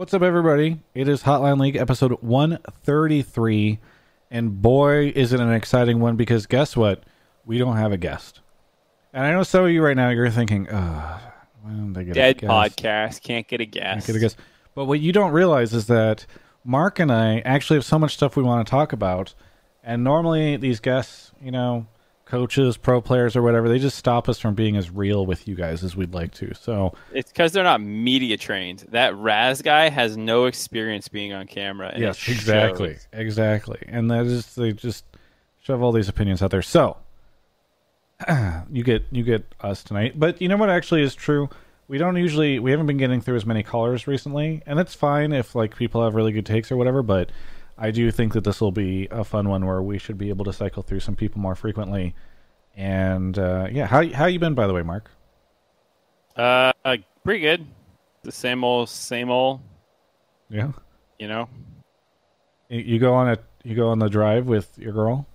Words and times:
What's 0.00 0.14
up, 0.14 0.22
everybody? 0.22 0.80
It 0.94 1.08
is 1.08 1.24
Hotline 1.24 1.60
League 1.60 1.76
episode 1.76 2.22
133. 2.22 3.78
And 4.30 4.62
boy, 4.62 5.12
is 5.14 5.34
it 5.34 5.40
an 5.40 5.52
exciting 5.52 6.00
one 6.00 6.16
because 6.16 6.46
guess 6.46 6.74
what? 6.74 7.02
We 7.44 7.58
don't 7.58 7.76
have 7.76 7.92
a 7.92 7.98
guest. 7.98 8.40
And 9.12 9.26
I 9.26 9.32
know 9.32 9.42
some 9.42 9.66
of 9.66 9.70
you 9.70 9.84
right 9.84 9.94
now, 9.94 10.08
you're 10.08 10.30
thinking, 10.30 10.70
uh, 10.70 11.18
when 11.60 11.92
they 11.92 12.04
get 12.04 12.14
Dead 12.14 12.36
a 12.38 12.40
guest? 12.40 12.50
podcast 12.50 13.22
can't 13.22 13.46
get 13.46 13.60
a 13.60 13.66
guess. 13.66 13.92
Can't 13.96 14.06
get 14.06 14.16
a 14.16 14.20
guest. 14.20 14.36
But 14.74 14.86
what 14.86 15.00
you 15.00 15.12
don't 15.12 15.32
realize 15.32 15.74
is 15.74 15.86
that 15.88 16.24
Mark 16.64 16.98
and 16.98 17.12
I 17.12 17.40
actually 17.40 17.76
have 17.76 17.84
so 17.84 17.98
much 17.98 18.14
stuff 18.14 18.36
we 18.36 18.42
want 18.42 18.66
to 18.66 18.70
talk 18.70 18.94
about. 18.94 19.34
And 19.84 20.02
normally 20.02 20.56
these 20.56 20.80
guests, 20.80 21.32
you 21.42 21.50
know, 21.50 21.86
coaches, 22.30 22.76
pro 22.76 23.00
players, 23.00 23.34
or 23.34 23.42
whatever, 23.42 23.68
they 23.68 23.78
just 23.78 23.98
stop 23.98 24.28
us 24.28 24.38
from 24.38 24.54
being 24.54 24.76
as 24.76 24.88
real 24.88 25.26
with 25.26 25.48
you 25.48 25.56
guys 25.56 25.82
as 25.82 25.96
we'd 25.96 26.14
like 26.14 26.32
to. 26.34 26.54
So 26.54 26.94
It's 27.12 27.30
because 27.30 27.52
they're 27.52 27.64
not 27.64 27.80
media 27.80 28.36
trained. 28.36 28.86
That 28.90 29.16
Raz 29.16 29.60
guy 29.62 29.88
has 29.88 30.16
no 30.16 30.46
experience 30.46 31.08
being 31.08 31.32
on 31.32 31.48
camera. 31.48 31.90
And 31.92 32.00
yes, 32.00 32.28
exactly, 32.28 32.94
shows. 32.94 33.08
exactly, 33.12 33.82
and 33.88 34.10
that 34.10 34.26
is 34.26 34.54
they 34.54 34.72
just 34.72 35.04
shove 35.60 35.82
all 35.82 35.92
these 35.92 36.08
opinions 36.08 36.40
out 36.40 36.52
there. 36.52 36.62
So 36.62 36.96
you 38.70 38.84
get 38.84 39.04
you 39.10 39.24
get 39.24 39.44
us 39.60 39.82
tonight, 39.82 40.18
but 40.18 40.40
you 40.40 40.48
know 40.48 40.56
what 40.56 40.70
actually 40.70 41.02
is 41.02 41.14
true. 41.14 41.48
We 41.88 41.98
don't 41.98 42.16
usually 42.16 42.60
we 42.60 42.70
haven't 42.70 42.86
been 42.86 42.98
getting 42.98 43.20
through 43.20 43.36
as 43.36 43.44
many 43.44 43.64
callers 43.64 44.06
recently, 44.06 44.62
and 44.66 44.78
it's 44.78 44.94
fine 44.94 45.32
if 45.32 45.56
like 45.56 45.76
people 45.76 46.04
have 46.04 46.14
really 46.14 46.30
good 46.30 46.46
takes 46.46 46.70
or 46.70 46.76
whatever. 46.76 47.02
But 47.02 47.30
I 47.82 47.90
do 47.90 48.10
think 48.10 48.34
that 48.34 48.44
this 48.44 48.60
will 48.60 48.72
be 48.72 49.08
a 49.10 49.24
fun 49.24 49.48
one 49.48 49.64
where 49.66 49.80
we 49.82 49.98
should 49.98 50.18
be 50.18 50.28
able 50.28 50.44
to 50.44 50.52
cycle 50.52 50.82
through 50.82 51.00
some 51.00 51.16
people 51.16 51.40
more 51.40 51.54
frequently. 51.54 52.14
And 52.76 53.38
uh, 53.38 53.68
yeah, 53.72 53.86
how 53.86 54.06
how 54.12 54.26
you 54.26 54.38
been 54.38 54.54
by 54.54 54.66
the 54.66 54.74
way, 54.74 54.82
Mark? 54.82 55.10
Uh, 56.36 56.72
pretty 57.24 57.40
good. 57.40 57.66
The 58.22 58.32
same 58.32 58.62
old, 58.64 58.88
same 58.90 59.30
old. 59.30 59.60
Yeah, 60.50 60.72
You 61.18 61.28
know. 61.28 61.48
you, 62.68 62.98
go 62.98 63.14
on 63.14 63.28
a 63.30 63.38
you 63.62 63.74
go 63.76 63.88
on 63.88 63.98
the 63.98 64.08
drive 64.08 64.46
with 64.46 64.76
your 64.78 64.92
girl. 64.92 65.26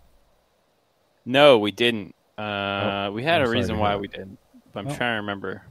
No, 1.25 1.57
we 1.57 1.71
didn't. 1.71 2.13
Uh, 2.37 3.09
we 3.13 3.23
had 3.23 3.41
I'm 3.41 3.47
a 3.47 3.49
reason 3.49 3.77
why 3.79 3.95
we 3.95 4.07
didn't, 4.07 4.37
but 4.73 4.81
I'm 4.81 4.87
Oh. 4.91 4.95
trying 4.95 5.13
to 5.15 5.21
remember. 5.21 5.63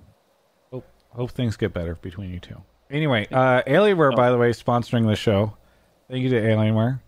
Hope, 0.72 0.86
hope 1.10 1.30
things 1.30 1.56
get 1.56 1.72
better 1.72 1.94
between 1.96 2.30
you 2.32 2.40
two. 2.40 2.56
Anyway, 2.90 3.26
uh, 3.30 3.62
Alienware, 3.66 4.16
by 4.16 4.30
the 4.30 4.38
way, 4.38 4.50
sponsoring 4.50 5.06
the 5.06 5.14
show. 5.16 5.56
Thank 6.10 6.22
you 6.22 6.30
to 6.30 6.40
Alienware. 6.40 7.00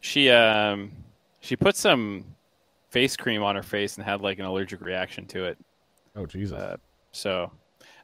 She 0.00 0.30
um, 0.30 0.92
she 1.40 1.56
put 1.56 1.76
some 1.76 2.24
face 2.90 3.16
cream 3.16 3.42
on 3.42 3.56
her 3.56 3.62
face 3.62 3.96
and 3.96 4.04
had 4.04 4.20
like 4.20 4.38
an 4.38 4.44
allergic 4.44 4.80
reaction 4.80 5.26
to 5.26 5.44
it. 5.44 5.58
Oh 6.14 6.26
Jesus! 6.26 6.52
Uh, 6.52 6.76
so, 7.12 7.50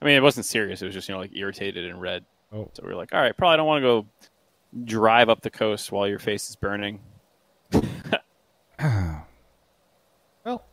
I 0.01 0.05
mean, 0.05 0.15
it 0.17 0.23
wasn't 0.23 0.47
serious. 0.47 0.83
It 0.83 0.87
was 0.87 0.95
just 0.95 1.09
you 1.09 1.15
know 1.15 1.21
like 1.21 1.37
irritated 1.37 1.85
and 1.85 2.01
red. 2.01 2.25
oh, 2.53 2.71
So 2.73 2.83
we 2.83 2.89
were 2.89 2.97
like, 2.97 3.15
all 3.15 3.21
right, 3.21 3.37
probably 3.37 3.59
don't 3.59 3.67
want 3.67 3.83
to 3.83 3.87
go 3.87 4.07
drive 4.85 5.29
up 5.29 5.43
the 5.43 5.51
coast 5.51 5.93
while 5.93 6.09
your 6.09 6.19
face 6.19 6.49
is 6.49 6.57
burning. 6.57 7.01
well, 10.45 10.65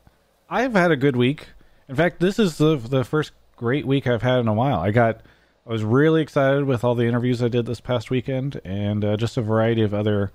I've 0.50 0.74
had 0.74 0.92
a 0.92 0.96
good 0.96 1.16
week. 1.16 1.48
In 1.90 1.96
fact, 1.96 2.20
this 2.20 2.40
is 2.40 2.58
the 2.58 2.78
the 2.78 3.04
first 3.04 3.32
great 3.56 3.86
week 3.86 4.08
I've 4.08 4.22
had 4.22 4.40
in 4.40 4.48
a 4.48 4.54
while. 4.54 4.80
I 4.80 4.92
got, 4.92 5.22
I 5.68 5.72
was 5.72 5.84
really 5.84 6.22
excited 6.22 6.64
with 6.64 6.86
all 6.86 6.96
the 6.96 7.06
interviews 7.06 7.44
I 7.44 7.50
did 7.50 7.66
this 7.66 7.82
past 7.82 8.10
weekend, 8.10 8.62
and 8.64 9.04
uh, 9.04 9.18
just 9.18 9.36
a 9.36 9.42
variety 9.42 9.82
of 9.82 9.94
other 9.94 10.32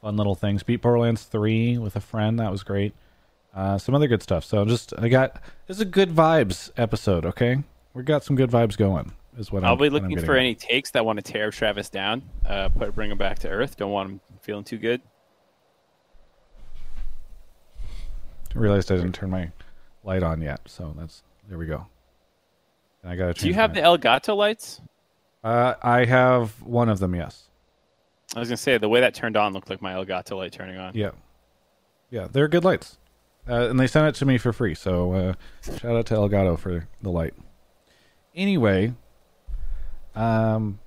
fun 0.00 0.16
little 0.16 0.34
things. 0.34 0.64
Beat 0.64 0.82
Borderlands 0.82 1.22
three 1.22 1.78
with 1.78 1.94
a 1.94 2.00
friend. 2.00 2.40
That 2.40 2.50
was 2.50 2.64
great. 2.64 2.92
Uh, 3.54 3.78
some 3.78 3.94
other 3.94 4.08
good 4.08 4.24
stuff. 4.24 4.44
So 4.44 4.64
just 4.64 4.92
I 4.98 5.08
got 5.08 5.40
this 5.68 5.76
is 5.76 5.80
a 5.82 5.84
good 5.84 6.10
vibes 6.10 6.72
episode. 6.76 7.24
Okay, 7.24 7.62
we 7.94 8.02
got 8.02 8.24
some 8.24 8.34
good 8.34 8.50
vibes 8.50 8.76
going. 8.76 9.12
Is 9.38 9.52
what 9.52 9.62
I'll 9.62 9.74
I'm, 9.74 9.78
be 9.78 9.88
looking 9.88 10.18
for 10.18 10.32
at. 10.32 10.40
any 10.40 10.56
takes 10.56 10.90
that 10.90 11.06
want 11.06 11.24
to 11.24 11.32
tear 11.32 11.52
Travis 11.52 11.88
down, 11.88 12.22
uh, 12.44 12.68
put 12.68 12.92
bring 12.92 13.12
him 13.12 13.18
back 13.18 13.38
to 13.40 13.48
earth. 13.48 13.76
Don't 13.76 13.92
want 13.92 14.10
him 14.10 14.20
feeling 14.40 14.64
too 14.64 14.78
good. 14.78 15.00
I 18.54 18.58
realized 18.58 18.90
I 18.90 18.96
didn't 18.96 19.12
turn 19.12 19.30
my 19.30 19.52
light 20.02 20.24
on 20.24 20.42
yet, 20.42 20.60
so 20.66 20.92
that's 20.98 21.22
there 21.48 21.56
we 21.56 21.66
go. 21.66 21.86
And 23.02 23.12
I 23.12 23.16
got 23.16 23.36
to. 23.36 23.42
Do 23.42 23.48
you 23.48 23.54
have 23.54 23.74
the 23.74 23.80
Elgato 23.80 24.36
lights? 24.36 24.80
Uh, 25.42 25.74
I 25.82 26.04
have 26.04 26.60
one 26.62 26.88
of 26.88 26.98
them. 27.00 27.14
Yes. 27.14 27.48
I 28.34 28.40
was 28.40 28.48
gonna 28.48 28.56
say 28.56 28.78
the 28.78 28.88
way 28.88 29.00
that 29.00 29.14
turned 29.14 29.36
on 29.36 29.52
looked 29.52 29.68
like 29.68 29.82
my 29.82 29.92
Elgato 29.92 30.36
light 30.36 30.52
turning 30.52 30.78
on. 30.78 30.92
Yeah. 30.94 31.10
Yeah, 32.10 32.28
they're 32.30 32.48
good 32.48 32.62
lights, 32.64 32.98
uh, 33.48 33.68
and 33.70 33.80
they 33.80 33.86
sent 33.86 34.06
it 34.06 34.14
to 34.16 34.26
me 34.26 34.36
for 34.36 34.52
free. 34.52 34.74
So 34.74 35.12
uh, 35.12 35.34
shout 35.78 35.96
out 35.96 36.06
to 36.06 36.14
Elgato 36.14 36.58
for 36.58 36.86
the 37.00 37.10
light. 37.10 37.32
Anyway, 38.34 38.92
um, 40.14 40.78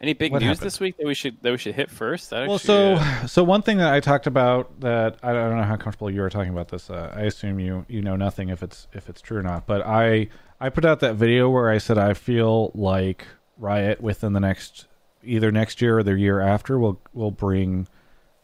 Any 0.00 0.12
big 0.14 0.32
news 0.32 0.42
happened? 0.42 0.60
this 0.60 0.78
week 0.80 0.96
that 0.98 1.06
we 1.06 1.14
should 1.14 1.42
that 1.42 1.50
we 1.50 1.58
should 1.58 1.74
hit 1.74 1.90
first? 1.90 2.30
That 2.30 2.46
well, 2.46 2.56
actually, 2.56 2.66
so 2.66 2.94
uh, 2.94 3.26
so 3.26 3.42
one 3.44 3.62
thing 3.62 3.78
that 3.78 3.92
I 3.92 3.98
talked 4.00 4.26
about 4.28 4.80
that 4.80 5.18
I 5.22 5.32
don't 5.32 5.56
know 5.56 5.64
how 5.64 5.76
comfortable 5.76 6.10
you 6.10 6.22
are 6.22 6.30
talking 6.30 6.52
about 6.52 6.68
this. 6.68 6.88
Uh, 6.88 7.12
I 7.14 7.22
assume 7.22 7.58
you 7.58 7.84
you 7.88 8.00
know 8.02 8.14
nothing 8.16 8.48
if 8.48 8.62
it's 8.62 8.86
if 8.92 9.08
it's 9.08 9.20
true 9.20 9.38
or 9.38 9.42
not. 9.42 9.66
But 9.66 9.84
I 9.84 10.28
I 10.60 10.70
put 10.70 10.84
out 10.84 11.00
that 11.00 11.16
video 11.16 11.50
where 11.50 11.70
I 11.70 11.78
said 11.78 11.98
I 11.98 12.14
feel 12.14 12.70
like 12.74 13.26
Riot 13.58 14.00
within 14.00 14.32
the 14.32 14.40
next 14.40 14.86
either 15.22 15.50
next 15.50 15.82
year 15.82 15.98
or 15.98 16.02
the 16.02 16.18
year 16.18 16.40
after 16.40 16.78
will 16.78 17.00
will 17.12 17.30
bring 17.30 17.88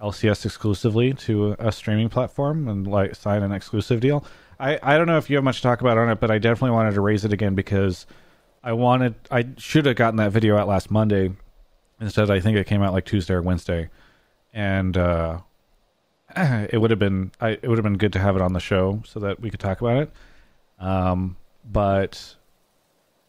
LCS 0.01 0.45
exclusively 0.45 1.15
to 1.15 1.55
a 1.59 1.71
streaming 1.73 2.09
platform 2.09 2.69
and 2.69 2.87
like 2.87 3.15
sign 3.15 3.43
an 3.43 3.53
exclusive 3.53 4.01
deal. 4.01 4.25
I 4.59 4.79
I 4.83 4.99
don't 4.99 5.07
know 5.07 5.17
if 5.17 5.31
you 5.31 5.37
have 5.37 5.45
much 5.45 5.57
to 5.57 5.63
talk 5.63 5.81
about 5.81 5.97
on 5.97 6.11
it, 6.11 6.21
but 6.21 6.31
I 6.31 6.39
definitely 6.39 6.75
wanted 6.75 6.95
to 6.95 7.01
raise 7.01 7.25
it 7.25 7.33
again 7.33 7.55
because 7.55 8.07
I 8.63 8.73
wanted 8.73 9.15
I 9.31 9.47
should 9.57 9.87
have 9.87 9.97
gotten 9.97 10.17
that 10.17 10.33
video 10.33 10.57
out 10.57 10.69
last 10.69 10.91
Monday. 10.91 11.33
Instead, 12.01 12.31
I 12.31 12.41
think 12.41 12.57
it 12.57 12.67
came 12.67 12.83
out 12.83 12.93
like 12.93 13.05
Tuesday 13.05 13.35
or 13.35 13.43
Wednesday, 13.43 13.89
and 14.53 14.97
uh, 14.97 15.39
it 16.37 16.81
would 16.81 16.91
have 16.91 16.99
been 16.99 17.31
I, 17.41 17.51
it 17.51 17.69
would 17.69 17.79
have 17.79 17.85
been 17.85 17.99
good 17.99 18.13
to 18.15 18.19
have 18.19 18.37
it 18.37 18.43
on 18.43 18.53
the 18.53 18.61
show 18.61 19.03
so 19.07 19.21
that 19.21 19.41
we 19.41 19.51
could 19.51 19.61
talk 19.61 19.81
about 19.81 20.03
it. 20.03 20.11
Um, 20.81 21.37
but 21.65 22.37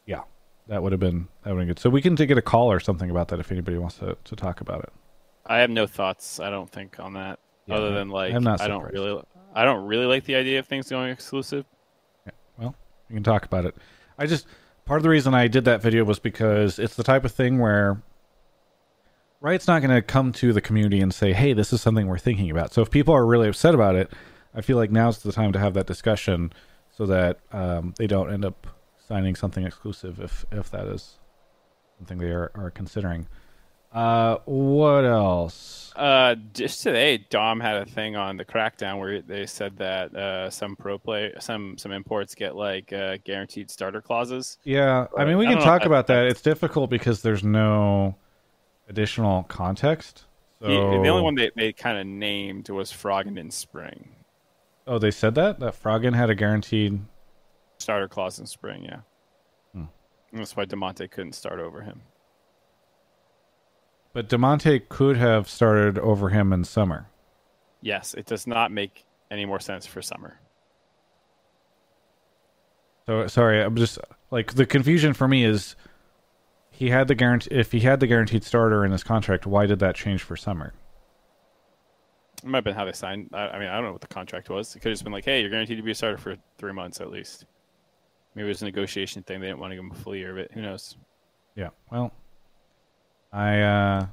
yeah, 0.06 0.22
that 0.68 0.82
would 0.82 0.92
have 0.92 1.00
been 1.00 1.28
that 1.44 1.52
would 1.52 1.60
have 1.60 1.60
been 1.60 1.68
good. 1.68 1.80
So 1.80 1.90
we 1.90 2.02
can 2.02 2.16
get 2.16 2.38
a 2.38 2.42
call 2.42 2.72
or 2.72 2.80
something 2.80 3.10
about 3.10 3.28
that 3.30 3.40
if 3.40 3.52
anybody 3.52 3.78
wants 3.78 3.98
to, 3.98 4.18
to 4.24 4.36
talk 4.36 4.62
about 4.62 4.84
it. 4.84 4.94
I 5.46 5.58
have 5.58 5.70
no 5.70 5.88
thoughts. 5.88 6.40
I 6.40 6.50
don't 6.50 6.70
think 6.70 7.00
on 7.00 7.14
that 7.14 7.40
Yeah, 7.66 7.76
other 7.76 7.92
than 7.92 8.10
like 8.10 8.34
I'm 8.34 8.44
not 8.44 8.62
I 8.62 8.68
don't 8.68 8.92
really 8.92 9.22
I 9.54 9.66
don't 9.66 9.86
really 9.86 10.06
like 10.06 10.24
the 10.26 10.36
idea 10.36 10.60
of 10.60 10.68
things 10.68 10.90
going 10.90 11.12
exclusive. 11.12 11.66
Yeah, 12.26 12.32
Well, 12.58 12.76
we 13.10 13.16
can 13.16 13.24
talk 13.24 13.46
about 13.46 13.66
it. 13.66 13.76
I 14.18 14.26
just 14.26 14.48
part 14.86 14.98
of 14.98 15.04
the 15.04 15.10
reason 15.10 15.34
I 15.34 15.48
did 15.48 15.66
that 15.66 15.82
video 15.82 16.04
was 16.04 16.20
because 16.20 16.80
it's 16.80 16.96
the 16.96 17.04
type 17.04 17.26
of 17.26 17.32
thing 17.32 17.60
where 17.60 18.02
Riot's 19.42 19.68
not 19.68 19.82
going 19.82 19.94
to 19.94 20.02
come 20.02 20.32
to 20.34 20.54
the 20.54 20.62
community 20.62 21.02
and 21.02 21.14
say, 21.14 21.34
"Hey, 21.34 21.52
this 21.52 21.74
is 21.74 21.82
something 21.82 22.08
we're 22.08 22.18
thinking 22.18 22.50
about." 22.50 22.74
So 22.74 22.82
if 22.82 22.90
people 22.90 23.14
are 23.14 23.26
really 23.26 23.50
upset 23.50 23.76
about 23.76 23.96
it, 23.96 24.10
I 24.56 24.62
feel 24.62 24.78
like 24.78 24.90
now's 24.90 25.22
the 25.22 25.34
time 25.34 25.52
to 25.52 25.60
have 25.60 25.74
that 25.74 25.86
discussion 25.86 26.54
so 26.96 27.06
that 27.08 27.40
um, 27.52 27.94
they 27.98 28.08
don't 28.08 28.32
end 28.32 28.46
up 28.46 28.68
signing 29.08 29.36
something 29.36 29.66
exclusive 29.66 30.20
if 30.20 30.46
if 30.52 30.70
that 30.72 30.88
is 30.88 31.16
something 31.98 32.18
they 32.18 32.32
are, 32.32 32.52
are 32.56 32.72
considering. 32.72 33.28
Uh, 33.92 34.38
what 34.46 35.06
else? 35.06 35.94
Uh, 35.96 36.34
just 36.54 36.82
today, 36.82 37.24
Dom 37.30 37.60
had 37.60 37.76
a 37.78 37.86
thing 37.86 38.16
on 38.16 38.38
the 38.38 38.46
crackdown 38.46 38.98
where 38.98 39.22
they 39.22 39.46
said 39.46 39.78
that 39.78 40.16
uh, 40.16 40.50
some 40.50 40.76
pro 40.76 40.98
play, 40.98 41.32
some 41.40 41.78
some 41.78 41.92
imports 41.92 42.34
get 42.34 42.56
like 42.56 42.92
uh, 42.92 43.18
guaranteed 43.24 43.70
starter 43.70 44.02
clauses. 44.02 44.58
Yeah, 44.64 45.06
I 45.16 45.26
mean, 45.26 45.38
we 45.38 45.46
I 45.46 45.50
can 45.52 45.60
know 45.60 45.66
talk 45.66 45.82
if 45.82 45.86
about 45.88 46.08
that. 46.08 46.14
that's- 46.16 46.32
It's 46.32 46.42
difficult 46.42 46.90
because 46.90 47.22
there's 47.22 47.44
no 47.44 48.16
additional 48.90 49.44
context. 49.44 50.26
So, 50.60 50.68
The, 50.68 50.74
the 51.04 51.10
only 51.10 51.22
one 51.22 51.36
they, 51.36 51.52
they 51.56 51.72
kind 51.74 51.98
of 52.00 52.08
named 52.08 52.70
was 52.70 52.92
Froggen 52.92 53.38
in 53.38 53.52
spring 53.52 54.10
oh, 54.88 55.00
they 55.00 55.12
said 55.12 55.36
that 55.36 55.60
that 55.60 55.82
Froggen 55.82 56.16
had 56.16 56.30
a 56.30 56.36
guaranteed. 56.36 57.02
starter 57.78 58.08
clause 58.08 58.40
in 58.40 58.46
spring. 58.46 58.84
Yeah, 58.84 59.00
Hmm. 59.74 59.86
That's 60.32 60.56
why 60.56 60.66
Damonte 60.66 61.10
couldn't 61.12 61.34
start 61.34 61.60
over 61.60 61.82
him. 61.82 62.02
But 64.14 64.30
Damonte 64.30 64.88
could 64.90 65.18
have 65.18 65.50
started 65.50 65.98
over 65.98 66.30
him 66.30 66.54
in 66.54 66.64
summer. 66.64 67.08
Yes, 67.82 68.14
it 68.14 68.26
does 68.28 68.46
not 68.46 68.72
make 68.72 69.06
any 69.32 69.46
more 69.46 69.60
sense 69.60 69.86
for 69.88 70.02
summer. 70.02 70.40
So 73.06 73.28
sorry, 73.28 73.62
I'm 73.62 73.76
just 73.76 73.98
like 74.32 74.54
the 74.54 74.66
confusion 74.66 75.14
for 75.14 75.28
me 75.28 75.44
is 75.44 75.76
he 76.72 76.90
had 76.90 77.08
the 77.08 77.16
guarantee. 77.16 77.50
If 77.54 77.72
he 77.72 77.82
had 77.82 78.00
the 78.00 78.08
guaranteed 78.08 78.44
starter 78.44 78.86
in 78.86 78.92
his 78.92 79.04
contract, 79.04 79.46
why 79.46 79.66
did 79.66 79.80
that 79.80 79.96
change 79.96 80.22
for 80.24 80.38
summer? 80.38 80.74
It 82.44 82.50
might 82.50 82.58
have 82.58 82.64
been 82.66 82.76
how 82.76 82.86
they 82.86 82.92
signed. 82.92 83.30
I, 83.34 83.48
I 83.48 83.60
mean, 83.60 83.70
I 83.70 83.76
don't 83.76 83.86
know 83.86 83.92
what 83.94 84.02
the 84.02 84.08
contract 84.08 84.50
was. 84.50 84.76
It 84.76 84.80
could 84.80 84.90
have 84.90 84.96
just 84.96 85.04
been 85.04 85.14
like, 85.14 85.26
"Hey, 85.26 85.42
you're 85.42 85.50
guaranteed 85.50 85.78
to 85.78 85.84
be 85.84 85.92
a 85.92 85.96
starter 85.96 86.18
for 86.18 86.36
three 86.58 86.74
months 86.74 87.00
at 87.00 87.10
least." 87.10 87.46
Maybe 88.36 88.48
it 88.48 88.50
was 88.50 88.62
a 88.62 88.66
negotiation 88.66 89.24
thing. 89.24 89.40
They 89.40 89.48
didn't 89.48 89.60
want 89.60 89.72
to 89.72 89.76
give 89.76 89.86
him 89.86 89.92
a 89.92 89.96
full 89.96 90.16
year 90.16 90.32
of 90.32 90.38
it. 90.38 90.52
Who 90.54 90.62
knows? 90.62 90.98
Yeah. 91.56 91.70
Well, 91.92 92.12
I 93.32 93.62
uh 93.62 94.06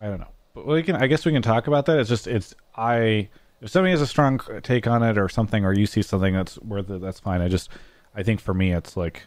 I 0.00 0.06
don't 0.06 0.20
know. 0.20 0.28
But 0.54 0.66
we 0.66 0.82
can 0.82 0.96
I 0.96 1.06
guess 1.06 1.24
we 1.24 1.32
can 1.32 1.42
talk 1.42 1.66
about 1.66 1.86
that. 1.86 1.98
It's 1.98 2.08
just 2.08 2.26
it's 2.26 2.54
I 2.76 3.28
if 3.60 3.70
somebody 3.70 3.92
has 3.92 4.00
a 4.00 4.06
strong 4.06 4.40
take 4.62 4.86
on 4.86 5.02
it 5.02 5.18
or 5.18 5.28
something 5.28 5.64
or 5.64 5.72
you 5.72 5.86
see 5.86 6.02
something 6.02 6.34
that's 6.34 6.58
worth 6.60 6.90
it, 6.90 7.00
that's 7.00 7.20
fine. 7.20 7.40
I 7.40 7.48
just 7.48 7.70
I 8.14 8.22
think 8.22 8.40
for 8.40 8.54
me 8.54 8.72
it's 8.72 8.96
like 8.96 9.22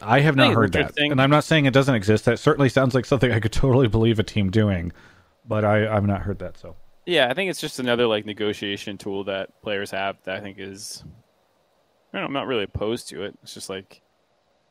I 0.00 0.20
have 0.20 0.36
not 0.36 0.54
heard 0.54 0.72
that, 0.72 0.92
and 0.96 1.20
I'm 1.20 1.30
not 1.30 1.42
saying 1.42 1.66
it 1.66 1.74
doesn't 1.74 1.94
exist. 1.94 2.24
That 2.26 2.38
certainly 2.38 2.68
sounds 2.68 2.94
like 2.94 3.04
something 3.04 3.32
I 3.32 3.40
could 3.40 3.52
totally 3.52 3.88
believe 3.88 4.18
a 4.18 4.22
team 4.22 4.50
doing, 4.50 4.92
but 5.46 5.64
I 5.64 5.94
I've 5.94 6.06
not 6.06 6.22
heard 6.22 6.38
that. 6.40 6.58
So 6.58 6.76
Yeah, 7.06 7.28
I 7.28 7.34
think 7.34 7.50
it's 7.50 7.60
just 7.60 7.78
another 7.78 8.06
like 8.06 8.26
negotiation 8.26 8.98
tool 8.98 9.24
that 9.24 9.60
players 9.62 9.90
have 9.90 10.16
that 10.24 10.36
I 10.36 10.40
think 10.40 10.58
is. 10.58 11.04
I 12.12 12.18
don't 12.18 12.22
know, 12.22 12.26
I'm 12.26 12.32
not 12.32 12.46
really 12.46 12.64
opposed 12.64 13.08
to 13.08 13.22
it. 13.24 13.38
It's 13.42 13.54
just 13.54 13.70
like 13.70 14.02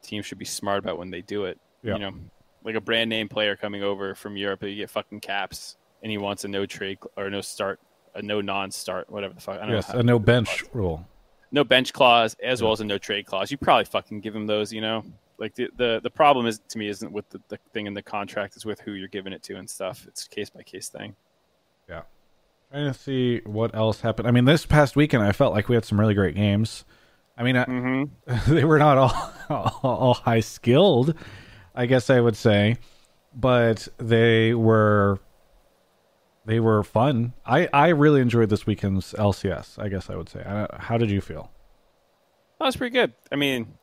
teams 0.04 0.26
should 0.26 0.38
be 0.38 0.46
smart 0.46 0.80
about 0.80 0.98
when 0.98 1.10
they 1.10 1.22
do 1.22 1.46
it. 1.46 1.60
Yeah. 1.84 1.94
You 1.94 2.00
know, 2.00 2.12
like 2.64 2.76
a 2.76 2.82
brand 2.82 3.10
name 3.10 3.28
player 3.28 3.56
coming 3.56 3.84
over 3.84 4.14
from 4.14 4.38
Europe, 4.38 4.64
you 4.64 4.76
get 4.76 4.90
fucking 4.90 5.22
caps, 5.22 5.78
and 6.04 6.12
he 6.12 6.18
wants 6.18 6.44
a 6.44 6.48
no 6.48 6.66
trade 6.68 7.00
or 7.18 7.30
no 7.30 7.42
start, 7.42 7.80
a 8.14 8.22
no 8.22 8.42
non-start, 8.42 9.10
whatever 9.10 9.34
the 9.34 9.42
fuck. 9.42 9.60
I 9.60 9.66
don't 9.66 9.76
yes, 9.76 9.92
know. 9.92 10.00
a 10.00 10.04
no 10.04 10.20
bench 10.20 10.64
rule. 10.74 11.08
no 11.52 11.64
bench 11.64 11.94
clause 11.94 12.36
as 12.44 12.62
well 12.62 12.72
as 12.72 12.82
a 12.82 12.86
no 12.86 12.98
trade 12.98 13.26
clause. 13.26 13.50
You 13.50 13.58
probably 13.58 13.86
fucking 13.86 14.22
give 14.22 14.36
him 14.36 14.46
those, 14.46 14.72
you 14.72 14.82
know. 14.82 15.04
Like 15.42 15.56
the 15.56 15.70
the, 15.76 16.00
the 16.04 16.10
problem 16.12 16.46
is 16.46 16.62
to 16.70 16.78
me 16.78 16.88
isn't 16.88 17.12
with 17.12 17.28
the, 17.30 17.42
the 17.50 17.58
thing 17.74 17.88
in 17.88 17.96
the 17.96 18.04
contract, 18.04 18.56
it's 18.56 18.64
with 18.64 18.80
who 18.80 18.94
you're 18.94 19.08
giving 19.08 19.34
it 19.34 19.42
to 19.44 19.56
and 19.56 19.68
stuff. 19.68 20.06
It's 20.08 20.28
case 20.28 20.52
by 20.52 20.62
case 20.62 20.88
thing. 20.88 21.16
Yeah. 21.90 22.04
Trying 22.70 22.94
to 22.94 22.98
see 22.98 23.42
what 23.46 23.74
else 23.74 24.02
happened. 24.02 24.28
I 24.28 24.32
mean, 24.32 24.46
this 24.46 24.68
past 24.68 24.96
weekend, 24.96 25.24
I 25.24 25.32
felt 25.32 25.54
like 25.54 25.68
we 25.68 25.76
had 25.76 25.84
some 25.84 26.00
really 26.00 26.14
great 26.14 26.36
games. 26.36 26.86
I 27.36 27.44
mean, 27.44 27.58
I, 27.58 27.66
Mm-hmm. 27.66 28.54
they 28.54 28.64
were 28.64 28.78
not 28.78 29.00
all, 29.00 29.34
all 29.50 29.80
all 29.84 30.14
high 30.14 30.42
skilled, 30.42 31.16
I 31.74 31.88
guess 31.88 32.12
I 32.12 32.22
would 32.22 32.38
say, 32.38 32.78
but 33.36 33.88
they 33.98 34.54
were 34.54 35.20
they 36.46 36.60
were 36.60 36.84
fun. 36.84 37.34
I 37.48 37.68
I 37.74 37.88
really 37.88 38.22
enjoyed 38.22 38.50
this 38.50 38.68
weekend's 38.68 39.14
LCS. 39.14 39.80
I 39.80 39.90
guess 39.90 40.08
I 40.08 40.16
would 40.16 40.30
say. 40.30 40.42
I, 40.42 40.68
how 40.78 41.00
did 41.00 41.10
you 41.10 41.20
feel? 41.20 41.52
That 42.60 42.66
was 42.66 42.76
pretty 42.76 42.94
good. 42.94 43.14
I 43.32 43.38
mean, 43.38 43.74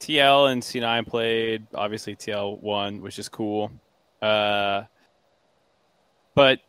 TL 0.00 0.52
and 0.52 0.62
C9 0.62 1.06
played. 1.06 1.66
Obviously, 1.74 2.14
TL 2.16 2.60
won, 2.60 3.00
which 3.00 3.18
is 3.18 3.28
cool. 3.28 3.70
Uh, 4.22 4.82
but 6.34 6.60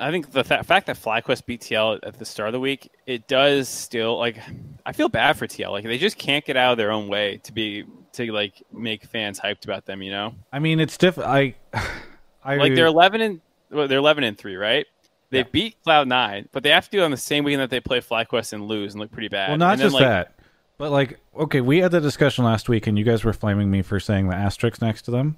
I 0.00 0.10
think 0.10 0.30
the 0.30 0.44
fa- 0.44 0.62
fact 0.62 0.86
that 0.86 0.96
FlyQuest 0.96 1.46
beat 1.46 1.60
TL 1.60 2.00
at 2.04 2.18
the 2.18 2.24
start 2.24 2.48
of 2.48 2.52
the 2.52 2.60
week, 2.60 2.90
it 3.06 3.26
does 3.26 3.68
still 3.68 4.16
like. 4.18 4.38
I 4.86 4.92
feel 4.92 5.08
bad 5.08 5.36
for 5.36 5.46
TL. 5.46 5.70
Like 5.70 5.84
they 5.84 5.98
just 5.98 6.16
can't 6.18 6.44
get 6.44 6.56
out 6.56 6.72
of 6.72 6.78
their 6.78 6.90
own 6.92 7.08
way 7.08 7.40
to 7.44 7.52
be 7.52 7.84
to 8.12 8.32
like 8.32 8.62
make 8.72 9.04
fans 9.04 9.38
hyped 9.40 9.64
about 9.64 9.84
them. 9.86 10.02
You 10.02 10.10
know, 10.12 10.34
I 10.52 10.58
mean, 10.60 10.80
it's 10.80 10.96
diff. 10.96 11.18
I 11.18 11.54
I 12.44 12.56
like 12.56 12.74
they're 12.74 12.86
eleven 12.86 13.20
and 13.20 13.40
well, 13.70 13.86
they're 13.88 13.98
eleven 13.98 14.24
and 14.24 14.38
three, 14.38 14.56
right? 14.56 14.86
They 15.30 15.38
Yeah. 15.38 15.44
beat 15.52 15.76
Cloud 15.84 16.08
Nine, 16.08 16.48
but 16.52 16.62
they 16.62 16.70
have 16.70 16.84
to 16.86 16.90
do 16.90 17.00
it 17.00 17.04
on 17.04 17.10
the 17.10 17.16
same 17.18 17.44
weekend 17.44 17.60
that 17.60 17.68
they 17.70 17.80
play 17.80 18.00
FlyQuest 18.00 18.54
and 18.54 18.66
lose 18.66 18.94
and 18.94 19.00
look 19.00 19.10
pretty 19.12 19.28
bad. 19.28 19.50
well, 19.50 19.58
not 19.58 19.72
And 19.72 19.80
then, 19.80 19.84
just 19.86 19.94
like, 19.94 20.04
that, 20.04 20.37
but 20.78 20.90
like 20.90 21.18
okay, 21.36 21.60
we 21.60 21.78
had 21.78 21.90
the 21.90 22.00
discussion 22.00 22.44
last 22.44 22.68
week, 22.68 22.86
and 22.86 22.98
you 22.98 23.04
guys 23.04 23.24
were 23.24 23.32
flaming 23.32 23.70
me 23.70 23.82
for 23.82 24.00
saying 24.00 24.28
the 24.28 24.34
asterisk 24.36 24.80
next 24.80 25.02
to 25.02 25.10
them. 25.10 25.36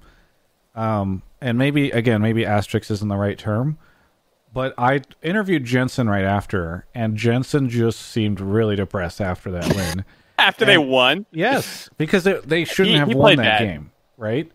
Um, 0.75 1.21
and 1.41 1.57
maybe 1.57 1.91
again, 1.91 2.21
maybe 2.21 2.45
asterisk 2.45 2.89
isn't 2.91 3.07
the 3.07 3.17
right 3.17 3.37
term, 3.37 3.77
but 4.53 4.73
I 4.77 5.01
interviewed 5.21 5.65
Jensen 5.65 6.07
right 6.09 6.23
after, 6.23 6.85
and 6.95 7.17
Jensen 7.17 7.69
just 7.69 7.99
seemed 7.99 8.39
really 8.39 8.75
depressed 8.77 9.19
after 9.19 9.51
that 9.51 9.67
win. 9.75 10.05
after 10.37 10.63
they 10.65 10.77
won. 10.77 11.25
yes, 11.31 11.89
because 11.97 12.23
they, 12.23 12.33
they 12.45 12.63
shouldn't 12.65 12.93
He- 12.93 12.99
have 12.99 13.09
he 13.09 13.15
won 13.15 13.35
that 13.37 13.59
bad. 13.59 13.59
game, 13.59 13.91
right? 14.17 14.49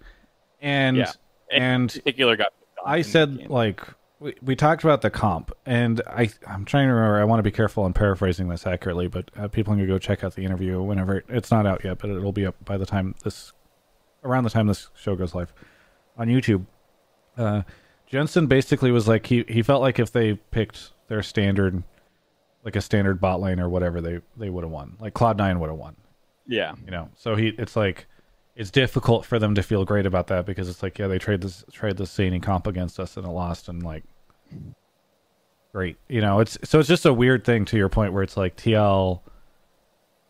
And 0.63 0.97
Yeah. 0.97 1.13
and 1.53 1.91
particular 1.93 2.37
got. 2.37 2.53
I 2.85 3.03
said 3.03 3.51
like 3.51 3.83
we, 4.19 4.35
we 4.43 4.57
talked 4.57 4.83
about 4.83 5.03
the 5.03 5.11
comp, 5.11 5.53
and 5.65 6.01
I 6.07 6.31
I'm 6.47 6.65
trying 6.65 6.89
to 6.89 6.95
remember. 6.95 7.21
I 7.21 7.25
want 7.25 7.39
to 7.39 7.43
be 7.43 7.51
careful 7.51 7.87
in 7.87 7.93
paraphrasing 7.93 8.49
this 8.49 8.67
accurately, 8.67 9.09
but 9.09 9.31
uh, 9.37 9.49
people 9.49 9.75
can 9.75 9.87
go 9.87 9.99
check 9.99 10.25
out 10.25 10.35
the 10.35 10.45
interview 10.45 10.81
whenever 10.83 11.23
it's 11.29 11.51
not 11.51 11.67
out 11.67 11.85
yet, 11.85 11.99
but 11.99 12.11
it'll 12.11 12.33
be 12.33 12.47
up 12.47 12.57
by 12.65 12.77
the 12.77 12.87
time 12.87 13.15
this 13.25 13.53
around 14.25 14.45
the 14.45 14.51
time 14.51 14.67
this 14.67 14.89
show 14.95 15.17
goes 15.17 15.35
live 15.35 15.53
on 16.17 16.29
YouTube. 16.29 16.67
Uh, 17.37 17.63
Jensen 18.07 18.47
basically 18.47 18.91
was 18.91 19.07
like 19.07 19.27
he 19.27 19.45
he 19.49 19.63
felt 19.63 19.83
like 19.83 19.99
if 19.99 20.13
they 20.13 20.35
picked 20.35 20.93
their 21.09 21.23
standard 21.23 21.83
like 22.65 22.77
a 22.77 22.81
standard 22.81 23.21
bot 23.21 23.41
lane 23.41 23.61
or 23.61 23.69
whatever 23.69 24.01
they 24.01 24.21
they 24.37 24.49
would 24.49 24.65
have 24.65 24.71
won 24.71 24.97
like 24.99 25.15
Cloud 25.15 25.37
Nine 25.37 25.61
would 25.61 25.69
have 25.69 25.79
won 25.79 25.97
yeah, 26.47 26.75
you 26.85 26.91
know 26.91 27.11
so 27.17 27.37
he 27.37 27.49
it's 27.59 27.77
like 27.77 28.07
it's 28.57 28.71
difficult 28.71 29.25
for 29.25 29.39
them 29.39 29.55
to 29.55 29.63
feel 29.63 29.85
great 29.85 30.07
about 30.07 30.29
that 30.29 30.47
because 30.47 30.69
it's 30.69 30.83
like 30.83 30.99
yeah 30.99 31.07
they 31.07 31.19
trade 31.19 31.41
this 31.43 31.65
trade 31.73 31.97
this 31.97 32.11
zany 32.11 32.41
comp 32.41 32.67
against 32.67 32.99
us 32.99 33.17
and 33.17 33.27
it 33.27 33.31
lost 33.31 33.69
and 33.69 33.83
like 33.83 34.03
great. 35.73 35.99
You 36.09 36.23
know 36.23 36.41
it's 36.41 36.59
so 36.65 36.81
it's 36.81 36.89
just 36.89 37.07
a 37.07 37.13
weird 37.13 37.45
thing 37.45 37.65
to 37.67 37.77
your 37.77 37.89
point 37.89 38.13
where 38.13 38.23
it's 38.23 38.37
like 38.37 38.57
tl 38.57 39.21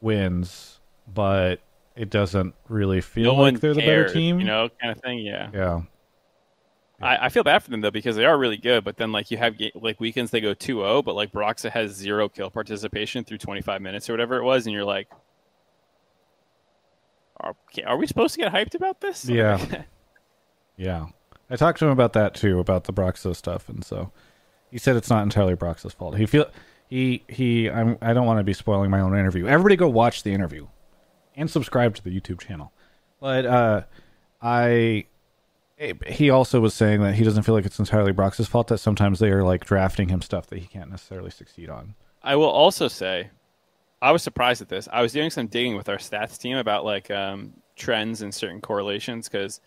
wins 0.01 0.81
but 1.13 1.61
it 1.97 2.11
doesn't 2.11 2.55
really 2.69 3.01
feel 3.01 3.35
no 3.35 3.43
like 3.43 3.61
they're 3.61 3.75
the 3.75 3.81
better 3.81 4.09
team 4.09 4.39
you 4.39 4.47
know, 4.47 4.69
kind 4.81 4.93
of 4.93 5.03
thing. 5.03 5.21
Yeah, 5.21 5.51
yeah. 5.53 5.81
I, 7.01 7.27
I 7.27 7.29
feel 7.29 7.43
bad 7.43 7.63
for 7.63 7.71
them 7.71 7.81
though 7.81 7.91
because 7.91 8.17
they 8.17 8.25
are 8.25 8.37
really 8.39 8.57
good, 8.57 8.85
but 8.85 8.97
then 8.97 9.13
like 9.13 9.31
you 9.31 9.39
have 9.39 9.55
like 9.75 10.01
weekends 10.01 10.31
they 10.31 10.41
go 10.41 10.55
2-0, 10.55 11.05
but 11.05 11.15
like 11.15 11.33
Broxah 11.33 11.71
has 11.71 11.93
zero 11.93 12.29
kill 12.29 12.51
participation 12.51 13.25
through 13.25 13.39
25 13.39 13.83
minutes 13.83 14.09
or 14.09 14.13
whatever 14.13 14.37
it 14.37 14.45
was, 14.45 14.67
and 14.67 14.75
you're 14.75 14.85
like, 14.85 15.09
are, 17.47 17.57
okay, 17.71 17.83
are 17.83 17.97
we 17.97 18.07
supposed 18.07 18.35
to 18.35 18.41
get 18.41 18.53
hyped 18.53 18.75
about 18.75 19.01
this? 19.01 19.25
Yeah. 19.29 19.85
yeah. 20.77 21.07
I 21.49 21.57
talked 21.57 21.79
to 21.79 21.87
him 21.87 21.93
about 21.93 22.13
that 22.15 22.35
too 22.35 22.59
about 22.59 22.85
the 22.85 22.93
Broxah 22.93 23.37
stuff 23.37 23.69
and 23.69 23.85
so 23.85 24.13
he 24.71 24.79
said 24.79 24.97
it's 24.97 25.11
not 25.11 25.23
entirely 25.23 25.55
Broxah's 25.55 25.93
fault. 25.93 26.17
He 26.17 26.27
feel 26.27 26.51
he 26.89 27.25
he 27.29 27.71
I'm, 27.71 27.99
i 28.01 28.13
don't 28.13 28.27
want 28.27 28.39
to 28.39 28.45
be 28.45 28.53
spoiling 28.53 28.91
my 28.91 29.01
own 29.01 29.17
interview. 29.17 29.47
Everybody 29.47 29.77
go 29.77 29.89
watch 29.89 30.23
the 30.23 30.33
interview 30.33 30.67
and 31.35 31.51
subscribe 31.51 31.95
to 31.97 32.03
the 32.05 32.11
youtube 32.11 32.41
channel. 32.41 32.73
But 33.21 33.47
uh 33.47 33.83
i 34.43 35.07
he 36.07 36.31
also 36.31 36.61
was 36.61 36.73
saying 36.75 37.03
that 37.03 37.15
he 37.15 37.25
doesn't 37.25 37.43
feel 37.43 37.55
like 37.55 37.67
it's 37.67 37.79
entirely 37.79 38.13
brox's 38.13 38.49
fault 38.49 38.69
that 38.69 38.79
sometimes 38.79 39.19
they 39.19 39.31
are 39.31 39.45
like 39.45 39.65
drafting 39.65 40.09
him 40.09 40.23
stuff 40.23 40.47
that 40.47 40.59
he 40.59 40.67
can't 40.67 40.91
necessarily 40.91 41.31
succeed 41.31 41.69
on. 41.69 41.95
I 42.23 42.35
will 42.37 42.51
also 42.51 42.89
say, 42.89 43.31
I 44.03 44.13
was 44.13 44.23
surprised 44.23 44.63
at 44.63 44.69
this. 44.69 44.89
I 44.93 45.03
was 45.03 45.13
doing 45.13 45.31
some 45.31 45.47
digging 45.47 45.77
with 45.77 45.89
our 45.89 45.97
stats 45.97 46.39
team 46.39 46.57
about 46.57 46.85
like 46.85 47.11
um, 47.11 47.53
trends 47.77 48.23
and 48.23 48.35
certain 48.35 48.61
correlations 48.61 49.29
because 49.29 49.61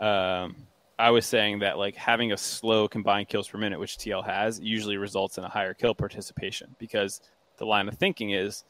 um, 0.00 0.56
I 0.98 1.10
was 1.10 1.26
saying 1.26 1.58
that 1.60 1.76
like 1.78 1.96
having 1.96 2.32
a 2.32 2.36
slow 2.36 2.86
combined 2.86 3.28
kills 3.28 3.48
per 3.48 3.58
minute, 3.58 3.80
which 3.80 3.98
TL 3.98 4.24
has, 4.24 4.60
usually 4.60 4.96
results 4.96 5.38
in 5.38 5.44
a 5.44 5.48
higher 5.48 5.74
kill 5.74 5.94
participation 5.94 6.74
because 6.78 7.20
the 7.56 7.66
line 7.66 7.88
of 7.88 7.96
thinking 7.96 8.30
is 8.30 8.64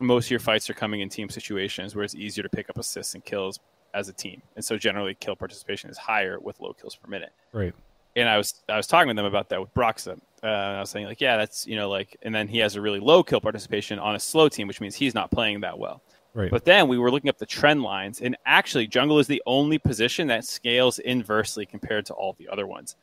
most 0.00 0.26
of 0.26 0.30
your 0.30 0.40
fights 0.40 0.68
are 0.68 0.74
coming 0.74 1.00
in 1.00 1.08
team 1.08 1.28
situations 1.28 1.94
where 1.94 2.04
it's 2.04 2.14
easier 2.14 2.42
to 2.42 2.48
pick 2.48 2.68
up 2.70 2.78
assists 2.78 3.14
and 3.14 3.24
kills 3.24 3.60
as 3.92 4.08
a 4.08 4.12
team, 4.12 4.40
and 4.54 4.64
so 4.64 4.76
generally 4.76 5.16
kill 5.18 5.34
participation 5.34 5.90
is 5.90 5.98
higher 5.98 6.38
with 6.38 6.60
low 6.60 6.72
kills 6.72 6.94
per 6.94 7.08
minute. 7.08 7.32
Right 7.52 7.74
and 8.20 8.28
I 8.28 8.36
was 8.36 8.62
I 8.68 8.76
was 8.76 8.86
talking 8.86 9.08
with 9.08 9.16
them 9.16 9.26
about 9.26 9.48
that 9.48 9.60
with 9.60 9.72
Broxah. 9.74 10.20
Uh, 10.42 10.46
I 10.46 10.80
was 10.80 10.90
saying 10.90 11.06
like, 11.06 11.20
yeah, 11.20 11.36
that's 11.36 11.66
you 11.66 11.76
know 11.76 11.88
like, 11.88 12.16
and 12.22 12.34
then 12.34 12.48
he 12.48 12.58
has 12.58 12.76
a 12.76 12.80
really 12.80 13.00
low 13.00 13.22
kill 13.22 13.40
participation 13.40 13.98
on 13.98 14.14
a 14.14 14.20
slow 14.20 14.48
team, 14.48 14.68
which 14.68 14.80
means 14.80 14.94
he's 14.94 15.14
not 15.14 15.30
playing 15.30 15.60
that 15.60 15.78
well. 15.78 16.02
right 16.34 16.50
But 16.50 16.64
then 16.64 16.88
we 16.88 16.98
were 16.98 17.10
looking 17.10 17.28
up 17.28 17.38
the 17.38 17.46
trend 17.46 17.82
lines, 17.82 18.20
and 18.20 18.36
actually, 18.46 18.86
jungle 18.86 19.18
is 19.18 19.26
the 19.26 19.42
only 19.46 19.78
position 19.78 20.26
that 20.28 20.44
scales 20.44 20.98
inversely 20.98 21.66
compared 21.66 22.06
to 22.06 22.14
all 22.14 22.34
the 22.38 22.48
other 22.48 22.66
ones. 22.66 22.96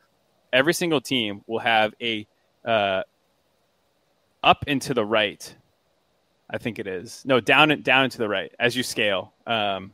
Every 0.54 0.74
single 0.74 1.02
team 1.02 1.42
will 1.48 1.60
have 1.60 1.94
a 2.02 2.26
uh, 2.66 3.04
up 4.44 4.64
and 4.68 4.82
to 4.84 4.94
the 4.94 5.06
right. 5.06 5.56
I 6.50 6.58
think 6.58 6.80
it 6.80 6.88
is 6.88 7.24
no 7.26 7.40
down 7.40 7.72
and 7.72 7.84
down 7.84 8.04
and 8.04 8.12
to 8.14 8.20
the 8.20 8.30
right 8.30 8.54
as 8.60 8.76
you 8.76 8.84
scale, 8.84 9.34
um, 9.46 9.92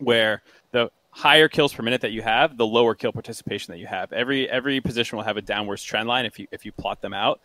where 0.00 0.42
the 0.72 0.90
higher 1.10 1.48
kills 1.48 1.72
per 1.72 1.82
minute 1.82 2.00
that 2.00 2.12
you 2.12 2.22
have, 2.22 2.56
the 2.56 2.66
lower 2.66 2.94
kill 2.94 3.12
participation 3.12 3.72
that 3.72 3.78
you 3.78 3.86
have. 3.86 4.12
Every 4.12 4.48
every 4.48 4.80
position 4.80 5.16
will 5.16 5.24
have 5.24 5.36
a 5.36 5.42
downwards 5.42 5.82
trend 5.82 6.08
line 6.08 6.26
if 6.26 6.38
you 6.38 6.46
if 6.52 6.64
you 6.64 6.72
plot 6.72 7.00
them 7.00 7.14
out. 7.14 7.40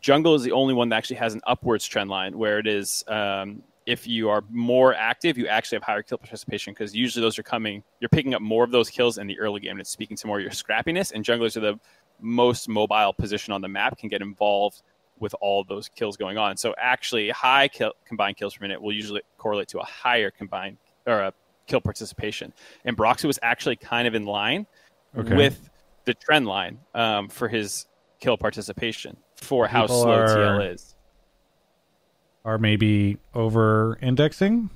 Jungle 0.00 0.34
is 0.34 0.42
the 0.42 0.52
only 0.52 0.74
one 0.74 0.88
that 0.90 0.96
actually 0.96 1.16
has 1.16 1.34
an 1.34 1.40
upwards 1.46 1.84
trend 1.84 2.08
line, 2.08 2.38
where 2.38 2.58
it 2.58 2.66
is 2.66 3.04
um, 3.08 3.62
if 3.88 4.06
you 4.06 4.28
are 4.28 4.44
more 4.50 4.94
active, 4.94 5.38
you 5.38 5.48
actually 5.48 5.76
have 5.76 5.82
higher 5.82 6.02
kill 6.02 6.18
participation 6.18 6.74
because 6.74 6.94
usually 6.94 7.22
those 7.22 7.38
are 7.38 7.42
coming. 7.42 7.82
You're 8.00 8.10
picking 8.10 8.34
up 8.34 8.42
more 8.42 8.62
of 8.62 8.70
those 8.70 8.90
kills 8.90 9.16
in 9.16 9.26
the 9.26 9.38
early 9.40 9.60
game, 9.60 9.72
and 9.72 9.80
it's 9.80 9.88
speaking 9.88 10.14
to 10.18 10.26
more 10.26 10.36
of 10.38 10.42
your 10.42 10.52
scrappiness. 10.52 11.12
And 11.12 11.24
junglers 11.24 11.56
are 11.56 11.60
the 11.60 11.80
most 12.20 12.68
mobile 12.68 13.14
position 13.14 13.54
on 13.54 13.62
the 13.62 13.68
map, 13.68 13.96
can 13.96 14.10
get 14.10 14.20
involved 14.20 14.82
with 15.20 15.34
all 15.40 15.64
those 15.64 15.88
kills 15.88 16.18
going 16.18 16.36
on. 16.36 16.58
So 16.58 16.74
actually, 16.76 17.30
high 17.30 17.68
kill, 17.68 17.94
combined 18.04 18.36
kills 18.36 18.56
per 18.56 18.62
minute 18.62 18.80
will 18.80 18.92
usually 18.92 19.22
correlate 19.38 19.68
to 19.68 19.78
a 19.78 19.84
higher 19.84 20.30
combined 20.30 20.76
or 21.06 21.20
a 21.20 21.32
kill 21.68 21.80
participation. 21.80 22.52
And 22.84 22.96
Broxy 22.96 23.26
was 23.26 23.38
actually 23.42 23.76
kind 23.76 24.08
of 24.08 24.14
in 24.14 24.24
line 24.24 24.66
Okay. 25.16 25.36
with 25.36 25.70
the 26.04 26.14
trend 26.14 26.46
line 26.46 26.78
um, 26.94 27.28
for 27.28 27.48
his 27.48 27.86
kill 28.20 28.36
participation 28.36 29.16
for 29.36 29.66
how 29.68 29.82
People 29.82 30.02
slow 30.02 30.12
are- 30.12 30.26
TL 30.28 30.72
is. 30.74 30.96
are 32.44 32.58
maybe 32.58 33.18
over 33.34 33.98
indexing 34.02 34.70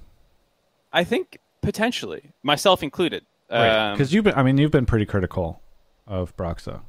I 0.95 1.05
think 1.05 1.39
potentially, 1.63 2.33
myself 2.43 2.83
included. 2.83 3.25
Um, 3.49 3.95
because 3.95 4.13
you've 4.15 4.25
been 4.25 4.35
i 4.35 4.43
mean 4.43 4.57
you've 4.59 4.71
been 4.71 4.87
pretty 4.87 5.05
critical 5.07 5.61
of 6.07 6.35
Broxah 6.37 6.81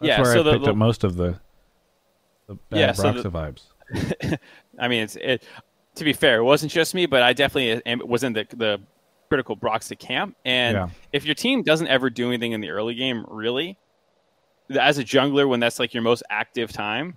that's 0.00 0.08
Yeah, 0.08 0.20
where 0.20 0.32
so 0.32 0.40
i 0.40 0.42
the- 0.42 0.52
picked 0.52 0.64
the- 0.64 0.70
up 0.72 0.76
most 0.76 1.04
of 1.04 1.16
the 1.16 1.38
the 2.48 2.54
bad 2.70 2.78
Yeah, 2.80 2.92
so 2.92 3.12
the- 3.12 3.30
vibes 3.30 3.62
I 4.80 4.88
mean, 4.88 5.02
it's 5.04 5.16
it. 5.16 5.42
to 5.94 6.04
be 6.04 6.12
fair, 6.12 6.38
it 6.38 6.44
wasn't 6.44 6.70
just 6.70 6.94
me, 6.94 7.06
but 7.06 7.22
I 7.22 7.32
definitely 7.32 7.96
was 8.04 8.22
in 8.22 8.32
the 8.34 8.46
the 8.54 8.80
critical 9.28 9.56
Broxy 9.56 9.98
camp. 9.98 10.36
And 10.44 10.74
Yeah. 10.76 10.88
if 11.12 11.24
your 11.24 11.34
team 11.34 11.62
doesn't 11.62 11.88
ever 11.88 12.10
do 12.10 12.28
anything 12.28 12.52
in 12.52 12.60
the 12.60 12.70
early 12.70 12.94
game, 12.94 13.24
really, 13.28 13.76
as 14.70 14.98
a 14.98 15.04
jungler, 15.04 15.48
when 15.48 15.60
that's 15.60 15.78
like 15.78 15.94
your 15.94 16.02
most 16.02 16.22
active 16.30 16.72
time, 16.72 17.16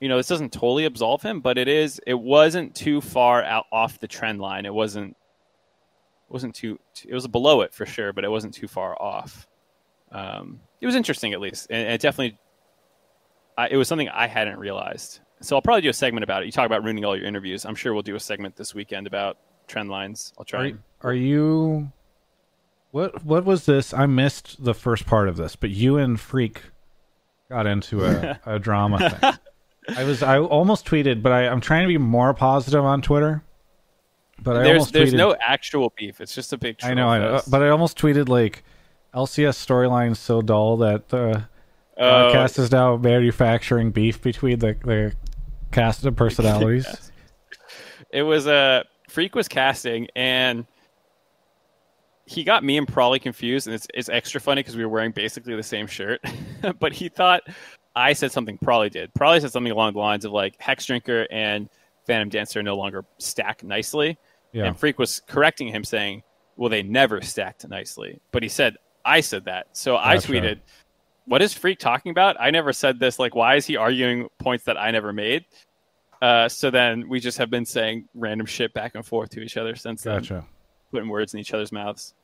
you 0.00 0.08
know, 0.08 0.16
this 0.16 0.28
doesn't 0.28 0.52
totally 0.52 0.84
absolve 0.84 1.22
him, 1.22 1.40
but 1.40 1.58
it 1.58 1.68
is. 1.68 2.00
It 2.06 2.14
wasn't 2.14 2.74
too 2.74 3.00
far 3.00 3.42
out 3.44 3.66
off 3.70 3.98
the 4.00 4.08
trend 4.08 4.40
line. 4.40 4.64
It 4.66 4.72
wasn't. 4.74 5.10
it 5.10 6.32
wasn't 6.32 6.54
too. 6.54 6.78
It 7.06 7.12
was 7.12 7.26
below 7.26 7.60
it 7.62 7.74
for 7.74 7.84
sure, 7.84 8.12
but 8.12 8.24
it 8.24 8.30
wasn't 8.30 8.54
too 8.54 8.68
far 8.68 9.00
off. 9.02 9.46
Um, 10.12 10.60
it 10.80 10.86
was 10.86 10.94
interesting 10.94 11.32
at 11.34 11.40
least, 11.40 11.66
and 11.70 11.88
it 11.88 12.00
definitely. 12.00 12.38
I, 13.58 13.68
it 13.68 13.76
was 13.76 13.88
something 13.88 14.08
I 14.08 14.26
hadn't 14.26 14.58
realized. 14.58 15.20
So 15.42 15.56
I'll 15.56 15.62
probably 15.62 15.82
do 15.82 15.88
a 15.88 15.92
segment 15.92 16.22
about 16.24 16.42
it. 16.42 16.46
You 16.46 16.52
talk 16.52 16.66
about 16.66 16.82
ruining 16.84 17.04
all 17.04 17.16
your 17.16 17.26
interviews. 17.26 17.64
I'm 17.66 17.74
sure 17.74 17.92
we'll 17.92 18.02
do 18.02 18.14
a 18.14 18.20
segment 18.20 18.56
this 18.56 18.74
weekend 18.74 19.06
about 19.06 19.38
trend 19.70 19.88
lines. 19.90 20.32
I'll 20.38 20.44
try. 20.44 20.60
Are, 20.60 20.64
and- 20.66 20.78
are 21.02 21.14
you? 21.14 21.92
What 22.90 23.24
what 23.24 23.44
was 23.44 23.66
this? 23.66 23.94
I 23.94 24.06
missed 24.06 24.64
the 24.64 24.74
first 24.74 25.06
part 25.06 25.28
of 25.28 25.36
this, 25.36 25.54
but 25.54 25.70
you 25.70 25.96
and 25.96 26.16
Phreak 26.18 26.56
got 27.48 27.66
into 27.66 28.04
a, 28.04 28.40
a 28.46 28.58
drama 28.58 29.10
thing. 29.10 29.96
I 29.96 30.04
was 30.04 30.22
I 30.22 30.38
almost 30.38 30.86
tweeted, 30.86 31.22
but 31.22 31.30
I, 31.32 31.46
I'm 31.46 31.60
trying 31.60 31.82
to 31.82 31.88
be 31.88 31.98
more 31.98 32.34
positive 32.34 32.84
on 32.84 33.00
Twitter. 33.00 33.42
But 34.42 34.56
I 34.56 34.62
there's 34.64 34.90
there's 34.90 35.12
tweeted, 35.14 35.18
no 35.18 35.36
actual 35.40 35.92
beef. 35.96 36.20
It's 36.20 36.34
just 36.34 36.52
a 36.52 36.58
big. 36.58 36.78
I 36.82 36.94
know, 36.94 37.08
I 37.08 37.18
know, 37.18 37.42
but 37.48 37.62
I 37.62 37.68
almost 37.68 37.96
tweeted 37.96 38.28
like 38.28 38.64
LCS 39.14 39.64
storyline 39.64 40.16
so 40.16 40.42
dull 40.42 40.76
that 40.78 41.08
the 41.10 41.44
Oh, 41.96 42.02
podcast 42.02 42.58
is 42.58 42.72
now 42.72 42.96
manufacturing 42.96 43.90
beef 43.90 44.22
between 44.22 44.58
the 44.58 44.74
the 44.84 45.14
cast 45.70 46.04
of 46.06 46.16
personalities. 46.24 46.86
Yes. 46.88 47.12
It 48.10 48.22
was 48.22 48.46
a 48.46 48.52
uh, 48.52 48.82
Phreak 49.10 49.34
was 49.34 49.48
casting 49.48 50.08
and 50.14 50.66
he 52.30 52.44
got 52.44 52.62
me 52.62 52.78
and 52.78 52.86
Probably 52.86 53.18
confused, 53.18 53.66
and 53.66 53.74
it's 53.74 53.88
it's 53.92 54.08
extra 54.08 54.40
funny 54.40 54.60
because 54.60 54.76
we 54.76 54.84
were 54.84 54.88
wearing 54.88 55.10
basically 55.10 55.56
the 55.56 55.62
same 55.64 55.88
shirt. 55.88 56.20
but 56.78 56.92
he 56.92 57.08
thought 57.08 57.42
I 57.96 58.12
said 58.12 58.30
something 58.30 58.56
Probably 58.58 58.88
did. 58.88 59.12
Probably 59.14 59.40
said 59.40 59.50
something 59.50 59.72
along 59.72 59.94
the 59.94 59.98
lines 59.98 60.24
of 60.24 60.30
like 60.30 60.54
Hex 60.60 60.86
Drinker 60.86 61.26
and 61.30 61.68
Phantom 62.06 62.28
Dancer 62.28 62.62
no 62.62 62.76
longer 62.76 63.04
stack 63.18 63.64
nicely. 63.64 64.16
Yeah, 64.52 64.64
And 64.64 64.76
Phreak 64.78 64.98
was 64.98 65.20
correcting 65.26 65.68
him, 65.68 65.82
saying, 65.84 66.22
"Well, 66.56 66.68
they 66.68 66.82
never 66.82 67.20
stacked 67.20 67.68
nicely." 67.68 68.20
But 68.30 68.42
he 68.44 68.48
said, 68.48 68.76
"I 69.04 69.20
said 69.20 69.44
that." 69.46 69.66
So 69.72 69.96
I 69.96 70.16
tweeted, 70.16 70.60
"What 71.26 71.42
is 71.42 71.52
Phreak 71.52 71.78
talking 71.78 72.10
about? 72.10 72.36
I 72.38 72.50
never 72.50 72.72
said 72.72 73.00
this. 73.00 73.18
Like, 73.18 73.34
why 73.34 73.56
is 73.56 73.66
he 73.66 73.76
arguing 73.76 74.28
points 74.38 74.64
that 74.64 74.76
I 74.76 74.92
never 74.92 75.12
made?" 75.12 75.46
Uh, 76.20 76.48
so 76.48 76.70
then 76.70 77.08
we 77.08 77.18
just 77.18 77.38
have 77.38 77.50
been 77.50 77.64
saying 77.64 78.06
random 78.14 78.46
shit 78.46 78.74
back 78.74 78.94
and 78.94 79.04
forth 79.04 79.30
to 79.30 79.40
each 79.40 79.56
other 79.56 79.74
since 79.74 80.02
then, 80.02 80.18
gotcha. 80.18 80.44
putting 80.90 81.08
words 81.08 81.32
in 81.32 81.40
each 81.40 81.54
other's 81.54 81.72
mouths. 81.72 82.14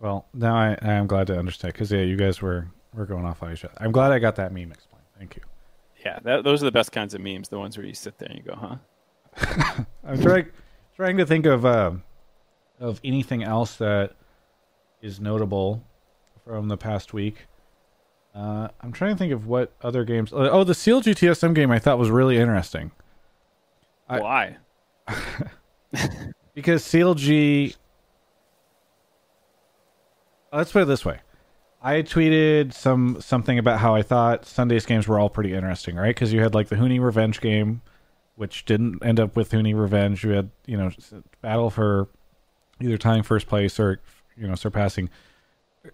Well, 0.00 0.26
now 0.34 0.56
I, 0.56 0.76
I 0.82 0.94
am 0.94 1.06
glad 1.06 1.28
to 1.28 1.38
understand 1.38 1.74
because 1.74 1.92
yeah, 1.92 2.00
you 2.00 2.16
guys 2.16 2.42
were 2.42 2.68
were 2.92 3.06
going 3.06 3.24
off 3.24 3.42
on 3.42 3.52
each 3.52 3.64
other. 3.64 3.74
I'm 3.78 3.92
glad 3.92 4.10
I 4.10 4.18
got 4.18 4.36
that 4.36 4.52
meme 4.52 4.72
explained. 4.72 5.04
Thank 5.18 5.36
you. 5.36 5.42
Yeah, 6.04 6.18
that, 6.24 6.44
those 6.44 6.62
are 6.62 6.66
the 6.66 6.72
best 6.72 6.92
kinds 6.92 7.14
of 7.14 7.20
memes. 7.20 7.48
The 7.48 7.58
ones 7.58 7.76
where 7.76 7.86
you 7.86 7.94
sit 7.94 8.18
there 8.18 8.28
and 8.28 8.38
you 8.38 8.44
go, 8.44 8.56
"Huh." 8.56 9.84
I'm 10.04 10.20
trying 10.20 10.46
trying 10.96 11.16
to 11.16 11.26
think 11.26 11.46
of 11.46 11.64
um 11.64 12.02
of 12.80 13.00
anything 13.04 13.44
else 13.44 13.76
that 13.76 14.14
is 15.00 15.20
notable 15.20 15.84
from 16.44 16.66
the 16.66 16.76
past 16.76 17.12
week. 17.12 17.46
Uh, 18.34 18.68
I'm 18.80 18.90
trying 18.90 19.14
to 19.14 19.18
think 19.18 19.32
of 19.32 19.46
what 19.46 19.72
other 19.80 20.04
games. 20.04 20.32
Oh, 20.32 20.64
the 20.64 20.72
CLG 20.72 21.14
TSM 21.14 21.54
game 21.54 21.70
I 21.70 21.78
thought 21.78 22.00
was 22.00 22.10
really 22.10 22.36
interesting 22.36 22.90
Why? 24.06 24.56
because 26.54 26.82
CLG. 26.84 27.76
Let's 30.52 30.70
put 30.70 30.82
it 30.82 30.86
this 30.86 31.04
way. 31.04 31.18
I 31.82 32.02
tweeted 32.02 32.72
some 32.72 33.20
something 33.20 33.58
about 33.58 33.78
how 33.78 33.94
I 33.94 34.02
thought 34.02 34.46
Sunday's 34.46 34.86
games 34.86 35.06
were 35.06 35.18
all 35.18 35.28
pretty 35.28 35.52
interesting, 35.52 35.96
right? 35.96 36.14
Because 36.14 36.32
you 36.32 36.40
had 36.40 36.54
like 36.54 36.68
the 36.68 36.76
Huni 36.76 36.98
Revenge 36.98 37.40
game, 37.40 37.82
which 38.36 38.64
didn't 38.64 39.04
end 39.04 39.20
up 39.20 39.36
with 39.36 39.50
Huni 39.50 39.78
Revenge. 39.78 40.24
You 40.24 40.30
had 40.30 40.50
you 40.64 40.78
know 40.78 40.90
battle 41.42 41.70
for 41.70 42.08
either 42.80 42.96
tying 42.96 43.22
first 43.22 43.48
place 43.48 43.78
or 43.78 44.00
you 44.36 44.46
know 44.46 44.54
surpassing 44.54 45.10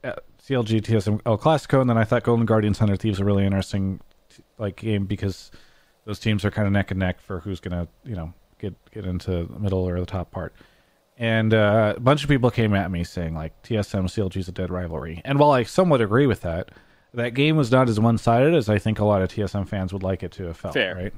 uh, 0.04 0.12
CLG 0.40 0.80
TSM 0.82 1.20
El 1.26 1.38
Clasico, 1.38 1.80
and 1.80 1.90
then 1.90 1.98
I 1.98 2.04
thought 2.04 2.22
Golden 2.22 2.46
Guardians 2.46 2.78
Hundred 2.78 3.00
Thieves 3.00 3.18
a 3.18 3.24
really 3.24 3.44
interesting 3.44 4.00
like 4.58 4.76
game 4.76 5.06
because 5.06 5.50
those 6.04 6.18
teams 6.18 6.44
are 6.44 6.50
kind 6.50 6.66
of 6.66 6.72
neck 6.72 6.90
and 6.90 7.00
neck 7.00 7.20
for 7.20 7.40
who's 7.40 7.60
gonna 7.60 7.88
you 8.04 8.14
know 8.16 8.32
get 8.58 8.74
get 8.90 9.04
into 9.06 9.44
the 9.44 9.58
middle 9.58 9.88
or 9.88 9.98
the 10.00 10.06
top 10.06 10.30
part. 10.30 10.54
And 11.16 11.52
uh, 11.52 11.94
a 11.96 12.00
bunch 12.00 12.22
of 12.22 12.30
people 12.30 12.50
came 12.50 12.74
at 12.74 12.90
me 12.90 13.04
saying 13.04 13.34
like 13.34 13.60
TSM 13.62 14.04
CLG 14.04 14.36
is 14.38 14.48
a 14.48 14.52
dead 14.52 14.70
rivalry. 14.70 15.20
And 15.24 15.38
while 15.38 15.50
I 15.50 15.64
somewhat 15.64 16.00
agree 16.00 16.26
with 16.26 16.40
that, 16.42 16.70
that 17.12 17.34
game 17.34 17.56
was 17.56 17.70
not 17.70 17.88
as 17.90 18.00
one 18.00 18.16
sided 18.16 18.54
as 18.54 18.70
I 18.70 18.78
think 18.78 18.98
a 19.00 19.04
lot 19.04 19.20
of 19.20 19.28
TSM 19.28 19.68
fans 19.68 19.92
would 19.92 20.02
like 20.02 20.22
it 20.22 20.32
to 20.32 20.44
have 20.44 20.56
felt. 20.56 20.72
Fair. 20.74 20.94
Right. 20.96 21.14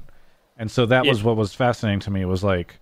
And 0.57 0.69
so 0.69 0.85
that 0.87 1.05
Yeah. 1.05 1.11
was 1.11 1.23
what 1.23 1.37
was 1.37 1.53
fascinating 1.53 2.01
to 2.01 2.11
me 2.11 2.25
was 2.25 2.43
like 2.43 2.79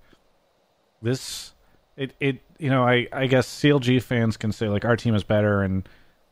this 1.02 1.54
it 1.98 2.14
it 2.20 2.42
you 2.58 2.70
know, 2.70 2.84
I, 2.84 3.08
I 3.12 3.28
guess 3.28 3.48
CLG 3.48 4.02
fans 4.02 4.38
can 4.38 4.52
say 4.52 4.68
like 4.68 4.86
our 4.86 4.96
team 4.96 5.16
is 5.16 5.24
better 5.24 5.62
and 5.64 5.88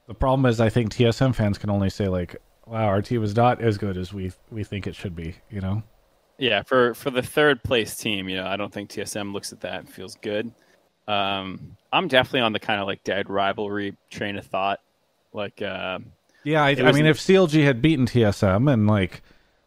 the 0.08 0.14
problem 0.16 0.46
is 0.48 0.60
I 0.60 0.70
think 0.70 0.92
TSM 0.92 1.36
fans 1.36 1.58
can 1.60 1.70
only 1.70 1.90
say 1.92 2.08
like, 2.08 2.36
wow, 2.70 2.86
our 2.86 3.02
team 3.02 3.24
is 3.24 3.36
not 3.36 3.62
as 3.62 3.78
good 3.78 3.98
as 3.98 4.14
we 4.14 4.32
we 4.52 4.64
think 4.64 4.88
it 4.88 4.96
should 4.96 5.16
be, 5.16 5.36
you 5.50 5.62
know? 5.62 5.84
Yeah, 6.38 6.64
for 6.64 6.94
for 6.94 7.10
the 7.10 7.22
third 7.22 7.64
place 7.64 7.98
team, 7.98 8.30
you 8.30 8.38
know, 8.38 8.46
I 8.46 8.56
don't 8.56 8.74
think 8.74 8.90
TSM 8.90 9.34
looks 9.34 9.52
at 9.52 9.62
that 9.62 9.80
and 9.82 9.90
feels 9.90 10.16
good. 10.16 10.52
Um, 11.08 11.76
I'm 11.92 12.08
definitely 12.08 12.42
on 12.42 12.54
the 12.54 12.60
kind 12.60 12.80
of 12.80 12.88
like 12.88 13.04
dead 13.04 13.30
rivalry 13.30 13.98
train 14.10 14.38
of 14.38 14.46
thought. 14.46 14.80
Like, 15.34 15.62
uh, 15.62 16.00
Yeah, 16.44 16.64
I, 16.64 16.70
I 16.70 16.92
mean, 16.92 17.06
if 17.08 17.18
CLG 17.18 17.64
had 17.64 17.82
beaten 17.82 18.06
TSM 18.06 18.72
and 18.72 18.88
like, 18.88 19.22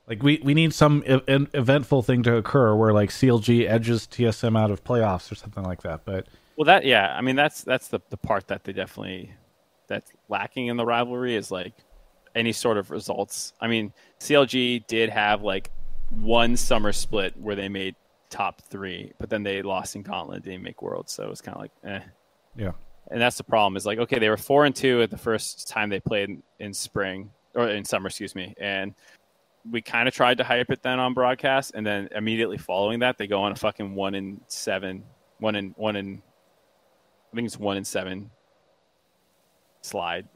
like 0.06 0.22
we 0.22 0.40
we 0.42 0.54
need 0.54 0.72
some 0.72 1.02
e- 1.06 1.20
eventful 1.28 2.02
thing 2.02 2.22
to 2.24 2.36
occur 2.36 2.74
where 2.74 2.92
like 2.92 3.10
CLG 3.10 3.68
edges 3.68 4.06
TSM 4.06 4.58
out 4.58 4.70
of 4.70 4.84
playoffs 4.84 5.30
or 5.30 5.34
something 5.34 5.64
like 5.64 5.82
that. 5.82 6.04
But 6.04 6.26
well, 6.56 6.66
that 6.66 6.84
yeah, 6.84 7.14
I 7.16 7.20
mean 7.20 7.36
that's 7.36 7.62
that's 7.62 7.88
the 7.88 8.00
the 8.10 8.16
part 8.16 8.48
that 8.48 8.64
they 8.64 8.72
definitely 8.72 9.34
that's 9.88 10.12
lacking 10.28 10.68
in 10.68 10.76
the 10.76 10.84
rivalry 10.86 11.34
is 11.36 11.50
like 11.50 11.74
any 12.34 12.52
sort 12.52 12.78
of 12.78 12.90
results. 12.90 13.52
I 13.60 13.68
mean, 13.68 13.92
CLG 14.20 14.86
did 14.86 15.10
have 15.10 15.42
like 15.42 15.70
one 16.10 16.56
summer 16.56 16.92
split 16.92 17.36
where 17.38 17.56
they 17.56 17.68
made 17.68 17.94
top 18.30 18.62
three, 18.62 19.12
but 19.18 19.30
then 19.30 19.42
they 19.42 19.62
lost 19.62 19.96
in 19.96 20.02
Gauntlet, 20.02 20.42
didn't 20.42 20.62
make 20.62 20.82
Worlds, 20.82 21.12
so 21.12 21.24
it 21.24 21.30
was 21.30 21.40
kind 21.40 21.54
of 21.54 21.60
like, 21.60 21.72
eh. 21.84 22.00
yeah, 22.56 22.72
and 23.10 23.20
that's 23.20 23.36
the 23.36 23.44
problem 23.44 23.76
is 23.76 23.86
like 23.86 23.98
okay 23.98 24.18
they 24.18 24.28
were 24.28 24.36
four 24.36 24.64
and 24.64 24.74
two 24.74 25.02
at 25.02 25.10
the 25.10 25.16
first 25.16 25.68
time 25.68 25.88
they 25.88 26.00
played 26.00 26.28
in, 26.28 26.42
in 26.58 26.74
spring 26.74 27.30
or 27.54 27.68
in 27.68 27.84
summer 27.84 28.06
excuse 28.06 28.34
me 28.34 28.54
and 28.58 28.94
we 29.70 29.80
kind 29.80 30.08
of 30.08 30.14
tried 30.14 30.38
to 30.38 30.44
hype 30.44 30.70
it 30.70 30.82
then 30.82 30.98
on 30.98 31.14
broadcast 31.14 31.72
and 31.74 31.86
then 31.86 32.08
immediately 32.14 32.58
following 32.58 33.00
that 33.00 33.18
they 33.18 33.26
go 33.26 33.42
on 33.42 33.52
a 33.52 33.56
fucking 33.56 33.94
one 33.94 34.14
in 34.14 34.40
seven 34.48 35.04
one 35.38 35.54
in 35.54 35.74
one 35.76 35.96
in, 35.96 36.22
i 37.32 37.36
think 37.36 37.46
it's 37.46 37.58
one 37.58 37.76
in 37.76 37.84
seven 37.84 38.30
slide 39.82 40.26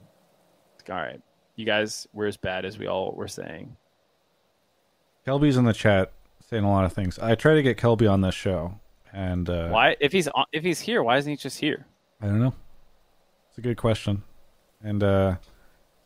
all 0.88 0.96
right 0.96 1.20
you 1.56 1.66
guys 1.66 2.06
were 2.12 2.26
as 2.26 2.36
bad 2.36 2.64
as 2.64 2.78
we 2.78 2.86
all 2.86 3.12
were 3.12 3.28
saying 3.28 3.76
Kelby's 5.26 5.56
in 5.56 5.64
the 5.64 5.72
chat 5.72 6.12
saying 6.48 6.62
a 6.62 6.70
lot 6.70 6.84
of 6.84 6.92
things. 6.92 7.18
I 7.18 7.34
try 7.34 7.54
to 7.54 7.62
get 7.62 7.76
Kelby 7.76 8.08
on 8.08 8.20
this 8.20 8.34
show, 8.34 8.78
and 9.12 9.50
uh, 9.50 9.68
why 9.70 9.96
if 10.00 10.12
he's 10.12 10.28
on, 10.28 10.44
if 10.52 10.62
he's 10.62 10.80
here 10.80 11.02
why 11.02 11.16
isn't 11.16 11.28
he 11.30 11.36
just 11.36 11.58
here 11.58 11.86
I 12.20 12.26
don't 12.26 12.40
know. 12.40 12.54
It's 13.48 13.58
a 13.58 13.62
good 13.62 13.76
question, 13.76 14.22
and 14.82 15.02
uh, 15.02 15.36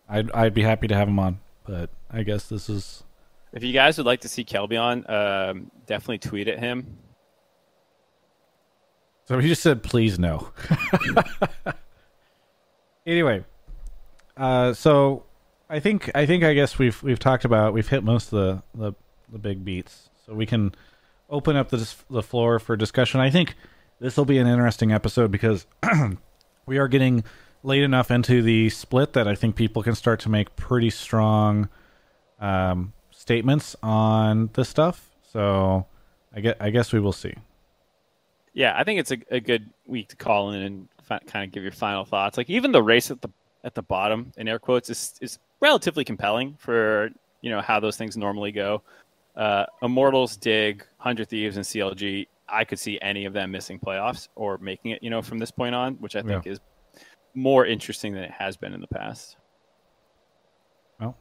I'd 0.08 0.30
I'd 0.32 0.54
be 0.54 0.62
happy 0.62 0.88
to 0.88 0.94
have 0.94 1.08
him 1.08 1.18
on, 1.18 1.40
but 1.66 1.90
I 2.10 2.22
guess 2.22 2.48
this 2.48 2.68
is 2.68 3.04
if 3.52 3.62
you 3.62 3.72
guys 3.72 3.98
would 3.98 4.06
like 4.06 4.20
to 4.20 4.28
see 4.28 4.44
kelby 4.44 4.80
on 4.80 5.04
um, 5.10 5.70
definitely 5.86 6.18
tweet 6.18 6.46
at 6.48 6.58
him 6.60 6.98
So 9.26 9.38
he 9.38 9.48
just 9.48 9.62
said, 9.62 9.82
"Please 9.82 10.18
no." 10.18 10.52
anyway, 13.06 13.44
uh, 14.36 14.72
so 14.72 15.24
I 15.70 15.78
think 15.78 16.10
I 16.16 16.26
think 16.26 16.42
I 16.42 16.52
guess 16.52 16.78
we've 16.78 17.00
we've 17.00 17.18
talked 17.18 17.44
about 17.44 17.72
we've 17.72 17.88
hit 17.88 18.02
most 18.02 18.32
of 18.32 18.38
the 18.38 18.62
the, 18.74 18.92
the 19.30 19.38
big 19.38 19.64
beats, 19.64 20.10
so 20.26 20.34
we 20.34 20.44
can 20.44 20.74
open 21.30 21.54
up 21.54 21.68
the 21.68 21.94
the 22.10 22.24
floor 22.24 22.58
for 22.58 22.76
discussion. 22.76 23.20
I 23.20 23.30
think 23.30 23.54
this 24.00 24.16
will 24.16 24.24
be 24.24 24.38
an 24.38 24.48
interesting 24.48 24.90
episode 24.90 25.30
because 25.30 25.66
we 26.66 26.78
are 26.78 26.88
getting 26.88 27.22
late 27.62 27.84
enough 27.84 28.10
into 28.10 28.42
the 28.42 28.68
split 28.70 29.12
that 29.12 29.28
I 29.28 29.36
think 29.36 29.54
people 29.54 29.84
can 29.84 29.94
start 29.94 30.18
to 30.20 30.28
make 30.28 30.56
pretty 30.56 30.90
strong 30.90 31.68
um, 32.40 32.92
statements 33.12 33.76
on 33.80 34.50
this 34.54 34.68
stuff. 34.68 35.08
So 35.32 35.86
I 36.34 36.40
get 36.40 36.56
I 36.58 36.70
guess 36.70 36.92
we 36.92 36.98
will 36.98 37.12
see. 37.12 37.34
Yeah, 38.52 38.74
I 38.76 38.82
think 38.82 38.98
it's 38.98 39.12
a, 39.12 39.18
a 39.30 39.38
good 39.38 39.70
week 39.86 40.08
to 40.08 40.16
call 40.16 40.50
in 40.50 40.62
and 40.62 40.88
fi- 41.02 41.20
kind 41.20 41.44
of 41.44 41.52
give 41.52 41.62
your 41.62 41.70
final 41.70 42.04
thoughts. 42.04 42.36
Like 42.36 42.50
even 42.50 42.72
the 42.72 42.82
race 42.82 43.12
at 43.12 43.22
the 43.22 43.28
at 43.62 43.76
the 43.76 43.82
bottom 43.82 44.32
in 44.36 44.48
air 44.48 44.58
quotes 44.58 44.90
is 44.90 45.14
is 45.20 45.38
relatively 45.60 46.04
compelling 46.04 46.54
for 46.58 47.10
you 47.42 47.50
know 47.50 47.60
how 47.60 47.80
those 47.80 47.96
things 47.96 48.16
normally 48.16 48.52
go. 48.52 48.82
uh, 49.36 49.64
Immortals, 49.82 50.36
Dig, 50.36 50.84
Hundred 50.98 51.28
Thieves, 51.28 51.56
and 51.56 51.64
CLG. 51.64 52.26
I 52.48 52.64
could 52.64 52.78
see 52.80 52.98
any 53.00 53.24
of 53.26 53.32
them 53.32 53.52
missing 53.52 53.78
playoffs 53.78 54.28
or 54.34 54.58
making 54.58 54.90
it, 54.90 55.02
you 55.02 55.08
know, 55.08 55.22
from 55.22 55.38
this 55.38 55.52
point 55.52 55.74
on, 55.74 55.94
which 55.94 56.16
I 56.16 56.22
think 56.22 56.44
Yeah. 56.44 56.52
is 56.52 56.60
more 57.34 57.64
interesting 57.64 58.12
than 58.12 58.24
it 58.24 58.32
has 58.32 58.56
been 58.56 58.74
in 58.74 58.80
the 58.80 58.88
past. 58.88 59.36
Well, 60.98 61.16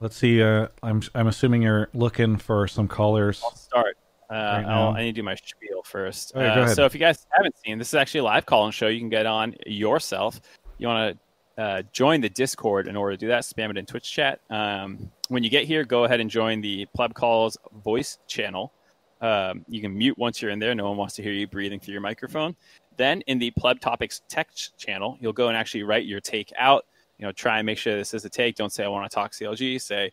let's 0.00 0.16
see. 0.16 0.42
Uh, 0.42 0.68
I'm 0.82 1.00
I'm 1.14 1.28
assuming 1.28 1.62
you're 1.62 1.88
looking 1.94 2.36
for 2.36 2.66
some 2.68 2.88
callers. 2.88 3.40
I'll 3.44 3.54
start. 3.54 3.96
Uh, 4.30 4.34
Right 4.34 4.64
I'll. 4.66 4.88
I 4.94 5.00
need 5.02 5.14
to 5.14 5.20
do 5.20 5.22
my 5.22 5.36
spiel 5.36 5.82
first. 5.84 6.32
Right, 6.34 6.46
Uh, 6.46 6.74
so 6.74 6.84
if 6.84 6.92
you 6.94 7.00
guys 7.00 7.26
haven't 7.30 7.54
seen, 7.64 7.78
this 7.78 7.88
is 7.88 7.94
actually 7.94 8.20
a 8.20 8.24
live 8.24 8.44
call-in 8.44 8.72
show. 8.72 8.88
You 8.88 8.98
can 8.98 9.08
get 9.08 9.24
on 9.24 9.54
yourself. 9.66 10.40
You 10.78 10.88
want 10.88 11.14
to 11.16 11.18
uh, 11.58 11.82
join 11.92 12.20
the 12.20 12.28
Discord 12.28 12.86
in 12.86 12.96
order 12.96 13.16
to 13.16 13.18
do 13.18 13.28
that. 13.28 13.42
Spam 13.42 13.70
it 13.70 13.76
in 13.76 13.84
Twitch 13.84 14.10
chat. 14.10 14.40
Um, 14.48 15.10
when 15.28 15.42
you 15.42 15.50
get 15.50 15.64
here, 15.64 15.84
go 15.84 16.04
ahead 16.04 16.20
and 16.20 16.30
join 16.30 16.60
the 16.60 16.86
Pleb 16.94 17.14
Calls 17.14 17.58
voice 17.84 18.18
channel. 18.28 18.72
Um, 19.20 19.64
you 19.68 19.80
can 19.80 19.98
mute 19.98 20.16
once 20.16 20.40
you're 20.40 20.52
in 20.52 20.60
there. 20.60 20.74
No 20.74 20.88
one 20.88 20.96
wants 20.96 21.16
to 21.16 21.22
hear 21.22 21.32
you 21.32 21.48
breathing 21.48 21.80
through 21.80 21.92
your 21.92 22.00
microphone. 22.00 22.54
Then 22.96 23.22
in 23.22 23.38
the 23.38 23.50
Pleb 23.50 23.80
Topics 23.80 24.22
text 24.28 24.78
channel, 24.78 25.18
you'll 25.20 25.32
go 25.32 25.48
and 25.48 25.56
actually 25.56 25.82
write 25.82 26.06
your 26.06 26.20
take 26.20 26.52
out. 26.56 26.86
You 27.18 27.26
know, 27.26 27.32
try 27.32 27.58
and 27.58 27.66
make 27.66 27.78
sure 27.78 27.96
this 27.96 28.14
is 28.14 28.24
a 28.24 28.30
take. 28.30 28.54
Don't 28.54 28.72
say 28.72 28.84
I 28.84 28.88
want 28.88 29.10
to 29.10 29.14
talk 29.14 29.32
CLG. 29.32 29.80
Say 29.80 30.12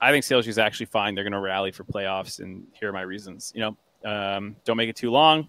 I 0.00 0.10
think 0.10 0.24
CLG 0.24 0.48
is 0.48 0.58
actually 0.58 0.86
fine. 0.86 1.14
They're 1.14 1.24
going 1.24 1.32
to 1.32 1.40
rally 1.40 1.72
for 1.72 1.84
playoffs, 1.84 2.40
and 2.40 2.66
here 2.72 2.88
are 2.88 2.92
my 2.92 3.02
reasons. 3.02 3.52
You 3.54 3.60
know, 3.60 4.10
um, 4.10 4.56
don't 4.64 4.76
make 4.76 4.88
it 4.88 4.96
too 4.96 5.10
long. 5.10 5.48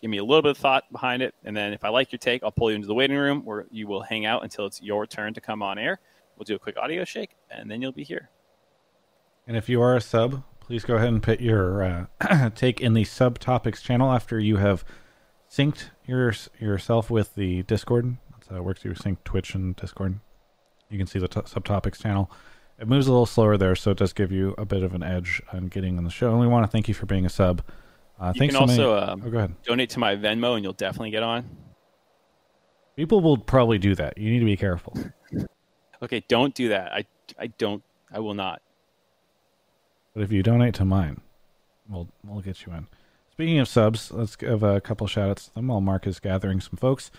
Give 0.00 0.10
me 0.10 0.18
a 0.18 0.24
little 0.24 0.42
bit 0.42 0.52
of 0.52 0.56
thought 0.56 0.90
behind 0.90 1.22
it, 1.22 1.34
and 1.44 1.54
then 1.54 1.72
if 1.72 1.84
I 1.84 1.90
like 1.90 2.10
your 2.10 2.18
take, 2.18 2.42
I'll 2.42 2.50
pull 2.50 2.70
you 2.70 2.76
into 2.76 2.86
the 2.86 2.94
waiting 2.94 3.18
room 3.18 3.44
where 3.44 3.66
you 3.70 3.86
will 3.86 4.02
hang 4.02 4.24
out 4.24 4.42
until 4.42 4.64
it's 4.64 4.80
your 4.80 5.06
turn 5.06 5.34
to 5.34 5.40
come 5.40 5.62
on 5.62 5.78
air. 5.78 6.00
We'll 6.36 6.44
do 6.44 6.54
a 6.54 6.58
quick 6.58 6.78
audio 6.78 7.04
shake, 7.04 7.36
and 7.50 7.70
then 7.70 7.82
you'll 7.82 7.92
be 7.92 8.04
here. 8.04 8.30
And 9.46 9.56
if 9.56 9.68
you 9.68 9.82
are 9.82 9.94
a 9.94 10.00
sub, 10.00 10.42
please 10.60 10.84
go 10.84 10.94
ahead 10.94 11.08
and 11.08 11.22
put 11.22 11.40
your 11.40 11.82
uh, 12.20 12.50
take 12.54 12.80
in 12.80 12.94
the 12.94 13.04
subtopics 13.04 13.82
channel 13.82 14.10
after 14.10 14.38
you 14.38 14.56
have 14.56 14.84
synced 15.50 15.90
your, 16.06 16.32
yourself 16.58 17.10
with 17.10 17.34
the 17.34 17.62
Discord. 17.64 18.16
That's 18.30 18.48
how 18.48 18.56
it 18.56 18.64
works. 18.64 18.84
You 18.84 18.94
sync 18.94 19.22
Twitch 19.24 19.54
and 19.54 19.76
Discord. 19.76 20.20
You 20.88 20.96
can 20.96 21.06
see 21.06 21.18
the 21.18 21.28
t- 21.28 21.40
subtopics 21.40 22.00
channel. 22.00 22.30
It 22.78 22.88
moves 22.88 23.06
a 23.06 23.10
little 23.10 23.26
slower 23.26 23.56
there, 23.56 23.74
so 23.76 23.90
it 23.90 23.98
does 23.98 24.12
give 24.12 24.32
you 24.32 24.54
a 24.56 24.64
bit 24.64 24.82
of 24.82 24.94
an 24.94 25.02
edge 25.02 25.42
on 25.52 25.66
getting 25.66 25.98
on 25.98 26.04
the 26.04 26.10
show. 26.10 26.30
And 26.30 26.40
we 26.40 26.46
want 26.46 26.64
to 26.64 26.70
thank 26.70 26.88
you 26.88 26.94
for 26.94 27.04
being 27.04 27.26
a 27.26 27.28
sub. 27.28 27.62
Uh, 28.20 28.32
You 28.34 28.40
can 28.42 28.50
so 28.50 28.58
also 28.60 28.98
um, 28.98 29.22
oh, 29.24 29.30
go 29.30 29.38
ahead. 29.38 29.54
donate 29.64 29.90
to 29.90 29.98
my 29.98 30.14
Venmo, 30.14 30.54
and 30.54 30.62
you'll 30.62 30.74
definitely 30.74 31.10
get 31.10 31.22
on. 31.22 31.48
People 32.96 33.20
will 33.22 33.38
probably 33.38 33.78
do 33.78 33.94
that. 33.94 34.18
You 34.18 34.30
need 34.30 34.40
to 34.40 34.44
be 34.44 34.56
careful. 34.56 34.94
Okay, 36.02 36.24
don't 36.28 36.54
do 36.54 36.70
that. 36.70 36.92
I, 36.94 37.04
I 37.38 37.48
don't. 37.48 37.82
I 38.10 38.20
will 38.20 38.32
not. 38.32 38.62
But 40.14 40.22
if 40.22 40.32
you 40.32 40.42
donate 40.42 40.72
to 40.76 40.86
mine, 40.86 41.20
we'll 41.90 42.08
we'll 42.24 42.40
get 42.40 42.64
you 42.64 42.72
in. 42.72 42.86
Speaking 43.32 43.58
of 43.58 43.68
subs, 43.68 44.10
let's 44.10 44.34
give 44.34 44.62
a 44.62 44.80
couple 44.80 45.06
shout 45.06 45.28
outs 45.28 45.48
to 45.48 45.54
them 45.54 45.68
while 45.68 45.82
Mark 45.82 46.06
is 46.06 46.18
gathering 46.18 46.60
some 46.62 46.76
folks. 46.78 47.10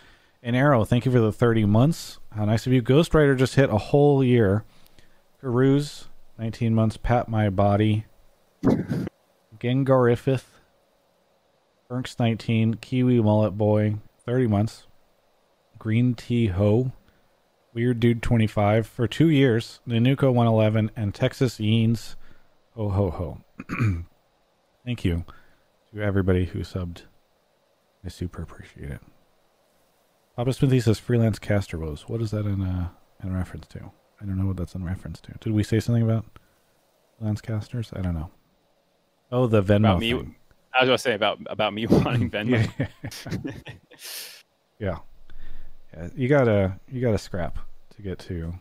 And 0.41 0.55
Arrow, 0.55 0.83
thank 0.83 1.05
you 1.05 1.11
for 1.11 1.19
the 1.19 1.31
30 1.31 1.65
months. 1.65 2.17
How 2.35 2.45
nice 2.45 2.65
of 2.65 2.73
you. 2.73 2.81
Ghost 2.81 3.13
Rider 3.13 3.35
just 3.35 3.53
hit 3.53 3.69
a 3.69 3.77
whole 3.77 4.23
year. 4.23 4.63
Peruse, 5.39 6.05
19 6.39 6.73
months. 6.73 6.97
Pat 6.97 7.29
My 7.29 7.51
Body. 7.51 8.05
Gengarifith. 9.59 10.43
Bernks 11.91 12.17
19. 12.17 12.75
Kiwi 12.75 13.19
Mullet 13.19 13.57
Boy, 13.57 13.95
30 14.25 14.47
months. 14.47 14.87
Green 15.77 16.15
Tea 16.15 16.47
Ho. 16.47 16.93
Weird 17.73 17.99
Dude 17.99 18.23
25 18.23 18.87
for 18.87 19.09
two 19.09 19.29
years. 19.29 19.81
Nanuko 19.85 20.33
111 20.33 20.91
and 20.95 21.13
Texas 21.13 21.57
Yeens. 21.57 22.15
Ho 22.75 22.87
ho 22.87 23.09
ho. 23.09 23.41
Thank 24.85 25.03
you 25.03 25.25
to 25.93 26.01
everybody 26.01 26.45
who 26.45 26.59
subbed. 26.59 27.01
I 28.05 28.07
super 28.07 28.41
appreciate 28.41 28.89
it. 28.89 29.01
Papa 30.37 30.53
Smithy 30.53 30.79
says 30.79 30.97
freelance 30.97 31.39
caster 31.39 31.77
woes. 31.77 32.07
What 32.07 32.21
is 32.21 32.31
that 32.31 32.45
in 32.45 32.61
uh 32.61 32.87
in 33.21 33.35
reference 33.35 33.67
to? 33.67 33.91
I 34.21 34.25
don't 34.25 34.37
know 34.37 34.45
what 34.45 34.55
that's 34.55 34.75
in 34.75 34.85
reference 34.85 35.19
to. 35.21 35.33
Did 35.41 35.51
we 35.51 35.63
say 35.63 35.81
something 35.81 36.03
about 36.03 36.23
freelance 37.17 37.41
casters? 37.41 37.91
I 37.93 37.99
don't 37.99 38.13
know. 38.13 38.31
Oh, 39.29 39.47
the 39.47 39.61
Venmo 39.61 39.79
About 39.79 39.99
me, 39.99 40.13
thing. 40.13 40.35
I 40.73 40.83
was 40.83 40.87
going 40.87 40.97
to 40.97 41.01
say 41.01 41.13
about 41.13 41.39
about 41.47 41.73
me 41.73 41.85
wanting 41.89 42.29
Venmo. 42.29 42.69
Yeah. 42.79 43.61
yeah. 44.79 44.97
Yeah, 45.93 46.09
you 46.15 46.29
gotta 46.29 46.79
you 46.89 47.01
gotta 47.01 47.17
scrap 47.17 47.59
to 47.95 48.01
get 48.01 48.17
to 48.19 48.53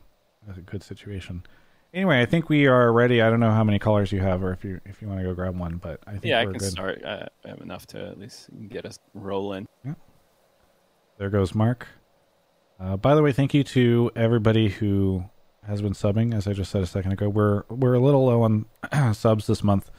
a 0.49 0.61
good 0.61 0.83
situation. 0.83 1.44
Anyway, 1.92 2.20
I 2.20 2.27
think 2.27 2.49
we 2.49 2.66
are 2.66 2.92
ready. 2.92 3.20
I 3.20 3.31
don't 3.31 3.40
know 3.40 3.51
how 3.51 3.64
many 3.64 3.79
callers 3.79 4.12
you 4.12 4.20
have, 4.20 4.42
or 4.42 4.53
if 4.53 4.64
you 4.64 4.81
if 4.85 5.03
you 5.03 5.09
want 5.09 5.20
to 5.20 5.25
go 5.25 5.35
grab 5.35 5.59
one, 5.59 5.77
but 5.77 6.01
I 6.07 6.12
think 6.12 6.25
yeah, 6.25 6.40
I 6.40 6.44
can 6.44 6.55
good. 6.55 6.70
start. 6.70 7.05
I 7.05 7.29
have 7.44 7.61
enough 7.61 7.87
to 7.88 8.05
at 8.09 8.18
least 8.18 8.49
get 8.68 8.85
us 8.85 8.99
rolling. 9.14 9.66
Yeah. 9.85 9.94
There 11.18 11.31
goes 11.31 11.55
Mark. 11.55 11.87
Uh, 12.79 12.96
by 12.96 13.14
the 13.14 13.23
way, 13.23 13.33
thank 13.33 13.55
you 13.55 13.62
to 13.62 14.11
everybody 14.16 14.68
who 14.68 15.25
has 15.66 15.83
been 15.83 15.92
subbing. 15.92 16.35
As 16.35 16.46
I 16.46 16.53
just 16.53 16.70
said 16.70 16.83
a 16.83 16.87
second 16.87 17.12
ago, 17.12 17.29
we're 17.29 17.64
we're 17.68 17.94
a 17.94 18.01
little 18.01 18.25
low 18.25 18.42
on 18.42 18.66
subs 19.12 19.46
this 19.46 19.62
month, 19.62 19.90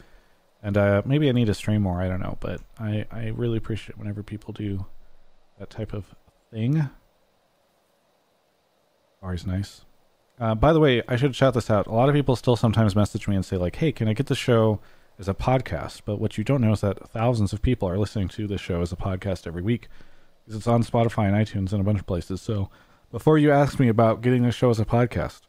and 0.63 0.78
uh, 0.78 1.02
maybe 1.06 1.28
I 1.30 1.32
need 1.32 1.45
to 1.45 1.54
stream 1.54 1.82
more. 1.82 2.02
I 2.02 2.08
don't 2.08 2.19
know, 2.19 2.38
but 2.39 2.62
I 2.80 3.06
I 3.12 3.28
really 3.28 3.58
appreciate 3.58 3.97
whenever 3.97 4.24
people 4.24 4.54
do 4.54 4.86
that 5.60 5.69
type 5.69 5.93
of 5.93 6.06
thing. 6.52 6.89
Always 9.21 9.45
nice. 9.45 9.86
Uh, 10.39 10.56
by 10.56 10.74
the 10.74 10.80
way, 10.80 11.04
I 11.08 11.15
should 11.15 11.36
shout 11.36 11.54
this 11.54 11.69
out. 11.69 11.86
A 11.86 11.91
lot 11.91 12.10
of 12.10 12.15
people 12.15 12.36
still 12.36 12.56
sometimes 12.56 12.95
message 12.95 13.28
me 13.28 13.36
and 13.36 13.45
say 13.45 13.58
like, 13.58 13.76
"Hey, 13.76 13.91
can 13.91 14.08
I 14.08 14.13
get 14.13 14.28
the 14.28 14.36
show 14.36 14.80
as 15.19 15.28
a 15.28 15.34
podcast?" 15.34 16.02
But 16.06 16.19
what 16.19 16.38
you 16.38 16.43
don't 16.43 16.62
know 16.62 16.74
is 16.74 16.82
that 16.82 17.10
thousands 17.10 17.54
of 17.54 17.62
people 17.62 17.88
are 17.88 17.97
listening 17.97 18.28
to 18.30 18.47
this 18.47 18.62
show 18.62 18.82
as 18.82 18.91
a 18.91 18.95
podcast 18.95 19.45
every 19.45 19.62
week 19.62 19.88
because 20.43 20.58
it's 20.58 20.67
on 20.67 20.84
Spotify 20.84 21.28
and 21.28 21.36
iTunes 21.36 21.71
and 21.71 21.82
a 21.82 21.84
bunch 21.84 22.00
of 22.00 22.08
places. 22.08 22.41
So 22.41 22.69
before 23.12 23.38
you 23.38 23.52
ask 23.52 23.80
me 23.80 23.88
about 23.88 24.21
getting 24.21 24.43
this 24.43 24.56
show 24.56 24.69
as 24.69 24.80
a 24.80 24.86
podcast, 24.86 25.41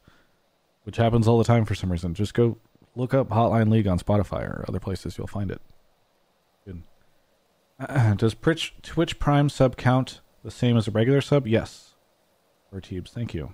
which 0.85 0.96
happens 0.96 1.27
all 1.27 1.38
the 1.38 1.44
time 1.44 1.64
for 1.64 1.75
some 1.75 1.90
reason, 1.90 2.12
just 2.14 2.35
go 2.35 2.59
look 2.94 3.14
up 3.14 3.28
Hotline 3.28 3.70
League 3.70 3.87
on 3.87 3.98
Spotify 3.98 4.42
or 4.42 4.64
other 4.68 4.81
places. 4.81 5.18
You'll 5.18 5.26
find 5.26 5.50
it. 5.50 5.61
Good. 6.64 6.83
Does 8.16 8.35
Twitch, 8.35 8.74
Twitch 8.83 9.18
Prime 9.18 9.48
sub 9.48 9.76
count 9.76 10.20
the 10.44 10.50
same 10.50 10.76
as 10.76 10.88
a 10.88 10.90
regular 10.90 11.20
sub? 11.20 11.46
Yes. 11.46 11.94
Or 12.72 12.81
Teebs, 12.81 13.11
thank 13.11 13.35
you. 13.35 13.52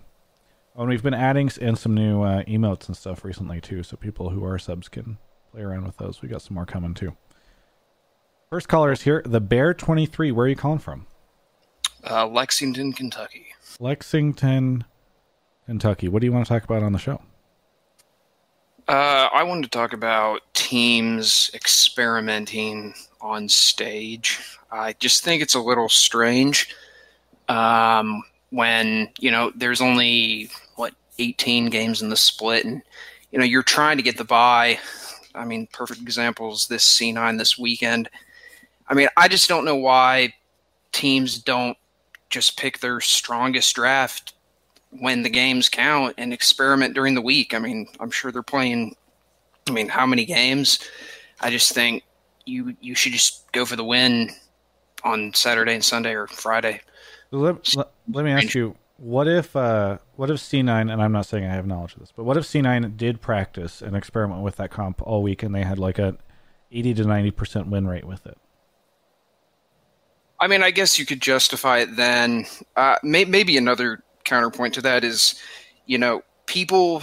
Oh, 0.77 0.83
and 0.83 0.91
we've 0.91 1.03
been 1.03 1.15
adding 1.15 1.51
in 1.61 1.75
some 1.75 1.95
new 1.95 2.23
uh, 2.23 2.45
emotes 2.45 2.87
and 2.87 2.97
stuff 2.97 3.25
recently 3.25 3.61
too, 3.61 3.83
so 3.83 3.97
people 3.97 4.31
who 4.31 4.45
are 4.45 4.59
subs 4.59 4.89
can 4.89 5.19
play 5.51 5.63
around 5.63 5.85
with 5.85 5.97
those. 5.97 6.23
We 6.23 6.29
got 6.29 6.43
some 6.43 6.55
more 6.55 6.67
coming 6.67 6.95
too. 6.95 7.17
First 8.49 8.69
caller 8.69 8.93
is 8.93 9.03
here, 9.03 9.23
the 9.27 9.41
Bear 9.41 9.75
twenty 9.75 10.07
three. 10.07 10.31
Where 10.31 10.47
are 10.47 10.49
you 10.49 10.57
calling 10.57 10.79
from? 10.79 11.07
Uh, 12.09 12.29
Lexington, 12.29 12.93
Kentucky. 12.93 13.47
Lexington, 13.81 14.85
Kentucky. 15.67 16.09
What 16.09 16.21
do 16.21 16.27
you 16.27 16.33
want 16.33 16.47
to 16.47 16.49
talk 16.49 16.63
about 16.63 16.85
on 16.85 16.93
the 16.93 16.99
show? 16.99 17.21
Uh, 18.89 19.29
I 19.35 19.43
wanted 19.43 19.65
to 19.65 19.69
talk 19.69 19.93
about 19.93 20.41
teams 20.55 21.51
experimenting 21.53 22.95
on 23.21 23.47
stage. 23.51 24.41
I 24.73 24.95
just 24.95 25.23
think 25.23 25.43
it's 25.43 25.55
a 25.55 25.61
little 25.61 25.91
strange 25.91 26.75
um, 27.51 28.23
when 28.49 29.11
you 29.19 29.31
know 29.31 29.53
there's 29.55 29.83
only 29.83 30.51
what 30.77 30.95
18 31.19 31.67
games 31.67 32.01
in 32.01 32.09
the 32.09 32.17
split, 32.17 32.65
and 32.65 32.81
you 33.31 33.39
know 33.39 33.45
you're 33.45 33.63
trying 33.63 33.99
to 33.99 34.03
get 34.03 34.17
the 34.17 34.25
buy. 34.25 34.79
I 35.35 35.45
mean, 35.45 35.69
perfect 35.71 36.01
examples 36.01 36.67
this 36.67 36.97
C9 36.97 37.37
this 37.37 37.59
weekend. 37.59 38.09
I 38.89 38.95
mean, 38.95 39.09
I 39.19 39.29
just 39.29 39.51
don't 39.51 39.67
know 39.67 39.77
why 39.77 40.33
teams 40.93 41.39
don't 41.39 41.77
just 42.31 42.59
pick 42.59 42.79
their 42.79 43.01
strongest 43.01 43.75
draft 43.75 44.33
when 44.91 45.23
the 45.23 45.31
games 45.31 45.69
count 45.69 46.15
and 46.19 46.33
experiment 46.33 46.95
during 46.95 47.15
the 47.15 47.23
week. 47.23 47.55
I 47.55 47.59
mean, 47.59 47.87
I'm 48.01 48.11
sure 48.11 48.33
they're 48.33 48.43
playing. 48.43 48.97
I 49.69 49.73
mean, 49.73 49.89
how 49.89 50.07
many 50.07 50.25
games? 50.25 50.79
I 51.41 51.51
just 51.51 51.73
think 51.73 52.03
you 52.47 52.77
you 52.81 52.95
should 52.95 53.13
just 53.13 53.51
go 53.53 53.65
for 53.65 53.77
the 53.77 53.85
win 53.85 54.31
on 55.05 55.33
Saturday 55.35 55.75
and 55.75 55.85
Sunday 55.85 56.15
or 56.15 56.27
Friday. 56.27 56.81
Let, 57.31 57.77
let, 57.77 57.91
let 58.11 58.25
me 58.25 58.31
ask 58.31 58.55
you, 58.55 58.75
what 58.97 59.29
if 59.29 59.55
uh, 59.55 59.99
what 60.17 60.31
if 60.31 60.39
C9 60.39 60.93
and 60.93 61.03
I'm 61.03 61.13
not 61.13 61.27
saying 61.27 61.45
I 61.45 61.55
have 61.55 61.67
knowledge 61.67 61.95
of 61.95 62.01
this, 62.01 62.13
but 62.15 62.25
what 62.25 62.37
if 62.37 62.45
C9 62.45 62.97
did 62.97 63.21
practice 63.21 63.83
and 63.83 63.95
experiment 63.95 64.43
with 64.43 64.57
that 64.57 64.71
comp 64.71 65.03
all 65.03 65.23
week 65.23 65.43
and 65.43 65.55
they 65.55 65.63
had 65.63 65.79
like 65.79 65.99
a 65.99 66.17
80 66.73 66.95
to 66.95 67.05
90% 67.05 67.69
win 67.69 67.87
rate 67.87 68.05
with 68.05 68.27
it? 68.27 68.39
I 70.41 70.47
mean, 70.47 70.63
I 70.63 70.71
guess 70.71 70.99
you 70.99 71.07
could 71.07 71.21
justify 71.21 71.79
it 71.79 71.97
then. 71.97 72.47
Uh, 72.77 72.97
may, 73.03 73.25
maybe 73.25 73.57
another 73.57 74.03
counterpoint 74.29 74.75
to 74.75 74.83
that 74.83 75.05
is, 75.05 75.41
you 75.87 75.99
know, 75.99 76.23
people 76.47 77.03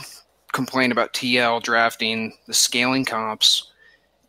complain 0.53 0.91
about 0.91 1.13
TL 1.13 1.61
drafting 1.63 2.33
the 2.47 2.53
scaling 2.53 3.05
comps, 3.05 3.71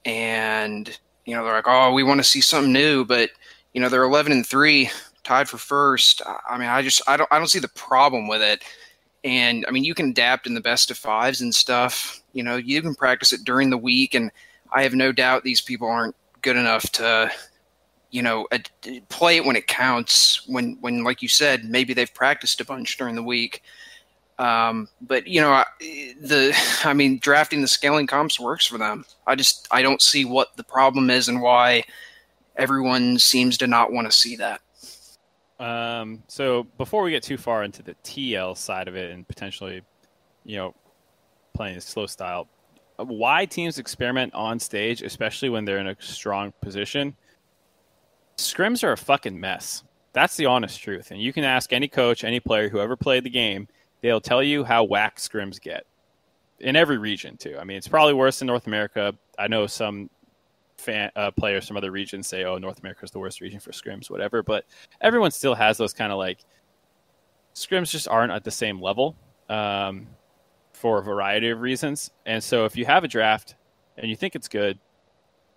and 0.05 0.99
you 1.25 1.35
know 1.35 1.45
they're 1.45 1.55
like, 1.55 1.69
oh, 1.69 1.93
we 1.93 2.03
want 2.03 2.19
to 2.19 2.25
see 2.25 2.41
something 2.41 2.73
new, 2.73 3.05
but 3.05 3.31
you 3.75 3.81
know 3.81 3.89
they're 3.89 4.03
11 4.03 4.33
and 4.33 4.47
three, 4.47 4.91
tied 5.25 5.49
for 5.49 5.59
first. 5.59 6.23
I 6.49 6.59
mean, 6.59 6.69
I 6.69 6.83
just 6.83 7.03
I 7.07 7.17
don't 7.17 7.31
I 7.33 7.39
don't 7.39 7.49
see 7.49 7.59
the 7.59 7.69
problem 7.69 8.29
with 8.29 8.43
it. 8.43 8.65
And 9.25 9.65
I 9.67 9.73
mean, 9.73 9.85
you 9.85 9.95
can 9.95 10.11
adapt 10.11 10.47
in 10.47 10.55
the 10.55 10.61
best 10.61 10.91
of 10.91 10.97
fives 10.97 11.41
and 11.41 11.55
stuff. 11.55 12.21
You 12.33 12.45
know, 12.45 12.57
you 12.57 12.81
can 12.81 12.95
practice 12.95 13.33
it 13.33 13.45
during 13.45 13.71
the 13.71 13.79
week, 13.79 14.15
and 14.15 14.31
I 14.73 14.83
have 14.83 14.95
no 14.95 15.11
doubt 15.13 15.43
these 15.43 15.61
people 15.61 15.89
aren't 15.89 16.15
good 16.43 16.57
enough 16.57 16.85
to, 16.93 17.31
you 18.17 18.23
know, 18.23 18.49
ad- 18.51 18.71
play 19.11 19.37
it 19.37 19.45
when 19.45 19.57
it 19.57 19.67
counts. 19.67 20.49
When, 20.49 20.79
when 20.81 21.05
like 21.05 21.21
you 21.21 21.29
said, 21.29 21.67
maybe 21.67 21.93
they've 21.93 22.13
practiced 22.15 22.63
a 22.63 22.65
bunch 22.65 22.97
during 22.97 23.15
the 23.15 23.23
week. 23.23 23.63
Um, 24.39 24.89
but 25.03 25.27
you 25.27 25.43
know, 25.43 25.51
I- 25.51 26.15
the 26.19 26.57
I 26.85 26.95
mean, 26.95 27.19
drafting 27.19 27.61
the 27.61 27.69
scaling 27.69 28.07
comps 28.07 28.41
works 28.41 28.67
for 28.67 28.79
them. 28.79 29.05
I 29.27 29.35
just 29.35 29.69
I 29.71 29.83
don't 29.83 30.01
see 30.01 30.25
what 30.25 30.57
the 30.57 30.65
problem 30.65 31.11
is 31.11 31.29
and 31.29 31.43
why 31.43 31.85
everyone 32.57 33.19
seems 33.19 33.59
to 33.59 33.67
not 33.67 33.93
want 33.93 34.11
to 34.11 34.17
see 34.17 34.37
that. 34.37 34.63
Um, 35.61 36.23
so 36.27 36.65
before 36.79 37.03
we 37.03 37.11
get 37.11 37.23
too 37.23 37.37
far 37.37 37.65
into 37.65 37.83
the 37.83 37.95
TL 38.03 38.57
side 38.57 38.89
of 38.89 38.97
it 38.97 39.11
and 39.11 39.29
potentially, 39.29 39.83
you 40.45 40.57
know, 40.57 40.75
playing 41.55 41.77
a 41.77 41.81
slow 41.83 42.07
style, 42.07 42.49
why 42.97 43.45
teams 43.45 43.79
experiment 43.79 44.33
on 44.35 44.59
stage, 44.59 45.03
especially 45.03 45.51
when 45.51 45.67
they're 45.67 45.79
in 45.79 45.89
a 45.89 45.97
strong 45.99 46.55
position? 46.63 47.15
Scrims 48.38 48.85
are 48.85 48.92
a 48.92 48.96
fucking 48.96 49.38
mess. 49.38 49.83
That's 50.12 50.37
the 50.37 50.46
honest 50.46 50.81
truth. 50.81 51.11
And 51.11 51.20
you 51.20 51.33
can 51.33 51.44
ask 51.44 51.72
any 51.72 51.88
coach, 51.88 52.25
any 52.25 52.40
player, 52.40 52.68
whoever 52.68 52.96
played 52.96 53.25
the 53.25 53.31
game, 53.31 53.68
they'll 54.03 54.20
tell 54.20 54.42
you 54.42 54.64
how 54.64 54.85
whack 54.85 55.16
scrims 55.16 55.61
get 55.61 55.87
in 56.61 56.77
every 56.77 56.99
region 56.99 57.37
too. 57.37 57.57
I 57.59 57.64
mean, 57.64 57.77
it's 57.77 57.88
probably 57.88 58.14
worse 58.14 58.40
in 58.40 58.46
North 58.46 58.66
America. 58.66 59.14
I 59.38 59.49
know 59.49 59.66
some 59.66 60.11
fan 60.79 61.11
uh, 61.16 61.31
players 61.31 61.66
from 61.66 61.77
other 61.77 61.90
regions 61.90 62.27
say, 62.27 62.44
"Oh, 62.44 62.59
North 62.59 62.81
America 62.81 63.05
is 63.05 63.11
the 63.11 63.18
worst 63.18 63.40
region 63.40 63.61
for 63.61 63.72
scrims," 63.72 64.11
whatever. 64.11 64.42
But 64.42 64.64
everyone 65.01 65.31
still 65.31 65.55
has 65.55 65.77
those 65.79 65.92
kind 65.92 66.12
of 66.12 66.18
like 66.18 66.38
scrims 67.55 67.90
just 67.90 68.09
aren't 68.09 68.33
at 68.33 68.44
the 68.44 68.51
same 68.51 68.81
level 68.81 69.16
um, 69.49 70.07
for 70.72 70.99
a 70.99 71.03
variety 71.03 71.51
of 71.51 71.61
reasons. 71.61 72.11
And 72.27 72.42
so, 72.42 72.64
if 72.64 72.77
you 72.77 72.85
have 72.87 73.05
a 73.05 73.09
draft 73.09 73.55
and 73.99 74.09
you 74.09 74.16
think 74.16 74.35
it's 74.35 74.49
good, 74.49 74.79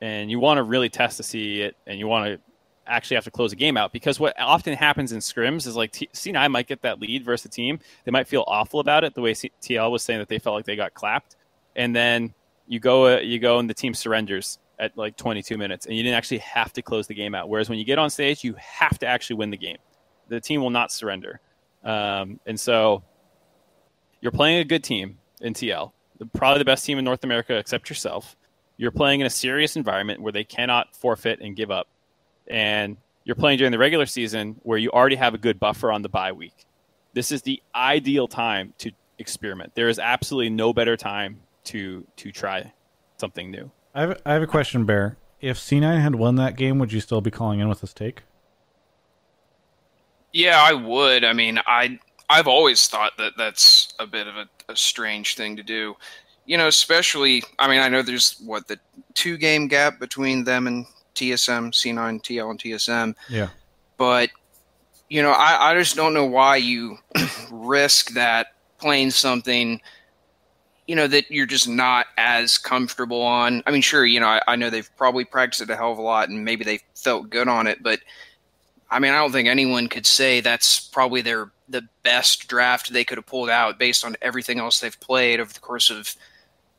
and 0.01 0.31
you 0.31 0.39
want 0.39 0.57
to 0.57 0.63
really 0.63 0.89
test 0.89 1.17
to 1.17 1.23
see 1.23 1.61
it, 1.61 1.75
and 1.87 1.99
you 1.99 2.07
want 2.07 2.25
to 2.25 2.48
actually 2.89 3.15
have 3.15 3.23
to 3.25 3.31
close 3.31 3.53
a 3.53 3.55
game 3.55 3.77
out 3.77 3.93
because 3.93 4.19
what 4.19 4.33
often 4.39 4.73
happens 4.73 5.11
in 5.11 5.19
scrims 5.19 5.67
is 5.67 5.75
like 5.75 5.91
T- 5.91 6.09
C9 6.13 6.51
might 6.51 6.67
get 6.67 6.81
that 6.81 6.99
lead 6.99 7.23
versus 7.23 7.45
a 7.45 7.49
team. 7.49 7.79
They 8.03 8.11
might 8.11 8.27
feel 8.27 8.43
awful 8.47 8.79
about 8.79 9.03
it, 9.03 9.13
the 9.13 9.21
way 9.21 9.33
TL 9.33 9.91
was 9.91 10.03
saying 10.03 10.19
that 10.19 10.27
they 10.27 10.39
felt 10.39 10.55
like 10.55 10.65
they 10.65 10.75
got 10.75 10.93
clapped, 10.93 11.35
and 11.75 11.95
then 11.95 12.33
you 12.67 12.79
go 12.79 13.17
uh, 13.17 13.19
you 13.19 13.39
go 13.39 13.59
and 13.59 13.69
the 13.69 13.73
team 13.73 13.93
surrenders 13.93 14.59
at 14.77 14.97
like 14.97 15.17
22 15.17 15.57
minutes, 15.57 15.85
and 15.85 15.95
you 15.95 16.03
didn't 16.03 16.15
actually 16.15 16.39
have 16.39 16.73
to 16.73 16.81
close 16.81 17.07
the 17.07 17.13
game 17.13 17.35
out. 17.35 17.49
Whereas 17.49 17.69
when 17.69 17.79
you 17.79 17.85
get 17.85 17.99
on 17.99 18.09
stage, 18.09 18.43
you 18.43 18.55
have 18.57 18.97
to 18.99 19.07
actually 19.07 19.37
win 19.37 19.49
the 19.49 19.57
game. 19.57 19.77
The 20.27 20.39
team 20.39 20.61
will 20.61 20.69
not 20.69 20.91
surrender, 20.91 21.41
um, 21.83 22.39
and 22.45 22.59
so 22.59 23.03
you're 24.21 24.31
playing 24.31 24.59
a 24.59 24.65
good 24.65 24.83
team 24.83 25.19
in 25.41 25.53
TL, 25.53 25.91
probably 26.33 26.59
the 26.59 26.65
best 26.65 26.85
team 26.85 26.97
in 26.97 27.05
North 27.05 27.23
America 27.23 27.55
except 27.57 27.89
yourself. 27.89 28.35
You're 28.77 28.91
playing 28.91 29.19
in 29.19 29.25
a 29.25 29.29
serious 29.29 29.75
environment 29.75 30.21
where 30.21 30.31
they 30.31 30.45
cannot 30.45 30.95
forfeit 30.95 31.39
and 31.41 31.55
give 31.55 31.69
up 31.71 31.87
and 32.49 32.97
you're 33.23 33.35
playing 33.35 33.57
during 33.57 33.71
the 33.71 33.77
regular 33.77 34.05
season 34.05 34.59
where 34.63 34.77
you 34.77 34.89
already 34.91 35.15
have 35.15 35.33
a 35.33 35.37
good 35.37 35.59
buffer 35.59 35.91
on 35.91 36.01
the 36.01 36.09
bye 36.09 36.31
week. 36.31 36.65
This 37.13 37.31
is 37.31 37.41
the 37.41 37.61
ideal 37.75 38.27
time 38.27 38.73
to 38.79 38.91
experiment. 39.17 39.75
There 39.75 39.89
is 39.89 39.99
absolutely 39.99 40.49
no 40.49 40.73
better 40.73 40.97
time 40.97 41.41
to 41.65 42.05
to 42.17 42.31
try 42.31 42.71
something 43.17 43.51
new. 43.51 43.71
I 43.93 44.01
have, 44.01 44.21
I 44.25 44.33
have 44.33 44.41
a 44.41 44.47
question, 44.47 44.85
Bear. 44.85 45.17
If 45.41 45.57
C9 45.57 46.01
had 46.01 46.15
won 46.15 46.35
that 46.35 46.57
game, 46.57 46.79
would 46.79 46.91
you 46.91 46.99
still 46.99 47.21
be 47.21 47.31
calling 47.31 47.59
in 47.59 47.69
with 47.69 47.81
this 47.81 47.93
take? 47.93 48.23
Yeah, 50.33 50.61
I 50.61 50.73
would. 50.73 51.23
I 51.23 51.33
mean, 51.33 51.59
I 51.65 51.99
I've 52.29 52.47
always 52.47 52.87
thought 52.87 53.13
that 53.17 53.33
that's 53.37 53.93
a 53.99 54.05
bit 54.05 54.27
of 54.27 54.35
a, 54.35 54.47
a 54.69 54.75
strange 54.75 55.35
thing 55.35 55.55
to 55.57 55.63
do. 55.63 55.95
You 56.45 56.57
know, 56.57 56.67
especially. 56.67 57.43
I 57.57 57.67
mean, 57.67 57.79
I 57.79 57.89
know 57.89 58.01
there's 58.01 58.39
what 58.39 58.67
the 58.67 58.79
two 59.13 59.37
game 59.37 59.67
gap 59.67 59.99
between 59.99 60.43
them 60.43 60.67
and 60.67 60.85
TSM, 61.19 61.71
C9, 61.71 62.21
TL, 62.21 62.49
and 62.49 62.59
TSM. 62.59 63.15
Yeah. 63.29 63.49
But 63.97 64.29
you 65.09 65.23
know, 65.23 65.31
I, 65.31 65.71
I 65.71 65.75
just 65.75 65.95
don't 65.95 66.13
know 66.13 66.25
why 66.25 66.57
you 66.57 66.97
risk 67.51 68.11
that 68.11 68.47
playing 68.77 69.11
something. 69.11 69.81
You 70.87 70.95
know 70.95 71.07
that 71.07 71.29
you're 71.29 71.45
just 71.45 71.67
not 71.67 72.07
as 72.17 72.57
comfortable 72.57 73.21
on. 73.21 73.61
I 73.67 73.71
mean, 73.71 73.81
sure, 73.81 74.05
you 74.05 74.19
know, 74.19 74.27
I, 74.27 74.41
I 74.47 74.55
know 74.55 74.69
they've 74.69 74.89
probably 74.97 75.25
practiced 75.25 75.61
it 75.61 75.69
a 75.69 75.75
hell 75.75 75.91
of 75.91 75.99
a 75.99 76.01
lot, 76.01 76.29
and 76.29 76.43
maybe 76.43 76.63
they 76.63 76.79
felt 76.95 77.29
good 77.29 77.47
on 77.47 77.67
it, 77.67 77.83
but 77.83 77.99
I 78.91 78.99
mean, 78.99 79.11
I 79.11 79.17
don't 79.17 79.31
think 79.31 79.47
anyone 79.47 79.87
could 79.87 80.05
say 80.05 80.41
that's 80.41 80.79
probably 80.79 81.21
their 81.21 81.51
the 81.67 81.87
best 82.03 82.47
draft 82.47 82.91
they 82.91 83.03
could 83.03 83.19
have 83.19 83.27
pulled 83.27 83.49
out 83.49 83.77
based 83.77 84.03
on 84.03 84.15
everything 84.21 84.59
else 84.59 84.79
they've 84.79 84.99
played 84.99 85.39
over 85.39 85.53
the 85.53 85.59
course 85.59 85.91
of, 85.91 86.15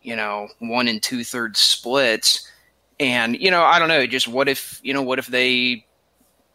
you 0.03 0.17
know, 0.17 0.49
one 0.59 0.89
and 0.89 1.01
two 1.03 1.23
thirds 1.23 1.61
splits. 1.61 2.50
And 3.01 3.37
you 3.41 3.51
know, 3.51 3.63
I 3.65 3.79
don't 3.81 3.89
know. 3.89 4.07
Just 4.07 4.29
what 4.29 4.49
if 4.49 4.79
you 4.85 4.95
know, 4.95 5.03
what 5.03 5.19
if 5.19 5.27
they 5.27 5.87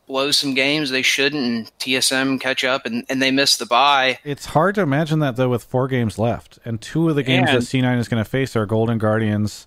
blow 0.07 0.29
some 0.29 0.53
games 0.53 0.91
they 0.91 1.01
shouldn't, 1.01 1.43
and 1.43 1.79
TSM 1.79 2.39
catch 2.39 2.63
up 2.63 2.85
and, 2.85 3.03
and 3.09 3.19
they 3.21 3.31
miss 3.31 3.57
the 3.57 3.65
bye? 3.65 4.19
It's 4.23 4.45
hard 4.45 4.75
to 4.75 4.81
imagine 4.81 5.19
that 5.19 5.35
though 5.35 5.49
with 5.49 5.63
four 5.63 5.87
games 5.87 6.19
left, 6.19 6.59
and 6.63 6.79
two 6.79 7.09
of 7.09 7.15
the 7.15 7.23
games 7.23 7.49
And- 7.49 7.57
that 7.57 7.65
C9 7.65 7.97
is 7.97 8.07
going 8.07 8.23
to 8.23 8.29
face 8.29 8.55
are 8.55 8.67
Golden 8.67 8.99
Guardians, 8.99 9.65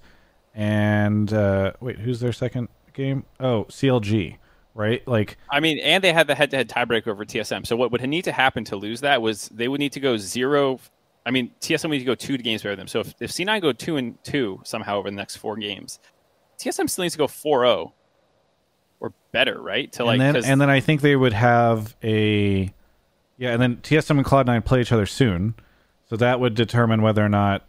and 0.55 1.33
uh, 1.33 1.73
wait, 1.81 1.99
who's 1.99 2.21
their 2.21 2.33
second 2.33 2.69
game? 2.95 3.25
Oh, 3.41 3.65
CLG, 3.69 4.37
right? 4.75 5.07
Like 5.09 5.37
I 5.51 5.59
mean, 5.59 5.81
and 5.81 6.03
they 6.05 6.13
had 6.13 6.29
the 6.29 6.37
head-to-head 6.37 6.69
tiebreaker 6.69 7.09
over 7.09 7.25
TSM. 7.25 7.67
So 7.67 7.75
what 7.75 7.91
would 7.91 8.09
need 8.09 8.23
to 8.25 8.33
happen 8.33 8.63
to 8.67 8.77
lose 8.77 9.01
that 9.01 9.21
was 9.21 9.49
they 9.49 9.67
would 9.67 9.81
need 9.81 9.93
to 9.93 10.01
go 10.01 10.17
zero. 10.17 10.79
I 11.27 11.33
mean, 11.33 11.51
TSM 11.61 11.85
would 11.91 11.97
need 11.97 11.99
to 11.99 12.05
go 12.05 12.15
two 12.15 12.39
games 12.39 12.63
better 12.63 12.77
than 12.77 12.87
them. 12.87 12.89
So 12.89 13.01
if, 13.01 13.15
if 13.21 13.33
C9 13.33 13.61
go 13.61 13.73
two 13.73 13.97
and 13.97 14.23
two 14.23 14.61
somehow 14.65 14.99
over 14.99 15.11
the 15.11 15.17
next 15.17 15.37
four 15.37 15.57
games, 15.57 15.99
TSM 16.59 16.89
still 16.91 17.03
needs 17.03 17.15
to 17.15 17.19
go 17.19 17.27
4-0 17.27 17.93
or 19.01 19.13
better, 19.33 19.61
right? 19.61 19.91
To 19.93 20.05
like, 20.05 20.15
and 20.15 20.21
then 20.21 20.35
'cause- 20.35 20.47
and 20.49 20.61
then 20.61 20.71
I 20.71 20.81
think 20.81 21.01
they 21.01 21.17
would 21.17 21.33
have 21.33 21.95
a 22.03 22.73
yeah, 23.37 23.53
and 23.53 23.63
then 23.63 23.77
TSM 23.77 24.19
and 24.19 24.27
Cloud9 24.27 24.65
play 24.65 24.81
each 24.81 24.91
other 24.93 25.07
soon, 25.07 25.55
so 26.11 26.17
that 26.17 26.41
would 26.41 26.55
determine 26.55 27.03
whether 27.03 27.25
or 27.25 27.29
not 27.29 27.65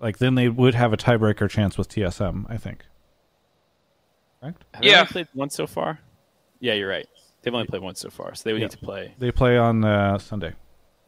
like 0.00 0.18
then 0.18 0.34
they 0.34 0.48
would 0.48 0.74
have 0.74 0.92
a 0.92 0.96
tiebreaker 0.96 1.48
chance 1.48 1.78
with 1.78 1.88
TSM. 1.88 2.46
I 2.48 2.56
think. 2.56 2.84
Correct. 4.40 4.64
have 4.74 4.84
Yeah. 4.84 4.98
only 5.00 5.06
played 5.12 5.28
once 5.34 5.54
so 5.54 5.66
far. 5.66 6.00
Yeah, 6.60 6.74
you're 6.74 6.88
right. 6.88 7.06
They've 7.42 7.54
only 7.54 7.66
played 7.66 7.82
once 7.82 8.00
so 8.00 8.10
far, 8.10 8.34
so 8.34 8.42
they 8.44 8.52
would 8.52 8.60
Yeah. 8.60 8.66
need 8.66 8.72
to 8.72 8.78
play. 8.78 9.14
They 9.18 9.30
play 9.32 9.56
on 9.56 9.84
uh, 9.84 10.18
Sunday. 10.18 10.52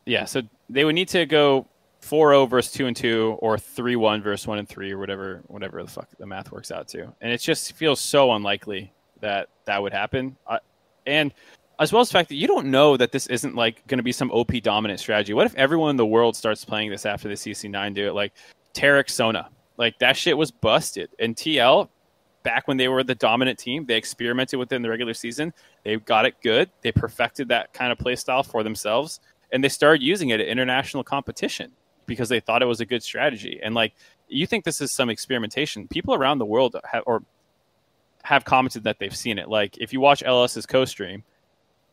Yeah, 0.07 0.25
so 0.25 0.43
they 0.71 0.85
would 0.85 0.95
need 0.95 1.09
to 1.09 1.27
go 1.27 1.67
4-0 2.07 2.49
versus 2.49 2.73
2 2.73 2.87
and 2.87 2.97
2 2.97 3.39
or 3.41 3.57
3-1 3.57 4.23
versus 4.23 4.47
1 4.47 4.59
and 4.59 4.69
3 4.69 4.93
or 4.93 4.99
whatever 4.99 5.43
whatever 5.49 5.83
the 5.83 5.91
fuck 5.91 6.09
the 6.19 6.27
math 6.27 6.53
works 6.53 6.71
out 6.71 6.89
to. 6.89 7.13
And 7.21 7.33
it 7.33 7.41
just 7.41 7.73
feels 7.73 8.01
so 8.01 8.33
unlikely 8.33 8.93
that 9.21 9.49
that 9.65 9.83
would 9.83 9.93
happen. 9.93 10.37
And 11.07 11.33
as 11.79 11.93
well 11.93 12.01
as 12.01 12.09
the 12.09 12.13
fact 12.13 12.29
that 12.31 12.37
you 12.37 12.47
don't 12.47 12.67
know 12.67 12.97
that 12.97 13.13
this 13.13 13.27
isn't 13.27 13.55
like 13.55 13.87
going 13.87 13.99
to 13.99 14.05
be 14.05 14.13
some 14.13 14.31
OP 14.31 14.53
dominant 14.63 15.01
strategy. 15.01 15.35
What 15.35 15.47
if 15.47 15.55
everyone 15.57 15.91
in 15.91 15.97
the 15.97 16.07
world 16.07 16.37
starts 16.37 16.65
playing 16.65 16.91
this 16.91 17.05
after 17.05 17.29
the 17.29 17.35
CC9 17.35 17.95
do 17.95 18.09
it 18.09 18.15
like 18.15 18.33
Taric 18.75 19.11
Sona? 19.11 19.51
Like 19.77 19.99
that 19.99 20.17
shit 20.17 20.39
was 20.39 20.51
busted. 20.51 21.11
And 21.19 21.37
TL 21.37 21.89
back 22.43 22.69
when 22.69 22.77
they 22.77 22.89
were 22.89 23.03
the 23.03 23.15
dominant 23.15 23.59
team, 23.59 23.85
they 23.85 23.97
experimented 23.97 24.59
with 24.59 24.73
it 24.73 24.77
in 24.77 24.83
the 24.83 24.89
regular 24.89 25.13
season. 25.13 25.53
They 25.85 25.97
got 25.97 26.25
it 26.25 26.37
good. 26.43 26.71
They 26.83 26.93
perfected 26.93 27.49
that 27.49 27.73
kind 27.73 27.91
of 27.91 27.99
play 27.99 28.17
style 28.17 28.43
for 28.43 28.63
themselves 28.63 29.21
and 29.53 29.63
they 29.63 29.69
started 29.69 30.03
using 30.03 30.31
it 30.31 30.41
at 30.41 30.47
international 30.47 31.05
competition 31.05 31.73
because 32.07 32.29
they 32.29 32.41
thought 32.41 32.63
it 32.63 32.67
was 32.67 32.81
a 32.81 32.87
good 32.87 33.03
strategy. 33.03 33.61
And 33.63 33.75
like, 33.75 33.95
you 34.29 34.47
think 34.47 34.65
this 34.65 34.81
is 34.81 34.93
some 34.93 35.11
experimentation? 35.11 35.89
People 35.89 36.15
around 36.15 36.39
the 36.39 36.47
world 36.47 36.77
have 36.91 37.03
or 37.07 37.23
have 38.23 38.45
commented 38.45 38.85
that 38.85 38.99
they've 38.99 39.15
seen 39.15 39.39
it. 39.39 39.49
Like, 39.49 39.79
if 39.79 39.93
you 39.93 40.01
watch 40.01 40.23
LS's 40.25 40.67
co-stream, 40.67 41.23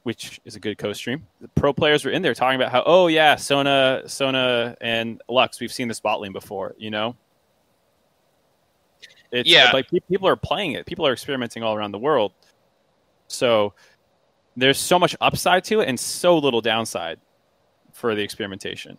which 0.03 0.41
is 0.45 0.55
a 0.55 0.59
good 0.59 0.77
co-stream, 0.77 1.27
the 1.41 1.47
pro 1.49 1.71
players 1.73 2.03
were 2.03 2.11
in 2.11 2.21
there 2.21 2.33
talking 2.33 2.59
about 2.59 2.71
how, 2.71 2.83
oh 2.85 3.07
yeah, 3.07 3.35
Sona, 3.35 4.01
Sona, 4.07 4.75
and 4.81 5.21
Lux, 5.29 5.59
we've 5.59 5.71
seen 5.71 5.87
this 5.87 5.99
bot 5.99 6.19
lane 6.21 6.33
before. 6.33 6.75
You 6.77 6.89
know, 6.89 7.15
it's 9.31 9.49
Yeah. 9.49 9.71
like 9.71 9.87
people 10.09 10.27
are 10.27 10.35
playing 10.35 10.73
it. 10.73 10.85
People 10.85 11.07
are 11.07 11.13
experimenting 11.13 11.63
all 11.63 11.75
around 11.75 11.91
the 11.91 11.99
world. 11.99 12.33
So 13.27 13.73
there's 14.57 14.77
so 14.77 14.99
much 14.99 15.15
upside 15.21 15.63
to 15.65 15.79
it 15.81 15.87
and 15.87 15.99
so 15.99 16.37
little 16.37 16.61
downside 16.61 17.19
for 17.93 18.15
the 18.15 18.21
experimentation. 18.21 18.97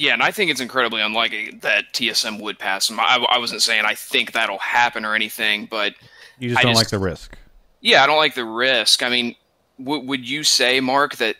Yeah, 0.00 0.14
and 0.14 0.22
I 0.22 0.30
think 0.30 0.50
it's 0.50 0.62
incredibly 0.62 1.02
unlikely 1.02 1.58
that 1.60 1.92
TSM 1.92 2.40
would 2.40 2.58
pass 2.58 2.88
them. 2.88 2.98
I, 2.98 3.22
I 3.30 3.36
wasn't 3.38 3.60
saying 3.60 3.84
I 3.84 3.94
think 3.94 4.32
that'll 4.32 4.56
happen 4.58 5.04
or 5.04 5.14
anything, 5.14 5.66
but 5.66 5.92
You 6.38 6.48
just 6.48 6.58
I 6.58 6.62
don't 6.62 6.72
just- 6.72 6.80
like 6.84 6.88
the 6.88 6.98
risk. 6.98 7.36
yeah, 7.82 8.02
I 8.02 8.06
don't 8.06 8.16
like 8.16 8.34
the 8.34 8.46
risk. 8.46 9.02
I 9.02 9.10
mean, 9.10 9.36
w- 9.78 10.02
would 10.06 10.26
you 10.26 10.42
say, 10.42 10.80
Mark, 10.80 11.16
that 11.16 11.36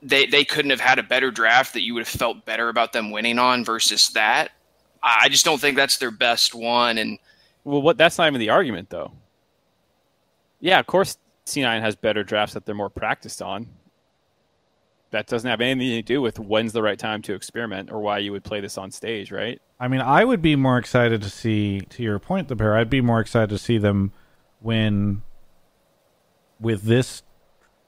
they 0.00 0.26
they 0.26 0.44
couldn't 0.44 0.70
have 0.70 0.78
had 0.80 1.00
a 1.00 1.02
better 1.02 1.32
draft 1.32 1.72
that 1.72 1.82
you 1.82 1.94
would 1.94 2.02
have 2.02 2.08
felt 2.20 2.44
better 2.44 2.68
about 2.68 2.92
them 2.92 3.10
winning 3.10 3.40
on 3.40 3.64
versus 3.64 4.10
that? 4.10 4.52
I 5.02 5.22
I 5.24 5.28
just 5.28 5.44
don't 5.44 5.60
think 5.60 5.76
that's 5.76 5.96
their 5.98 6.12
best 6.12 6.54
one. 6.54 6.98
And 6.98 7.18
Well, 7.64 7.82
what 7.82 7.98
that's 7.98 8.16
not 8.16 8.28
even 8.28 8.38
the 8.38 8.50
argument, 8.50 8.90
though. 8.90 9.10
Yeah, 10.60 10.78
of 10.78 10.86
course, 10.86 11.18
C9 11.46 11.80
has 11.80 11.96
better 11.96 12.22
drafts 12.22 12.54
that 12.54 12.64
they're 12.64 12.74
more 12.76 12.90
practiced 12.90 13.42
on. 13.42 13.66
That 15.14 15.28
doesn't 15.28 15.48
have 15.48 15.60
anything 15.60 15.90
to 15.90 16.02
do 16.02 16.20
with 16.20 16.40
when's 16.40 16.72
the 16.72 16.82
right 16.82 16.98
time 16.98 17.22
to 17.22 17.34
experiment 17.34 17.92
or 17.92 18.00
why 18.00 18.18
you 18.18 18.32
would 18.32 18.42
play 18.42 18.60
this 18.60 18.76
on 18.76 18.90
stage, 18.90 19.30
right? 19.30 19.62
I 19.78 19.86
mean, 19.86 20.00
I 20.00 20.24
would 20.24 20.42
be 20.42 20.56
more 20.56 20.76
excited 20.76 21.22
to 21.22 21.30
see, 21.30 21.82
to 21.90 22.02
your 22.02 22.18
point, 22.18 22.48
the 22.48 22.56
Bear. 22.56 22.76
I'd 22.76 22.90
be 22.90 23.00
more 23.00 23.20
excited 23.20 23.50
to 23.50 23.58
see 23.58 23.78
them 23.78 24.12
win 24.60 25.22
with 26.58 26.82
this 26.82 27.22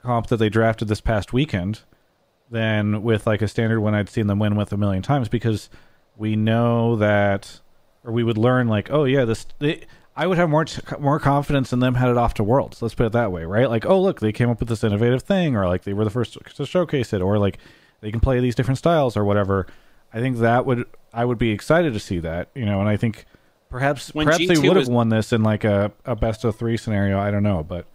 comp 0.05 0.29
that 0.29 0.37
they 0.37 0.49
drafted 0.49 0.87
this 0.87 1.01
past 1.01 1.33
weekend 1.33 1.81
than 2.49 3.03
with 3.03 3.27
like 3.27 3.43
a 3.43 3.49
standard 3.49 3.81
one 3.81 3.93
I'd 3.93 4.09
seen 4.09 4.29
them 4.29 4.39
win 4.39 4.55
with 4.55 4.73
a 4.73 4.77
million 4.77 5.03
times 5.03 5.29
because 5.29 5.69
we 6.17 6.37
know 6.37 6.95
that, 6.95 7.61
or 8.05 8.13
we 8.13 8.23
would 8.23 8.39
learn 8.39 8.69
like, 8.69 8.89
oh 8.93 9.03
yeah, 9.03 9.25
this. 9.25 9.47
They, 9.59 9.85
I 10.17 10.27
would 10.27 10.39
have 10.39 10.49
more 10.49 10.65
t- 10.65 10.81
more 10.99 11.21
confidence 11.21 11.73
in 11.73 11.81
them 11.81 11.95
headed 11.95 12.17
off 12.17 12.35
to 12.35 12.45
Worlds. 12.45 12.81
Let's 12.81 12.95
put 12.95 13.07
it 13.07 13.13
that 13.13 13.31
way, 13.33 13.45
right? 13.45 13.69
Like, 13.69 13.85
oh 13.85 14.01
look, 14.01 14.21
they 14.21 14.33
came 14.33 14.49
up 14.49 14.61
with 14.61 14.69
this 14.69 14.83
innovative 14.83 15.23
thing, 15.23 15.55
or 15.57 15.69
like 15.69 15.83
they 15.85 15.93
were 15.93 16.05
the 16.05 16.11
first 16.11 16.39
to 16.57 16.65
showcase 16.67 17.13
it, 17.13 17.21
or 17.21 17.39
like 17.39 17.59
they 18.01 18.11
can 18.11 18.21
play 18.21 18.41
these 18.41 18.55
different 18.55 18.79
styles 18.79 19.17
or 19.17 19.25
whatever. 19.25 19.67
I 20.15 20.21
think 20.21 20.39
that 20.39 20.65
would 20.65 20.85
I 21.13 21.25
would 21.25 21.39
be 21.39 21.51
excited 21.51 21.93
to 21.93 22.01
see 22.01 22.19
that, 22.21 22.49
you 22.55 22.65
know, 22.65 22.81
and 22.81 22.89
I 22.89 22.97
think 22.97 23.27
perhaps 23.69 24.15
When 24.15 24.27
perhaps 24.27 24.47
they 24.49 24.55
G2 24.55 24.63
would 24.69 24.77
have 24.77 24.77
was- 24.77 24.91
won 24.91 25.09
this 25.11 25.33
in 25.33 25.43
like 25.43 25.65
a, 25.65 25.93
a 26.05 26.17
best 26.17 26.45
of 26.45 26.57
three 26.57 26.77
scenario. 26.79 27.19
I 27.19 27.31
don't 27.31 27.43
know, 27.43 27.63
but 27.63 27.87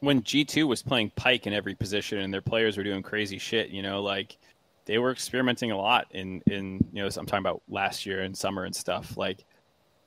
when 0.00 0.22
G2 0.22 0.66
was 0.66 0.82
playing 0.82 1.12
Pyke 1.16 1.46
in 1.46 1.52
every 1.52 1.74
position 1.74 2.18
and 2.18 2.32
their 2.32 2.40
players 2.40 2.76
were 2.76 2.82
doing 2.84 3.02
crazy 3.02 3.38
shit, 3.38 3.68
you 3.68 3.82
know, 3.82 4.02
like 4.02 4.36
they 4.86 4.98
were 4.98 5.10
experimenting 5.12 5.70
a 5.70 5.76
lot 5.76 6.06
in 6.12 6.42
in 6.46 6.78
you 6.92 7.02
know, 7.02 7.06
I'm 7.06 7.26
talking 7.26 7.38
about 7.38 7.62
last 7.68 8.06
year 8.06 8.22
and 8.22 8.34
summer 8.36 8.64
and 8.64 8.74
stuff. 8.74 9.16
Like 9.16 9.44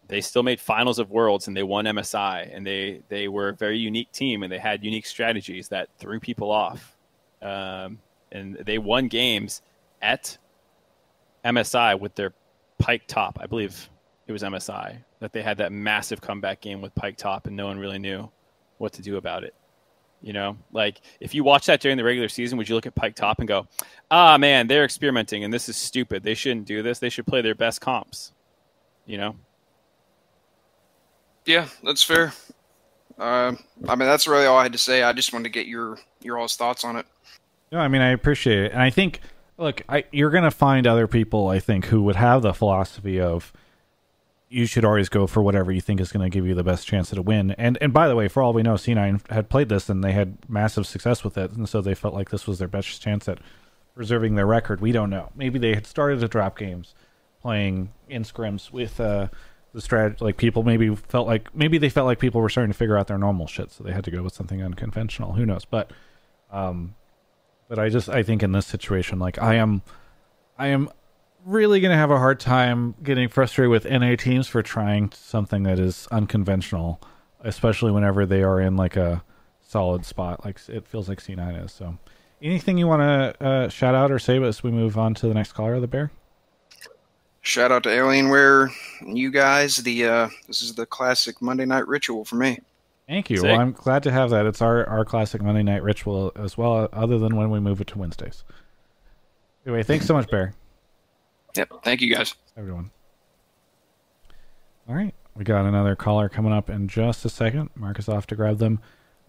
they 0.08 0.22
still 0.22 0.44
made 0.44 0.60
finals 0.60 1.00
of 1.00 1.10
worlds 1.10 1.48
and 1.48 1.56
they 1.56 1.64
won 1.64 1.86
MSI 1.86 2.56
and 2.56 2.66
they 2.66 3.02
they 3.10 3.28
were 3.28 3.50
a 3.50 3.54
very 3.54 3.78
unique 3.78 4.12
team 4.12 4.44
and 4.44 4.52
they 4.52 4.60
had 4.60 4.84
unique 4.84 5.06
strategies 5.06 5.68
that 5.70 5.90
threw 5.98 6.20
people 6.20 6.52
off. 6.52 6.96
Um, 7.42 8.00
and 8.32 8.56
they 8.66 8.78
won 8.78 9.08
games 9.08 9.62
at 10.02 10.38
MSI 11.44 12.00
with 12.00 12.16
their 12.16 12.34
Pyke 12.80 13.08
top. 13.08 13.38
I 13.42 13.48
believe 13.48 13.90
it 14.28 14.32
was 14.32 14.44
MSI 14.44 14.98
that 15.20 15.32
they 15.32 15.42
had 15.42 15.58
that 15.58 15.72
massive 15.72 16.22
comeback 16.22 16.62
game 16.62 16.82
with 16.82 16.94
Pyke 16.96 17.18
top 17.18 17.48
and 17.48 17.56
no 17.56 17.68
one 17.68 17.80
really 17.80 18.00
knew 18.00 18.30
what 18.78 18.94
to 18.94 19.02
do 19.02 19.18
about 19.18 19.44
it. 19.44 19.56
You 20.22 20.34
know, 20.34 20.58
like 20.72 21.02
if 21.20 21.36
you 21.36 21.44
watch 21.44 21.68
that 21.68 21.82
during 21.82 21.98
the 21.98 22.04
regular 22.04 22.30
season, 22.30 22.58
would 22.58 22.68
you 22.68 22.74
look 22.74 22.88
at 22.88 22.96
Pyke 22.96 23.16
Top 23.16 23.40
and 23.40 23.48
go, 23.48 23.68
"Ah, 24.10 24.38
man, 24.40 24.66
they're 24.68 24.84
experimenting 24.84 25.44
and 25.44 25.54
this 25.54 25.70
is 25.70 25.78
stupid. 25.78 26.24
They 26.24 26.34
shouldn't 26.34 26.66
do 26.66 26.82
this. 26.82 26.98
They 26.98 27.10
should 27.10 27.28
play 27.28 27.42
their 27.42 27.54
best 27.54 27.80
comps." 27.80 28.34
You 29.06 29.20
know, 29.20 29.36
Yeah, 31.46 31.68
that's 31.84 32.04
fair. 32.04 32.34
Uh, 33.18 33.54
I 33.88 33.96
mean, 33.96 34.08
that's 34.08 34.28
really 34.28 34.46
all 34.46 34.58
I 34.58 34.64
had 34.64 34.74
to 34.74 34.80
say. 34.80 35.04
I 35.04 35.14
just 35.14 35.32
wanted 35.32 35.46
to 35.46 35.50
get 35.50 35.68
your 35.68 35.98
your 36.22 36.38
all's 36.38 36.56
thoughts 36.56 36.84
on 36.84 36.96
it. 36.98 37.06
No, 37.72 37.80
I 37.80 37.88
mean 37.88 38.02
I 38.02 38.10
appreciate 38.10 38.60
it, 38.60 38.72
and 38.72 38.82
I 38.82 38.90
think 38.90 39.22
look, 39.58 39.82
I, 39.88 40.06
you're 40.12 40.32
gonna 40.32 40.52
find 40.52 40.86
other 40.86 41.08
people 41.08 41.48
I 41.48 41.60
think 41.60 41.86
who 41.86 42.02
would 42.04 42.16
have 42.16 42.42
the 42.42 42.54
philosophy 42.54 43.20
of 43.20 43.54
you 44.50 44.66
should 44.66 44.86
always 44.86 45.10
go 45.10 45.28
for 45.28 45.42
whatever 45.42 45.72
you 45.72 45.82
think 45.82 46.00
is 46.00 46.12
going 46.12 46.24
to 46.24 46.34
give 46.34 46.46
you 46.46 46.54
the 46.54 46.64
best 46.64 46.88
chance 46.88 47.12
a 47.12 47.22
win. 47.22 47.52
And 47.52 47.78
and 47.82 47.92
by 47.92 48.08
the 48.08 48.16
way, 48.16 48.28
for 48.28 48.42
all 48.42 48.54
we 48.54 48.64
know, 48.64 48.76
C9 48.76 49.30
had 49.32 49.50
played 49.50 49.70
this 49.70 49.90
and 49.90 50.04
they 50.04 50.12
had 50.12 50.38
massive 50.48 50.88
success 50.88 51.24
with 51.24 51.38
it, 51.38 51.52
and 51.52 51.68
so 51.68 51.82
they 51.82 51.96
felt 51.96 52.14
like 52.14 52.30
this 52.30 52.48
was 52.48 52.60
their 52.60 52.68
best 52.68 53.02
chance 53.02 53.28
at 53.28 53.40
preserving 53.96 54.36
their 54.36 54.46
record. 54.46 54.82
We 54.82 54.92
don't 54.92 55.10
know. 55.10 55.32
Maybe 55.36 55.58
they 55.58 55.74
had 55.74 55.88
started 55.88 56.20
to 56.20 56.28
drop 56.28 56.58
games 56.58 56.94
playing 57.42 57.92
in 58.08 58.24
scrims 58.24 58.72
with 58.72 59.00
uh, 59.00 59.28
the 59.76 59.82
strategy. 59.82 60.24
Like 60.24 60.38
people 60.38 60.64
maybe 60.64 60.96
felt 60.96 61.28
like 61.28 61.54
maybe 61.54 61.78
they 61.78 61.90
felt 61.90 62.08
like 62.08 62.18
people 62.18 62.42
were 62.42 62.50
starting 62.50 62.72
to 62.72 62.78
figure 62.78 62.98
out 62.98 63.08
their 63.08 63.18
normal 63.18 63.46
shit, 63.46 63.72
so 63.72 63.84
they 63.84 63.92
had 63.92 64.04
to 64.06 64.12
go 64.12 64.24
with 64.24 64.34
something 64.34 64.64
unconventional. 64.64 65.34
Who 65.34 65.46
knows? 65.46 65.66
But 65.66 65.92
um, 66.52 66.96
but 67.68 67.78
I 67.78 67.90
just 67.90 68.10
I 68.10 68.24
think 68.24 68.42
in 68.42 68.54
this 68.54 68.66
situation, 68.66 69.20
like 69.20 69.40
I 69.40 69.56
am, 69.56 69.84
I 70.58 70.68
am 70.68 70.90
really 71.46 71.82
gonna 71.82 71.98
have 71.98 72.10
a 72.10 72.18
hard 72.18 72.40
time 72.40 72.96
getting 73.04 73.28
frustrated 73.28 73.70
with 73.70 73.86
NA 73.86 74.16
teams 74.16 74.48
for 74.48 74.64
trying 74.64 75.12
something 75.12 75.64
that 75.64 75.78
is 75.78 76.08
unconventional, 76.10 77.02
especially 77.42 77.92
whenever 77.92 78.26
they 78.26 78.42
are 78.42 78.60
in 78.60 78.78
like 78.78 78.96
a 78.96 79.24
solid 79.62 80.06
spot, 80.06 80.46
like 80.46 80.60
it 80.70 80.88
feels 80.88 81.10
like 81.10 81.20
C9 81.20 81.66
is. 81.66 81.72
So, 81.72 81.98
anything 82.42 82.78
you 82.78 82.88
want 82.88 83.02
to 83.02 83.46
uh, 83.46 83.70
shout 83.70 83.94
out 83.94 84.10
or 84.10 84.20
say 84.20 84.42
as 84.42 84.64
we 84.64 84.72
move 84.72 84.98
on 84.98 85.14
to 85.16 85.28
the 85.28 85.34
next 85.34 85.52
caller, 85.52 85.76
of 85.76 85.82
the 85.82 85.88
bear? 85.88 86.12
Shout 87.46 87.72
out 87.72 87.84
to 87.84 87.90
Alienware, 87.90 88.72
and 89.02 89.16
you 89.16 89.30
guys. 89.30 89.78
The 89.78 90.06
uh, 90.06 90.30
this 90.48 90.64
is 90.64 90.74
the 90.74 90.88
classic 90.88 91.44
Monday 91.44 91.66
night 91.66 91.88
ritual 91.88 92.26
for 92.26 92.38
me. 92.38 92.58
Thank 93.08 93.30
you. 93.30 93.38
Sick. 93.38 93.46
Well, 93.46 93.60
I'm 93.60 93.72
glad 93.72 94.02
to 94.04 94.12
have 94.12 94.32
that. 94.32 94.48
It's 94.48 94.64
our 94.64 94.84
our 94.90 95.06
classic 95.06 95.44
Monday 95.44 95.62
night 95.62 95.84
ritual 95.84 96.32
as 96.36 96.58
well, 96.58 96.90
other 96.92 97.20
than 97.20 97.36
when 97.36 97.52
we 97.52 97.60
move 97.60 97.80
it 97.82 97.88
to 97.88 98.00
Wednesdays. 98.00 98.44
Anyway, 99.64 99.84
thanks 99.84 100.08
so 100.08 100.16
much, 100.16 100.28
Bear. 100.30 100.56
Yep. 101.56 101.70
Thank 101.84 102.02
you 102.02 102.14
guys. 102.16 102.34
everyone. 102.58 102.90
All 104.90 104.96
right, 104.96 105.14
we 105.36 105.44
got 105.44 105.66
another 105.66 105.96
caller 105.96 106.30
coming 106.30 106.52
up 106.52 106.68
in 106.70 106.88
just 106.88 107.26
a 107.26 107.30
second. 107.30 107.70
Mark 107.76 108.00
is 108.00 108.10
off 108.10 108.26
to 108.28 108.36
grab 108.36 108.58
them. 108.58 108.80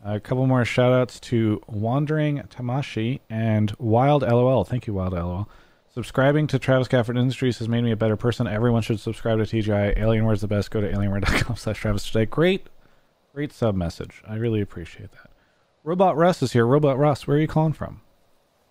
a 0.03 0.21
couple 0.21 0.47
more 0.47 0.65
shout 0.65 0.93
outs 0.95 1.21
to 1.21 1.61
Wandering 1.67 2.39
Tamashi 2.49 3.21
and 3.29 3.75
Wild 3.79 4.23
LOL. 4.23 4.65
Thank 4.65 4.87
you, 4.87 4.95
Wild 4.95 5.13
LOL. 5.13 5.49
Subscribing 5.97 6.47
to 6.49 6.59
Travis 6.59 6.89
Gafford 6.89 7.19
Industries 7.19 7.57
has 7.57 7.71
made 7.71 7.83
me 7.83 7.91
a 7.91 7.97
better 7.97 8.19
person. 8.19 8.47
Everyone 8.47 8.83
should 8.83 9.01
subscribe 9.01 9.39
to 9.39 9.45
TGI. 9.45 9.97
Alienware's 9.97 10.43
the 10.43 10.47
best. 10.47 10.71
Go 10.71 10.83
to 10.83 10.93
alienware.com 10.93 11.57
slash 11.57 11.79
Travis 11.79 12.05
today. 12.05 12.27
Great, 12.27 12.67
great 13.33 13.51
sub 13.51 13.75
message. 13.75 14.23
I 14.29 14.35
really 14.35 14.61
appreciate 14.61 15.13
that. 15.13 15.31
Robot 15.85 16.15
Russ 16.15 16.43
is 16.43 16.53
here. 16.53 16.67
Robot 16.67 16.99
Russ, 16.99 17.27
where 17.27 17.39
are 17.39 17.41
you 17.41 17.49
calling 17.49 17.73
from? 17.73 18.03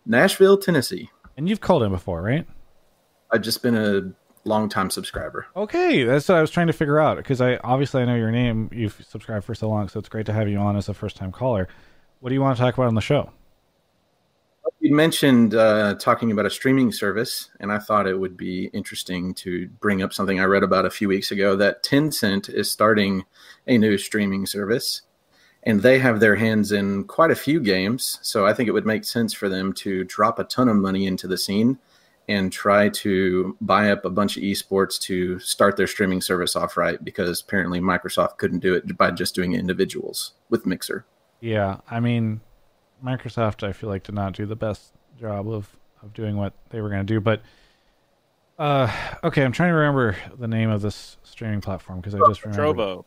Nashville, 0.05 0.55
Tennessee. 0.55 1.09
And 1.35 1.49
you've 1.49 1.61
called 1.61 1.81
in 1.81 1.89
before, 1.89 2.21
right? 2.21 2.45
I've 3.31 3.41
just 3.41 3.63
been 3.63 3.75
a 3.75 4.13
longtime 4.47 4.91
subscriber. 4.91 5.47
Okay, 5.55 6.03
that's 6.03 6.29
what 6.29 6.37
I 6.37 6.41
was 6.41 6.51
trying 6.51 6.67
to 6.67 6.73
figure 6.73 6.99
out 6.99 7.17
because 7.17 7.41
I 7.41 7.57
obviously 7.63 8.03
I 8.03 8.05
know 8.05 8.13
your 8.13 8.29
name. 8.29 8.69
You've 8.71 9.03
subscribed 9.09 9.45
for 9.45 9.55
so 9.55 9.67
long, 9.67 9.87
so 9.87 9.99
it's 9.99 10.09
great 10.09 10.27
to 10.27 10.33
have 10.33 10.47
you 10.47 10.59
on 10.59 10.77
as 10.77 10.89
a 10.89 10.93
first 10.93 11.17
time 11.17 11.31
caller. 11.31 11.69
What 12.19 12.29
do 12.29 12.35
you 12.35 12.41
want 12.41 12.55
to 12.55 12.61
talk 12.61 12.75
about 12.75 12.85
on 12.85 12.93
the 12.93 13.01
show? 13.01 13.31
You 14.79 14.93
mentioned 14.93 15.55
uh, 15.55 15.95
talking 15.95 16.31
about 16.31 16.45
a 16.45 16.49
streaming 16.49 16.91
service, 16.91 17.49
and 17.59 17.71
I 17.71 17.79
thought 17.79 18.07
it 18.07 18.19
would 18.19 18.37
be 18.37 18.65
interesting 18.65 19.33
to 19.35 19.67
bring 19.79 20.03
up 20.03 20.13
something 20.13 20.39
I 20.39 20.43
read 20.43 20.63
about 20.63 20.85
a 20.85 20.91
few 20.91 21.07
weeks 21.07 21.31
ago 21.31 21.55
that 21.55 21.83
Tencent 21.83 22.49
is 22.49 22.71
starting 22.71 23.25
a 23.67 23.77
new 23.77 23.97
streaming 23.97 24.45
service, 24.45 25.01
and 25.63 25.81
they 25.81 25.97
have 25.99 26.19
their 26.19 26.35
hands 26.35 26.71
in 26.71 27.05
quite 27.05 27.31
a 27.31 27.35
few 27.35 27.59
games. 27.59 28.19
So 28.21 28.45
I 28.45 28.53
think 28.53 28.69
it 28.69 28.73
would 28.73 28.85
make 28.85 29.05
sense 29.05 29.33
for 29.33 29.49
them 29.49 29.73
to 29.73 30.03
drop 30.03 30.37
a 30.37 30.43
ton 30.43 30.69
of 30.69 30.75
money 30.77 31.07
into 31.07 31.27
the 31.27 31.37
scene 31.37 31.79
and 32.27 32.51
try 32.51 32.89
to 32.89 33.55
buy 33.61 33.91
up 33.91 34.05
a 34.05 34.09
bunch 34.09 34.37
of 34.37 34.43
esports 34.43 34.99
to 34.99 35.39
start 35.39 35.77
their 35.77 35.87
streaming 35.87 36.21
service 36.21 36.55
off 36.55 36.75
right 36.77 37.03
because 37.03 37.41
apparently 37.41 37.79
Microsoft 37.79 38.37
couldn't 38.37 38.59
do 38.59 38.73
it 38.73 38.97
by 38.97 39.11
just 39.11 39.35
doing 39.35 39.53
individuals 39.53 40.33
with 40.49 40.65
Mixer. 40.65 41.05
Yeah, 41.39 41.77
I 41.89 41.99
mean, 41.99 42.41
Microsoft 43.05 43.63
I 43.63 43.71
feel 43.71 43.89
like 43.89 44.03
did 44.03 44.15
not 44.15 44.33
do 44.33 44.45
the 44.45 44.55
best 44.55 44.93
job 45.19 45.47
of 45.49 45.69
of 46.01 46.13
doing 46.13 46.35
what 46.35 46.53
they 46.69 46.81
were 46.81 46.89
going 46.89 47.05
to 47.05 47.13
do, 47.13 47.19
but 47.19 47.41
uh, 48.57 48.91
okay, 49.23 49.43
I'm 49.43 49.51
trying 49.51 49.69
to 49.69 49.75
remember 49.75 50.15
the 50.37 50.47
name 50.47 50.69
of 50.69 50.81
this 50.81 51.17
streaming 51.23 51.61
platform 51.61 51.99
because 51.99 52.15
I 52.15 52.19
just 52.27 52.43
remembered. 52.45 52.77
Trovo. 52.77 53.05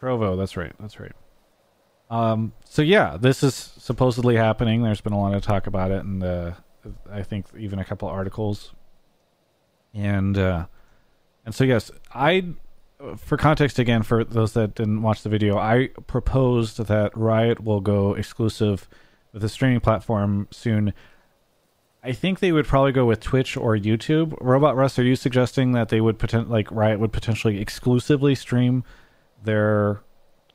Trovo, 0.00 0.36
that's 0.36 0.56
right. 0.56 0.72
That's 0.80 0.98
right. 0.98 1.12
Um, 2.10 2.52
so 2.64 2.82
yeah, 2.82 3.16
this 3.16 3.42
is 3.42 3.54
supposedly 3.54 4.36
happening. 4.36 4.82
There's 4.82 5.00
been 5.00 5.12
a 5.12 5.20
lot 5.20 5.34
of 5.34 5.42
talk 5.42 5.66
about 5.66 5.90
it, 5.90 6.04
and 6.04 6.22
uh, 6.22 6.52
I 7.10 7.22
think 7.22 7.46
even 7.56 7.78
a 7.78 7.84
couple 7.84 8.08
articles. 8.08 8.72
And 9.94 10.36
uh, 10.36 10.66
and 11.46 11.54
so 11.54 11.64
yes, 11.64 11.90
I, 12.12 12.48
for 13.16 13.36
context 13.36 13.78
again, 13.78 14.02
for 14.02 14.24
those 14.24 14.52
that 14.54 14.74
didn't 14.74 15.02
watch 15.02 15.22
the 15.22 15.28
video, 15.28 15.58
I 15.58 15.90
proposed 16.06 16.78
that 16.78 17.16
Riot 17.16 17.62
will 17.62 17.80
go 17.80 18.14
exclusive 18.14 18.88
with 19.32 19.44
a 19.44 19.48
streaming 19.48 19.80
platform 19.80 20.48
soon. 20.50 20.92
I 22.04 22.12
think 22.12 22.40
they 22.40 22.52
would 22.52 22.66
probably 22.66 22.92
go 22.92 23.06
with 23.06 23.20
Twitch 23.20 23.56
or 23.56 23.76
YouTube. 23.76 24.36
Robot 24.40 24.76
Russ, 24.76 24.98
are 24.98 25.04
you 25.04 25.14
suggesting 25.14 25.72
that 25.72 25.88
they 25.88 26.00
would 26.00 26.18
potent 26.18 26.50
like 26.50 26.70
Riot 26.70 26.98
would 26.98 27.12
potentially 27.12 27.60
exclusively 27.60 28.34
stream 28.34 28.82
their 29.42 30.00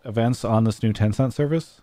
events 0.03 0.43
on 0.43 0.65
this 0.65 0.83
new 0.83 0.91
Tencent 0.91 1.33
service? 1.33 1.81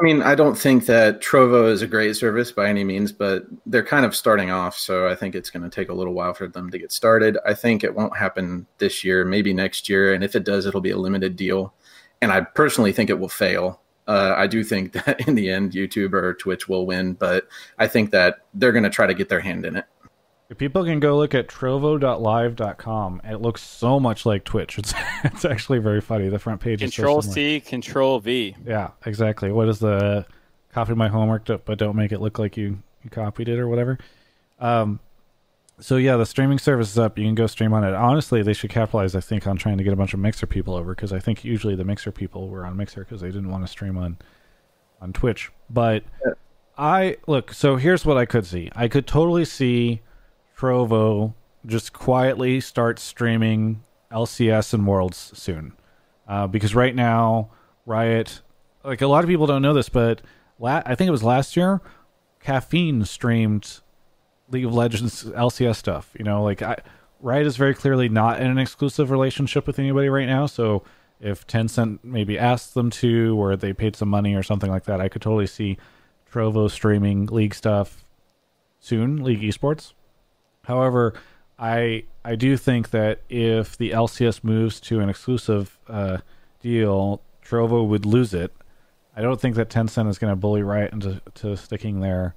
I 0.00 0.04
mean, 0.04 0.22
I 0.22 0.36
don't 0.36 0.56
think 0.56 0.86
that 0.86 1.20
Trovo 1.20 1.68
is 1.68 1.82
a 1.82 1.86
great 1.86 2.14
service 2.14 2.52
by 2.52 2.68
any 2.68 2.84
means, 2.84 3.10
but 3.10 3.46
they're 3.66 3.84
kind 3.84 4.06
of 4.06 4.14
starting 4.14 4.48
off, 4.48 4.78
so 4.78 5.08
I 5.08 5.16
think 5.16 5.34
it's 5.34 5.50
going 5.50 5.64
to 5.64 5.68
take 5.68 5.88
a 5.88 5.94
little 5.94 6.14
while 6.14 6.34
for 6.34 6.46
them 6.46 6.70
to 6.70 6.78
get 6.78 6.92
started. 6.92 7.36
I 7.44 7.52
think 7.52 7.82
it 7.82 7.96
won't 7.96 8.16
happen 8.16 8.66
this 8.78 9.02
year, 9.02 9.24
maybe 9.24 9.52
next 9.52 9.88
year, 9.88 10.14
and 10.14 10.22
if 10.22 10.36
it 10.36 10.44
does, 10.44 10.66
it'll 10.66 10.80
be 10.80 10.90
a 10.90 10.96
limited 10.96 11.34
deal. 11.34 11.74
And 12.22 12.30
I 12.30 12.42
personally 12.42 12.92
think 12.92 13.10
it 13.10 13.18
will 13.18 13.28
fail. 13.28 13.80
Uh, 14.08 14.34
I 14.36 14.46
do 14.48 14.64
think 14.64 14.92
that 15.04 15.28
in 15.28 15.36
the 15.36 15.50
end, 15.50 15.72
YouTube 15.72 16.14
or 16.14 16.34
Twitch 16.34 16.68
will 16.68 16.86
win, 16.86 17.12
but 17.12 17.46
I 17.78 17.86
think 17.86 18.10
that 18.10 18.40
they're 18.54 18.72
going 18.72 18.84
to 18.84 18.90
try 18.90 19.06
to 19.06 19.14
get 19.14 19.28
their 19.28 19.40
hand 19.40 19.64
in 19.64 19.76
it. 19.76 19.84
If 20.50 20.56
People 20.56 20.82
can 20.82 20.98
go 20.98 21.18
look 21.18 21.34
at 21.34 21.46
trovo.live.com. 21.46 23.20
It 23.24 23.42
looks 23.42 23.62
so 23.62 24.00
much 24.00 24.24
like 24.24 24.44
Twitch. 24.44 24.78
It's 24.78 24.94
it's 25.24 25.44
actually 25.44 25.78
very 25.78 26.00
funny. 26.00 26.30
The 26.30 26.38
front 26.38 26.60
page 26.60 26.82
is 26.82 26.94
Control 26.94 27.20
similar. 27.20 27.34
C, 27.34 27.60
Control 27.60 28.18
V. 28.18 28.56
Yeah, 28.64 28.90
exactly. 29.04 29.52
What 29.52 29.68
is 29.68 29.78
the 29.78 30.24
copy 30.72 30.94
my 30.94 31.08
homework, 31.08 31.44
but 31.46 31.78
don't 31.78 31.96
make 31.96 32.12
it 32.12 32.20
look 32.20 32.38
like 32.38 32.56
you 32.56 32.82
you 33.02 33.10
copied 33.10 33.48
it 33.48 33.58
or 33.58 33.68
whatever. 33.68 33.98
Um, 34.58 35.00
so 35.80 35.96
yeah, 35.96 36.16
the 36.16 36.26
streaming 36.26 36.58
service 36.58 36.90
is 36.90 36.98
up. 36.98 37.18
You 37.18 37.24
can 37.24 37.34
go 37.34 37.46
stream 37.46 37.72
on 37.72 37.84
it. 37.84 37.94
Honestly, 37.94 38.42
they 38.42 38.52
should 38.52 38.70
capitalize, 38.70 39.14
I 39.14 39.20
think, 39.20 39.46
on 39.46 39.56
trying 39.56 39.78
to 39.78 39.84
get 39.84 39.92
a 39.92 39.96
bunch 39.96 40.14
of 40.14 40.20
Mixer 40.20 40.46
people 40.46 40.74
over 40.74 40.94
because 40.94 41.12
I 41.12 41.18
think 41.18 41.44
usually 41.44 41.74
the 41.76 41.84
Mixer 41.84 42.10
people 42.12 42.48
were 42.48 42.64
on 42.66 42.76
Mixer 42.76 43.04
because 43.04 43.20
they 43.20 43.28
didn't 43.28 43.50
want 43.50 43.64
to 43.64 43.68
stream 43.68 43.96
on 43.96 44.18
on 45.00 45.12
Twitch. 45.12 45.50
But 45.70 46.02
Yeah. 46.26 46.32
I 46.76 47.16
look. 47.26 47.52
So 47.52 47.76
here's 47.76 48.04
what 48.06 48.16
I 48.16 48.24
could 48.24 48.46
see. 48.46 48.70
I 48.74 48.88
could 48.88 49.06
totally 49.06 49.44
see 49.44 50.00
Trovo 50.56 51.34
just 51.66 51.92
quietly 51.92 52.60
start 52.60 52.98
streaming 52.98 53.82
LCS 54.12 54.72
and 54.74 54.86
Worlds 54.86 55.32
soon, 55.34 55.72
uh, 56.28 56.46
because 56.46 56.74
right 56.74 56.94
now 56.94 57.50
Riot, 57.86 58.40
like 58.84 59.02
a 59.02 59.06
lot 59.06 59.22
of 59.24 59.28
people 59.28 59.46
don't 59.46 59.62
know 59.62 59.74
this, 59.74 59.88
but 59.88 60.22
la- 60.58 60.82
I 60.86 60.94
think 60.94 61.08
it 61.08 61.12
was 61.12 61.22
last 61.24 61.56
year, 61.56 61.80
Caffeine 62.40 63.04
streamed 63.04 63.80
League 64.50 64.64
of 64.64 64.74
Legends 64.74 65.24
LCS 65.24 65.76
stuff. 65.76 66.10
You 66.18 66.24
know, 66.24 66.42
like 66.42 66.62
I, 66.62 66.76
Riot 67.20 67.46
is 67.46 67.56
very 67.56 67.74
clearly 67.74 68.08
not 68.08 68.40
in 68.40 68.50
an 68.50 68.58
exclusive 68.58 69.10
relationship 69.10 69.66
with 69.66 69.78
anybody 69.78 70.08
right 70.08 70.26
now. 70.26 70.46
So 70.46 70.84
if 71.20 71.46
Tencent 71.46 71.98
maybe 72.02 72.38
asked 72.38 72.74
them 72.74 72.90
to, 72.90 73.36
or 73.40 73.56
they 73.56 73.72
paid 73.72 73.96
some 73.96 74.08
money 74.08 74.34
or 74.34 74.42
something 74.42 74.70
like 74.70 74.84
that, 74.84 75.00
I 75.00 75.08
could 75.08 75.22
totally 75.22 75.46
see 75.46 75.78
Trovo 76.30 76.70
streaming 76.70 77.26
League 77.26 77.54
stuff 77.54 78.04
soon, 78.80 79.22
League 79.22 79.40
esports. 79.40 79.94
However, 80.64 81.14
I 81.58 82.04
I 82.24 82.36
do 82.36 82.56
think 82.56 82.90
that 82.90 83.20
if 83.28 83.76
the 83.76 83.90
LCS 83.90 84.44
moves 84.44 84.80
to 84.80 85.00
an 85.00 85.08
exclusive 85.08 85.78
uh, 85.88 86.18
deal, 86.60 87.22
Trovo 87.44 87.86
would 87.86 88.06
lose 88.06 88.34
it. 88.34 88.52
I 89.16 89.22
don't 89.22 89.40
think 89.40 89.56
that 89.56 89.68
Tencent 89.68 90.08
is 90.08 90.18
going 90.18 90.30
to 90.30 90.36
bully 90.36 90.62
Riot 90.62 90.92
into 90.92 91.20
to 91.34 91.56
sticking 91.56 92.00
their 92.00 92.34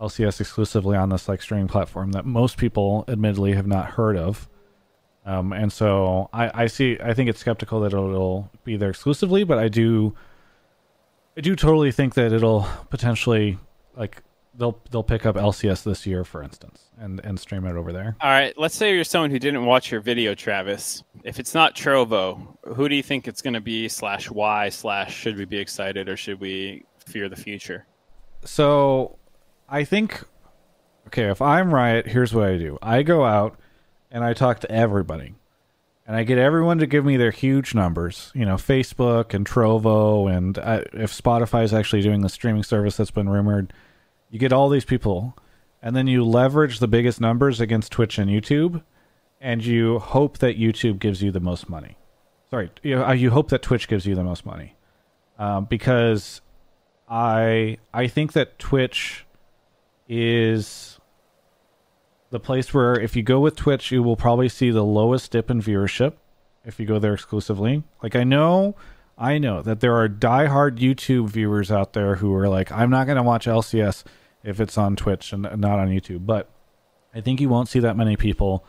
LCS 0.00 0.40
exclusively 0.40 0.96
on 0.96 1.10
this 1.10 1.28
like 1.28 1.42
streaming 1.42 1.68
platform 1.68 2.12
that 2.12 2.24
most 2.24 2.56
people, 2.56 3.04
admittedly, 3.08 3.52
have 3.52 3.66
not 3.66 3.90
heard 3.90 4.16
of. 4.16 4.48
Um, 5.26 5.52
and 5.52 5.72
so 5.72 6.30
I, 6.32 6.62
I 6.62 6.66
see. 6.66 6.98
I 7.02 7.12
think 7.12 7.28
it's 7.28 7.40
skeptical 7.40 7.80
that 7.80 7.92
it'll, 7.92 8.10
it'll 8.10 8.50
be 8.64 8.76
there 8.76 8.90
exclusively, 8.90 9.44
but 9.44 9.58
I 9.58 9.68
do, 9.68 10.16
I 11.36 11.42
do 11.42 11.54
totally 11.54 11.92
think 11.92 12.14
that 12.14 12.32
it'll 12.32 12.66
potentially 12.88 13.58
like 13.94 14.22
they'll 14.54 14.80
they'll 14.90 15.02
pick 15.02 15.26
up 15.26 15.36
LCS 15.36 15.82
this 15.84 16.06
year, 16.06 16.24
for 16.24 16.42
instance, 16.42 16.90
and 16.98 17.20
and 17.24 17.38
stream 17.38 17.66
it 17.66 17.76
over 17.76 17.92
there. 17.92 18.16
All 18.20 18.30
right, 18.30 18.56
let's 18.56 18.74
say 18.74 18.94
you're 18.94 19.04
someone 19.04 19.30
who 19.30 19.38
didn't 19.38 19.66
watch 19.66 19.90
your 19.90 20.00
video, 20.00 20.34
Travis. 20.34 21.02
If 21.22 21.38
it's 21.38 21.54
not 21.54 21.74
Trovo, 21.74 22.56
who 22.74 22.88
do 22.88 22.94
you 22.94 23.02
think 23.02 23.28
it's 23.28 23.42
going 23.42 23.54
to 23.54 23.60
be? 23.60 23.88
Slash 23.88 24.30
why? 24.30 24.70
Slash 24.70 25.14
should 25.14 25.36
we 25.36 25.44
be 25.44 25.58
excited 25.58 26.08
or 26.08 26.16
should 26.16 26.40
we 26.40 26.84
fear 27.06 27.28
the 27.28 27.36
future? 27.36 27.86
So 28.44 29.18
I 29.70 29.84
think 29.84 30.24
okay, 31.06 31.30
if 31.30 31.40
I'm 31.40 31.72
Riot, 31.72 32.06
here's 32.06 32.34
what 32.34 32.48
I 32.48 32.58
do. 32.58 32.78
I 32.82 33.02
go 33.02 33.24
out 33.24 33.58
and 34.10 34.24
I 34.24 34.32
talk 34.32 34.60
to 34.60 34.70
everybody. 34.70 35.34
And 36.06 36.16
I 36.16 36.24
get 36.24 36.38
everyone 36.38 36.78
to 36.78 36.88
give 36.88 37.04
me 37.04 37.16
their 37.16 37.30
huge 37.30 37.72
numbers, 37.72 38.32
you 38.34 38.44
know, 38.44 38.56
Facebook 38.56 39.32
and 39.32 39.46
Trovo, 39.46 40.28
and 40.28 40.58
uh, 40.58 40.82
if 40.92 41.12
Spotify 41.16 41.62
is 41.62 41.72
actually 41.72 42.02
doing 42.02 42.22
the 42.22 42.28
streaming 42.28 42.64
service 42.64 42.96
that's 42.96 43.12
been 43.12 43.28
rumored, 43.28 43.72
you 44.28 44.40
get 44.40 44.52
all 44.52 44.68
these 44.68 44.84
people, 44.84 45.36
and 45.80 45.94
then 45.94 46.08
you 46.08 46.24
leverage 46.24 46.80
the 46.80 46.88
biggest 46.88 47.20
numbers 47.20 47.60
against 47.60 47.92
Twitch 47.92 48.18
and 48.18 48.28
YouTube, 48.28 48.82
and 49.40 49.64
you 49.64 50.00
hope 50.00 50.38
that 50.38 50.58
YouTube 50.58 50.98
gives 50.98 51.22
you 51.22 51.30
the 51.30 51.38
most 51.38 51.68
money. 51.68 51.96
Sorry, 52.50 52.70
you, 52.82 52.96
know, 52.96 53.12
you 53.12 53.30
hope 53.30 53.50
that 53.50 53.62
Twitch 53.62 53.86
gives 53.86 54.04
you 54.04 54.16
the 54.16 54.24
most 54.24 54.44
money, 54.44 54.74
um, 55.38 55.66
because 55.66 56.40
I 57.08 57.78
I 57.94 58.08
think 58.08 58.32
that 58.32 58.58
Twitch 58.58 59.26
is 60.10 60.98
the 62.30 62.40
place 62.40 62.74
where 62.74 62.98
if 62.98 63.14
you 63.14 63.22
go 63.22 63.38
with 63.38 63.54
Twitch, 63.54 63.92
you 63.92 64.02
will 64.02 64.16
probably 64.16 64.48
see 64.48 64.70
the 64.70 64.84
lowest 64.84 65.30
dip 65.30 65.50
in 65.50 65.62
viewership 65.62 66.14
if 66.64 66.80
you 66.80 66.84
go 66.84 66.98
there 66.98 67.14
exclusively. 67.14 67.84
Like 68.02 68.16
I 68.16 68.24
know, 68.24 68.74
I 69.16 69.38
know 69.38 69.62
that 69.62 69.78
there 69.78 69.96
are 69.96 70.08
diehard 70.08 70.78
YouTube 70.78 71.28
viewers 71.28 71.70
out 71.70 71.92
there 71.92 72.16
who 72.16 72.34
are 72.34 72.48
like, 72.48 72.72
I'm 72.72 72.90
not 72.90 73.06
going 73.06 73.16
to 73.16 73.22
watch 73.22 73.46
LCS 73.46 74.02
if 74.42 74.58
it's 74.60 74.76
on 74.76 74.96
Twitch 74.96 75.32
and 75.32 75.42
not 75.42 75.78
on 75.78 75.88
YouTube. 75.88 76.26
But 76.26 76.50
I 77.14 77.20
think 77.20 77.40
you 77.40 77.48
won't 77.48 77.68
see 77.68 77.78
that 77.78 77.96
many 77.96 78.16
people 78.16 78.64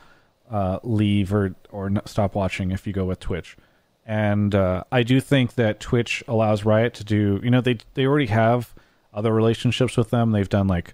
uh, 0.49 0.79
leave 0.83 1.33
or 1.33 1.55
or 1.71 1.91
stop 2.05 2.35
watching 2.35 2.71
if 2.71 2.85
you 2.85 2.93
go 2.93 3.05
with 3.05 3.19
Twitch. 3.19 3.57
And 4.05 4.53
uh, 4.53 4.83
I 4.91 5.01
do 5.01 5.19
think 5.19 5.55
that 5.55 5.79
Twitch 5.79 6.23
allows 6.27 6.65
Riot 6.65 6.93
to 6.95 7.03
do. 7.03 7.39
You 7.43 7.49
know, 7.49 7.61
they 7.61 7.77
they 7.95 8.05
already 8.05 8.27
have 8.27 8.75
other 9.11 9.33
relationships 9.33 9.97
with 9.97 10.11
them. 10.11 10.31
They've 10.31 10.47
done 10.47 10.67
like 10.67 10.93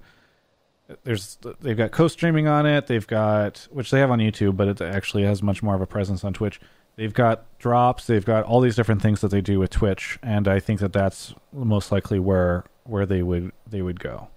there's 1.03 1.37
they've 1.59 1.77
got 1.77 1.91
co-streaming 1.91 2.47
on 2.47 2.65
it. 2.65 2.87
They've 2.87 3.07
got 3.07 3.67
which 3.71 3.91
they 3.91 3.99
have 3.99 4.11
on 4.11 4.19
YouTube, 4.19 4.57
but 4.57 4.67
it 4.67 4.81
actually 4.81 5.23
has 5.23 5.43
much 5.43 5.61
more 5.61 5.75
of 5.75 5.81
a 5.81 5.87
presence 5.87 6.23
on 6.23 6.33
Twitch. 6.33 6.59
They've 6.95 7.13
got 7.13 7.45
drops. 7.59 8.07
They've 8.07 8.25
got 8.25 8.45
all 8.45 8.61
these 8.61 8.75
different 8.75 9.01
things 9.01 9.21
that 9.21 9.29
they 9.29 9.41
do 9.41 9.59
with 9.59 9.69
Twitch, 9.69 10.17
and 10.23 10.47
I 10.47 10.59
think 10.59 10.79
that 10.79 10.93
that's 10.93 11.33
most 11.53 11.91
likely 11.91 12.19
where 12.19 12.63
where 12.83 13.05
they 13.05 13.21
would 13.21 13.51
they 13.69 13.81
would 13.81 13.99
go. 13.99 14.29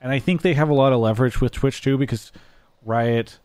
And 0.00 0.12
I 0.12 0.18
think 0.18 0.42
they 0.42 0.54
have 0.54 0.68
a 0.68 0.74
lot 0.74 0.92
of 0.92 1.00
leverage 1.00 1.40
with 1.40 1.52
Twitch 1.52 1.82
too, 1.82 1.98
because 1.98 2.30
Riot, 2.84 3.40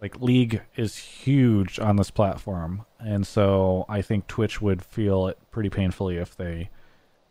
like 0.00 0.20
League, 0.20 0.62
is 0.76 0.96
huge 0.96 1.78
on 1.78 1.96
this 1.96 2.10
platform, 2.10 2.84
and 2.98 3.26
so 3.26 3.86
I 3.88 4.02
think 4.02 4.26
Twitch 4.26 4.60
would 4.60 4.84
feel 4.84 5.26
it 5.28 5.38
pretty 5.50 5.70
painfully 5.70 6.18
if 6.18 6.36
they 6.36 6.70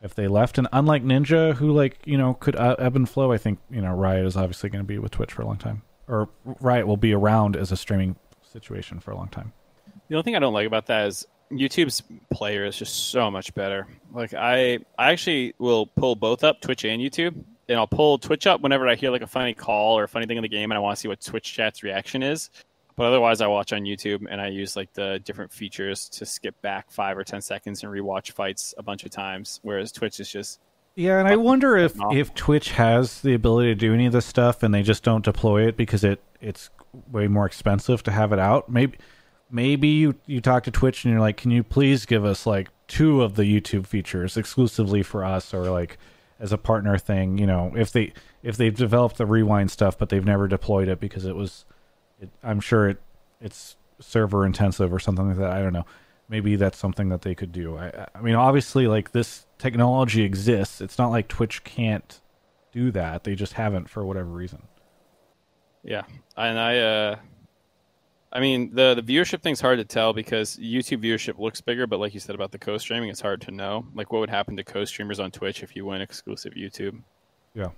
if 0.02 0.16
they 0.16 0.28
left. 0.28 0.58
And 0.58 0.68
unlike 0.72 1.04
Ninja, 1.04 1.56
who 1.56 1.72
like 1.72 2.00
you 2.06 2.18
know 2.18 2.34
could 2.36 2.56
uh, 2.56 2.76
ebb 2.80 2.96
and 2.96 3.10
flow, 3.10 3.32
I 3.32 3.38
think 3.38 3.60
you 3.70 3.82
know 3.82 3.94
Riot 3.94 4.26
is 4.26 4.38
obviously 4.38 4.70
going 4.70 4.84
to 4.84 4.88
be 4.88 4.98
with 4.98 5.12
Twitch 5.12 5.34
for 5.34 5.42
a 5.42 5.46
long 5.46 5.58
time, 5.58 5.82
or 6.08 6.30
Riot 6.46 6.88
will 6.88 6.98
be 6.98 7.14
around 7.14 7.56
as 7.56 7.72
a 7.72 7.78
streaming 7.78 8.16
situation 8.42 9.00
for 9.00 9.12
a 9.12 9.16
long 9.16 9.30
time. 9.30 9.54
The 10.08 10.16
only 10.16 10.24
thing 10.24 10.36
I 10.36 10.40
don't 10.40 10.54
like 10.54 10.68
about 10.68 10.88
that 10.88 11.08
is 11.08 11.28
YouTube's 11.52 12.04
player 12.32 12.66
is 12.66 12.78
just 12.78 13.12
so 13.12 13.30
much 13.30 13.54
better. 13.54 13.88
Like 14.14 14.34
I, 14.34 14.80
I 14.98 15.12
actually 15.12 15.54
will 15.60 15.88
pull 15.88 16.16
both 16.16 16.44
up 16.44 16.62
Twitch 16.62 16.86
and 16.86 17.02
YouTube, 17.02 17.44
and 17.68 17.78
I'll 17.78 17.88
pull 17.88 18.18
Twitch 18.18 18.48
up 18.48 18.62
whenever 18.62 18.88
I 18.88 18.96
hear 18.96 19.12
like 19.12 19.22
a 19.22 19.28
funny 19.28 19.54
call 19.54 19.98
or 19.98 20.04
a 20.04 20.08
funny 20.08 20.26
thing 20.26 20.38
in 20.38 20.44
the 20.44 20.50
game, 20.50 20.72
and 20.72 20.78
I 20.78 20.80
want 20.80 20.96
to 20.98 21.00
see 21.00 21.08
what 21.08 21.22
Twitch 21.22 21.54
chat's 21.54 21.84
reaction 21.84 22.24
is. 22.24 22.50
But 23.00 23.06
otherwise, 23.06 23.40
I 23.40 23.48
watch 23.48 23.72
on 23.72 23.84
YouTube, 23.84 24.26
and 24.30 24.42
I 24.42 24.50
use 24.50 24.76
like 24.76 24.92
the 24.92 25.22
different 25.24 25.54
features 25.54 26.10
to 26.10 26.26
skip 26.26 26.62
back 26.62 26.92
five 26.92 27.18
or 27.18 27.24
ten 27.24 27.40
seconds 27.40 27.82
and 27.82 27.94
rewatch 27.94 28.34
fights 28.34 28.74
a 28.78 28.84
bunch 28.84 29.06
of 29.06 29.10
times. 29.10 29.62
Whereas 29.64 29.94
Twitch 29.94 30.20
is 30.20 30.30
just 30.30 30.60
Yeah, 30.96 31.18
and 31.18 31.26
I 31.26 31.38
wonder 31.38 31.78
if 31.78 31.96
if 32.12 32.34
Twitch 32.34 32.72
has 32.72 33.22
the 33.22 33.34
ability 33.34 33.70
to 33.70 33.76
do 33.76 33.94
any 33.94 34.06
of 34.06 34.12
this 34.12 34.26
stuff, 34.26 34.64
and 34.64 34.74
they 34.74 34.84
just 34.84 35.02
don't 35.02 35.24
deploy 35.24 35.66
it 35.66 35.78
because 35.78 36.04
it 36.04 36.22
it's 36.42 36.70
way 37.10 37.30
more 37.30 37.46
expensive 37.46 38.04
to 38.04 38.12
have 38.12 38.34
it 38.34 38.40
out. 38.40 38.70
Maybe 38.70 38.98
maybe 39.50 39.88
you 39.88 40.16
you 40.26 40.42
talk 40.42 40.66
to 40.66 40.72
Twitch 40.72 41.06
and 41.06 41.14
you're 41.14 41.22
like, 41.22 41.38
can 41.38 41.52
you 41.52 41.64
please 41.64 42.06
give 42.06 42.26
us 42.26 42.46
like 42.46 42.68
two 42.90 43.22
of 43.22 43.36
the 43.36 43.44
YouTube 43.44 43.88
features 43.88 44.36
exclusively 44.36 45.04
for 45.04 45.24
us, 45.24 45.54
or 45.54 45.70
like 45.72 45.98
as 46.38 46.52
a 46.52 46.58
partner 46.58 46.98
thing? 46.98 47.38
You 47.38 47.48
know, 47.48 47.72
if 47.78 47.94
they 47.94 48.12
if 48.44 48.58
they've 48.58 48.76
developed 48.76 49.16
the 49.16 49.26
rewind 49.26 49.72
stuff, 49.72 49.98
but 49.98 50.10
they've 50.10 50.26
never 50.26 50.50
deployed 50.50 50.90
it 50.90 51.00
because 51.00 51.24
it 51.24 51.38
was, 51.38 51.64
it, 52.20 52.30
I'm 52.44 52.60
sure 52.60 52.90
it 52.90 52.98
it's 53.42 53.76
server 54.00 54.46
intensive 54.46 54.94
or 54.94 55.00
something 55.00 55.28
like 55.28 55.38
that. 55.38 55.52
I 55.52 55.62
don't 55.62 55.74
know. 55.74 55.86
Maybe 56.28 56.56
that's 56.56 56.78
something 56.78 57.10
that 57.10 57.24
they 57.24 57.34
could 57.34 57.52
do. 57.52 57.78
I, 57.78 58.08
I 58.14 58.22
mean, 58.22 58.36
obviously, 58.36 58.88
like 58.88 59.12
this 59.12 59.48
technology 59.58 60.24
exists. 60.24 60.80
It's 60.80 60.98
not 60.98 61.10
like 61.10 61.28
Twitch 61.28 61.64
can't 61.64 62.20
do 62.72 62.92
that. 62.92 63.24
They 63.24 63.36
just 63.36 63.54
haven't 63.54 63.90
for 63.90 64.06
whatever 64.06 64.30
reason. 64.30 64.62
Yeah, 65.84 66.04
and 66.38 66.60
I, 66.60 66.78
uh, 66.78 67.16
I 68.32 68.40
mean 68.42 68.76
the 68.76 68.94
the 68.94 69.02
viewership 69.02 69.42
thing's 69.42 69.62
hard 69.62 69.80
to 69.80 69.86
tell 69.86 70.14
because 70.14 70.58
YouTube 70.58 71.04
viewership 71.04 71.40
looks 71.40 71.62
bigger, 71.62 71.88
but 71.88 72.00
like 72.00 72.14
you 72.14 72.20
said 72.20 72.36
about 72.36 72.52
the 72.52 72.60
co-streaming, 72.60 73.10
it's 73.10 73.22
hard 73.22 73.42
to 73.42 73.52
know. 73.52 73.86
Like 73.96 74.12
what 74.12 74.20
would 74.20 74.30
happen 74.30 74.56
to 74.58 74.64
co-streamers 74.64 75.20
on 75.20 75.32
Twitch 75.32 75.64
if 75.64 75.76
you 75.76 75.86
went 75.86 76.04
exclusive 76.04 76.54
YouTube? 76.54 77.02
Yeah. 77.56 77.70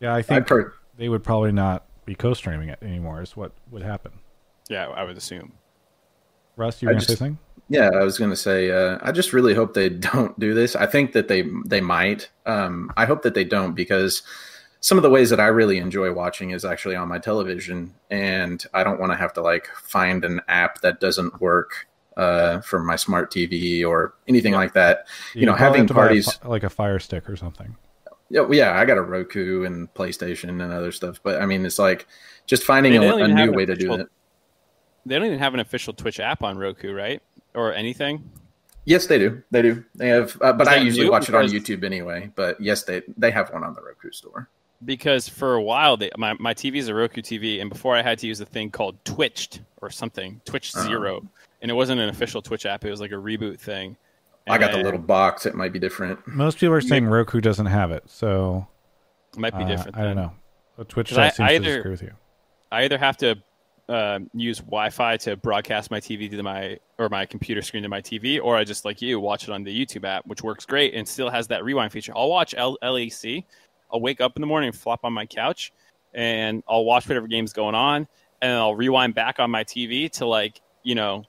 Yeah, 0.00 0.14
I 0.14 0.22
think 0.22 0.48
heard 0.48 0.72
they 0.96 1.08
would 1.08 1.22
probably 1.22 1.52
not 1.52 1.86
be 2.04 2.14
co-streaming 2.14 2.68
it 2.68 2.78
anymore. 2.82 3.22
Is 3.22 3.36
what 3.36 3.52
would 3.70 3.82
happen. 3.82 4.12
Yeah, 4.68 4.88
I 4.88 5.04
would 5.04 5.16
assume. 5.16 5.52
Russ, 6.56 6.80
you 6.82 6.88
I 6.88 6.92
were 6.92 6.94
gonna 6.94 7.04
say 7.04 7.14
something? 7.14 7.38
Yeah, 7.68 7.90
I 7.94 8.04
was 8.04 8.18
going 8.18 8.30
to 8.30 8.36
say. 8.36 8.70
Uh, 8.70 8.98
I 9.00 9.12
just 9.12 9.32
really 9.32 9.54
hope 9.54 9.74
they 9.74 9.88
don't 10.12 10.38
do 10.38 10.54
this. 10.54 10.76
I 10.76 10.86
think 10.86 11.12
that 11.12 11.28
they 11.28 11.44
they 11.66 11.80
might. 11.80 12.30
Um, 12.46 12.92
I 12.96 13.06
hope 13.06 13.22
that 13.22 13.34
they 13.34 13.44
don't 13.44 13.74
because 13.74 14.22
some 14.80 14.98
of 14.98 15.02
the 15.02 15.10
ways 15.10 15.30
that 15.30 15.40
I 15.40 15.46
really 15.46 15.78
enjoy 15.78 16.12
watching 16.12 16.50
is 16.50 16.64
actually 16.64 16.96
on 16.96 17.08
my 17.08 17.18
television, 17.18 17.94
and 18.10 18.64
I 18.74 18.84
don't 18.84 19.00
want 19.00 19.12
to 19.12 19.16
have 19.16 19.32
to 19.34 19.40
like 19.40 19.66
find 19.68 20.24
an 20.24 20.42
app 20.48 20.82
that 20.82 21.00
doesn't 21.00 21.40
work 21.40 21.86
uh, 22.16 22.60
for 22.60 22.78
my 22.80 22.96
smart 22.96 23.32
TV 23.32 23.84
or 23.84 24.14
anything 24.28 24.52
like 24.52 24.74
that. 24.74 25.06
You 25.34 25.46
know, 25.46 25.54
having 25.54 25.82
have 25.82 25.88
to 25.88 25.94
buy 25.94 26.00
a 26.00 26.08
parties- 26.08 26.38
like 26.44 26.64
a 26.64 26.70
Fire 26.70 26.98
Stick 26.98 27.28
or 27.30 27.36
something. 27.36 27.76
Yeah, 28.34 28.40
well, 28.40 28.54
yeah, 28.54 28.76
I 28.76 28.84
got 28.84 28.98
a 28.98 29.02
Roku 29.02 29.62
and 29.62 29.92
PlayStation 29.94 30.48
and 30.48 30.60
other 30.60 30.90
stuff, 30.90 31.20
but 31.22 31.40
I 31.40 31.46
mean, 31.46 31.64
it's 31.64 31.78
like 31.78 32.08
just 32.46 32.64
finding 32.64 32.96
a, 32.96 33.14
a 33.14 33.28
new 33.28 33.52
way 33.52 33.64
to 33.64 33.76
do 33.76 33.92
it. 33.94 34.08
They 35.06 35.14
don't 35.16 35.26
even 35.26 35.38
have 35.38 35.54
an 35.54 35.60
official 35.60 35.92
Twitch 35.94 36.18
app 36.18 36.42
on 36.42 36.58
Roku, 36.58 36.92
right? 36.92 37.22
Or 37.54 37.72
anything. 37.72 38.28
Yes, 38.86 39.06
they 39.06 39.18
do. 39.20 39.40
They 39.52 39.62
do. 39.62 39.84
They 39.94 40.08
have, 40.08 40.36
uh, 40.42 40.52
but 40.52 40.66
I 40.66 40.76
usually 40.78 41.08
watch 41.08 41.28
it 41.28 41.36
on 41.36 41.46
YouTube 41.46 41.84
anyway. 41.84 42.28
But 42.34 42.60
yes, 42.60 42.82
they 42.82 43.02
they 43.16 43.30
have 43.30 43.50
one 43.52 43.62
on 43.62 43.72
the 43.72 43.80
Roku 43.82 44.10
store. 44.10 44.48
because 44.84 45.28
for 45.28 45.54
a 45.54 45.62
while 45.62 45.96
they, 45.96 46.10
my 46.18 46.32
my 46.40 46.54
TV 46.54 46.78
is 46.78 46.88
a 46.88 46.94
Roku 46.94 47.22
TV, 47.22 47.60
and 47.60 47.70
before 47.70 47.94
I 47.96 48.02
had 48.02 48.18
to 48.18 48.26
use 48.26 48.40
a 48.40 48.46
thing 48.46 48.68
called 48.72 49.02
Twitched 49.04 49.60
or 49.80 49.90
something, 49.90 50.40
Twitch 50.44 50.74
Uh-huh. 50.74 50.86
Zero, 50.88 51.22
and 51.62 51.70
it 51.70 51.74
wasn't 51.74 52.00
an 52.00 52.08
official 52.08 52.42
Twitch 52.42 52.66
app. 52.66 52.84
It 52.84 52.90
was 52.90 53.00
like 53.00 53.12
a 53.12 53.14
reboot 53.14 53.60
thing. 53.60 53.96
I 54.46 54.58
got 54.58 54.72
the 54.72 54.78
little 54.78 55.00
box. 55.00 55.46
It 55.46 55.54
might 55.54 55.72
be 55.72 55.78
different. 55.78 56.26
Most 56.26 56.58
people 56.58 56.74
are 56.74 56.80
saying 56.80 57.06
Roku 57.06 57.40
doesn't 57.40 57.66
have 57.66 57.90
it, 57.90 58.04
so 58.06 58.66
It 59.32 59.38
might 59.38 59.56
be 59.56 59.64
uh, 59.64 59.68
different. 59.68 59.96
I 59.96 60.02
don't 60.02 60.16
know. 60.16 60.32
But 60.76 60.88
Twitch 60.88 61.08
'Cause 61.10 61.18
I- 61.18 61.26
chat 61.28 61.36
seems 61.36 61.46
I 61.46 61.48
to 61.50 61.54
either- 61.56 61.64
disagree 61.66 61.90
with 61.90 62.02
you. 62.02 62.12
I 62.72 62.84
either 62.84 62.98
have 62.98 63.16
to 63.18 63.36
uh, 63.88 64.18
use 64.32 64.58
Wi-Fi 64.60 65.18
to 65.18 65.36
broadcast 65.36 65.90
my 65.90 66.00
TV 66.00 66.30
to 66.30 66.42
my 66.42 66.78
or 66.98 67.08
my 67.10 67.26
computer 67.26 67.60
screen 67.62 67.82
to 67.82 67.88
my 67.88 68.00
TV, 68.00 68.40
or 68.42 68.56
I 68.56 68.64
just 68.64 68.84
like 68.86 69.02
you 69.02 69.20
watch 69.20 69.44
it 69.44 69.50
on 69.50 69.62
the 69.62 69.78
YouTube 69.86 70.04
app, 70.04 70.26
which 70.26 70.42
works 70.42 70.64
great 70.64 70.94
and 70.94 71.06
still 71.06 71.28
has 71.28 71.48
that 71.48 71.64
rewind 71.64 71.92
feature. 71.92 72.12
I'll 72.16 72.30
watch 72.30 72.54
L- 72.56 72.78
LAC. 72.82 73.44
I'll 73.92 74.00
wake 74.00 74.20
up 74.22 74.36
in 74.36 74.40
the 74.40 74.46
morning, 74.46 74.72
flop 74.72 75.00
on 75.04 75.12
my 75.12 75.26
couch, 75.26 75.70
and 76.14 76.62
I'll 76.66 76.84
watch 76.86 77.06
whatever 77.06 77.26
game's 77.26 77.52
going 77.52 77.74
on, 77.74 78.08
and 78.40 78.52
I'll 78.52 78.74
rewind 78.74 79.14
back 79.14 79.38
on 79.38 79.50
my 79.50 79.64
TV 79.64 80.10
to 80.12 80.24
like 80.26 80.60
you 80.82 80.94
know 80.94 81.24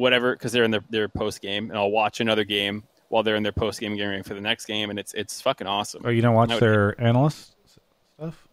whatever 0.00 0.32
because 0.34 0.52
they're 0.52 0.64
in 0.64 0.70
their, 0.70 0.84
their 0.90 1.08
post 1.08 1.40
game, 1.40 1.70
and 1.70 1.78
I'll 1.78 1.90
watch 1.90 2.20
another 2.20 2.44
game 2.44 2.82
while 3.08 3.22
they're 3.22 3.36
in 3.36 3.42
their 3.42 3.52
post 3.52 3.80
game 3.80 3.94
getting 3.96 4.10
ready 4.10 4.22
for 4.22 4.34
the 4.34 4.40
next 4.40 4.66
game, 4.66 4.90
and 4.90 4.98
it's 4.98 5.14
it's 5.14 5.40
fucking 5.40 5.66
awesome. 5.66 6.02
Oh, 6.04 6.08
you 6.10 6.22
don't 6.22 6.34
watch 6.34 6.58
their 6.58 7.00
analyst 7.00 7.54
stuff? 7.66 8.48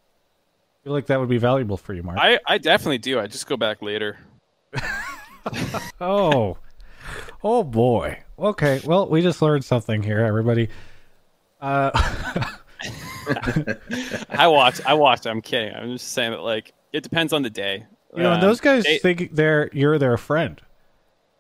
I 0.75 0.83
feel 0.83 0.93
like 0.93 1.07
that 1.07 1.19
would 1.19 1.29
be 1.29 1.37
valuable 1.37 1.77
for 1.77 1.93
you, 1.93 2.03
Mark. 2.03 2.17
I, 2.19 2.39
I 2.45 2.57
definitely 2.57 2.97
do. 2.99 3.19
I 3.19 3.27
just 3.27 3.45
go 3.47 3.57
back 3.57 3.81
later. 3.81 4.17
oh, 6.01 6.57
oh 7.43 7.63
boy. 7.63 8.19
Okay, 8.39 8.79
well, 8.85 9.07
we 9.09 9.21
just 9.21 9.41
learned 9.41 9.65
something 9.65 10.03
here, 10.03 10.19
everybody. 10.19 10.69
Uh, 11.59 11.89
I 14.29 14.47
watched. 14.47 14.81
I 14.85 14.93
watched. 14.93 15.25
I'm 15.25 15.41
kidding. 15.41 15.73
I'm 15.73 15.93
just 15.93 16.09
saying 16.13 16.31
that 16.31 16.41
like 16.41 16.73
it 16.93 17.03
depends 17.03 17.33
on 17.33 17.41
the 17.41 17.49
day. 17.49 17.85
you 18.15 18.23
know, 18.23 18.31
and 18.33 18.41
Um, 18.43 18.47
those 18.49 18.61
guys 18.61 18.83
they- 18.83 18.97
think 18.99 19.35
they're 19.35 19.69
you're 19.73 19.97
their 19.97 20.17
friend. 20.17 20.61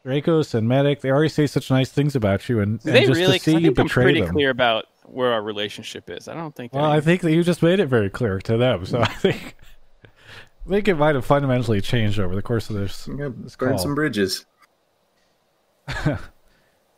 Dracos 0.05 0.53
and 0.53 0.67
Medic, 0.67 1.01
they 1.01 1.09
already 1.11 1.29
say 1.29 1.47
such 1.47 1.69
nice 1.69 1.89
things 1.89 2.15
about 2.15 2.47
you, 2.47 2.59
and, 2.61 2.79
and 2.85 2.95
they 2.95 3.05
just 3.05 3.19
really? 3.19 3.33
to 3.33 3.39
'cause 3.39 3.41
see 3.43 3.55
I 3.55 3.59
you 3.59 3.67
think 3.67 3.79
I'm 3.79 3.89
pretty 3.89 4.21
them. 4.21 4.31
clear 4.33 4.49
about 4.49 4.85
where 5.03 5.33
our 5.33 5.41
relationship 5.41 6.09
is. 6.09 6.27
I 6.27 6.33
don't 6.33 6.55
think. 6.55 6.73
Well, 6.73 6.85
any- 6.85 6.97
I 6.97 7.01
think 7.01 7.21
that 7.21 7.31
you 7.33 7.43
just 7.43 7.61
made 7.61 7.79
it 7.79 7.87
very 7.87 8.09
clear 8.09 8.39
to 8.39 8.57
them, 8.57 8.85
so 8.85 9.01
I 9.01 9.07
think 9.07 9.55
I 10.05 10.69
think 10.69 10.87
it 10.87 10.95
might 10.95 11.15
have 11.15 11.25
fundamentally 11.25 11.81
changed 11.81 12.19
over 12.19 12.35
the 12.35 12.41
course 12.41 12.69
of 12.69 12.75
this. 12.77 13.07
Yeah, 13.17 13.29
this 13.35 13.55
burn 13.55 13.69
call. 13.71 13.77
some 13.79 13.95
bridges. 13.95 14.45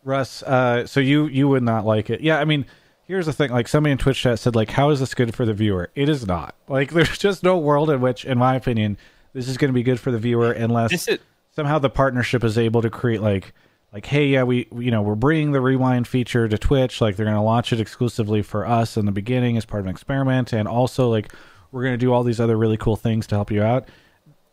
Russ, 0.04 0.44
uh, 0.44 0.86
so 0.86 1.00
you 1.00 1.28
you 1.28 1.48
would 1.48 1.64
not 1.64 1.86
like 1.86 2.10
it. 2.10 2.22
Yeah, 2.22 2.40
I 2.40 2.46
mean, 2.46 2.66
here's 3.06 3.26
the 3.26 3.34
thing. 3.34 3.52
Like 3.52 3.68
somebody 3.68 3.92
in 3.92 3.98
Twitch 3.98 4.22
chat 4.22 4.40
said, 4.40 4.56
like, 4.56 4.70
how 4.72 4.90
is 4.92 5.00
this 5.00 5.14
good 5.14 5.36
for 5.36 5.46
the 5.46 5.54
viewer? 5.54 5.90
It 5.96 6.10
is 6.10 6.26
not. 6.26 6.56
Like, 6.68 6.92
there's 6.94 7.18
just 7.18 7.44
no 7.44 7.58
world 7.58 7.90
in 7.90 8.02
which, 8.02 8.24
in 8.26 8.38
my 8.38 8.56
opinion, 8.56 8.98
this 9.34 9.48
is 9.48 9.58
going 9.58 9.70
to 9.70 9.74
be 9.74 9.84
good 9.84 10.00
for 10.00 10.12
the 10.12 10.18
viewer 10.20 10.52
unless 10.52 10.92
this 10.92 11.08
is 11.08 11.20
somehow 11.60 11.78
the 11.78 11.90
partnership 11.90 12.42
is 12.46 12.58
able 12.58 12.82
to 12.82 12.90
create 12.90 13.22
like 13.22 13.54
like 13.92 14.06
hey 14.06 14.28
yeah 14.28 14.44
we 14.44 14.66
you 14.78 14.92
know 14.92 15.02
we're 15.02 15.14
bringing 15.14 15.52
the 15.52 15.60
rewind 15.60 16.08
feature 16.08 16.48
to 16.48 16.58
twitch. 16.58 17.02
Like 17.02 17.18
they're 17.18 17.26
going 17.26 17.36
to 17.36 17.42
launch 17.42 17.74
it 17.74 17.82
exclusively 17.82 18.42
for 18.42 18.66
us 18.66 18.96
in 18.96 19.06
the 19.06 19.12
beginning 19.12 19.58
as 19.58 19.66
part 19.66 19.82
of 19.82 19.88
an 19.88 19.92
experiment. 19.92 20.54
And 20.54 20.70
also 20.70 21.10
like 21.10 21.34
we're 21.74 21.84
going 21.84 21.96
to 21.96 21.98
do 21.98 22.14
all 22.14 22.24
these 22.24 22.40
other 22.40 22.56
really 22.56 22.78
cool 22.78 22.96
things 22.96 23.28
to 23.28 23.36
help 23.36 23.52
you 23.52 23.62
out. 23.62 23.90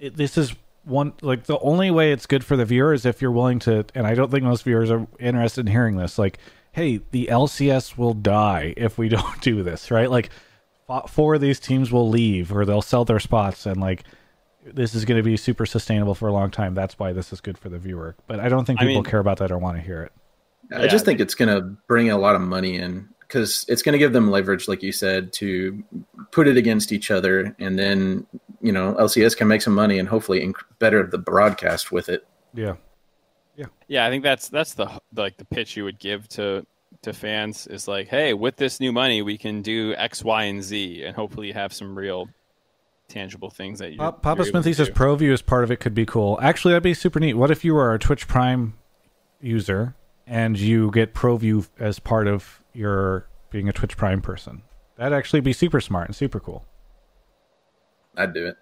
It, 0.00 0.16
this 0.16 0.36
is 0.36 0.56
one 0.82 1.12
like 1.22 1.44
the 1.44 1.60
only 1.60 1.92
way 1.92 2.10
it's 2.10 2.26
good 2.26 2.42
for 2.42 2.56
the 2.56 2.64
viewer 2.64 2.92
is 2.92 3.06
if 3.06 3.22
you're 3.22 3.30
willing 3.30 3.58
to 3.58 3.84
and 3.94 4.06
i 4.06 4.14
don't 4.14 4.30
think 4.30 4.44
most 4.44 4.62
viewers 4.62 4.88
are 4.88 5.04
interested 5.18 5.62
in 5.62 5.72
hearing 5.72 5.96
this 5.96 6.16
like 6.16 6.38
hey 6.72 7.00
the 7.10 7.26
lcs 7.26 7.98
will 7.98 8.14
die 8.14 8.72
if 8.76 8.96
we 8.96 9.08
don't 9.16 9.40
do 9.40 9.62
this 9.62 9.90
right? 9.92 10.10
Like 10.10 10.30
four 11.08 11.36
of 11.36 11.40
these 11.40 11.60
teams 11.60 11.92
will 11.92 12.08
leave 12.08 12.52
or 12.52 12.64
they'll 12.64 12.82
sell 12.82 13.04
their 13.04 13.20
spots 13.20 13.66
and 13.66 13.80
like 13.80 14.04
this 14.74 14.94
is 14.94 15.04
going 15.04 15.16
to 15.16 15.22
be 15.22 15.36
super 15.36 15.66
sustainable 15.66 16.14
for 16.14 16.28
a 16.28 16.32
long 16.32 16.50
time. 16.50 16.74
That's 16.74 16.98
why 16.98 17.12
this 17.12 17.32
is 17.32 17.40
good 17.40 17.58
for 17.58 17.68
the 17.68 17.78
viewer. 17.78 18.16
But 18.26 18.40
I 18.40 18.48
don't 18.48 18.64
think 18.64 18.80
I 18.80 18.84
people 18.84 19.02
mean- 19.02 19.10
care 19.10 19.20
about 19.20 19.38
that 19.38 19.50
or 19.50 19.58
want 19.58 19.76
to 19.76 19.82
hear 19.82 20.02
it. 20.02 20.12
I 20.74 20.88
just 20.88 21.04
think 21.04 21.20
it's 21.20 21.36
going 21.36 21.48
to 21.48 21.60
bring 21.86 22.10
a 22.10 22.18
lot 22.18 22.34
of 22.34 22.40
money 22.40 22.76
in 22.76 23.08
because 23.20 23.64
it's 23.68 23.82
going 23.82 23.92
to 23.92 23.98
give 23.98 24.12
them 24.12 24.30
leverage, 24.30 24.66
like 24.66 24.82
you 24.82 24.90
said, 24.90 25.32
to 25.34 25.82
put 26.32 26.48
it 26.48 26.56
against 26.56 26.90
each 26.92 27.10
other, 27.10 27.54
and 27.60 27.78
then 27.78 28.26
you 28.60 28.72
know 28.72 28.94
LCS 28.94 29.36
can 29.36 29.46
make 29.46 29.62
some 29.62 29.74
money 29.74 29.98
and 29.98 30.08
hopefully 30.08 30.40
inc- 30.40 30.64
better 30.80 31.06
the 31.06 31.18
broadcast 31.18 31.92
with 31.92 32.08
it. 32.08 32.26
Yeah, 32.52 32.74
yeah. 33.56 33.66
yeah. 33.86 34.06
I 34.06 34.10
think 34.10 34.24
that's 34.24 34.48
that's 34.48 34.74
the 34.74 34.90
like 35.14 35.36
the 35.36 35.44
pitch 35.44 35.76
you 35.76 35.84
would 35.84 36.00
give 36.00 36.28
to 36.30 36.66
to 37.02 37.12
fans 37.12 37.68
is 37.68 37.86
like, 37.86 38.08
hey, 38.08 38.34
with 38.34 38.56
this 38.56 38.80
new 38.80 38.92
money, 38.92 39.22
we 39.22 39.38
can 39.38 39.62
do 39.62 39.94
X, 39.94 40.24
Y, 40.24 40.44
and 40.44 40.62
Z, 40.62 41.04
and 41.04 41.14
hopefully 41.14 41.52
have 41.52 41.72
some 41.72 41.96
real 41.96 42.28
tangible 43.08 43.50
things 43.50 43.78
that 43.78 43.92
you. 43.92 43.98
Pa- 43.98 44.12
Papa 44.12 44.42
you're 44.42 44.50
Smithy 44.50 44.72
says 44.72 44.88
do. 44.88 44.94
ProView 44.94 45.32
as 45.32 45.42
part 45.42 45.64
of 45.64 45.70
it 45.70 45.76
could 45.76 45.94
be 45.94 46.06
cool. 46.06 46.38
Actually, 46.42 46.72
that'd 46.72 46.82
be 46.82 46.94
super 46.94 47.20
neat. 47.20 47.34
What 47.34 47.50
if 47.50 47.64
you 47.64 47.74
were 47.74 47.94
a 47.94 47.98
Twitch 47.98 48.26
Prime 48.28 48.74
user 49.40 49.94
and 50.26 50.58
you 50.58 50.90
get 50.90 51.14
ProView 51.14 51.68
as 51.78 51.98
part 51.98 52.26
of 52.26 52.62
your 52.72 53.28
being 53.50 53.68
a 53.68 53.72
Twitch 53.72 53.96
Prime 53.96 54.20
person? 54.20 54.62
That'd 54.96 55.16
actually 55.16 55.40
be 55.40 55.52
super 55.52 55.80
smart 55.80 56.08
and 56.08 56.16
super 56.16 56.40
cool. 56.40 56.64
I'd 58.16 58.32
do 58.32 58.46
it 58.46 58.56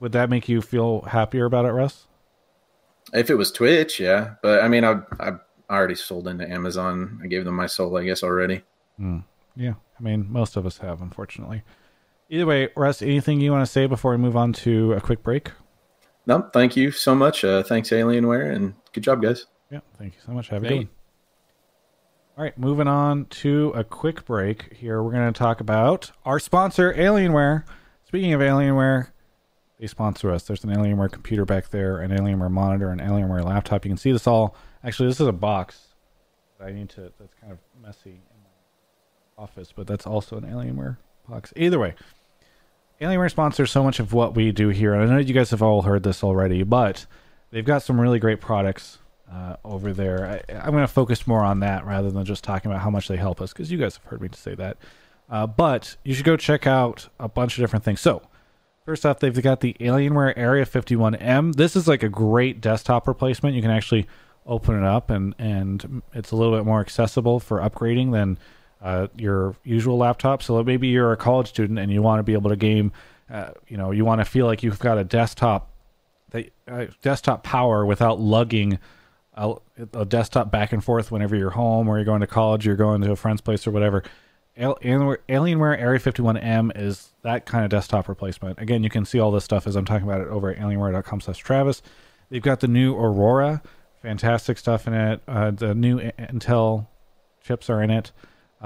Would 0.00 0.12
that 0.12 0.28
make 0.28 0.46
you 0.48 0.60
feel 0.60 1.00
happier 1.02 1.46
about 1.46 1.64
it, 1.64 1.70
Russ? 1.70 2.06
if 3.14 3.30
it 3.30 3.36
was 3.36 3.52
Twitch, 3.52 4.00
yeah. 4.00 4.34
But 4.42 4.62
I 4.62 4.68
mean, 4.68 4.84
I 4.84 5.00
I 5.20 5.32
already 5.70 5.94
sold 5.94 6.28
into 6.28 6.48
Amazon. 6.48 7.20
I 7.22 7.28
gave 7.28 7.44
them 7.44 7.54
my 7.54 7.66
soul, 7.66 7.96
I 7.96 8.04
guess, 8.04 8.22
already. 8.22 8.62
Hmm. 8.98 9.20
Yeah. 9.54 9.74
I 9.98 10.02
mean, 10.02 10.26
most 10.30 10.56
of 10.56 10.66
us 10.66 10.78
have, 10.78 11.00
unfortunately. 11.00 11.62
Either 12.28 12.46
way, 12.46 12.68
Russ, 12.76 13.02
anything 13.02 13.40
you 13.40 13.52
want 13.52 13.64
to 13.64 13.70
say 13.70 13.86
before 13.86 14.10
we 14.10 14.16
move 14.16 14.36
on 14.36 14.52
to 14.52 14.92
a 14.94 15.00
quick 15.00 15.22
break? 15.22 15.52
No, 16.26 16.48
thank 16.52 16.76
you 16.76 16.90
so 16.90 17.14
much. 17.14 17.44
Uh, 17.44 17.62
thanks, 17.62 17.90
Alienware, 17.90 18.52
and 18.52 18.74
good 18.92 19.04
job, 19.04 19.22
guys. 19.22 19.46
Yeah, 19.70 19.80
thank 19.96 20.14
you 20.14 20.20
so 20.26 20.32
much. 20.32 20.48
Have 20.48 20.64
a 20.64 20.68
good 20.68 20.76
one. 20.76 20.88
All 22.36 22.44
right, 22.44 22.58
moving 22.58 22.88
on 22.88 23.26
to 23.26 23.72
a 23.74 23.84
quick 23.84 24.24
break 24.26 24.72
here. 24.74 25.02
We're 25.02 25.12
going 25.12 25.32
to 25.32 25.38
talk 25.38 25.60
about 25.60 26.10
our 26.24 26.38
sponsor, 26.38 26.92
Alienware. 26.92 27.64
Speaking 28.04 28.32
of 28.34 28.40
Alienware, 28.40 29.08
they 29.78 29.86
sponsor 29.86 30.30
us. 30.32 30.42
There's 30.42 30.64
an 30.64 30.70
Alienware 30.70 31.10
computer 31.10 31.44
back 31.44 31.70
there, 31.70 31.98
an 32.00 32.10
Alienware 32.10 32.50
monitor, 32.50 32.90
an 32.90 32.98
Alienware 32.98 33.44
laptop. 33.44 33.84
You 33.84 33.90
can 33.90 33.98
see 33.98 34.12
this 34.12 34.26
all. 34.26 34.56
Actually, 34.84 35.08
this 35.08 35.20
is 35.20 35.26
a 35.28 35.32
box. 35.32 35.94
that 36.58 36.66
I 36.68 36.72
need 36.72 36.88
to. 36.90 37.12
That's 37.18 37.34
kind 37.40 37.52
of 37.52 37.58
messy 37.80 38.10
in 38.10 38.42
my 38.42 39.42
office, 39.44 39.72
but 39.74 39.86
that's 39.86 40.06
also 40.06 40.36
an 40.36 40.44
Alienware 40.44 40.98
box. 41.28 41.52
Either 41.56 41.78
way, 41.78 41.94
Alienware 43.00 43.30
sponsors 43.30 43.70
so 43.70 43.84
much 43.84 44.00
of 44.00 44.12
what 44.12 44.34
we 44.34 44.52
do 44.52 44.70
here, 44.70 44.94
and 44.94 45.02
I 45.02 45.14
know 45.14 45.20
you 45.20 45.34
guys 45.34 45.50
have 45.50 45.62
all 45.62 45.82
heard 45.82 46.02
this 46.02 46.24
already, 46.24 46.62
but 46.62 47.04
they've 47.50 47.64
got 47.64 47.82
some 47.82 48.00
really 48.00 48.18
great 48.18 48.40
products 48.40 48.98
uh, 49.30 49.56
over 49.64 49.92
there. 49.92 50.42
I, 50.48 50.54
I'm 50.54 50.70
going 50.70 50.82
to 50.82 50.88
focus 50.88 51.26
more 51.26 51.42
on 51.42 51.60
that 51.60 51.84
rather 51.84 52.10
than 52.10 52.24
just 52.24 52.42
talking 52.42 52.70
about 52.70 52.82
how 52.82 52.88
much 52.88 53.08
they 53.08 53.16
help 53.16 53.42
us, 53.42 53.52
because 53.52 53.70
you 53.70 53.76
guys 53.76 53.96
have 53.96 54.04
heard 54.04 54.22
me 54.22 54.28
say 54.32 54.54
that. 54.54 54.78
Uh, 55.28 55.46
but 55.46 55.96
you 56.04 56.14
should 56.14 56.24
go 56.24 56.36
check 56.36 56.66
out 56.66 57.08
a 57.20 57.28
bunch 57.28 57.58
of 57.58 57.62
different 57.62 57.84
things. 57.84 58.00
So, 58.00 58.22
first 58.86 59.04
off, 59.04 59.18
they've 59.18 59.42
got 59.42 59.60
the 59.60 59.74
Alienware 59.78 60.32
Area 60.34 60.64
51M. 60.64 61.56
This 61.56 61.76
is 61.76 61.86
like 61.86 62.02
a 62.02 62.08
great 62.08 62.62
desktop 62.62 63.06
replacement. 63.06 63.56
You 63.56 63.62
can 63.62 63.70
actually 63.70 64.06
open 64.46 64.74
it 64.74 64.84
up, 64.86 65.10
and 65.10 65.34
and 65.38 66.02
it's 66.14 66.30
a 66.30 66.36
little 66.36 66.56
bit 66.56 66.64
more 66.64 66.80
accessible 66.80 67.40
for 67.40 67.58
upgrading 67.58 68.12
than 68.12 68.38
uh, 68.82 69.08
your 69.16 69.56
usual 69.64 69.96
laptop. 69.96 70.42
So 70.42 70.62
maybe 70.62 70.88
you're 70.88 71.12
a 71.12 71.16
college 71.16 71.48
student 71.48 71.78
and 71.78 71.90
you 71.90 72.02
want 72.02 72.18
to 72.20 72.22
be 72.22 72.34
able 72.34 72.50
to 72.50 72.56
game. 72.56 72.92
Uh, 73.30 73.50
you 73.68 73.76
know, 73.76 73.90
you 73.90 74.04
want 74.04 74.20
to 74.20 74.24
feel 74.24 74.46
like 74.46 74.62
you've 74.62 74.78
got 74.78 74.98
a 74.98 75.04
desktop 75.04 75.70
that 76.30 76.52
uh, 76.68 76.86
desktop 77.02 77.42
power 77.42 77.84
without 77.84 78.20
lugging 78.20 78.78
a, 79.34 79.54
a 79.92 80.04
desktop 80.04 80.50
back 80.50 80.72
and 80.72 80.82
forth 80.82 81.10
whenever 81.10 81.36
you're 81.36 81.50
home 81.50 81.88
or 81.88 81.96
you're 81.96 82.04
going 82.04 82.20
to 82.20 82.26
college, 82.26 82.66
you're 82.66 82.76
going 82.76 83.00
to 83.02 83.12
a 83.12 83.16
friend's 83.16 83.40
place 83.40 83.66
or 83.66 83.70
whatever. 83.70 84.02
Alienware, 84.58 85.78
Area 85.78 86.00
51M 86.00 86.72
is 86.76 87.10
that 87.22 87.44
kind 87.44 87.64
of 87.64 87.70
desktop 87.70 88.08
replacement. 88.08 88.58
Again, 88.58 88.82
you 88.82 88.88
can 88.88 89.04
see 89.04 89.20
all 89.20 89.30
this 89.30 89.44
stuff 89.44 89.66
as 89.66 89.76
I'm 89.76 89.84
talking 89.84 90.08
about 90.08 90.22
it 90.22 90.28
over 90.28 90.50
at 90.50 90.58
alienware.com 90.58 91.20
slash 91.20 91.38
Travis. 91.38 91.82
They've 92.30 92.42
got 92.42 92.60
the 92.60 92.68
new 92.68 92.94
Aurora, 92.96 93.62
fantastic 94.00 94.56
stuff 94.56 94.86
in 94.86 94.94
it. 94.94 95.20
Uh, 95.28 95.50
the 95.50 95.74
new 95.74 96.00
Intel 96.00 96.86
chips 97.42 97.68
are 97.68 97.82
in 97.82 97.90
it. 97.90 98.12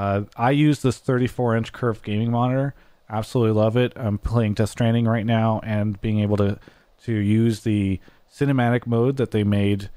Uh, 0.01 0.25
I 0.35 0.53
use 0.53 0.81
this 0.81 0.97
34 0.97 1.57
inch 1.57 1.73
curved 1.75 2.03
gaming 2.03 2.31
monitor. 2.31 2.75
Absolutely 3.11 3.53
love 3.53 3.77
it. 3.77 3.93
I'm 3.97 4.17
playing 4.17 4.55
Death 4.55 4.71
Stranding 4.71 5.05
right 5.05 5.27
now 5.27 5.61
and 5.63 6.01
being 6.01 6.21
able 6.21 6.39
to 6.39 6.59
to 7.05 7.13
use 7.13 7.61
the 7.61 8.01
cinematic 8.35 8.87
mode 8.87 9.19
that 9.19 9.31
they 9.31 9.45
made, 9.45 9.91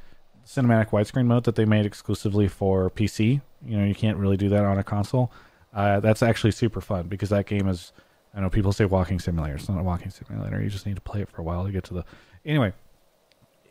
cinematic 0.45 0.89
widescreen 0.89 1.25
mode 1.25 1.45
that 1.45 1.55
they 1.55 1.63
made 1.63 1.85
exclusively 1.85 2.49
for 2.49 2.89
PC. 2.89 3.39
You 3.65 3.77
know, 3.77 3.85
you 3.85 3.95
can't 3.95 4.17
really 4.17 4.35
do 4.35 4.49
that 4.49 4.65
on 4.65 4.77
a 4.77 4.83
console. 4.83 5.31
Uh, 5.73 6.01
that's 6.01 6.21
actually 6.21 6.51
super 6.51 6.81
fun 6.81 7.07
because 7.07 7.29
that 7.29 7.45
game 7.45 7.69
is. 7.69 7.93
I 8.35 8.41
know 8.41 8.49
people 8.49 8.73
say 8.73 8.83
walking 8.83 9.21
simulator. 9.21 9.55
It's 9.55 9.69
not 9.69 9.79
a 9.79 9.83
walking 9.83 10.09
simulator. 10.09 10.61
You 10.61 10.69
just 10.69 10.85
need 10.85 10.95
to 10.95 11.01
play 11.01 11.21
it 11.21 11.29
for 11.29 11.39
a 11.39 11.45
while 11.45 11.65
to 11.65 11.71
get 11.71 11.85
to 11.85 11.93
the. 11.93 12.05
Anyway, 12.43 12.73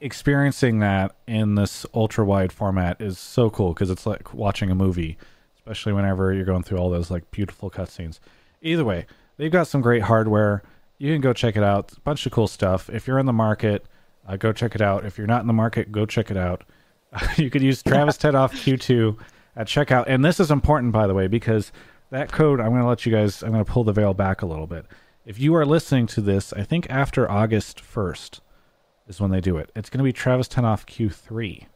experiencing 0.01 0.79
that 0.79 1.15
in 1.27 1.57
this 1.57 1.85
ultra 1.93 2.25
wide 2.25 2.53
format 2.53 3.03
is 3.03 3.19
so 3.19 3.51
cool 3.51 3.75
because 3.75 3.91
it's 3.91 4.07
like 4.07 4.33
watching 4.33 4.71
a 4.71 4.75
movie, 4.75 5.19
especially 5.65 5.93
whenever 5.93 6.33
you're 6.33 6.45
going 6.45 6.63
through 6.63 6.79
all 6.79 6.91
those 6.91 7.11
like 7.11 7.31
beautiful 7.31 7.71
cutscenes. 7.71 8.19
Either 8.63 8.85
way, 8.85 9.07
they've 9.37 9.53
got 9.53 9.67
some 9.67 9.81
great 9.81 10.03
hardware. 10.03 10.63
You 10.99 11.13
can 11.13 11.21
go 11.21 11.33
check 11.33 11.57
it 11.57 11.63
out. 11.63 11.93
A 11.97 12.01
bunch 12.01 12.27
of 12.27 12.33
cool 12.33 12.49
stuff. 12.49 12.91
If 12.91 13.07
you're 13.07 13.19
in 13.19 13.27
the 13.27 13.33
market, 13.33 13.87
uh, 14.27 14.37
go 14.37 14.53
check 14.53 14.75
it 14.75 14.81
out. 14.81 15.05
If 15.05 15.19
you're 15.19 15.27
not 15.27 15.41
in 15.41 15.47
the 15.47 15.53
market, 15.53 15.93
go 15.93 16.07
check 16.07 16.31
it 16.31 16.37
out. 16.37 16.65
you 17.37 17.51
could 17.51 17.63
use 17.63 17.83
Travis 17.83 18.17
Ted 18.17 18.35
off 18.35 18.53
Q2 18.55 19.19
at 19.57 19.67
checkout. 19.67 20.05
And 20.07 20.25
this 20.25 20.41
is 20.41 20.51
important, 20.51 20.93
by 20.93 21.07
the 21.07 21.15
way, 21.15 21.27
because 21.27 21.73
that 22.11 22.33
code, 22.33 22.61
I'm 22.61 22.71
going 22.71 22.83
to 22.83 22.89
let 22.89 23.07
you 23.07 23.13
guys, 23.13 23.43
I'm 23.43 23.53
going 23.53 23.65
to 23.65 23.71
pull 23.71 23.85
the 23.85 23.93
veil 23.93 24.15
back 24.15 24.43
a 24.43 24.47
little 24.47 24.67
bit. 24.67 24.87
If 25.25 25.39
you 25.39 25.55
are 25.55 25.67
listening 25.67 26.07
to 26.09 26.21
this, 26.21 26.53
I 26.53 26.65
think 26.65 26.89
after 26.91 27.31
August 27.31 27.83
1st 27.83 28.41
is 29.07 29.21
when 29.21 29.31
they 29.31 29.41
do 29.41 29.57
it. 29.57 29.71
It's 29.77 29.91
going 29.91 29.99
to 29.99 30.05
be 30.05 30.13
Travis 30.13 30.49
10 30.49 30.65
off 30.65 30.87
Q3. 30.87 31.67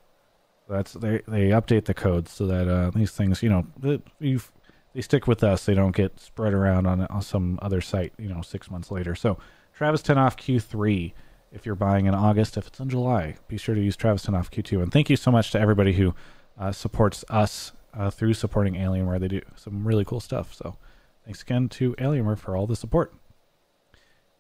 That's 0.69 0.95
they 0.95 1.23
they 1.29 1.51
update 1.51 1.85
the 1.85 1.95
codes 1.95 2.33
so 2.33 2.47
that 2.47 2.69
uh, 2.69 2.91
these 2.91 3.13
things, 3.13 3.43
you 3.43 3.49
know, 3.49 3.67
they, 3.79 4.01
they 4.21 5.01
stick 5.01 5.27
with 5.27 5.45
us. 5.45 5.65
They 5.65 5.75
don't 5.75 5.95
get 5.95 6.19
spread 6.19 6.55
around 6.55 6.87
on, 6.87 7.03
on 7.07 7.23
some 7.23 7.59
other 7.63 7.81
site, 7.81 8.13
you 8.19 8.29
know, 8.29 8.43
six 8.43 8.71
months 8.71 8.91
later. 8.91 9.15
So 9.15 9.39
Travis 9.75 10.03
10 10.03 10.19
off 10.19 10.37
Q3 10.37 11.13
if 11.53 11.67
you're 11.67 11.75
buying 11.75 12.07
in 12.07 12.15
August. 12.15 12.57
If 12.57 12.67
it's 12.67 12.81
in 12.81 12.89
July, 12.89 13.37
be 13.47 13.59
sure 13.59 13.75
to 13.75 13.81
use 13.81 13.97
Travis 13.97 14.23
10 14.23 14.35
off 14.35 14.51
Q2. 14.51 14.83
And 14.83 14.93
thank 14.93 15.09
you 15.09 15.17
so 15.17 15.31
much 15.31 15.53
to 15.53 15.61
everybody 15.61 15.93
who 15.93 16.15
uh, 16.59 16.73
supports 16.73 17.25
us 17.29 17.73
uh, 17.95 18.11
through 18.11 18.35
supporting 18.35 18.75
Alienware. 18.75 19.21
They 19.21 19.29
do 19.29 19.43
some 19.55 19.87
really 19.87 20.05
cool 20.05 20.21
stuff. 20.21 20.55
So 20.55 20.77
thanks 21.25 21.43
again 21.43 21.69
to 21.71 21.95
Alienware 21.95 22.39
for 22.39 22.57
all 22.57 22.67
the 22.67 22.77
support. 22.77 23.15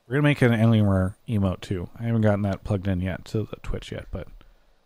We're 0.06 0.16
gonna 0.16 0.22
make 0.22 0.42
an 0.42 0.52
Alienware 0.52 1.16
emote 1.28 1.60
too. 1.60 1.88
I 1.98 2.04
haven't 2.04 2.20
gotten 2.20 2.42
that 2.42 2.64
plugged 2.64 2.86
in 2.86 3.00
yet 3.00 3.24
to 3.26 3.42
the 3.42 3.56
Twitch 3.62 3.90
yet, 3.90 4.06
but 4.10 4.28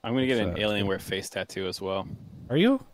I'm 0.02 0.14
gonna 0.14 0.26
get 0.26 0.38
an 0.38 0.50
uh, 0.50 0.56
Alienware 0.56 1.00
face 1.00 1.28
tattoo 1.28 1.66
as 1.66 1.80
well. 1.80 2.08
Are 2.48 2.56
you? 2.56 2.84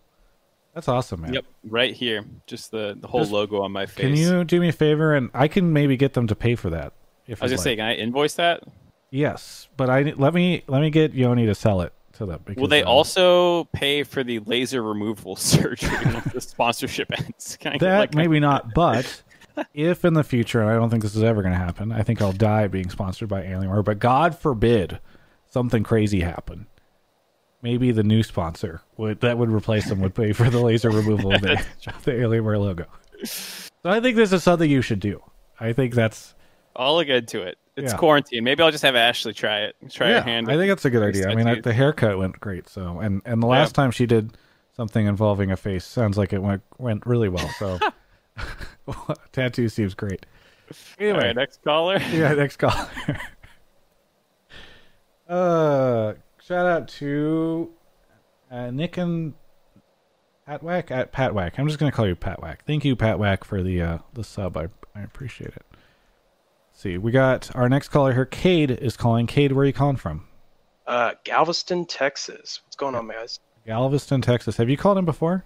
That's 0.75 0.89
awesome, 0.89 1.23
man. 1.23 1.33
Yep, 1.33 1.45
right 1.65 1.95
here, 1.95 2.25
just 2.47 2.71
the 2.71 2.97
the 3.01 3.09
whole 3.09 3.21
just, 3.21 3.33
logo 3.33 3.63
on 3.63 3.73
my 3.73 3.87
face. 3.87 4.05
Can 4.05 4.17
you 4.17 4.45
do 4.45 4.61
me 4.61 4.69
a 4.69 4.73
favor 4.73 5.15
and 5.15 5.31
I 5.33 5.49
can 5.49 5.73
maybe 5.73 5.97
get 5.97 6.13
them 6.13 6.27
to 6.27 6.35
pay 6.35 6.55
for 6.55 6.71
that? 6.71 6.93
If 7.27 7.43
I 7.43 7.47
was 7.47 7.53
gonna 7.53 7.59
like. 7.59 7.65
say, 7.65 7.77
can 7.77 7.87
I 7.87 7.95
invoice 7.95 8.35
that? 8.35 8.63
Yes, 9.11 9.69
but 9.77 9.89
I 9.89 10.15
let 10.17 10.35
me 10.35 10.63
let 10.67 10.83
me 10.83 10.91
get 10.91 11.15
Yoni 11.15 11.47
to 11.47 11.55
sell 11.55 11.81
it 11.81 11.93
to 12.15 12.27
them. 12.27 12.41
Because, 12.45 12.61
Will 12.61 12.69
they 12.69 12.83
uh, 12.83 12.91
also 12.91 13.65
pay 13.73 14.03
for 14.03 14.25
the 14.25 14.41
laser 14.41 14.83
removal 14.83 15.37
surgery 15.37 15.97
once 16.05 16.33
the 16.33 16.41
sponsorship 16.41 17.11
ends? 17.19 17.57
that 17.63 17.81
like 17.81 18.15
maybe 18.15 18.41
not, 18.41 18.67
but 18.75 19.23
if 19.73 20.05
in 20.05 20.15
the 20.15 20.25
future, 20.25 20.61
and 20.61 20.71
I 20.71 20.75
don't 20.75 20.91
think 20.91 21.03
this 21.03 21.17
is 21.17 21.23
ever 21.23 21.43
going 21.43 21.55
to 21.55 21.59
happen, 21.59 21.93
I 21.93 22.03
think 22.03 22.21
I'll 22.21 22.33
die 22.33 22.67
being 22.67 22.91
sponsored 22.91 23.29
by 23.29 23.43
Alienware. 23.43 23.85
But 23.85 23.99
God 23.99 24.37
forbid 24.37 24.99
something 25.49 25.83
crazy 25.83 26.21
happen. 26.21 26.67
Maybe 27.67 27.91
the 27.91 28.05
new 28.05 28.23
sponsor 28.23 28.81
would 28.97 29.23
that 29.23 29.39
would 29.39 29.51
replace 29.51 29.89
them 29.89 29.99
would 29.99 30.15
pay 30.15 30.33
for 30.33 30.49
the 30.49 30.61
laser 30.61 30.89
removal 30.89 31.35
of 31.35 31.41
the, 31.41 31.61
the 32.05 32.13
Alienware 32.13 32.61
logo. 32.61 32.87
So 33.25 33.91
I 33.91 33.99
think 33.99 34.15
this 34.15 34.33
is 34.33 34.45
something 34.45 34.71
you 34.71 34.83
should 34.83 35.01
do. 35.01 35.21
I 35.59 35.73
think 35.73 35.93
that's. 35.93 36.37
I'll 36.77 36.95
look 36.95 37.09
into 37.09 37.43
it. 37.43 37.59
It's 37.75 37.91
yeah. 37.91 37.99
quarantine. 37.99 38.45
Maybe 38.45 38.63
I'll 38.63 38.71
just 38.71 38.85
have 38.85 38.95
Ashley 38.95 39.35
try 39.35 39.63
it. 39.63 39.75
Try 39.91 40.11
yeah, 40.11 40.15
her 40.19 40.23
hand. 40.23 40.49
I 40.49 40.57
think 40.57 40.69
that's 40.69 40.85
a 40.85 40.91
good 40.91 41.03
idea. 41.03 41.29
I 41.29 41.35
mean, 41.35 41.49
I, 41.49 41.61
the 41.61 41.73
haircut 41.73 42.17
went 42.19 42.39
great. 42.39 42.69
So, 42.69 43.01
and 43.01 43.21
and 43.25 43.43
the 43.43 43.49
last 43.49 43.71
yeah. 43.71 43.83
time 43.83 43.91
she 43.91 44.07
did 44.07 44.37
something 44.77 45.05
involving 45.05 45.51
a 45.51 45.57
face 45.57 45.85
sounds 45.85 46.17
like 46.17 46.33
it 46.33 46.41
went 46.41 46.63
went 46.79 47.05
really 47.05 47.29
well. 47.29 47.49
So, 47.59 47.81
tattoo 49.33 49.69
seems 49.69 49.95
great. 49.95 50.25
Anyway, 51.01 51.19
right, 51.19 51.35
next 51.35 51.65
caller. 51.65 51.99
Yeah, 52.13 52.33
next 52.35 52.59
caller. 52.59 52.89
uh, 55.29 56.13
shout 56.47 56.67
out 56.67 56.89
to 56.89 57.71
uh, 58.51 58.71
Nick 58.71 58.97
and 58.97 59.35
Patwack 60.49 60.91
at 60.91 61.13
Patwack. 61.13 61.59
I'm 61.59 61.67
just 61.67 61.79
gonna 61.79 61.93
call 61.93 62.07
you 62.07 62.17
Patwack. 62.17 62.59
Thank 62.67 62.85
you, 62.85 62.97
Patwack, 62.97 63.45
for 63.45 63.63
the 63.63 63.83
uh 63.83 63.99
the 64.15 64.25
sub. 64.25 64.57
I 64.57 64.69
I 64.95 65.03
appreciate 65.03 65.55
it 65.55 65.67
see, 66.77 66.99
we 66.99 67.11
got 67.11 67.55
our 67.57 67.69
next 67.69 67.89
caller 67.89 68.13
here. 68.13 68.27
Cade 68.27 68.71
is 68.71 68.97
calling. 68.97 69.27
Cade, 69.27 69.53
where 69.53 69.65
are 69.65 69.67
you 69.67 69.73
calling 69.73 69.97
from? 69.97 70.29
Uh, 70.87 71.13
Galveston, 71.25 71.87
Texas. 71.87 72.61
What's 72.65 72.77
going 72.77 72.95
on, 72.95 73.09
guys? 73.09 73.41
Galveston, 73.67 74.23
Texas. 74.23 74.57
Have 74.59 74.71
you 74.71 74.77
called 74.77 74.99
him 74.99 75.05
before? 75.05 75.45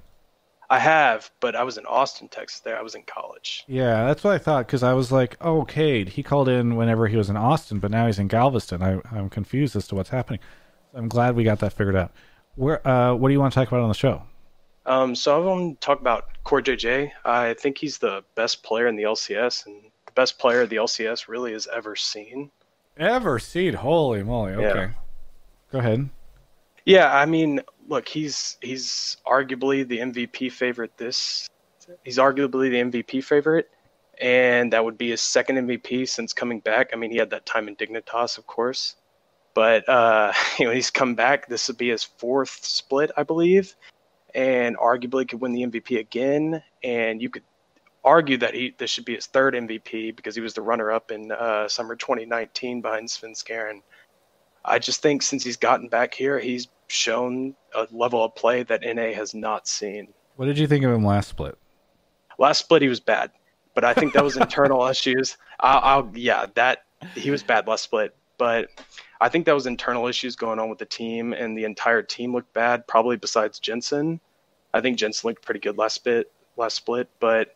I 0.69 0.79
have, 0.79 1.31
but 1.41 1.57
I 1.57 1.65
was 1.65 1.79
in 1.79 1.87
Austin, 1.87 2.29
Texas. 2.29 2.61
There, 2.61 2.79
I 2.79 2.83
was 2.83 2.95
in 2.95 3.03
college. 3.03 3.65
Yeah, 3.67 4.07
that's 4.07 4.23
what 4.23 4.35
I 4.35 4.39
thought 4.39 4.67
because 4.67 4.85
I 4.85 4.93
was 4.93 5.11
like, 5.11 5.37
"Oh, 5.41 5.65
Cade, 5.65 6.11
he 6.11 6.23
called 6.23 6.49
in 6.49 6.77
whenever 6.77 7.09
he 7.09 7.17
was 7.17 7.29
in 7.29 7.37
Austin, 7.37 7.81
but 7.81 7.91
now 7.91 8.07
he's 8.07 8.21
in 8.21 8.29
Galveston." 8.29 8.81
I, 8.81 9.01
I'm 9.11 9.31
confused 9.31 9.75
as 9.75 9.89
to 9.89 9.97
what's 9.97 10.11
happening. 10.11 10.39
I'm 10.95 11.09
glad 11.09 11.37
we 11.37 11.45
got 11.45 11.61
that 11.61 11.73
figured 11.73 11.97
out. 11.97 12.13
Where, 12.57 12.87
uh, 12.87 13.15
what 13.15 13.29
do 13.29 13.33
you 13.33 13.41
want 13.41 13.53
to 13.53 13.59
talk 13.59 13.69
about 13.69 13.81
on 13.81 13.89
the 13.89 13.95
show? 13.95 14.23
Um, 14.87 15.15
so 15.15 15.37
I 15.37 15.45
want 15.45 15.81
to 15.81 15.85
talk 15.85 16.01
about 16.01 16.27
CoreJJ. 16.45 17.13
I 17.25 17.55
think 17.55 17.79
he's 17.79 17.99
the 17.99 18.25
best 18.35 18.63
player 18.63 18.89
in 18.89 18.97
the 18.97 19.05
LCS, 19.05 19.67
and 19.67 19.77
the 20.07 20.13
best 20.13 20.39
player 20.39 20.67
the 20.67 20.77
LCS 20.77 21.29
really 21.29 21.53
has 21.53 21.69
ever 21.73 21.95
seen. 21.97 22.51
Ever 22.97 23.39
seen? 23.39 23.75
Holy 23.75 24.23
moly! 24.23 24.53
Okay, 24.53 24.81
yeah. 24.81 24.91
go 25.71 25.79
ahead. 25.79 26.09
Yeah, 26.85 27.15
I 27.15 27.27
mean, 27.27 27.61
look, 27.89 28.09
he's 28.09 28.59
he's 28.61 29.19
arguably 29.27 29.87
the 29.87 29.99
MVP 29.99 30.51
favorite. 30.53 30.97
This 30.97 31.49
he's 32.05 32.19
arguably 32.19 32.71
the 32.71 33.01
MVP 33.01 33.23
favorite, 33.23 33.71
and 34.21 34.73
that 34.73 34.85
would 34.85 34.99
be 34.99 35.11
his 35.11 35.23
second 35.23 35.57
MVP 35.57 36.09
since 36.09 36.33
coming 36.33 36.61
back. 36.61 36.91
I 36.93 36.97
mean, 36.97 37.11
he 37.11 37.19
had 37.19 37.31
that 37.31 37.47
time 37.47 37.69
in 37.69 37.77
Dignitas, 37.77 38.39
of 38.39 38.47
course, 38.47 38.97
but 39.55 39.89
uh, 39.89 40.33
you 40.59 40.67
know 40.67 40.73
he's 40.73 40.91
come 40.91 41.15
back. 41.15 41.49
This 41.49 41.69
would 41.69 41.79
be 41.79 41.91
his 41.91 42.05
fourth 42.05 42.65
split, 42.65 43.11
I 43.17 43.23
believe, 43.23 43.75
and 44.35 44.77
arguably 44.77 45.29
could 45.29 45.41
win 45.41 45.53
the 45.53 45.63
MVP 45.63 45.99
again. 45.99 46.63
And 46.83 47.21
you 47.21 47.31
could 47.31 47.45
argue 48.05 48.39
that 48.39 48.55
he 48.55 48.75
this 48.79 48.91
should 48.91 49.05
be 49.05 49.15
his 49.15 49.27
third 49.27 49.55
MVP 49.55 50.17
because 50.17 50.35
he 50.35 50.41
was 50.41 50.55
the 50.55 50.63
runner 50.63 50.91
up 50.91 51.11
in 51.11 51.33
uh, 51.33 51.69
summer 51.69 51.97
2019 51.97 52.81
behind 52.81 53.09
Svenskeren. 53.09 53.83
I 54.65 54.79
just 54.79 55.03
think 55.03 55.23
since 55.23 55.43
he's 55.43 55.57
gotten 55.57 55.89
back 55.89 56.13
here, 56.13 56.39
he's 56.39 56.69
shown 56.89 57.55
a 57.75 57.87
level 57.91 58.25
of 58.25 58.35
play 58.35 58.63
that 58.65 58.83
NA 58.83 59.13
has 59.13 59.35
not 59.35 59.67
seen. 59.67 60.09
What 60.37 60.47
did 60.47 60.59
you 60.59 60.67
think 60.67 60.85
of 60.85 60.93
him 60.93 61.05
last 61.05 61.29
split? 61.29 61.57
Last 62.39 62.59
split, 62.59 62.83
he 62.83 62.89
was 62.89 63.01
bad, 63.01 63.31
but 63.75 63.85
I 63.85 63.95
think 63.95 64.13
that 64.15 64.25
was 64.25 64.37
internal 64.39 64.87
issues. 64.87 65.37
I'll, 65.61 65.81
I'll, 65.83 66.11
yeah, 66.15 66.47
that 66.55 66.85
he 67.15 67.31
was 67.31 67.43
bad 67.43 67.67
last 67.67 67.85
split, 67.85 68.15
but 68.41 68.71
I 69.21 69.29
think 69.29 69.45
that 69.45 69.55
was 69.55 69.67
internal 69.67 70.07
issues 70.07 70.35
going 70.35 70.59
on 70.59 70.71
with 70.71 70.79
the 70.79 70.87
team, 70.87 71.35
and 71.35 71.57
the 71.57 71.65
entire 71.65 72.01
team 72.03 72.33
looked 72.33 72.55
bad. 72.55 72.87
Probably 72.87 73.19
besides 73.19 73.61
Jensen, 73.61 74.19
I 74.73 74.81
think 74.81 74.97
Jensen 74.97 75.29
looked 75.29 75.45
pretty 75.45 75.61
good 75.61 75.77
last 75.77 75.97
split. 75.97 76.33
Last 76.57 76.75
split, 76.77 77.09
but 77.21 77.55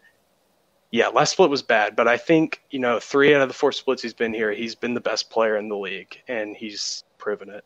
yeah, 0.90 1.08
last 1.08 1.32
split 1.32 1.48
was 1.48 1.62
bad, 1.62 1.96
but 1.96 2.06
I 2.06 2.18
think 2.18 2.60
you 2.70 2.78
know 2.78 3.00
three 3.00 3.34
out 3.34 3.40
of 3.40 3.48
the 3.48 3.54
four 3.54 3.72
splits 3.72 4.02
he's 4.02 4.12
been 4.12 4.34
here, 4.34 4.52
he's 4.52 4.74
been 4.74 4.92
the 4.92 5.00
best 5.00 5.30
player 5.30 5.56
in 5.56 5.68
the 5.68 5.76
league, 5.76 6.20
and 6.28 6.54
he's 6.54 7.02
proven 7.16 7.48
it. 7.48 7.64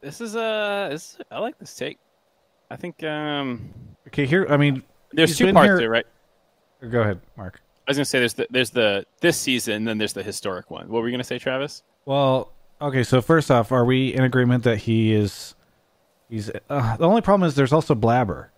This 0.00 0.22
is 0.22 0.34
a. 0.34 0.40
Uh, 0.40 0.88
this, 0.88 1.18
I 1.30 1.38
like 1.38 1.58
this 1.58 1.74
take. 1.74 1.98
I 2.70 2.76
think. 2.76 3.04
um 3.04 3.70
Okay, 4.06 4.24
here. 4.24 4.46
I 4.48 4.56
mean, 4.56 4.82
there's 5.12 5.36
two 5.36 5.52
parts 5.52 5.78
here. 5.78 5.90
right? 5.90 6.06
Go 6.90 7.02
ahead, 7.02 7.20
Mark. 7.36 7.60
I 7.88 7.90
was 7.92 7.96
gonna 7.96 8.04
say 8.04 8.18
there's 8.18 8.34
the 8.34 8.46
there's 8.50 8.70
the 8.70 9.06
this 9.22 9.38
season, 9.38 9.84
then 9.84 9.96
there's 9.96 10.12
the 10.12 10.22
historic 10.22 10.70
one. 10.70 10.90
What 10.90 11.00
were 11.00 11.08
you 11.08 11.12
gonna 11.12 11.24
say, 11.24 11.38
Travis? 11.38 11.82
Well, 12.04 12.52
okay. 12.82 13.02
So 13.02 13.22
first 13.22 13.50
off, 13.50 13.72
are 13.72 13.86
we 13.86 14.12
in 14.12 14.24
agreement 14.24 14.64
that 14.64 14.76
he 14.76 15.14
is? 15.14 15.54
He's 16.28 16.50
uh, 16.68 16.96
the 16.98 17.08
only 17.08 17.22
problem 17.22 17.48
is 17.48 17.54
there's 17.54 17.72
also 17.72 17.94
Blabber. 17.94 18.50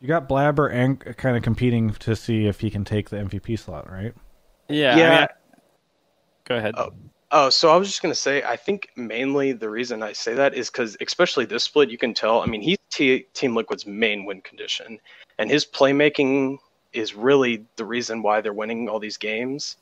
You 0.00 0.08
got 0.08 0.26
Blabber 0.26 0.68
and 0.68 0.98
kind 1.18 1.36
of 1.36 1.42
competing 1.42 1.90
to 1.90 2.16
see 2.16 2.46
if 2.46 2.60
he 2.60 2.70
can 2.70 2.86
take 2.86 3.10
the 3.10 3.18
MVP 3.18 3.58
slot, 3.58 3.92
right? 3.92 4.14
Yeah. 4.68 4.96
Yeah. 4.96 5.14
I 5.14 5.18
mean, 5.18 5.28
go 6.44 6.56
ahead. 6.56 6.74
Oh, 6.78 6.92
oh, 7.30 7.50
so 7.50 7.68
I 7.68 7.76
was 7.76 7.88
just 7.88 8.00
gonna 8.00 8.14
say, 8.14 8.42
I 8.42 8.56
think 8.56 8.88
mainly 8.96 9.52
the 9.52 9.68
reason 9.68 10.02
I 10.02 10.14
say 10.14 10.32
that 10.32 10.54
is 10.54 10.70
because, 10.70 10.96
especially 11.02 11.44
this 11.44 11.64
split, 11.64 11.90
you 11.90 11.98
can 11.98 12.14
tell. 12.14 12.40
I 12.40 12.46
mean, 12.46 12.62
he's 12.62 12.78
T- 12.90 13.26
Team 13.34 13.54
Liquid's 13.54 13.86
main 13.86 14.24
win 14.24 14.40
condition, 14.40 14.98
and 15.38 15.50
his 15.50 15.66
playmaking 15.66 16.56
is 16.92 17.14
really 17.14 17.64
the 17.76 17.84
reason 17.84 18.22
why 18.22 18.40
they're 18.40 18.52
winning 18.52 18.88
all 18.88 18.98
these 18.98 19.16
games. 19.16 19.76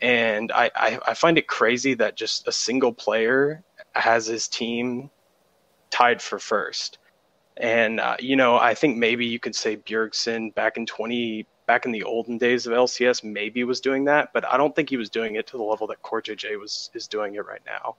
And 0.00 0.50
I, 0.52 0.70
I, 0.74 0.98
I 1.08 1.14
find 1.14 1.36
it 1.36 1.46
crazy 1.46 1.94
that 1.94 2.16
just 2.16 2.48
a 2.48 2.52
single 2.52 2.92
player 2.92 3.62
has 3.94 4.26
his 4.26 4.48
team 4.48 5.10
tied 5.90 6.22
for 6.22 6.38
first. 6.38 6.98
And 7.56 8.00
uh, 8.00 8.16
you 8.18 8.36
know, 8.36 8.56
I 8.56 8.74
think 8.74 8.96
maybe 8.96 9.26
you 9.26 9.38
could 9.38 9.54
say 9.54 9.76
Bjergsen 9.76 10.54
back 10.54 10.76
in 10.76 10.86
twenty 10.86 11.46
back 11.66 11.84
in 11.84 11.92
the 11.92 12.02
olden 12.02 12.38
days 12.38 12.66
of 12.66 12.72
LCS 12.72 13.22
maybe 13.22 13.62
was 13.64 13.80
doing 13.80 14.04
that, 14.06 14.32
but 14.32 14.44
I 14.44 14.56
don't 14.56 14.74
think 14.74 14.88
he 14.88 14.96
was 14.96 15.10
doing 15.10 15.36
it 15.36 15.46
to 15.48 15.56
the 15.56 15.62
level 15.62 15.86
that 15.88 16.02
CoreJJ 16.02 16.58
was 16.58 16.90
is 16.94 17.06
doing 17.06 17.34
it 17.34 17.44
right 17.44 17.60
now. 17.66 17.96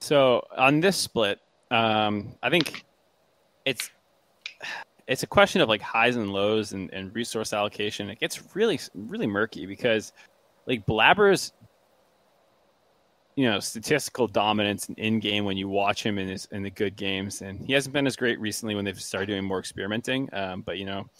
So 0.00 0.46
on 0.56 0.80
this 0.80 0.96
split, 0.96 1.40
um, 1.70 2.34
I 2.42 2.50
think 2.50 2.84
it's 3.64 3.90
it's 5.10 5.24
a 5.24 5.26
question 5.26 5.60
of 5.60 5.68
like 5.68 5.82
highs 5.82 6.14
and 6.14 6.32
lows 6.32 6.72
and, 6.72 6.88
and 6.94 7.12
resource 7.14 7.52
allocation. 7.52 8.08
It 8.08 8.20
gets 8.20 8.54
really 8.54 8.78
really 8.94 9.26
murky 9.26 9.66
because 9.66 10.12
like 10.66 10.86
Blabber's 10.86 11.52
you 13.34 13.44
know 13.44 13.58
statistical 13.58 14.28
dominance 14.28 14.88
in 14.98 15.18
game 15.18 15.44
when 15.44 15.56
you 15.56 15.68
watch 15.68 16.04
him 16.04 16.16
in 16.16 16.28
his 16.28 16.46
in 16.52 16.62
the 16.62 16.70
good 16.70 16.94
games, 16.94 17.42
and 17.42 17.60
he 17.60 17.72
hasn't 17.72 17.92
been 17.92 18.06
as 18.06 18.14
great 18.14 18.38
recently 18.38 18.76
when 18.76 18.84
they've 18.84 19.00
started 19.00 19.26
doing 19.26 19.44
more 19.44 19.58
experimenting. 19.58 20.28
Um, 20.32 20.62
but 20.62 20.78
you 20.78 20.84
know, 20.84 21.10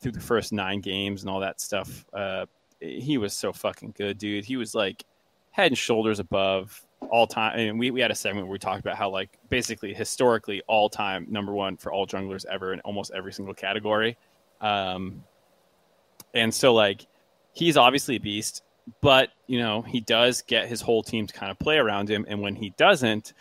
through 0.00 0.12
the 0.12 0.20
first 0.20 0.52
nine 0.52 0.80
games 0.80 1.22
and 1.22 1.30
all 1.30 1.38
that 1.38 1.60
stuff, 1.60 2.04
uh, 2.14 2.46
he 2.80 3.18
was 3.18 3.34
so 3.34 3.52
fucking 3.52 3.94
good, 3.96 4.18
dude. 4.18 4.44
He 4.44 4.56
was 4.56 4.74
like 4.74 5.04
head 5.52 5.68
and 5.68 5.78
shoulders 5.78 6.18
above 6.18 6.84
all 7.10 7.26
time. 7.26 7.58
And 7.58 7.78
we, 7.78 7.90
we 7.90 8.00
had 8.00 8.10
a 8.10 8.14
segment 8.14 8.46
where 8.46 8.52
we 8.52 8.58
talked 8.58 8.80
about 8.80 8.96
how 8.96 9.10
like 9.10 9.30
basically 9.48 9.94
historically 9.94 10.62
all 10.66 10.88
time 10.88 11.26
number 11.28 11.52
one 11.52 11.76
for 11.76 11.92
all 11.92 12.06
junglers 12.06 12.44
ever 12.46 12.72
in 12.72 12.80
almost 12.80 13.12
every 13.14 13.32
single 13.32 13.54
category. 13.54 14.16
Um, 14.60 15.22
and 16.34 16.52
so 16.52 16.74
like 16.74 17.06
he's 17.52 17.76
obviously 17.76 18.16
a 18.16 18.20
beast, 18.20 18.62
but 19.00 19.30
you 19.46 19.58
know 19.58 19.82
he 19.82 20.00
does 20.00 20.42
get 20.42 20.68
his 20.68 20.80
whole 20.80 21.02
team 21.02 21.26
to 21.26 21.34
kind 21.34 21.50
of 21.50 21.58
play 21.58 21.78
around 21.78 22.08
him, 22.08 22.24
and 22.28 22.40
when 22.40 22.54
he 22.54 22.70
doesn't, 22.70 23.34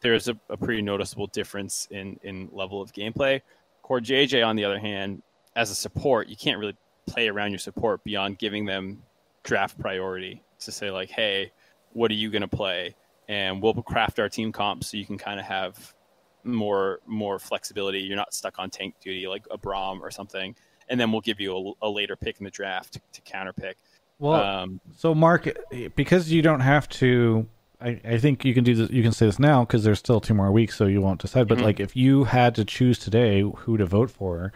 there's 0.00 0.28
a, 0.28 0.36
a 0.48 0.56
pretty 0.56 0.82
noticeable 0.82 1.26
difference 1.28 1.88
in 1.90 2.18
in 2.22 2.48
level 2.52 2.80
of 2.80 2.92
gameplay. 2.92 3.40
Core 3.82 4.00
JJ, 4.00 4.46
on 4.46 4.56
the 4.56 4.64
other 4.64 4.78
hand, 4.78 5.22
as 5.56 5.70
a 5.70 5.74
support, 5.74 6.28
you 6.28 6.36
can't 6.36 6.58
really 6.58 6.76
play 7.06 7.28
around 7.28 7.50
your 7.50 7.58
support 7.58 8.04
beyond 8.04 8.38
giving 8.38 8.64
them 8.66 9.02
draft 9.42 9.78
priority 9.78 10.42
to 10.60 10.70
say 10.70 10.90
like, 10.90 11.08
hey, 11.08 11.50
what 11.92 12.10
are 12.10 12.14
you 12.14 12.30
going 12.30 12.42
to 12.42 12.48
play? 12.48 12.94
And 13.28 13.62
we'll 13.62 13.74
craft 13.74 14.18
our 14.18 14.28
team 14.28 14.52
comp 14.52 14.84
so 14.84 14.96
you 14.96 15.04
can 15.04 15.18
kind 15.18 15.38
of 15.38 15.46
have 15.46 15.94
more 16.44 17.00
more 17.06 17.38
flexibility. 17.38 18.00
You're 18.00 18.16
not 18.16 18.32
stuck 18.32 18.58
on 18.58 18.70
tank 18.70 18.94
duty 19.00 19.26
like 19.26 19.46
a 19.50 19.58
Braum 19.58 20.00
or 20.00 20.10
something. 20.10 20.54
And 20.88 20.98
then 20.98 21.12
we'll 21.12 21.20
give 21.20 21.40
you 21.40 21.74
a, 21.82 21.86
a 21.86 21.90
later 21.90 22.16
pick 22.16 22.38
in 22.38 22.44
the 22.44 22.50
draft 22.50 22.94
to, 22.94 23.00
to 23.12 23.20
counter 23.20 23.52
pick. 23.52 23.76
Well, 24.18 24.42
um, 24.42 24.80
so 24.96 25.14
Mark, 25.14 25.48
because 25.94 26.32
you 26.32 26.42
don't 26.42 26.60
have 26.60 26.88
to, 26.88 27.46
I, 27.80 28.00
I 28.04 28.18
think 28.18 28.44
you 28.44 28.54
can 28.54 28.64
do 28.64 28.74
this. 28.74 28.90
You 28.90 29.02
can 29.02 29.12
say 29.12 29.26
this 29.26 29.38
now 29.38 29.64
because 29.64 29.84
there's 29.84 29.98
still 29.98 30.20
two 30.20 30.34
more 30.34 30.50
weeks, 30.50 30.76
so 30.76 30.86
you 30.86 31.00
won't 31.00 31.20
decide. 31.20 31.46
But 31.46 31.58
mm-hmm. 31.58 31.64
like, 31.66 31.80
if 31.80 31.94
you 31.94 32.24
had 32.24 32.54
to 32.56 32.64
choose 32.64 32.98
today 32.98 33.42
who 33.42 33.76
to 33.76 33.86
vote 33.86 34.10
for, 34.10 34.52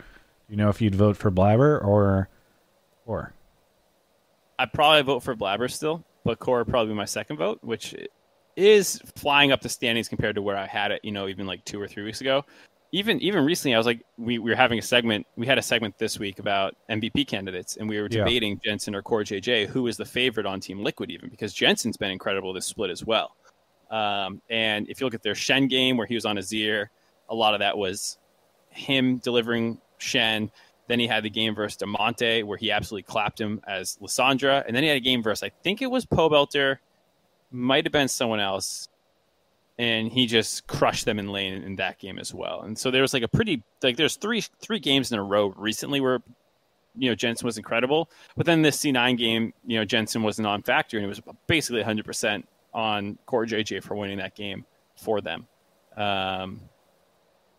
you 0.48 0.56
know, 0.56 0.68
if 0.68 0.80
you'd 0.80 0.94
vote 0.94 1.16
for 1.16 1.30
Blabber 1.30 1.78
or, 1.78 2.28
or, 3.06 3.34
I'd 4.58 4.72
probably 4.72 5.02
vote 5.02 5.20
for 5.20 5.36
Blabber 5.36 5.70
still 5.70 6.04
but 6.24 6.38
Core 6.38 6.64
probably 6.64 6.94
my 6.94 7.04
second 7.04 7.36
vote, 7.36 7.58
which 7.62 7.94
is 8.56 9.00
flying 9.16 9.52
up 9.52 9.60
the 9.60 9.68
standings 9.68 10.08
compared 10.08 10.34
to 10.36 10.42
where 10.42 10.56
I 10.56 10.66
had 10.66 10.90
it, 10.92 11.00
you 11.04 11.12
know, 11.12 11.28
even 11.28 11.46
like 11.46 11.64
two 11.64 11.80
or 11.80 11.88
three 11.88 12.02
weeks 12.02 12.20
ago. 12.20 12.44
Even 12.94 13.18
even 13.22 13.44
recently, 13.46 13.74
I 13.74 13.78
was 13.78 13.86
like, 13.86 14.04
we, 14.18 14.38
we 14.38 14.50
were 14.50 14.56
having 14.56 14.78
a 14.78 14.82
segment. 14.82 15.26
We 15.36 15.46
had 15.46 15.56
a 15.56 15.62
segment 15.62 15.96
this 15.96 16.18
week 16.18 16.38
about 16.38 16.76
MVP 16.90 17.26
candidates, 17.26 17.78
and 17.78 17.88
we 17.88 17.98
were 17.98 18.08
debating 18.08 18.52
yeah. 18.52 18.70
Jensen 18.70 18.94
or 18.94 19.00
Core 19.00 19.22
JJ, 19.22 19.68
who 19.68 19.86
is 19.86 19.96
the 19.96 20.04
favorite 20.04 20.44
on 20.44 20.60
Team 20.60 20.82
Liquid, 20.82 21.10
even 21.10 21.30
because 21.30 21.54
Jensen's 21.54 21.96
been 21.96 22.10
incredible 22.10 22.52
this 22.52 22.66
split 22.66 22.90
as 22.90 23.02
well. 23.02 23.34
Um, 23.90 24.42
and 24.50 24.88
if 24.90 25.00
you 25.00 25.06
look 25.06 25.14
at 25.14 25.22
their 25.22 25.34
Shen 25.34 25.68
game 25.68 25.96
where 25.96 26.06
he 26.06 26.14
was 26.14 26.26
on 26.26 26.36
Azir, 26.36 26.88
a 27.30 27.34
lot 27.34 27.54
of 27.54 27.60
that 27.60 27.78
was 27.78 28.18
him 28.68 29.18
delivering 29.18 29.78
Shen. 29.96 30.50
Then 30.88 30.98
he 30.98 31.06
had 31.06 31.22
the 31.22 31.30
game 31.30 31.54
versus 31.54 31.78
Damonte 31.78 32.44
where 32.44 32.58
he 32.58 32.70
absolutely 32.70 33.04
clapped 33.04 33.40
him 33.40 33.60
as 33.66 33.96
Lissandra. 34.02 34.64
And 34.66 34.74
then 34.74 34.82
he 34.82 34.88
had 34.88 34.96
a 34.96 35.00
game 35.00 35.22
versus, 35.22 35.42
I 35.42 35.50
think 35.62 35.80
it 35.80 35.90
was 35.90 36.04
Pobelter, 36.04 36.78
might 37.50 37.84
have 37.84 37.92
been 37.92 38.08
someone 38.08 38.40
else. 38.40 38.88
And 39.78 40.12
he 40.12 40.26
just 40.26 40.66
crushed 40.66 41.06
them 41.06 41.18
in 41.18 41.28
lane 41.28 41.62
in 41.62 41.76
that 41.76 41.98
game 41.98 42.18
as 42.18 42.34
well. 42.34 42.62
And 42.62 42.76
so 42.76 42.90
there 42.90 43.02
was 43.02 43.14
like 43.14 43.22
a 43.22 43.28
pretty 43.28 43.62
like 43.82 43.96
there's 43.96 44.16
three 44.16 44.42
three 44.60 44.78
games 44.78 45.10
in 45.10 45.18
a 45.18 45.22
row 45.22 45.54
recently 45.56 46.00
where 46.00 46.20
you 46.94 47.08
know 47.08 47.14
Jensen 47.14 47.46
was 47.46 47.56
incredible. 47.56 48.10
But 48.36 48.44
then 48.44 48.62
this 48.62 48.76
C9 48.76 49.16
game, 49.16 49.54
you 49.66 49.78
know 49.78 49.84
Jensen 49.84 50.22
was 50.22 50.38
a 50.38 50.42
non-factor 50.42 50.98
and 50.98 51.04
it 51.04 51.08
was 51.08 51.22
basically 51.46 51.82
100% 51.82 52.44
on 52.74 53.18
Core 53.26 53.46
JJ 53.46 53.82
for 53.82 53.96
winning 53.96 54.18
that 54.18 54.34
game 54.34 54.66
for 54.96 55.20
them. 55.20 55.46
Um, 55.96 56.60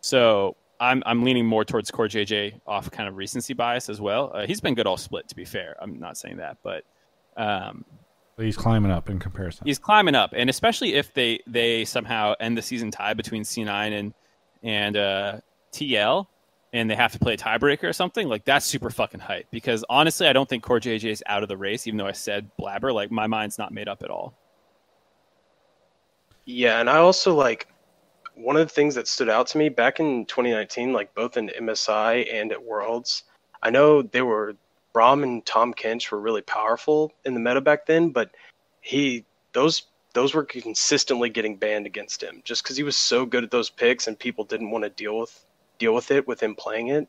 so 0.02 0.56
I'm 0.84 1.02
I'm 1.06 1.24
leaning 1.24 1.46
more 1.46 1.64
towards 1.64 1.90
Core 1.92 2.08
JJ 2.08 2.60
off 2.68 2.92
kind 2.92 3.08
of 3.08 3.16
recency 3.16 3.54
bias 3.54 3.90
as 3.90 4.02
well. 4.02 4.32
Uh, 4.34 4.46
he's 4.46 4.60
been 4.60 4.76
good 4.76 4.86
all 4.86 4.98
split, 4.98 5.28
to 5.30 5.36
be 5.36 5.46
fair. 5.46 5.76
I'm 5.82 6.00
not 6.00 6.18
saying 6.18 6.38
that, 6.38 6.58
but 6.62 6.84
um, 7.38 7.86
but 8.36 8.46
he's 8.46 8.58
climbing 8.58 8.92
up 8.92 9.10
in 9.10 9.20
comparison. 9.20 9.66
He's 9.66 9.80
climbing 9.80 10.16
up, 10.16 10.34
and 10.36 10.50
especially 10.50 10.96
if 10.96 11.14
they 11.14 11.40
they 11.48 11.86
somehow 11.86 12.34
end 12.40 12.58
the 12.58 12.62
season 12.62 12.92
tie 12.92 13.14
between 13.14 13.44
C9 13.44 14.00
and 14.00 14.14
and 14.62 14.98
uh, 14.98 15.40
TL, 15.72 16.28
and 16.74 16.90
they 16.90 16.96
have 16.96 17.14
to 17.14 17.20
play 17.20 17.36
a 17.36 17.38
tiebreaker 17.38 17.84
or 17.84 17.94
something, 17.94 18.28
like 18.28 18.44
that's 18.44 18.66
super 18.66 18.90
fucking 18.90 19.22
hype. 19.22 19.48
Because 19.52 19.86
honestly, 19.90 20.28
I 20.28 20.34
don't 20.34 20.50
think 20.50 20.64
Core 20.64 20.80
JJ 20.80 21.06
is 21.06 21.24
out 21.28 21.44
of 21.44 21.50
the 21.50 21.58
race, 21.58 21.88
even 21.88 21.98
though 21.98 22.08
I 22.08 22.12
said 22.14 22.50
Blabber. 22.58 22.92
Like 22.92 23.10
my 23.10 23.28
mind's 23.28 23.58
not 23.58 23.72
made 23.72 23.88
up 23.88 24.04
at 24.04 24.10
all. 24.10 24.34
Yeah, 26.46 26.82
and 26.82 26.90
I 26.90 26.98
also 26.98 27.34
like 27.34 27.68
one 28.36 28.56
of 28.56 28.68
the 28.68 28.74
things 28.74 28.96
that 28.96 29.08
stood 29.08 29.30
out 29.30 29.48
to 29.48 29.58
me 29.58 29.70
back 29.70 30.00
in 30.00 30.26
2019, 30.26 30.94
like 30.94 31.14
both 31.16 31.38
in 31.38 31.50
MSI 31.50 32.34
and 32.34 32.52
at 32.52 32.64
Worlds, 32.64 33.24
I 33.62 33.70
know 33.70 34.02
they 34.02 34.22
were 34.22 34.56
Braum 34.94 35.24
and 35.24 35.46
Tahm 35.46 35.74
Kench 35.74 36.12
were 36.12 36.20
really 36.20 36.42
powerful 36.42 37.14
in 37.26 37.34
the 37.34 37.40
meta 37.40 37.62
back 37.62 37.86
then, 37.86 38.10
but 38.10 38.32
he 38.82 39.26
those 39.54 39.84
those 40.14 40.34
were 40.34 40.44
consistently 40.44 41.30
getting 41.30 41.58
banned 41.58 41.88
against 41.88 42.22
him 42.22 42.42
just 42.44 42.64
because 42.64 42.78
he 42.78 42.84
was 42.84 42.96
so 42.96 43.26
good 43.26 43.44
at 43.44 43.50
those 43.52 43.70
picks 43.70 44.08
and 44.08 44.18
people 44.18 44.44
didn't 44.44 44.70
want 44.70 44.84
to 44.84 44.90
deal 44.90 45.18
with 45.18 45.46
deal 45.80 45.94
with 45.94 46.12
it 46.12 46.28
with 46.28 46.42
him 46.42 46.56
playing 46.56 46.90
it. 46.90 47.08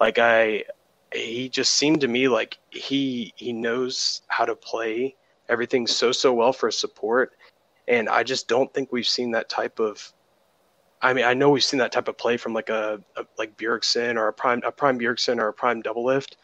Like 0.00 0.18
I, 0.18 0.64
he 1.12 1.48
just 1.48 1.74
seemed 1.74 2.00
to 2.00 2.08
me 2.08 2.28
like 2.28 2.58
he 2.70 3.32
he 3.36 3.52
knows 3.52 4.22
how 4.28 4.44
to 4.44 4.56
play 4.56 5.14
everything 5.48 5.86
so 5.86 6.12
so 6.12 6.32
well 6.32 6.52
for 6.52 6.70
support, 6.70 7.32
and 7.86 8.08
I 8.08 8.22
just 8.22 8.48
don't 8.48 8.72
think 8.72 8.92
we've 8.92 9.06
seen 9.06 9.32
that 9.32 9.48
type 9.48 9.78
of 9.78 10.12
I 11.02 11.12
mean, 11.12 11.24
I 11.24 11.34
know 11.34 11.50
we've 11.50 11.64
seen 11.64 11.78
that 11.78 11.92
type 11.92 12.08
of 12.08 12.18
play 12.18 12.36
from 12.36 12.52
like 12.52 12.68
a, 12.68 13.00
a 13.16 13.24
like 13.38 13.56
Bjergsen 13.56 14.16
or 14.16 14.28
a 14.28 14.32
prime 14.32 14.62
a 14.64 14.72
prime 14.72 14.98
Bjergsen 14.98 15.38
or 15.40 15.48
a 15.48 15.52
prime 15.52 15.82
Doublelift, 15.82 16.34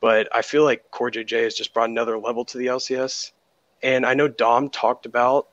but 0.00 0.28
I 0.34 0.42
feel 0.42 0.64
like 0.64 0.90
Core 0.90 1.10
JJ 1.10 1.44
has 1.44 1.54
just 1.54 1.74
brought 1.74 1.90
another 1.90 2.18
level 2.18 2.44
to 2.46 2.58
the 2.58 2.66
LCS. 2.66 3.32
And 3.82 4.06
I 4.06 4.14
know 4.14 4.28
Dom 4.28 4.70
talked 4.70 5.06
about 5.06 5.48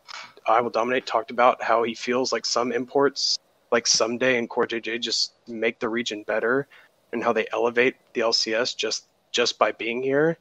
I 0.48 0.62
will 0.62 0.70
dominate 0.70 1.06
talked 1.06 1.30
about 1.30 1.62
how 1.62 1.84
he 1.84 1.94
feels 1.94 2.32
like 2.32 2.46
some 2.46 2.72
imports 2.72 3.38
like 3.72 3.84
Ssumday 3.84 4.38
in 4.38 4.48
Core 4.48 4.66
JJ 4.66 5.02
just 5.02 5.34
make 5.48 5.80
the 5.80 5.90
region 5.90 6.24
better 6.24 6.68
and 7.12 7.22
how 7.22 7.34
they 7.34 7.48
elevate 7.52 7.96
the 8.14 8.22
LCS 8.22 8.76
just 8.78 9.08
just 9.32 9.60
by 9.60 9.74
being 9.74 10.02
here. 10.02 10.38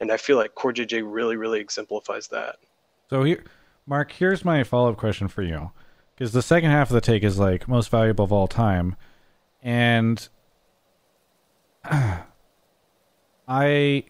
And 0.00 0.10
I 0.10 0.16
feel 0.16 0.38
like 0.38 0.54
Core 0.54 0.72
JJ 0.72 1.02
really 1.04 1.36
really 1.36 1.60
exemplifies 1.60 2.28
that. 2.28 2.56
So 3.10 3.22
here, 3.24 3.44
Mark, 3.86 4.12
here's 4.12 4.46
my 4.46 4.64
follow 4.64 4.90
up 4.90 4.96
question 4.96 5.28
for 5.28 5.42
you 5.42 5.72
because 6.20 6.32
the 6.34 6.42
second 6.42 6.70
half 6.70 6.90
of 6.90 6.94
the 6.94 7.00
take 7.00 7.24
is 7.24 7.38
like 7.38 7.66
most 7.66 7.88
valuable 7.88 8.26
of 8.26 8.30
all 8.30 8.46
time, 8.46 8.94
and 9.62 10.28
I 13.48 14.04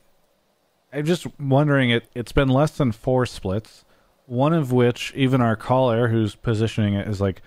I'm 0.92 1.04
just 1.04 1.28
wondering 1.38 1.90
it. 1.90 2.08
It's 2.12 2.32
been 2.32 2.48
less 2.48 2.72
than 2.72 2.90
four 2.90 3.26
splits, 3.26 3.84
one 4.26 4.52
of 4.52 4.72
which 4.72 5.12
even 5.14 5.40
our 5.40 5.54
caller 5.54 6.08
who's 6.08 6.34
positioning 6.34 6.94
it 6.94 7.06
is 7.06 7.20
like 7.20 7.42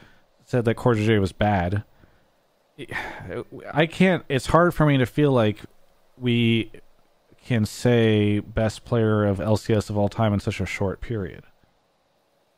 said 0.46 0.64
that 0.64 0.76
Core 0.76 0.96
JJ 0.96 1.20
was 1.20 1.34
bad. 1.34 1.84
I 3.74 3.86
can't. 3.86 4.24
It's 4.30 4.46
hard 4.46 4.74
for 4.74 4.86
me 4.86 4.98
to 4.98 5.06
feel 5.06 5.34
like 5.34 5.60
we 6.18 6.72
can 7.46 7.66
say 7.66 8.40
best 8.40 8.86
player 8.86 9.26
of 9.26 9.40
LCS 9.40 9.90
of 9.90 9.98
all 9.98 10.08
time 10.08 10.34
in 10.34 10.40
such 10.40 10.62
a 10.62 10.66
short 10.66 11.02
period. 11.02 11.44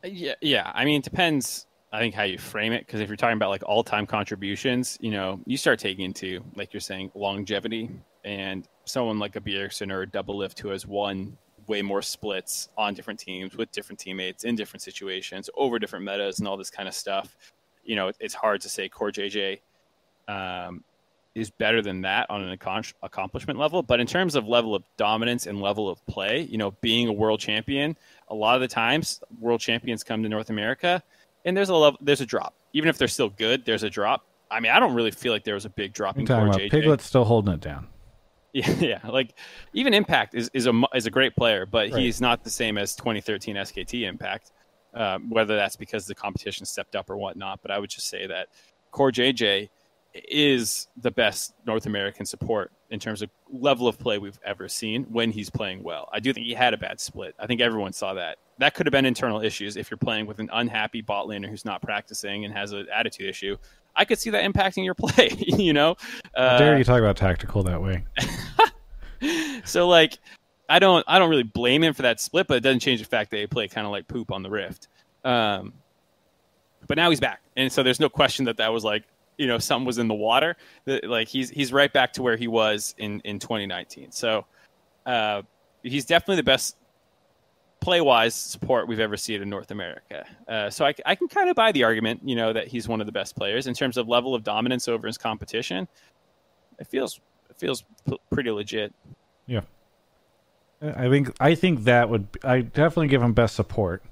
Yeah, 0.04 0.34
yeah. 0.40 0.70
I 0.72 0.84
mean, 0.84 1.00
it 1.00 1.04
depends 1.04 1.66
I 1.92 2.00
think 2.00 2.14
how 2.14 2.24
you 2.24 2.38
frame 2.38 2.72
it, 2.72 2.86
because 2.86 3.00
if 3.00 3.08
you're 3.08 3.16
talking 3.16 3.36
about 3.36 3.50
like 3.50 3.62
all 3.64 3.84
time 3.84 4.06
contributions, 4.06 4.98
you 5.00 5.10
know, 5.10 5.40
you 5.46 5.56
start 5.56 5.78
taking 5.78 6.04
into 6.04 6.44
like 6.56 6.72
you're 6.72 6.80
saying 6.80 7.12
longevity, 7.14 7.90
and 8.24 8.66
someone 8.84 9.18
like 9.18 9.36
a 9.36 9.40
Bjergsen 9.40 9.92
or 9.92 10.02
a 10.02 10.06
Doublelift 10.06 10.58
who 10.58 10.68
has 10.68 10.86
won 10.86 11.38
way 11.68 11.82
more 11.82 12.02
splits 12.02 12.68
on 12.76 12.94
different 12.94 13.18
teams 13.18 13.56
with 13.56 13.70
different 13.72 13.98
teammates 13.98 14.44
in 14.44 14.54
different 14.56 14.82
situations 14.82 15.50
over 15.56 15.78
different 15.78 16.04
metas 16.04 16.38
and 16.38 16.46
all 16.46 16.56
this 16.56 16.70
kind 16.70 16.88
of 16.88 16.94
stuff. 16.94 17.36
You 17.84 17.96
know, 17.96 18.12
it's 18.20 18.34
hard 18.34 18.60
to 18.62 18.68
say 18.68 18.88
Core 18.88 19.10
JJ 19.10 19.60
um, 20.28 20.82
is 21.34 21.50
better 21.50 21.82
than 21.82 22.02
that 22.02 22.28
on 22.30 22.42
an 22.42 22.50
accomplishment 23.02 23.58
level. 23.58 23.82
But 23.82 24.00
in 24.00 24.06
terms 24.06 24.34
of 24.34 24.48
level 24.48 24.74
of 24.74 24.82
dominance 24.96 25.46
and 25.46 25.60
level 25.60 25.88
of 25.88 26.04
play, 26.06 26.42
you 26.42 26.58
know, 26.58 26.72
being 26.80 27.08
a 27.08 27.12
world 27.12 27.40
champion, 27.40 27.96
a 28.28 28.34
lot 28.34 28.56
of 28.56 28.60
the 28.60 28.68
times 28.68 29.20
world 29.38 29.60
champions 29.60 30.02
come 30.02 30.22
to 30.22 30.28
North 30.28 30.50
America 30.50 31.02
and 31.46 31.56
there's 31.56 31.70
a 31.70 31.74
level, 31.74 31.98
there's 32.02 32.20
a 32.20 32.26
drop. 32.26 32.54
Even 32.74 32.90
if 32.90 32.98
they're 32.98 33.08
still 33.08 33.30
good, 33.30 33.64
there's 33.64 33.84
a 33.84 33.88
drop. 33.88 34.26
I 34.50 34.60
mean, 34.60 34.72
I 34.72 34.78
don't 34.78 34.94
really 34.94 35.10
feel 35.10 35.32
like 35.32 35.44
there 35.44 35.54
was 35.54 35.64
a 35.64 35.70
big 35.70 35.94
drop 35.94 36.18
in 36.18 36.26
core 36.26 36.48
JJ. 36.48 36.70
Piglet's 36.70 37.04
still 37.04 37.24
holding 37.24 37.54
it 37.54 37.60
down. 37.60 37.88
Yeah, 38.52 38.70
yeah. 38.80 39.00
Like 39.06 39.34
even 39.74 39.92
Impact 39.92 40.34
is, 40.34 40.50
is 40.54 40.66
a 40.66 40.82
is 40.94 41.04
a 41.04 41.10
great 41.10 41.36
player, 41.36 41.66
but 41.66 41.90
right. 41.90 42.00
he's 42.00 42.22
not 42.22 42.42
the 42.42 42.48
same 42.48 42.78
as 42.78 42.96
2013 42.96 43.54
SKT 43.54 44.08
Impact. 44.08 44.52
Um, 44.94 45.28
whether 45.28 45.56
that's 45.56 45.76
because 45.76 46.06
the 46.06 46.14
competition 46.14 46.64
stepped 46.64 46.96
up 46.96 47.10
or 47.10 47.18
whatnot, 47.18 47.60
but 47.60 47.70
I 47.70 47.78
would 47.78 47.90
just 47.90 48.08
say 48.08 48.26
that 48.28 48.48
Core 48.92 49.12
JJ 49.12 49.68
is 50.14 50.88
the 50.96 51.10
best 51.10 51.52
North 51.66 51.84
American 51.84 52.24
support 52.24 52.72
in 52.88 52.98
terms 52.98 53.20
of 53.20 53.28
level 53.50 53.88
of 53.88 53.98
play 53.98 54.16
we've 54.16 54.40
ever 54.42 54.68
seen 54.68 55.04
when 55.04 55.30
he's 55.30 55.50
playing 55.50 55.82
well. 55.82 56.08
I 56.12 56.20
do 56.20 56.32
think 56.32 56.46
he 56.46 56.54
had 56.54 56.72
a 56.72 56.78
bad 56.78 56.98
split. 56.98 57.34
I 57.38 57.46
think 57.46 57.60
everyone 57.60 57.92
saw 57.92 58.14
that. 58.14 58.38
That 58.58 58.74
could 58.74 58.86
have 58.86 58.92
been 58.92 59.04
internal 59.04 59.42
issues 59.42 59.76
if 59.76 59.90
you're 59.90 59.98
playing 59.98 60.26
with 60.26 60.38
an 60.38 60.48
unhappy 60.52 61.02
bot 61.02 61.26
laner 61.26 61.48
who's 61.48 61.64
not 61.64 61.82
practicing 61.82 62.44
and 62.44 62.54
has 62.54 62.72
an 62.72 62.86
attitude 62.94 63.28
issue. 63.28 63.56
I 63.94 64.04
could 64.04 64.18
see 64.18 64.30
that 64.30 64.50
impacting 64.50 64.84
your 64.84 64.94
play, 64.98 65.30
you 65.38 65.72
know? 65.72 65.96
Uh, 66.34 66.58
dare 66.58 66.78
you 66.78 66.84
talk 66.84 67.00
about 67.00 67.16
tactical 67.16 67.62
that 67.64 67.82
way? 67.82 68.04
so, 69.64 69.88
like, 69.88 70.18
I 70.68 70.78
don't 70.78 71.04
I 71.06 71.18
don't 71.18 71.30
really 71.30 71.42
blame 71.42 71.82
him 71.82 71.94
for 71.94 72.02
that 72.02 72.20
split, 72.20 72.46
but 72.46 72.56
it 72.56 72.60
doesn't 72.60 72.80
change 72.80 73.00
the 73.00 73.06
fact 73.06 73.30
that 73.30 73.38
he 73.38 73.46
played 73.46 73.70
kind 73.70 73.86
of 73.86 73.90
like 73.90 74.08
poop 74.08 74.32
on 74.32 74.42
the 74.42 74.50
Rift. 74.50 74.88
Um, 75.24 75.74
but 76.86 76.96
now 76.96 77.10
he's 77.10 77.20
back, 77.20 77.40
and 77.56 77.70
so 77.70 77.82
there's 77.82 78.00
no 78.00 78.08
question 78.08 78.46
that 78.46 78.56
that 78.58 78.72
was 78.72 78.84
like 78.84 79.04
you 79.38 79.46
know 79.46 79.58
something 79.58 79.86
was 79.86 79.98
in 79.98 80.08
the 80.08 80.14
water. 80.14 80.56
Like 80.86 81.28
he's 81.28 81.50
he's 81.50 81.72
right 81.72 81.92
back 81.92 82.12
to 82.14 82.22
where 82.22 82.36
he 82.36 82.48
was 82.48 82.94
in 82.98 83.20
in 83.20 83.38
2019. 83.38 84.12
So 84.12 84.44
uh, 85.04 85.42
he's 85.82 86.04
definitely 86.04 86.36
the 86.36 86.44
best 86.44 86.76
play 87.86 88.00
wise 88.00 88.34
support 88.34 88.88
we've 88.88 88.98
ever 88.98 89.16
seen 89.16 89.40
in 89.40 89.48
North 89.48 89.70
America. 89.70 90.26
Uh, 90.48 90.68
so 90.68 90.84
I, 90.84 90.92
I 91.06 91.14
can 91.14 91.28
kind 91.28 91.48
of 91.48 91.54
buy 91.54 91.70
the 91.70 91.84
argument, 91.84 92.20
you 92.24 92.34
know, 92.34 92.52
that 92.52 92.66
he's 92.66 92.88
one 92.88 93.00
of 93.00 93.06
the 93.06 93.12
best 93.12 93.36
players 93.36 93.68
in 93.68 93.74
terms 93.74 93.96
of 93.96 94.08
level 94.08 94.34
of 94.34 94.42
dominance 94.42 94.88
over 94.88 95.06
his 95.06 95.16
competition. 95.16 95.86
It 96.80 96.88
feels 96.88 97.20
it 97.48 97.56
feels 97.56 97.84
p- 98.04 98.18
pretty 98.32 98.50
legit. 98.50 98.92
Yeah, 99.46 99.60
I 100.82 101.08
think 101.08 101.30
I 101.38 101.54
think 101.54 101.84
that 101.84 102.10
would 102.10 102.26
I 102.42 102.62
definitely 102.62 103.06
give 103.06 103.22
him 103.22 103.34
best 103.34 103.54
support. 103.54 104.02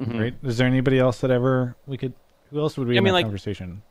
Mm-hmm. 0.00 0.18
Right? 0.18 0.34
Is 0.42 0.56
there 0.56 0.66
anybody 0.66 0.98
else 0.98 1.20
that 1.20 1.30
ever 1.30 1.76
we 1.86 1.98
could? 1.98 2.14
Who 2.50 2.60
else 2.60 2.78
would 2.78 2.88
be 2.88 2.94
I 2.94 2.98
in 2.98 3.04
mean, 3.04 3.12
like, 3.12 3.26
conversation? 3.26 3.82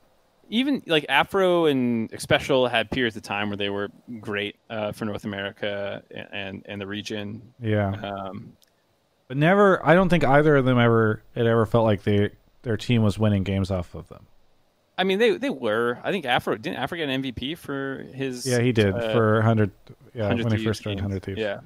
Even 0.49 0.81
like 0.87 1.05
Afro 1.09 1.67
and 1.67 2.11
Xpecial 2.11 2.69
had 2.71 2.89
periods 2.89 3.15
of 3.15 3.21
time 3.21 3.49
where 3.49 3.57
they 3.57 3.69
were 3.69 3.89
great 4.19 4.55
uh, 4.71 4.93
for 4.93 5.05
North 5.05 5.25
America 5.25 6.01
and 6.31 6.63
and 6.65 6.81
the 6.81 6.87
region. 6.87 7.53
Yeah. 7.61 7.91
Um, 7.91 8.53
but 9.27 9.37
never, 9.37 9.85
I 9.85 9.93
don't 9.93 10.09
think 10.09 10.23
either 10.23 10.55
of 10.55 10.65
them 10.65 10.79
ever 10.79 11.23
it 11.35 11.45
ever 11.45 11.65
felt 11.65 11.85
like 11.85 12.03
they 12.03 12.31
their 12.61 12.77
team 12.77 13.03
was 13.03 13.17
winning 13.17 13.43
games 13.43 13.71
off 13.71 13.95
of 13.95 14.07
them. 14.07 14.27
I 14.97 15.03
mean, 15.03 15.19
they 15.19 15.37
they 15.37 15.49
were. 15.49 15.99
I 16.03 16.11
think 16.11 16.25
Afro 16.25 16.55
didn't 16.55 16.77
Afro 16.77 16.97
get 16.97 17.09
an 17.09 17.23
MVP 17.23 17.57
for 17.57 18.05
his. 18.13 18.45
Yeah, 18.45 18.59
he 18.59 18.71
did 18.71 18.93
uh, 18.93 19.13
for 19.13 19.41
hundred. 19.41 19.71
Yeah, 20.13 20.33
when 20.33 20.51
he 20.55 20.63
first 20.63 20.83
joined 20.83 21.01
Hundred 21.01 21.23
Thieves. 21.23 21.39
Yeah. 21.39 21.61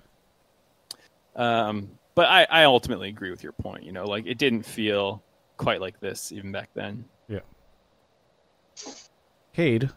Um, 1.35 1.91
but 2.15 2.27
I 2.27 2.47
I 2.49 2.63
ultimately 2.63 3.09
agree 3.09 3.29
with 3.29 3.43
your 3.43 3.51
point. 3.53 3.83
You 3.83 3.91
know, 3.91 4.05
like 4.05 4.25
it 4.25 4.37
didn't 4.37 4.63
feel 4.63 5.23
quite 5.57 5.81
like 5.81 5.99
this 5.99 6.31
even 6.31 6.51
back 6.51 6.69
then. 6.73 7.05
Yeah. 7.27 7.39
Cade, 9.53 9.89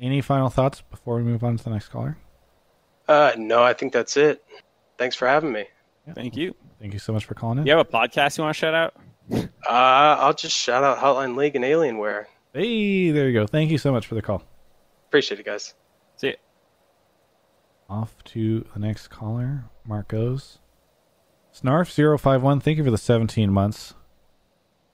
any 0.00 0.20
final 0.20 0.48
thoughts 0.48 0.82
before 0.90 1.16
we 1.16 1.22
move 1.22 1.44
on 1.44 1.56
to 1.56 1.64
the 1.64 1.70
next 1.70 1.88
caller? 1.88 2.18
Uh, 3.06 3.32
no, 3.36 3.62
I 3.62 3.74
think 3.74 3.92
that's 3.92 4.16
it. 4.16 4.44
Thanks 4.98 5.14
for 5.14 5.28
having 5.28 5.52
me. 5.52 5.66
Yeah. 6.06 6.14
Thank 6.14 6.36
you. 6.36 6.54
Thank 6.80 6.92
you 6.92 6.98
so 6.98 7.12
much 7.12 7.24
for 7.24 7.34
calling 7.34 7.58
in. 7.58 7.66
You 7.66 7.76
have 7.76 7.86
a 7.86 7.90
podcast 7.90 8.38
you 8.38 8.44
want 8.44 8.56
to 8.56 8.58
shout 8.58 8.74
out? 8.74 8.94
Uh, 9.30 9.38
I'll 9.68 10.34
just 10.34 10.56
shout 10.56 10.82
out 10.82 10.98
Hotline 10.98 11.36
League 11.36 11.54
and 11.56 11.64
Alienware. 11.64 12.26
Hey, 12.52 13.10
there 13.12 13.28
you 13.28 13.32
go. 13.32 13.46
Thank 13.46 13.70
you 13.70 13.78
so 13.78 13.92
much 13.92 14.06
for 14.06 14.14
the 14.14 14.22
call. 14.22 14.42
Appreciate 15.08 15.40
it, 15.40 15.46
guys. 15.46 15.74
See 16.16 16.28
you. 16.28 16.34
Off 17.88 18.14
to 18.24 18.66
the 18.72 18.80
next 18.80 19.08
caller, 19.08 19.64
Marcos. 19.86 20.58
Snarf051, 21.54 22.62
thank 22.62 22.78
you 22.78 22.84
for 22.84 22.90
the 22.90 22.98
17 22.98 23.52
months. 23.52 23.94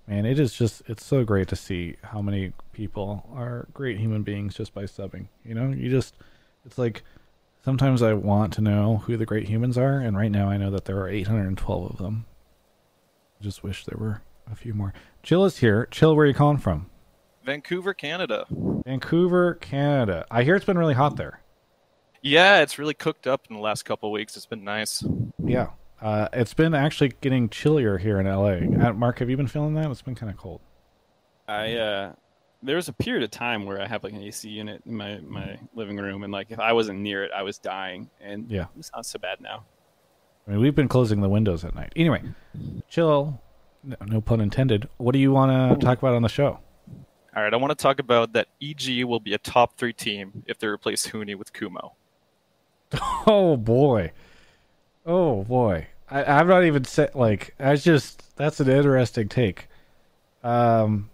Man, 0.06 0.26
it 0.26 0.40
is 0.40 0.52
just, 0.54 0.82
it's 0.86 1.04
so 1.04 1.24
great 1.24 1.48
to 1.48 1.56
see 1.56 1.96
how 2.02 2.20
many 2.20 2.52
people 2.72 3.28
are 3.32 3.68
great 3.72 3.98
human 3.98 4.22
beings 4.22 4.54
just 4.54 4.74
by 4.74 4.84
subbing. 4.84 5.28
You 5.44 5.54
know, 5.54 5.68
you 5.70 5.90
just, 5.90 6.16
it's 6.64 6.78
like 6.78 7.02
Sometimes 7.68 8.00
I 8.00 8.14
want 8.14 8.54
to 8.54 8.62
know 8.62 9.02
who 9.04 9.18
the 9.18 9.26
great 9.26 9.46
humans 9.46 9.76
are, 9.76 9.98
and 9.98 10.16
right 10.16 10.30
now 10.30 10.48
I 10.48 10.56
know 10.56 10.70
that 10.70 10.86
there 10.86 10.96
are 11.02 11.08
812 11.10 11.90
of 11.90 11.98
them. 11.98 12.24
I 13.38 13.44
just 13.44 13.62
wish 13.62 13.84
there 13.84 13.98
were 13.98 14.22
a 14.50 14.54
few 14.54 14.72
more. 14.72 14.94
Chill 15.22 15.44
is 15.44 15.58
here. 15.58 15.86
Chill, 15.90 16.16
where 16.16 16.24
are 16.24 16.28
you 16.28 16.32
calling 16.32 16.56
from? 16.56 16.88
Vancouver, 17.44 17.92
Canada. 17.92 18.46
Vancouver, 18.48 19.52
Canada. 19.52 20.24
I 20.30 20.44
hear 20.44 20.56
it's 20.56 20.64
been 20.64 20.78
really 20.78 20.94
hot 20.94 21.16
there. 21.16 21.42
Yeah, 22.22 22.62
it's 22.62 22.78
really 22.78 22.94
cooked 22.94 23.26
up 23.26 23.42
in 23.50 23.56
the 23.56 23.60
last 23.60 23.82
couple 23.82 24.10
weeks. 24.12 24.34
It's 24.34 24.46
been 24.46 24.64
nice. 24.64 25.04
Yeah. 25.44 25.66
Uh, 26.00 26.28
it's 26.32 26.54
been 26.54 26.72
actually 26.72 27.12
getting 27.20 27.50
chillier 27.50 27.98
here 27.98 28.18
in 28.18 28.24
LA. 28.24 28.82
Uh, 28.82 28.94
Mark, 28.94 29.18
have 29.18 29.28
you 29.28 29.36
been 29.36 29.46
feeling 29.46 29.74
that? 29.74 29.90
It's 29.90 30.00
been 30.00 30.14
kind 30.14 30.32
of 30.32 30.38
cold. 30.38 30.62
I 31.46 31.74
uh, 31.74 32.12
there 32.62 32.76
was 32.76 32.88
a 32.88 32.92
period 32.92 33.22
of 33.22 33.30
time 33.30 33.66
where 33.66 33.80
I 33.80 33.86
have 33.86 34.02
like 34.04 34.12
an 34.12 34.22
AC 34.22 34.48
unit 34.48 34.82
in 34.86 34.94
my 34.94 35.18
my 35.20 35.58
living 35.74 35.96
room, 35.96 36.24
and 36.24 36.32
like 36.32 36.50
if 36.50 36.58
I 36.58 36.72
wasn't 36.72 37.00
near 37.00 37.24
it, 37.24 37.30
I 37.32 37.42
was 37.42 37.58
dying. 37.58 38.10
And 38.20 38.50
yeah, 38.50 38.66
it's 38.78 38.90
not 38.94 39.06
so 39.06 39.18
bad 39.18 39.40
now. 39.40 39.64
I 40.46 40.52
mean, 40.52 40.60
we've 40.60 40.74
been 40.74 40.88
closing 40.88 41.20
the 41.20 41.28
windows 41.28 41.64
at 41.64 41.74
night. 41.74 41.92
Anyway, 41.94 42.22
chill. 42.88 43.40
No, 43.84 43.96
no 44.06 44.20
pun 44.20 44.40
intended. 44.40 44.88
What 44.96 45.12
do 45.12 45.18
you 45.18 45.30
want 45.30 45.78
to 45.80 45.84
talk 45.84 45.98
about 45.98 46.14
on 46.14 46.22
the 46.22 46.28
show? 46.28 46.58
All 47.36 47.42
right, 47.42 47.52
I 47.52 47.56
want 47.56 47.70
to 47.70 47.80
talk 47.80 48.00
about 48.00 48.32
that 48.32 48.48
EG 48.60 49.04
will 49.04 49.20
be 49.20 49.34
a 49.34 49.38
top 49.38 49.76
three 49.76 49.92
team 49.92 50.42
if 50.46 50.58
they 50.58 50.66
replace 50.66 51.06
Huni 51.06 51.36
with 51.36 51.52
Kumo. 51.52 51.94
Oh 53.26 53.56
boy, 53.56 54.12
oh 55.04 55.44
boy. 55.44 55.88
I, 56.10 56.24
I'm 56.24 56.48
not 56.48 56.64
even 56.64 56.84
set. 56.84 57.14
Like, 57.14 57.54
I 57.60 57.76
just 57.76 58.34
that's 58.36 58.60
an 58.60 58.68
interesting 58.70 59.28
take. 59.28 59.68
Um, 60.42 61.10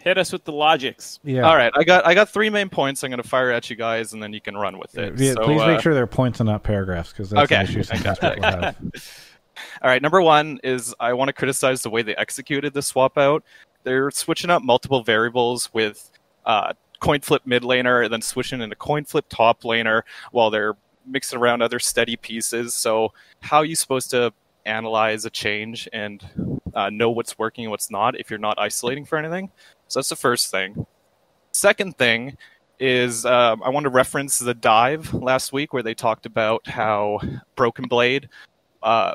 Hit 0.00 0.16
us 0.16 0.32
with 0.32 0.44
the 0.44 0.52
logics. 0.52 1.20
Yeah. 1.22 1.42
All 1.42 1.56
right. 1.56 1.70
I 1.74 1.84
got 1.84 2.06
I 2.06 2.14
got 2.14 2.30
three 2.30 2.48
main 2.48 2.70
points. 2.70 3.04
I'm 3.04 3.10
going 3.10 3.22
to 3.22 3.28
fire 3.28 3.50
at 3.50 3.68
you 3.68 3.76
guys, 3.76 4.14
and 4.14 4.22
then 4.22 4.32
you 4.32 4.40
can 4.40 4.56
run 4.56 4.78
with 4.78 4.96
it. 4.96 5.18
Yeah, 5.18 5.34
so, 5.34 5.44
please 5.44 5.60
uh, 5.60 5.66
make 5.66 5.80
sure 5.80 5.92
they're 5.92 6.06
points 6.06 6.40
and 6.40 6.48
not 6.48 6.62
paragraphs, 6.62 7.10
because 7.10 7.28
that's 7.30 7.44
okay. 7.44 7.56
an 7.56 7.66
issue 7.66 7.82
sometimes 7.82 8.18
people 8.20 8.42
have. 8.42 8.76
All 9.82 9.90
right. 9.90 10.00
Number 10.00 10.22
one 10.22 10.58
is 10.64 10.94
I 11.00 11.12
want 11.12 11.28
to 11.28 11.34
criticize 11.34 11.82
the 11.82 11.90
way 11.90 12.00
they 12.00 12.16
executed 12.16 12.72
the 12.72 12.80
swap 12.80 13.18
out. 13.18 13.44
They're 13.82 14.10
switching 14.10 14.48
up 14.48 14.62
multiple 14.62 15.02
variables 15.02 15.72
with 15.74 16.10
uh, 16.46 16.72
coin 17.00 17.20
flip 17.20 17.42
mid 17.44 17.62
laner, 17.62 18.02
and 18.02 18.12
then 18.12 18.22
switching 18.22 18.62
into 18.62 18.76
coin 18.76 19.04
flip 19.04 19.26
top 19.28 19.62
laner 19.62 20.02
while 20.32 20.50
they're 20.50 20.76
mixing 21.06 21.38
around 21.38 21.60
other 21.60 21.78
steady 21.78 22.16
pieces. 22.16 22.72
So 22.72 23.12
how 23.40 23.58
are 23.58 23.64
you 23.66 23.76
supposed 23.76 24.10
to 24.12 24.32
analyze 24.64 25.24
a 25.24 25.30
change 25.30 25.88
and 25.92 26.24
uh, 26.74 26.88
know 26.90 27.10
what's 27.10 27.38
working 27.38 27.64
and 27.64 27.70
what's 27.70 27.90
not 27.90 28.18
if 28.18 28.30
you're 28.30 28.38
not 28.38 28.58
isolating 28.58 29.04
for 29.04 29.18
anything? 29.18 29.50
So 29.90 29.98
that's 29.98 30.08
the 30.08 30.16
first 30.16 30.52
thing. 30.52 30.86
Second 31.50 31.98
thing 31.98 32.36
is 32.78 33.26
um, 33.26 33.60
I 33.64 33.70
want 33.70 33.84
to 33.84 33.90
reference 33.90 34.38
the 34.38 34.54
dive 34.54 35.12
last 35.12 35.52
week 35.52 35.72
where 35.72 35.82
they 35.82 35.94
talked 35.94 36.26
about 36.26 36.66
how 36.68 37.18
Broken 37.56 37.88
Blade 37.88 38.28
uh, 38.84 39.14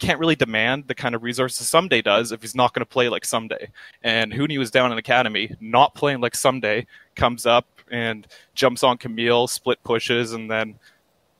can't 0.00 0.18
really 0.18 0.34
demand 0.34 0.88
the 0.88 0.96
kind 0.96 1.14
of 1.14 1.22
resources 1.22 1.70
Ssumday 1.70 2.02
does 2.02 2.32
if 2.32 2.42
he's 2.42 2.56
not 2.56 2.74
going 2.74 2.80
to 2.80 2.86
play 2.86 3.08
like 3.08 3.22
Ssumday. 3.22 3.68
And 4.02 4.32
Huni 4.32 4.58
was 4.58 4.72
down 4.72 4.90
in 4.90 4.98
Academy, 4.98 5.54
not 5.60 5.94
playing 5.94 6.20
like 6.20 6.32
Ssumday, 6.32 6.86
comes 7.14 7.46
up 7.46 7.66
and 7.92 8.26
jumps 8.54 8.82
on 8.82 8.98
Camille, 8.98 9.46
split 9.46 9.80
pushes, 9.84 10.32
and 10.32 10.50
then, 10.50 10.74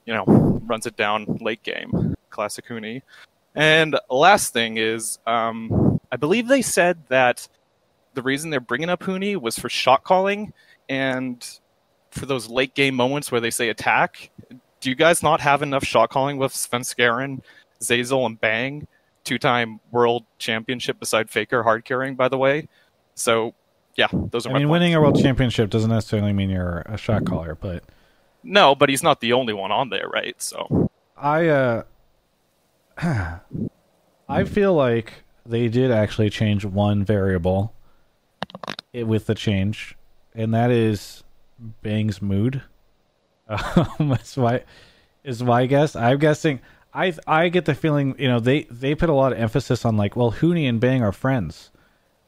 you 0.07 0.15
know, 0.15 0.25
runs 0.65 0.87
it 0.87 0.97
down 0.97 1.25
late 1.41 1.65
game. 1.65 2.15
Classic 2.31 2.65
Huni. 2.69 3.03
And 3.57 3.99
last 4.09 4.53
thing 4.53 4.77
is, 4.77 5.19
um, 5.27 6.01
I 6.13 6.17
believe 6.17 6.47
they 6.47 6.63
said 6.63 6.99
that 7.09 7.49
the 8.15 8.23
reason 8.23 8.51
they're 8.51 8.61
bringing 8.61 8.89
up 8.89 9.01
Huni 9.01 9.41
was 9.41 9.59
for 9.59 9.69
shot 9.69 10.05
calling 10.05 10.53
and 10.89 11.47
for 12.11 12.27
those 12.27 12.49
late 12.49 12.75
game 12.75 12.95
moments 12.95 13.31
where 13.31 13.41
they 13.41 13.51
say 13.51 13.69
attack. 13.69 14.31
Do 14.81 14.89
you 14.89 14.97
guys 14.97 15.23
not 15.23 15.41
have 15.41 15.63
enough 15.63 15.85
shot 15.85 16.11
calling 16.11 16.37
with 16.37 16.53
Svenskeren, 16.53 17.43
Zeyzal, 17.81 18.27
and 18.27 18.41
Bang? 18.41 18.87
Two 19.23 19.39
time 19.39 19.81
world 19.91 20.25
championship 20.39 20.99
beside 20.99 21.31
Faker 21.31 21.63
hard 21.63 21.85
carrying, 21.85 22.15
by 22.15 22.29
the 22.29 22.39
way. 22.39 22.69
So, 23.15 23.55
yeah, 23.97 24.09
those 24.13 24.47
are 24.47 24.51
I 24.51 24.55
mean, 24.55 24.63
points. 24.63 24.71
winning 24.71 24.95
a 24.95 25.01
world 25.01 25.21
championship 25.21 25.69
doesn't 25.69 25.91
necessarily 25.91 26.33
mean 26.33 26.49
you're 26.51 26.81
a 26.87 26.97
shot 26.97 27.27
caller, 27.27 27.55
but. 27.55 27.85
No, 28.43 28.75
but 28.75 28.89
he's 28.89 29.03
not 29.03 29.21
the 29.21 29.35
only 29.35 29.53
one 29.53 29.71
on 29.71 29.91
there, 29.91 30.09
right? 30.09 30.41
So. 30.41 30.91
I, 31.17 31.49
uh. 31.49 31.83
I 34.29 34.45
feel 34.45 34.75
like 34.75 35.13
they 35.45 35.69
did 35.69 35.91
actually 35.91 36.31
change 36.31 36.65
one 36.65 37.05
variable 37.05 37.75
with 38.93 39.27
the 39.27 39.35
change, 39.35 39.97
and 40.35 40.53
that 40.55 40.71
is 40.71 41.25
Bang's 41.83 42.21
mood. 42.23 42.63
Um, 43.51 44.11
that's 44.11 44.37
why 44.37 44.63
is 45.25 45.43
my 45.43 45.67
guess. 45.67 45.97
I'm 45.97 46.19
guessing. 46.19 46.61
I 46.95 47.13
I 47.27 47.49
get 47.49 47.65
the 47.65 47.75
feeling 47.75 48.15
you 48.17 48.29
know 48.29 48.39
they 48.39 48.63
they 48.71 48.95
put 48.95 49.09
a 49.09 49.13
lot 49.13 49.33
of 49.33 49.39
emphasis 49.41 49.85
on 49.85 49.97
like 49.97 50.15
well 50.15 50.31
Huni 50.31 50.69
and 50.69 50.81
Bang 50.81 51.03
are 51.03 51.11
friends, 51.11 51.73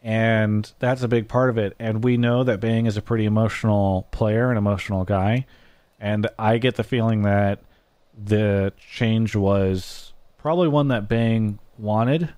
and 0.02 0.70
that's 0.80 1.02
a 1.04 1.08
big 1.08 1.28
part 1.28 1.48
of 1.48 1.58
it. 1.58 1.76
And 1.78 2.02
we 2.02 2.16
know 2.16 2.42
that 2.42 2.58
Bang 2.58 2.86
is 2.86 2.96
a 2.96 3.02
pretty 3.02 3.24
emotional 3.24 4.08
player, 4.10 4.50
an 4.50 4.56
emotional 4.56 5.04
guy, 5.04 5.46
and 6.00 6.28
I 6.40 6.58
get 6.58 6.74
the 6.74 6.82
feeling 6.82 7.22
that 7.22 7.60
the 8.20 8.72
change 8.90 9.36
was 9.36 10.12
probably 10.38 10.66
one 10.66 10.88
that 10.88 11.08
Bang 11.08 11.60
wanted. 11.78 12.34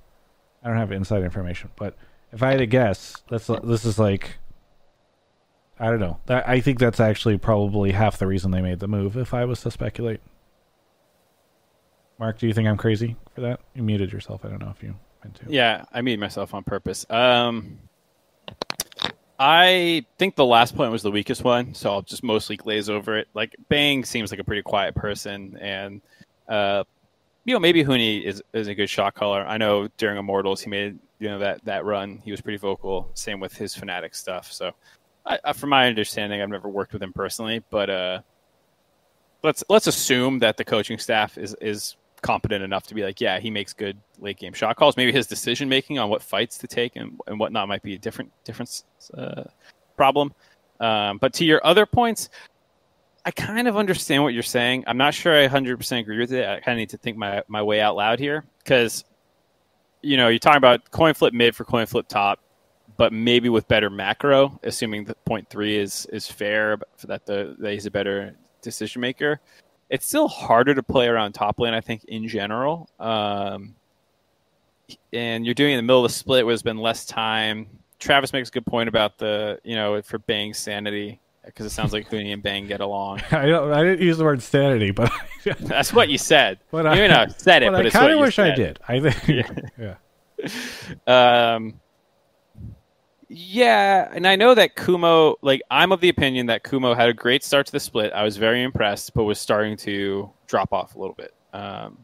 I 0.62 0.68
don't 0.68 0.76
have 0.76 0.92
inside 0.92 1.22
information, 1.22 1.70
but 1.76 1.96
if 2.34 2.42
I 2.42 2.50
had 2.50 2.58
to 2.58 2.66
guess, 2.66 3.22
that's 3.28 3.46
this 3.46 3.84
is 3.84 3.98
like 3.98 4.38
I 5.78 5.90
don't 5.90 6.00
know. 6.00 6.18
I 6.28 6.60
think 6.60 6.78
that's 6.78 7.00
actually 7.00 7.38
probably 7.38 7.92
half 7.92 8.18
the 8.18 8.26
reason 8.26 8.50
they 8.50 8.60
made 8.60 8.80
the 8.80 8.88
move. 8.88 9.16
If 9.16 9.34
I 9.34 9.44
was 9.44 9.60
to 9.62 9.70
speculate, 9.70 10.20
Mark, 12.18 12.38
do 12.38 12.46
you 12.46 12.52
think 12.52 12.68
I'm 12.68 12.76
crazy 12.76 13.16
for 13.34 13.40
that? 13.40 13.60
You 13.74 13.82
muted 13.82 14.12
yourself. 14.12 14.44
I 14.44 14.48
don't 14.48 14.60
know 14.60 14.72
if 14.76 14.82
you 14.82 14.94
meant 15.22 15.36
to. 15.36 15.46
Yeah, 15.48 15.84
I 15.92 16.00
muted 16.00 16.20
myself 16.20 16.54
on 16.54 16.62
purpose. 16.62 17.06
Um, 17.10 17.78
I 19.38 20.06
think 20.18 20.36
the 20.36 20.44
last 20.44 20.76
point 20.76 20.92
was 20.92 21.02
the 21.02 21.10
weakest 21.10 21.42
one, 21.42 21.74
so 21.74 21.90
I'll 21.90 22.02
just 22.02 22.22
mostly 22.22 22.56
glaze 22.56 22.88
over 22.88 23.18
it. 23.18 23.28
Like 23.34 23.56
Bang 23.68 24.04
seems 24.04 24.30
like 24.30 24.40
a 24.40 24.44
pretty 24.44 24.62
quiet 24.62 24.94
person, 24.94 25.58
and 25.60 26.00
uh, 26.48 26.84
you 27.44 27.52
know, 27.52 27.60
maybe 27.60 27.84
Huni 27.84 28.22
is, 28.22 28.42
is 28.52 28.68
a 28.68 28.74
good 28.74 28.88
shot 28.88 29.14
caller. 29.14 29.44
I 29.44 29.56
know 29.56 29.88
during 29.98 30.18
Immortals 30.18 30.60
he 30.60 30.70
made 30.70 30.98
you 31.18 31.28
know 31.28 31.38
that 31.38 31.64
that 31.64 31.84
run. 31.84 32.20
He 32.24 32.30
was 32.30 32.40
pretty 32.40 32.58
vocal. 32.58 33.10
Same 33.14 33.40
with 33.40 33.56
his 33.56 33.74
Fnatic 33.74 34.14
stuff. 34.14 34.52
So, 34.52 34.72
I, 35.26 35.38
I, 35.44 35.52
from 35.52 35.70
my 35.70 35.86
understanding, 35.86 36.40
I've 36.40 36.48
never 36.48 36.68
worked 36.68 36.92
with 36.92 37.02
him 37.02 37.12
personally, 37.12 37.62
but 37.70 37.90
uh, 37.90 38.20
let's 39.42 39.64
let's 39.68 39.86
assume 39.86 40.38
that 40.40 40.56
the 40.56 40.64
coaching 40.64 40.98
staff 40.98 41.38
is 41.38 41.54
is 41.60 41.96
competent 42.22 42.64
enough 42.64 42.86
to 42.86 42.94
be 42.94 43.02
like, 43.02 43.20
yeah, 43.20 43.38
he 43.38 43.50
makes 43.50 43.74
good 43.74 43.98
late 44.18 44.38
game 44.38 44.54
shot 44.54 44.76
calls. 44.76 44.96
Maybe 44.96 45.12
his 45.12 45.26
decision 45.26 45.68
making 45.68 45.98
on 45.98 46.08
what 46.08 46.22
fights 46.22 46.56
to 46.58 46.66
take 46.66 46.96
and, 46.96 47.20
and 47.26 47.38
whatnot 47.38 47.68
might 47.68 47.82
be 47.82 47.94
a 47.94 47.98
different 47.98 48.32
different 48.44 48.82
uh, 49.16 49.44
problem. 49.96 50.32
Um, 50.80 51.18
but 51.18 51.32
to 51.34 51.44
your 51.44 51.64
other 51.64 51.86
points, 51.86 52.30
I 53.24 53.30
kind 53.30 53.68
of 53.68 53.76
understand 53.76 54.22
what 54.22 54.34
you're 54.34 54.42
saying. 54.42 54.84
I'm 54.86 54.98
not 54.98 55.14
sure 55.14 55.34
I 55.34 55.48
100% 55.48 55.98
agree 55.98 56.18
with 56.18 56.32
it. 56.32 56.46
I 56.46 56.60
kind 56.60 56.76
of 56.76 56.78
need 56.78 56.90
to 56.90 56.98
think 56.98 57.16
my, 57.16 57.42
my 57.48 57.62
way 57.62 57.80
out 57.80 57.96
loud 57.96 58.18
here 58.18 58.44
because, 58.58 59.04
you 60.04 60.16
know, 60.16 60.28
you're 60.28 60.38
talking 60.38 60.58
about 60.58 60.90
coin 60.90 61.14
flip 61.14 61.34
mid 61.34 61.56
for 61.56 61.64
coin 61.64 61.86
flip 61.86 62.06
top, 62.08 62.40
but 62.96 63.12
maybe 63.12 63.48
with 63.48 63.66
better 63.68 63.90
macro, 63.90 64.58
assuming 64.62 65.04
that 65.06 65.22
point 65.24 65.48
three 65.48 65.76
is 65.76 66.06
is 66.12 66.26
fair, 66.26 66.78
that 67.04 67.26
the 67.26 67.56
that 67.58 67.72
he's 67.72 67.86
a 67.86 67.90
better 67.90 68.36
decision 68.62 69.00
maker. 69.00 69.40
It's 69.90 70.06
still 70.06 70.28
harder 70.28 70.74
to 70.74 70.82
play 70.82 71.08
around 71.08 71.32
top 71.32 71.60
lane, 71.60 71.74
I 71.74 71.80
think, 71.80 72.04
in 72.04 72.26
general. 72.26 72.88
Um, 72.98 73.74
and 75.12 75.44
you're 75.44 75.54
doing 75.54 75.72
it 75.72 75.74
in 75.74 75.78
the 75.78 75.82
middle 75.82 76.04
of 76.04 76.10
the 76.10 76.14
split 76.14 76.44
where 76.44 76.52
there's 76.52 76.62
been 76.62 76.78
less 76.78 77.04
time. 77.04 77.66
Travis 77.98 78.32
makes 78.32 78.48
a 78.48 78.52
good 78.52 78.66
point 78.66 78.88
about 78.88 79.18
the, 79.18 79.60
you 79.64 79.76
know, 79.76 80.00
for 80.02 80.18
Bang's 80.18 80.58
sanity 80.58 81.20
because 81.44 81.66
it 81.66 81.70
sounds 81.70 81.92
like 81.92 82.08
Huni 82.08 82.32
and 82.32 82.42
Bang 82.42 82.66
get 82.66 82.80
along. 82.80 83.20
I 83.30 83.46
don't. 83.46 83.72
I 83.72 83.82
didn't 83.82 84.04
use 84.04 84.18
the 84.18 84.24
word 84.24 84.42
sanity, 84.42 84.90
but 84.90 85.12
that's 85.60 85.92
what 85.92 86.08
you 86.08 86.18
said. 86.18 86.58
But 86.70 86.84
you 86.96 87.04
I, 87.04 87.06
know, 87.06 87.26
said 87.36 87.62
it, 87.62 87.70
but, 87.70 87.84
but 87.84 87.86
I 87.86 87.90
kind 87.90 88.12
of 88.12 88.20
wish 88.20 88.36
said. 88.36 88.52
I 88.52 88.56
did. 88.56 88.78
I 88.88 89.00
think. 89.00 89.48
yeah. 89.78 89.94
yeah. 91.06 91.54
Um. 91.56 91.80
Yeah, 93.28 94.10
and 94.12 94.26
I 94.26 94.36
know 94.36 94.54
that 94.54 94.76
Kumo. 94.76 95.36
Like, 95.42 95.62
I'm 95.70 95.92
of 95.92 96.00
the 96.00 96.08
opinion 96.08 96.46
that 96.46 96.62
Kumo 96.62 96.94
had 96.94 97.08
a 97.08 97.14
great 97.14 97.42
start 97.42 97.66
to 97.66 97.72
the 97.72 97.80
split. 97.80 98.12
I 98.12 98.22
was 98.22 98.36
very 98.36 98.62
impressed, 98.62 99.14
but 99.14 99.24
was 99.24 99.38
starting 99.38 99.76
to 99.78 100.30
drop 100.46 100.72
off 100.72 100.94
a 100.94 100.98
little 100.98 101.14
bit. 101.14 101.34
Um. 101.52 101.98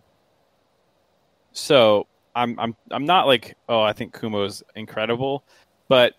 So 1.52 2.06
I'm 2.34 2.58
I'm 2.60 2.76
I'm 2.90 3.04
not 3.04 3.26
like 3.26 3.56
oh 3.68 3.80
I 3.80 3.92
think 3.92 4.18
Kumo's 4.18 4.62
incredible, 4.76 5.44
but 5.88 6.14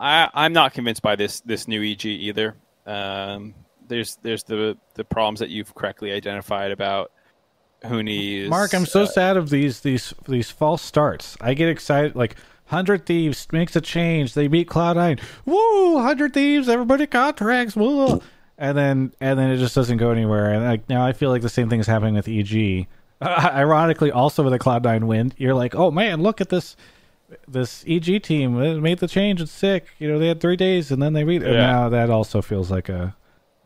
I, 0.00 0.30
I'm 0.32 0.54
not 0.54 0.72
convinced 0.72 1.02
by 1.02 1.14
this 1.14 1.40
this 1.42 1.68
new 1.68 1.82
EG 1.82 2.06
either. 2.06 2.56
Um, 2.86 3.54
there's 3.86 4.16
there's 4.22 4.42
the 4.44 4.78
the 4.94 5.04
problems 5.04 5.40
that 5.40 5.50
you've 5.50 5.74
correctly 5.74 6.10
identified 6.10 6.70
about 6.70 7.12
Huni's. 7.82 8.48
Mark, 8.48 8.72
I'm 8.72 8.86
so 8.86 9.02
uh, 9.02 9.06
sad 9.06 9.36
of 9.36 9.50
these 9.50 9.80
these 9.80 10.14
these 10.26 10.50
false 10.50 10.80
starts. 10.80 11.36
I 11.40 11.52
get 11.52 11.68
excited 11.68 12.16
like 12.16 12.36
Hundred 12.66 13.04
Thieves 13.04 13.46
makes 13.52 13.76
a 13.76 13.80
change. 13.82 14.32
They 14.32 14.48
beat 14.48 14.68
Cloud 14.68 14.96
Nine. 14.96 15.18
Woo! 15.44 16.00
Hundred 16.00 16.32
Thieves, 16.32 16.68
everybody 16.68 17.06
contracts. 17.06 17.76
Woo! 17.76 18.22
And 18.56 18.78
then 18.78 19.12
and 19.20 19.38
then 19.38 19.50
it 19.50 19.58
just 19.58 19.74
doesn't 19.74 19.98
go 19.98 20.12
anywhere. 20.12 20.54
And 20.54 20.64
like 20.64 20.88
now, 20.88 21.04
I 21.04 21.12
feel 21.12 21.28
like 21.28 21.42
the 21.42 21.50
same 21.50 21.68
thing 21.68 21.80
is 21.80 21.86
happening 21.86 22.14
with 22.14 22.26
EG. 22.26 22.86
Uh, 23.20 23.50
ironically, 23.54 24.10
also 24.10 24.42
with 24.42 24.54
a 24.54 24.58
Cloud 24.58 24.84
Nine 24.84 25.06
win, 25.06 25.34
you're 25.36 25.54
like, 25.54 25.74
oh 25.74 25.90
man, 25.90 26.22
look 26.22 26.40
at 26.40 26.48
this 26.48 26.74
this 27.48 27.84
EG 27.86 28.22
team 28.22 28.82
made 28.82 28.98
the 28.98 29.08
change. 29.08 29.40
It's 29.40 29.52
sick. 29.52 29.86
You 29.98 30.08
know, 30.08 30.18
they 30.18 30.28
had 30.28 30.40
three 30.40 30.56
days 30.56 30.90
and 30.90 31.02
then 31.02 31.12
they 31.12 31.24
beat. 31.24 31.42
Yeah. 31.42 31.52
Now 31.52 31.88
that 31.88 32.10
also 32.10 32.42
feels 32.42 32.70
like 32.70 32.88
a. 32.88 33.14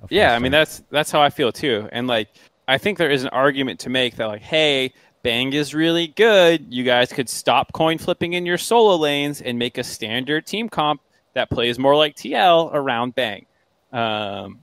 a 0.03 0.07
yeah, 0.11 0.35
I 0.35 0.39
mean 0.39 0.53
that's 0.53 0.83
that's 0.91 1.11
how 1.11 1.21
I 1.21 1.31
feel 1.31 1.53
too. 1.53 1.89
And 1.93 2.07
like 2.07 2.29
I 2.69 2.79
think 2.79 2.99
there 2.99 3.11
is 3.11 3.25
an 3.25 3.31
argument 3.31 3.81
to 3.81 3.91
make 3.91 4.17
that 4.17 4.27
like, 4.27 4.43
hey, 4.43 4.93
Bang 5.23 5.53
is 5.53 5.75
really 5.75 6.09
good. 6.09 6.73
You 6.73 6.85
guys 6.85 7.13
could 7.13 7.29
stop 7.29 7.73
coin 7.73 7.99
flipping 7.99 8.35
in 8.35 8.45
your 8.45 8.59
solo 8.59 8.97
lanes 8.97 9.41
and 9.41 9.59
make 9.59 9.79
a 9.79 9.85
standard 9.85 10.47
team 10.47 10.69
comp 10.69 11.01
that 11.33 11.51
plays 11.51 11.79
more 11.79 11.97
like 11.97 12.15
TL 12.15 12.71
around 12.73 13.15
Bang. 13.15 13.47
Um, 13.93 14.61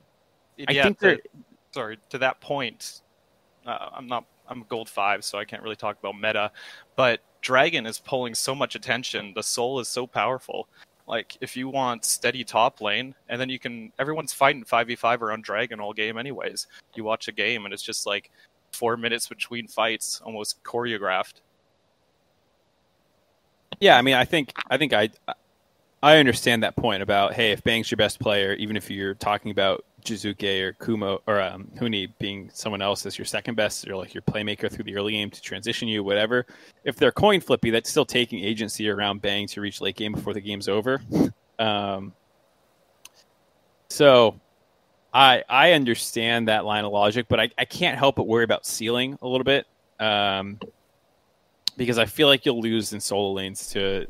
I 0.67 0.73
think 0.73 0.99
that. 0.99 1.21
Sorry, 1.71 1.97
to 2.09 2.17
that 2.17 2.41
point, 2.41 3.01
uh, 3.65 3.89
I'm 3.93 4.07
not. 4.07 4.25
I'm 4.51 4.65
gold 4.67 4.89
five, 4.89 5.23
so 5.23 5.39
I 5.39 5.45
can't 5.45 5.63
really 5.63 5.75
talk 5.75 5.97
about 5.97 6.19
meta. 6.19 6.51
But 6.95 7.21
Dragon 7.41 7.85
is 7.85 7.97
pulling 7.97 8.35
so 8.35 8.53
much 8.53 8.75
attention. 8.75 9.31
The 9.33 9.41
soul 9.41 9.79
is 9.79 9.87
so 9.87 10.05
powerful. 10.05 10.67
Like 11.07 11.37
if 11.41 11.57
you 11.57 11.69
want 11.69 12.05
steady 12.05 12.43
top 12.43 12.81
lane, 12.81 13.15
and 13.29 13.39
then 13.39 13.49
you 13.49 13.57
can 13.57 13.91
everyone's 13.97 14.33
fighting 14.33 14.63
five 14.63 14.87
v 14.87 14.95
five 14.95 15.23
around 15.23 15.43
Dragon 15.43 15.79
all 15.79 15.93
game 15.93 16.17
anyways. 16.17 16.67
You 16.95 17.03
watch 17.03 17.27
a 17.27 17.31
game 17.31 17.65
and 17.65 17.73
it's 17.73 17.83
just 17.83 18.05
like 18.05 18.29
four 18.71 18.97
minutes 18.97 19.27
between 19.27 19.67
fights, 19.67 20.21
almost 20.23 20.63
choreographed. 20.63 21.41
Yeah, 23.79 23.97
I 23.97 24.01
mean, 24.01 24.15
I 24.15 24.25
think 24.25 24.53
I 24.69 24.77
think 24.77 24.93
I 24.93 25.09
I 26.03 26.17
understand 26.17 26.63
that 26.63 26.75
point 26.75 27.01
about 27.01 27.33
hey, 27.33 27.51
if 27.51 27.63
Bang's 27.63 27.89
your 27.89 27.97
best 27.97 28.19
player, 28.19 28.53
even 28.53 28.77
if 28.77 28.91
you're 28.91 29.15
talking 29.15 29.51
about 29.51 29.85
Jiizuke 30.03 30.61
or 30.61 30.73
Kumo 30.73 31.21
or 31.27 31.41
um, 31.41 31.67
Huni 31.75 32.11
being 32.19 32.49
someone 32.53 32.81
else 32.81 33.05
as 33.05 33.17
your 33.17 33.25
second 33.25 33.55
best 33.55 33.87
or 33.87 33.95
like 33.95 34.13
your 34.13 34.21
playmaker 34.23 34.71
through 34.71 34.85
the 34.85 34.95
early 34.95 35.13
game 35.13 35.29
to 35.29 35.41
transition 35.41 35.87
you, 35.87 36.03
whatever. 36.03 36.45
If 36.83 36.95
they're 36.95 37.11
coin 37.11 37.41
flippy, 37.41 37.69
that's 37.69 37.89
still 37.89 38.05
taking 38.05 38.43
agency 38.43 38.89
around 38.89 39.21
Bang 39.21 39.47
to 39.47 39.61
reach 39.61 39.81
late 39.81 39.95
game 39.95 40.13
before 40.13 40.33
the 40.33 40.41
game's 40.41 40.67
over. 40.67 41.01
Um, 41.59 42.13
so 43.89 44.39
I 45.13 45.43
I 45.49 45.73
understand 45.73 46.47
that 46.47 46.65
line 46.65 46.85
of 46.85 46.91
logic, 46.91 47.27
but 47.27 47.39
I, 47.39 47.49
I 47.57 47.65
can't 47.65 47.97
help 47.97 48.15
but 48.15 48.27
worry 48.27 48.43
about 48.43 48.65
ceiling 48.65 49.17
a 49.21 49.27
little 49.27 49.43
bit. 49.43 49.67
Um, 49.99 50.59
because 51.77 51.97
I 51.97 52.05
feel 52.05 52.27
like 52.27 52.45
you'll 52.45 52.61
lose 52.61 52.93
in 52.93 52.99
solo 52.99 53.31
lanes 53.31 53.67
to 53.69 54.07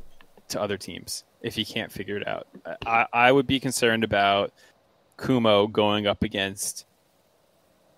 to 0.49 0.61
other 0.61 0.77
teams 0.77 1.23
if 1.41 1.57
you 1.57 1.65
can't 1.65 1.91
figure 1.91 2.17
it 2.17 2.27
out. 2.27 2.47
I, 2.85 3.05
I 3.11 3.31
would 3.31 3.47
be 3.47 3.59
concerned 3.59 4.03
about 4.03 4.53
Kumo 5.21 5.67
going 5.67 6.07
up 6.07 6.23
against 6.23 6.85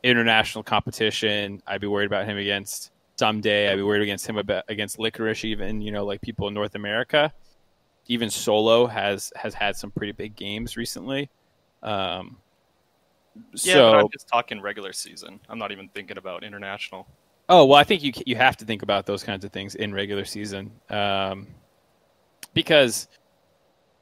international 0.04 0.64
competition. 0.64 1.62
I'd 1.66 1.82
be 1.82 1.88
worried 1.88 2.08
about 2.08 2.26
him 2.26 2.38
against 2.38 2.92
Ssumday. 3.18 3.70
I'd 3.70 3.78
be 3.78 3.84
worried 3.84 4.02
against 4.02 4.28
him 4.28 4.38
about, 4.38 4.66
against 4.68 5.00
Licorice, 5.00 5.46
even 5.46 5.82
you 5.82 5.92
know 5.92 6.06
like 6.06 6.22
people 6.22 6.48
in 6.48 6.54
North 6.54 6.76
America. 6.76 7.34
Even 8.08 8.30
Solo 8.30 8.86
has 8.86 9.32
has 9.36 9.54
had 9.54 9.76
some 9.76 9.92
pretty 9.92 10.12
big 10.12 10.36
games 10.36 10.76
recently. 10.76 11.30
Um, 11.82 12.38
yeah, 13.54 13.74
so, 13.74 13.92
but 13.92 14.00
I'm 14.00 14.10
just 14.12 14.28
talking 14.28 14.62
regular 14.62 14.94
season. 14.94 15.40
I'm 15.50 15.58
not 15.58 15.72
even 15.72 15.88
thinking 15.90 16.18
about 16.18 16.44
international. 16.44 17.08
Oh 17.50 17.66
well, 17.66 17.78
I 17.78 17.84
think 17.84 18.04
you 18.04 18.12
you 18.26 18.36
have 18.36 18.58
to 18.58 18.66
think 18.66 18.84
about 18.84 19.06
those 19.06 19.24
kinds 19.24 19.46
of 19.46 19.52
things 19.52 19.76
in 19.76 19.94
regular 19.94 20.26
season, 20.26 20.72
um, 20.90 21.48
because 22.54 23.08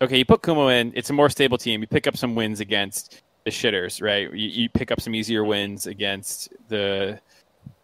okay, 0.02 0.18
you 0.18 0.26
put 0.26 0.42
Kumo 0.42 0.68
in, 0.70 0.92
it's 0.96 1.10
a 1.10 1.14
more 1.14 1.30
stable 1.30 1.58
team. 1.58 1.82
You 1.82 1.88
pick 1.88 2.08
up 2.08 2.18
some 2.18 2.36
wins 2.36 2.60
against 2.60 3.22
the 3.46 3.52
shitters, 3.52 4.02
right? 4.02 4.32
You, 4.34 4.50
you 4.50 4.70
pick 4.70 4.92
up 4.92 5.00
some 5.00 5.16
easier 5.16 5.44
wins 5.44 5.88
against 5.88 6.50
the 6.68 7.20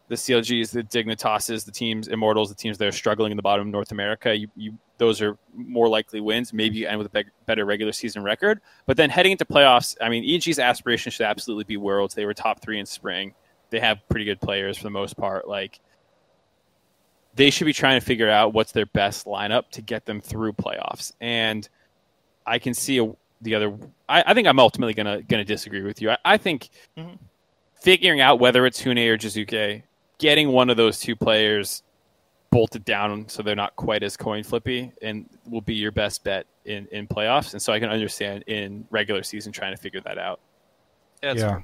the 0.10 0.16
CLGs, 0.16 0.72
the 0.72 0.84
Dignitases, 0.84 1.66
the 1.66 1.72
teams, 1.72 2.08
Immortals, 2.08 2.48
the 2.48 2.56
teams 2.56 2.78
that 2.78 2.88
are 2.88 2.94
struggling 2.94 3.32
in 3.32 3.36
the 3.36 3.44
bottom 3.44 3.68
of 3.68 3.72
North 3.74 3.92
America. 3.92 4.34
You, 4.34 4.48
you 4.56 4.78
those 4.98 5.22
are 5.22 5.38
more 5.54 5.90
likely 5.90 6.22
wins. 6.22 6.54
Maybe 6.54 6.78
you 6.78 6.88
end 6.88 6.98
with 6.98 7.08
a 7.08 7.10
be- 7.10 7.30
better 7.46 7.66
regular 7.66 7.92
season 7.92 8.24
record. 8.24 8.62
But 8.86 8.96
then 8.96 9.10
heading 9.10 9.34
into 9.34 9.46
playoffs, 9.46 9.98
I 10.00 10.08
mean, 10.08 10.24
EG's 10.24 10.60
aspiration 10.60 11.12
should 11.12 11.26
absolutely 11.26 11.66
be 11.66 11.76
Worlds. 11.76 12.16
They 12.16 12.26
were 12.26 12.34
top 12.34 12.62
three 12.62 12.80
in 12.80 12.86
spring. 12.86 13.34
They 13.70 13.82
have 13.82 14.00
pretty 14.10 14.24
good 14.24 14.40
players 14.40 14.78
for 14.78 14.84
the 14.84 14.92
most 14.92 15.18
part. 15.18 15.46
Like 15.48 15.82
they 17.36 17.50
should 17.50 17.66
be 17.66 17.74
trying 17.74 18.00
to 18.00 18.06
figure 18.06 18.30
out 18.30 18.54
what's 18.54 18.72
their 18.72 18.86
best 18.86 19.26
lineup 19.26 19.70
to 19.72 19.82
get 19.82 20.06
them 20.06 20.22
through 20.22 20.54
playoffs. 20.54 21.12
And 21.20 21.68
I 22.48 22.60
can 22.60 22.74
see 22.74 23.00
a, 23.00 23.12
the 23.42 23.56
other. 23.56 23.78
I, 24.08 24.24
I, 24.28 24.34
think 24.34 24.48
I'm 24.48 24.60
ultimately 24.60 24.94
gonna 24.94 25.22
gonna 25.22 25.46
disagree 25.46 25.84
with 25.84 26.02
you. 26.02 26.12
I, 26.12 26.18
I 26.26 26.38
think 26.38 26.70
mm-hmm. 26.98 27.16
figuring 27.82 28.22
out 28.22 28.40
whether 28.40 28.66
it's 28.66 28.82
Huni 28.82 29.08
or 29.08 29.18
Jiizuke, 29.18 29.84
getting 30.18 30.50
one 30.50 30.70
of 30.70 30.78
those 30.78 31.00
two 31.00 31.16
players 31.16 31.84
bolted 32.50 32.86
down 32.86 33.28
so 33.28 33.44
they're 33.44 33.56
not 33.56 33.76
quite 33.76 34.04
as 34.04 34.16
coin 34.16 34.42
flippy 34.42 34.90
and 35.02 35.30
will 35.50 35.62
be 35.62 35.76
your 35.76 35.92
best 35.92 36.24
bet 36.24 36.48
in 36.66 36.88
in 36.92 37.06
playoffs. 37.08 37.54
And 37.54 37.62
so 37.62 37.74
I 37.74 37.80
can 37.80 37.90
understand 37.90 38.44
in 38.48 38.86
regular 38.90 39.22
season 39.22 39.52
trying 39.52 39.76
to 39.76 39.82
figure 39.82 40.02
that 40.02 40.18
out. 40.18 40.40
Yeah, 41.22 41.34
yeah. 41.34 41.62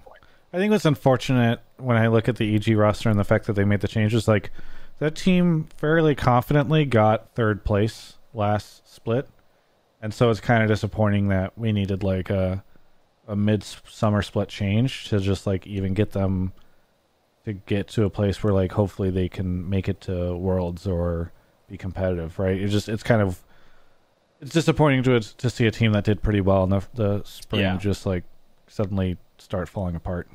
I 0.51 0.57
think 0.57 0.71
what's 0.71 0.85
unfortunate 0.85 1.61
when 1.77 1.97
I 1.97 2.07
look 2.07 2.29
at 2.29 2.35
the 2.35 2.55
EG 2.55 2.77
roster 2.77 3.09
and 3.09 3.17
the 3.17 3.23
fact 3.23 3.47
that 3.47 3.53
they 3.53 3.63
made 3.63 3.81
the 3.81 3.87
changes, 3.87 4.27
like 4.27 4.51
that 4.99 5.15
team 5.15 5.67
fairly 5.77 6.13
confidently 6.13 6.85
got 6.85 7.33
third 7.33 7.63
place 7.63 8.17
last 8.33 8.87
split 8.91 9.27
and 10.03 10.13
so 10.13 10.29
it's 10.29 10.41
kind 10.41 10.61
of 10.61 10.67
disappointing 10.67 11.29
that 11.29 11.57
we 11.57 11.71
needed 11.71 12.03
like 12.03 12.29
a 12.29 12.63
a 13.27 13.35
mid 13.35 13.63
summer 13.63 14.21
split 14.21 14.49
change 14.49 15.07
to 15.07 15.19
just 15.19 15.47
like 15.47 15.65
even 15.65 15.93
get 15.93 16.11
them 16.11 16.51
to 17.45 17.53
get 17.53 17.87
to 17.87 18.03
a 18.03 18.09
place 18.09 18.43
where 18.43 18.53
like 18.53 18.73
hopefully 18.73 19.09
they 19.09 19.29
can 19.29 19.67
make 19.69 19.87
it 19.87 20.01
to 20.01 20.35
worlds 20.35 20.85
or 20.85 21.31
be 21.69 21.77
competitive 21.77 22.37
right 22.37 22.61
it's 22.61 22.71
just 22.73 22.89
it's 22.89 23.01
kind 23.01 23.21
of 23.21 23.39
it's 24.41 24.51
disappointing 24.51 25.01
to 25.01 25.19
to 25.21 25.49
see 25.49 25.65
a 25.65 25.71
team 25.71 25.93
that 25.93 26.03
did 26.03 26.21
pretty 26.21 26.41
well 26.41 26.65
in 26.65 26.69
the, 26.69 26.83
the 26.95 27.23
spring 27.23 27.61
yeah. 27.61 27.77
just 27.77 28.05
like 28.05 28.25
suddenly 28.67 29.17
start 29.37 29.69
falling 29.69 29.95
apart 29.95 30.27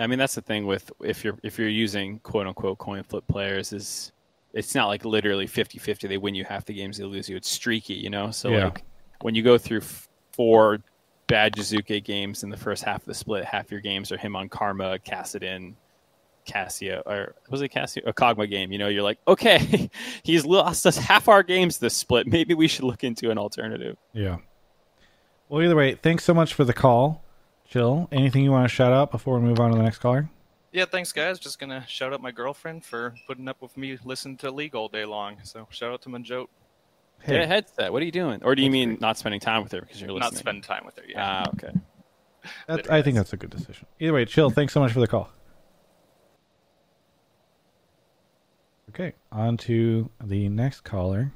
I 0.00 0.06
mean, 0.06 0.20
that's 0.20 0.36
the 0.36 0.42
thing 0.42 0.64
with 0.64 0.92
if 1.02 1.24
you're 1.24 1.36
if 1.42 1.58
you're 1.58 1.68
using 1.68 2.20
quote 2.20 2.46
unquote 2.46 2.78
coin 2.78 3.02
flip 3.02 3.26
players 3.26 3.72
is 3.72 4.12
it's 4.52 4.72
not 4.72 4.86
like 4.86 5.04
literally 5.04 5.48
50-50 5.48 6.08
they 6.08 6.18
win 6.18 6.36
you 6.36 6.44
half 6.44 6.64
the 6.64 6.72
games 6.72 6.98
they 6.98 7.04
lose 7.04 7.28
you 7.28 7.36
it's 7.36 7.50
streaky 7.50 7.94
you 7.94 8.08
know 8.08 8.30
so 8.30 8.50
Yeah. 8.50 8.66
like 8.66 8.84
when 9.22 9.34
you 9.34 9.42
go 9.42 9.58
through 9.58 9.78
f- 9.78 10.08
four 10.32 10.78
bad 11.26 11.54
Jiizuke 11.54 12.02
games 12.04 12.42
in 12.42 12.50
the 12.50 12.56
first 12.56 12.82
half 12.84 13.00
of 13.02 13.06
the 13.06 13.14
split 13.14 13.44
half 13.44 13.70
your 13.70 13.80
games 13.80 14.10
are 14.12 14.16
him 14.16 14.34
on 14.36 14.48
Karma 14.48 14.98
Kassadin 14.98 15.74
Cassia 16.46 17.02
or 17.04 17.34
was 17.50 17.60
it 17.60 17.68
Cassia 17.68 18.02
a 18.06 18.12
Kog'Maw 18.12 18.48
game 18.48 18.72
you 18.72 18.78
know 18.78 18.88
you're 18.88 19.02
like 19.02 19.18
okay 19.28 19.90
he's 20.22 20.46
lost 20.46 20.86
us 20.86 20.96
half 20.96 21.28
our 21.28 21.42
games 21.42 21.76
this 21.78 21.94
split 21.94 22.26
maybe 22.36 22.54
we 22.54 22.66
should 22.66 22.84
look 22.84 23.04
into 23.04 23.30
an 23.30 23.36
alternative 23.38 23.96
Yeah. 24.14 24.38
Well, 25.48 25.62
either 25.62 25.76
way, 25.76 25.94
thanks 25.94 26.24
so 26.24 26.34
much 26.34 26.52
for 26.52 26.64
the 26.64 26.74
call. 26.74 27.22
Chill. 27.66 28.06
Anything 28.12 28.44
you 28.44 28.50
want 28.50 28.68
to 28.68 28.74
shout 28.74 28.92
out 28.92 29.10
before 29.10 29.38
we 29.38 29.46
move 29.46 29.58
on 29.60 29.70
to 29.70 29.76
the 29.78 29.82
next 29.82 29.98
caller? 29.98 30.28
Yeah, 30.72 30.84
thanks, 30.84 31.10
guys. 31.12 31.38
Just 31.38 31.58
gonna 31.58 31.84
shout 31.88 32.12
out 32.12 32.20
my 32.20 32.30
girlfriend 32.30 32.84
for 32.84 33.14
putting 33.26 33.48
up 33.48 33.60
with 33.62 33.74
me 33.76 33.98
listening 34.04 34.36
to 34.38 34.50
League 34.50 34.74
all 34.74 34.88
day 34.88 35.06
long. 35.06 35.38
So 35.42 35.66
shout 35.70 35.90
out 35.90 36.02
to 36.02 36.10
Manjot. 36.10 36.48
Get 37.26 37.40
a 37.42 37.46
headset 37.46 37.92
what 37.92 38.02
are 38.02 38.06
you 38.06 38.12
doing 38.12 38.42
or 38.44 38.54
do 38.54 38.62
you 38.62 38.70
mean 38.70 38.96
not 39.00 39.18
spending 39.18 39.40
time 39.40 39.62
with 39.62 39.72
her 39.72 39.80
because 39.80 40.00
you're 40.00 40.10
listening 40.12 40.32
Not 40.32 40.38
spend 40.38 40.62
time 40.64 40.82
with 40.86 40.96
her. 40.96 41.02
Yeah. 41.08 41.44
ah 41.46 41.50
okay 41.54 41.72
That, 42.66 42.90
I 42.90 43.02
think 43.02 43.16
that's 43.16 43.32
a 43.34 43.36
good 43.36 43.50
decision. 43.50 43.86
Either 44.00 44.12
way, 44.14 44.24
chill. 44.24 44.48
Thanks 44.48 44.72
so 44.72 44.80
much 44.80 44.92
for 44.92 45.00
the 45.00 45.06
call. 45.06 45.28
Okay, 48.90 49.12
on 49.30 49.56
to 49.58 50.08
the 50.22 50.48
next 50.48 50.80
caller. 50.82 51.32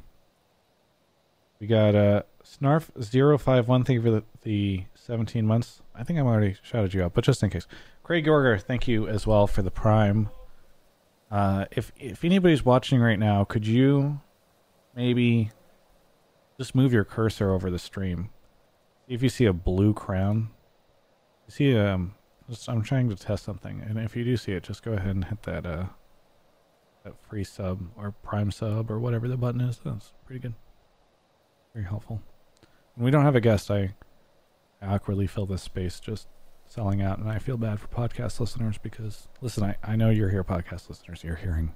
We 1.61 1.67
got 1.67 1.95
uh, 1.95 2.23
Snarf051. 2.45 3.87
Thank 3.87 3.89
you 3.91 4.03
for 4.03 4.11
the, 4.11 4.25
the 4.43 4.85
17 4.95 5.47
months. 5.47 5.81
I 5.95 6.03
think 6.03 6.19
I'm 6.19 6.27
already 6.27 6.57
shouted 6.63 6.95
you 6.95 7.05
out, 7.05 7.15
but 7.15 7.25
just 7.25 7.43
in 7.43 7.51
case. 7.51 7.67
Craig 8.03 8.25
Yorger, 8.27 8.61
thank 8.61 8.89
you 8.89 9.07
as 9.07 9.27
well 9.27 9.47
for 9.47 9.63
the 9.63 9.71
Prime. 9.71 10.31
Uh, 11.31 11.67
if 11.71 11.93
if 11.97 12.25
anybody's 12.25 12.65
watching 12.65 13.01
right 13.01 13.19
now, 13.19 13.45
could 13.45 13.67
you 13.67 14.21
maybe 14.95 15.51
just 16.63 16.77
move 16.77 16.93
your 16.93 17.05
cursor 17.05 17.51
over 17.51 17.73
the 17.73 17.79
stream? 17.79 18.31
See 19.09 19.15
if 19.15 19.23
you 19.23 19.29
see 19.29 19.47
a 19.47 19.53
blue 19.53 19.93
crown. 19.93 20.51
You 21.49 21.53
see, 21.53 21.77
um, 21.77 22.15
just, 22.49 22.69
I'm 22.69 22.83
trying 22.83 23.09
to 23.09 23.17
test 23.17 23.45
something, 23.45 23.81
and 23.81 23.99
if 23.99 24.15
you 24.15 24.23
do 24.23 24.37
see 24.37 24.53
it, 24.53 24.63
just 24.63 24.85
go 24.85 24.93
ahead 24.93 25.17
and 25.17 25.25
hit 25.25 25.43
that 25.43 25.67
uh, 25.67 25.87
that 27.03 27.15
free 27.29 27.43
sub 27.43 27.81
or 27.97 28.13
prime 28.23 28.53
sub 28.53 28.93
or 28.93 29.01
whatever 29.01 29.27
the 29.27 29.37
button 29.37 29.61
is. 29.61 29.81
That's 29.85 30.13
pretty 30.25 30.39
good. 30.39 30.55
Very 31.75 31.85
helpful. 31.85 32.23
When 32.95 33.07
we 33.07 33.11
don't 33.11 33.25
have 33.25 33.35
a 33.35 33.41
guest, 33.41 33.69
I 33.69 33.95
awkwardly 34.81 35.27
fill 35.27 35.47
this 35.47 35.63
space 35.63 35.99
just 35.99 36.29
selling 36.67 37.03
out, 37.03 37.19
and 37.19 37.29
I 37.29 37.41
feel 37.41 37.57
bad 37.57 37.81
for 37.81 37.89
podcast 37.89 38.39
listeners 38.39 38.79
because 38.79 39.27
listen, 39.41 39.65
I, 39.65 39.75
I 39.83 39.97
know 39.97 40.11
you're 40.11 40.31
here, 40.31 40.45
podcast 40.45 40.89
listeners. 40.89 41.25
You're 41.25 41.35
hearing 41.35 41.73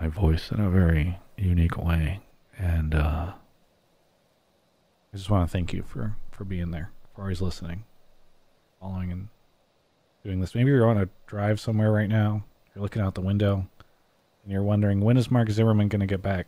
my 0.00 0.08
voice 0.08 0.50
in 0.50 0.60
a 0.60 0.70
very 0.70 1.18
unique 1.36 1.76
way, 1.76 2.20
and 2.56 2.94
uh, 2.94 3.32
I 5.12 5.18
just 5.18 5.28
want 5.28 5.46
to 5.46 5.52
thank 5.52 5.72
you 5.72 5.82
for 5.82 6.16
for 6.30 6.44
being 6.44 6.70
there, 6.70 6.90
for 7.14 7.22
always 7.22 7.42
listening, 7.42 7.84
following, 8.80 9.12
and 9.12 9.28
doing 10.24 10.40
this. 10.40 10.54
Maybe 10.54 10.70
you're 10.70 10.88
on 10.88 10.96
a 10.96 11.08
drive 11.26 11.60
somewhere 11.60 11.92
right 11.92 12.08
now. 12.08 12.44
You're 12.74 12.82
looking 12.82 13.02
out 13.02 13.14
the 13.14 13.20
window, 13.20 13.68
and 14.42 14.52
you're 14.52 14.62
wondering 14.62 15.00
when 15.00 15.18
is 15.18 15.30
Mark 15.30 15.50
Zimmerman 15.50 15.88
going 15.88 16.00
to 16.00 16.06
get 16.06 16.22
back 16.22 16.46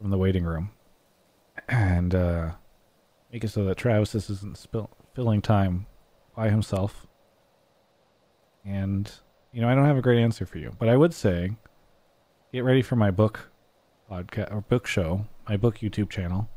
from 0.00 0.10
the 0.10 0.16
waiting 0.16 0.44
room, 0.44 0.70
and 1.68 2.14
uh, 2.14 2.52
make 3.30 3.44
it 3.44 3.48
so 3.48 3.64
that 3.64 3.76
Travis 3.76 4.14
isn't 4.14 4.56
spill, 4.56 4.90
filling 5.14 5.42
time 5.42 5.86
by 6.34 6.48
himself. 6.48 7.06
And 8.64 9.10
you 9.52 9.60
know, 9.60 9.68
I 9.68 9.74
don't 9.74 9.86
have 9.86 9.98
a 9.98 10.02
great 10.02 10.22
answer 10.22 10.46
for 10.46 10.56
you, 10.56 10.74
but 10.78 10.88
I 10.88 10.96
would 10.96 11.12
say, 11.12 11.56
get 12.52 12.64
ready 12.64 12.80
for 12.80 12.96
my 12.96 13.10
book 13.10 13.50
podcast 14.10 14.50
or 14.50 14.62
book 14.62 14.86
show, 14.86 15.26
my 15.46 15.58
book 15.58 15.78
YouTube 15.78 16.08
channel, 16.08 16.48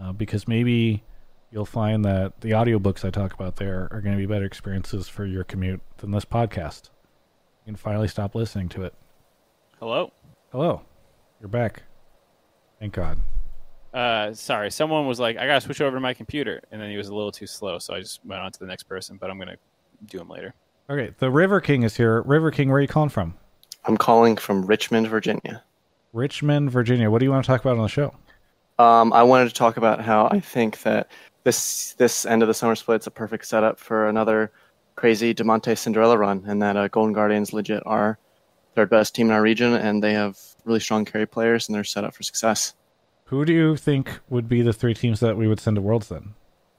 uh, 0.00 0.12
because 0.12 0.46
maybe 0.46 1.02
you'll 1.50 1.64
find 1.64 2.04
that 2.04 2.40
the 2.40 2.50
audiobooks 2.50 3.04
I 3.04 3.10
talk 3.10 3.32
about 3.34 3.56
there 3.56 3.88
are 3.90 4.00
going 4.00 4.16
to 4.16 4.20
be 4.20 4.26
better 4.26 4.44
experiences 4.44 5.08
for 5.08 5.24
your 5.24 5.44
commute 5.44 5.80
than 5.98 6.10
this 6.10 6.24
podcast. 6.24 6.90
You 7.64 7.72
can 7.72 7.76
finally 7.76 8.08
stop 8.08 8.34
listening 8.34 8.68
to 8.70 8.82
it. 8.82 8.94
hello 9.78 10.12
Hello, 10.52 10.82
you're 11.40 11.48
back. 11.48 11.82
Thank 12.78 12.92
God. 12.92 13.18
Uh, 13.94 14.34
sorry, 14.34 14.70
someone 14.70 15.06
was 15.06 15.18
like, 15.18 15.38
"I 15.38 15.46
gotta 15.46 15.62
switch 15.62 15.80
over 15.80 15.96
to 15.96 16.00
my 16.00 16.12
computer," 16.12 16.60
and 16.70 16.78
then 16.78 16.90
he 16.90 16.98
was 16.98 17.08
a 17.08 17.14
little 17.14 17.32
too 17.32 17.46
slow, 17.46 17.78
so 17.78 17.94
I 17.94 18.00
just 18.00 18.22
went 18.22 18.42
on 18.42 18.52
to 18.52 18.58
the 18.58 18.66
next 18.66 18.82
person. 18.82 19.16
But 19.16 19.30
I'm 19.30 19.38
gonna 19.38 19.56
do 20.04 20.20
him 20.20 20.28
later. 20.28 20.52
Okay, 20.90 21.14
the 21.18 21.30
River 21.30 21.62
King 21.62 21.84
is 21.84 21.96
here. 21.96 22.20
River 22.20 22.50
King, 22.50 22.68
where 22.68 22.76
are 22.76 22.80
you 22.82 22.88
calling 22.88 23.08
from? 23.08 23.32
I'm 23.86 23.96
calling 23.96 24.36
from 24.36 24.66
Richmond, 24.66 25.08
Virginia. 25.08 25.64
Richmond, 26.12 26.70
Virginia. 26.70 27.10
What 27.10 27.20
do 27.20 27.24
you 27.24 27.30
want 27.30 27.46
to 27.46 27.50
talk 27.50 27.62
about 27.62 27.78
on 27.78 27.82
the 27.82 27.88
show? 27.88 28.14
Um, 28.78 29.12
I 29.12 29.22
wanted 29.22 29.48
to 29.48 29.54
talk 29.54 29.76
about 29.76 30.00
how 30.00 30.28
I 30.30 30.40
think 30.40 30.82
that 30.82 31.10
this 31.44 31.94
this 31.94 32.24
end 32.24 32.42
of 32.42 32.48
the 32.48 32.54
summer 32.54 32.74
split's 32.74 33.06
a 33.06 33.10
perfect 33.10 33.46
setup 33.46 33.78
for 33.78 34.08
another 34.08 34.52
crazy 34.94 35.34
Damonte 35.34 35.76
Cinderella 35.76 36.18
run, 36.18 36.44
and 36.46 36.60
that 36.62 36.76
uh, 36.76 36.88
Golden 36.88 37.12
Guardians 37.12 37.52
legit 37.52 37.82
are 37.86 38.18
third 38.74 38.90
best 38.90 39.14
team 39.14 39.26
in 39.28 39.32
our 39.32 39.42
region, 39.42 39.74
and 39.74 40.02
they 40.02 40.12
have 40.12 40.38
really 40.64 40.80
strong 40.80 41.04
carry 41.04 41.26
players, 41.26 41.68
and 41.68 41.74
they're 41.74 41.84
set 41.84 42.04
up 42.04 42.14
for 42.14 42.22
success. 42.22 42.74
Who 43.26 43.44
do 43.44 43.52
you 43.52 43.76
think 43.76 44.20
would 44.28 44.48
be 44.48 44.62
the 44.62 44.72
three 44.72 44.94
teams 44.94 45.20
that 45.20 45.36
we 45.36 45.48
would 45.48 45.60
send 45.60 45.76
to 45.76 45.82
Worlds 45.82 46.08
then? 46.08 46.34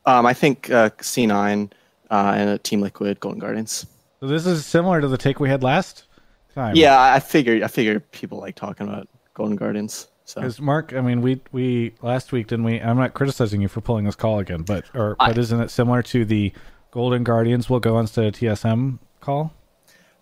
Um, 0.06 0.26
I 0.26 0.34
think 0.34 0.70
uh, 0.70 0.90
C9 1.00 1.72
uh, 2.12 2.34
and 2.36 2.50
a 2.50 2.58
Team 2.58 2.82
Liquid 2.82 3.20
Golden 3.20 3.40
Guardians. 3.40 3.86
So 4.20 4.28
this 4.28 4.46
is 4.46 4.66
similar 4.66 5.02
to 5.02 5.08
the 5.08 5.18
take 5.18 5.40
we 5.40 5.50
had 5.50 5.64
last 5.64 6.06
time. 6.54 6.76
Yeah, 6.76 6.98
I 6.98 7.16
I 7.16 7.20
figured 7.20 7.64
I 7.64 7.68
figured 7.68 8.10
people 8.12 8.40
like 8.40 8.56
talking 8.56 8.88
about 8.88 9.08
Golden 9.34 9.56
Guardians. 9.56 10.08
So 10.26 10.42
Because 10.42 10.62
Mark, 10.62 10.94
I 10.94 11.02
mean, 11.02 11.22
we 11.22 11.42
we 11.52 11.94
last 12.02 12.32
week 12.32 12.48
didn't 12.48 12.66
we? 12.66 12.80
I'm 12.80 12.98
not 12.98 13.14
criticizing 13.14 13.62
you 13.62 13.68
for 13.68 13.82
pulling 13.82 14.06
this 14.06 14.16
call 14.16 14.40
again, 14.40 14.62
but 14.64 14.86
or 14.94 15.16
I- 15.20 15.30
but 15.30 15.38
isn't 15.38 15.60
it 15.60 15.70
similar 15.70 16.02
to 16.04 16.26
the 16.26 16.54
Golden 16.92 17.24
Guardians 17.24 17.70
will 17.70 17.80
go 17.80 18.00
instead 18.00 18.26
of 18.26 18.34
TSM 18.34 19.00
call? 19.20 19.54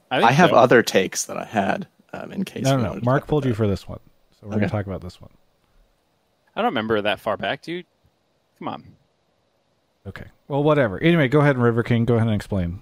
I, 0.10 0.22
I 0.24 0.32
have 0.32 0.49
so. 0.49 0.56
other 0.56 0.82
takes 0.84 1.26
that 1.26 1.38
I 1.38 1.45
had 1.45 1.88
um, 2.14 2.32
in 2.32 2.43
case. 2.43 2.64
No, 2.64 2.78
we 2.78 2.84
no, 2.84 2.93
no. 2.93 2.99
Mark 3.04 3.28
pulled 3.28 3.45
you 3.45 3.54
for 3.54 3.68
this 3.68 3.88
one, 3.88 3.99
so 4.39 4.47
we're 4.47 4.56
gonna 4.56 4.70
talk 4.70 4.88
about 4.88 5.02
this 5.02 5.22
one. 5.22 5.32
I 6.56 6.62
don't 6.62 6.72
remember 6.72 7.02
that 7.02 7.20
far 7.20 7.38
back, 7.38 7.62
dude. 7.62 7.86
Come 8.60 8.68
on. 8.68 8.84
Okay. 10.06 10.26
Well, 10.47 10.64
whatever. 10.64 10.99
Anyway, 10.99 11.28
go 11.28 11.39
ahead 11.41 11.56
and 11.56 11.64
River 11.64 11.84
King. 11.84 12.06
Go 12.06 12.16
ahead 12.16 12.28
and 12.28 12.36
explain. 12.36 12.80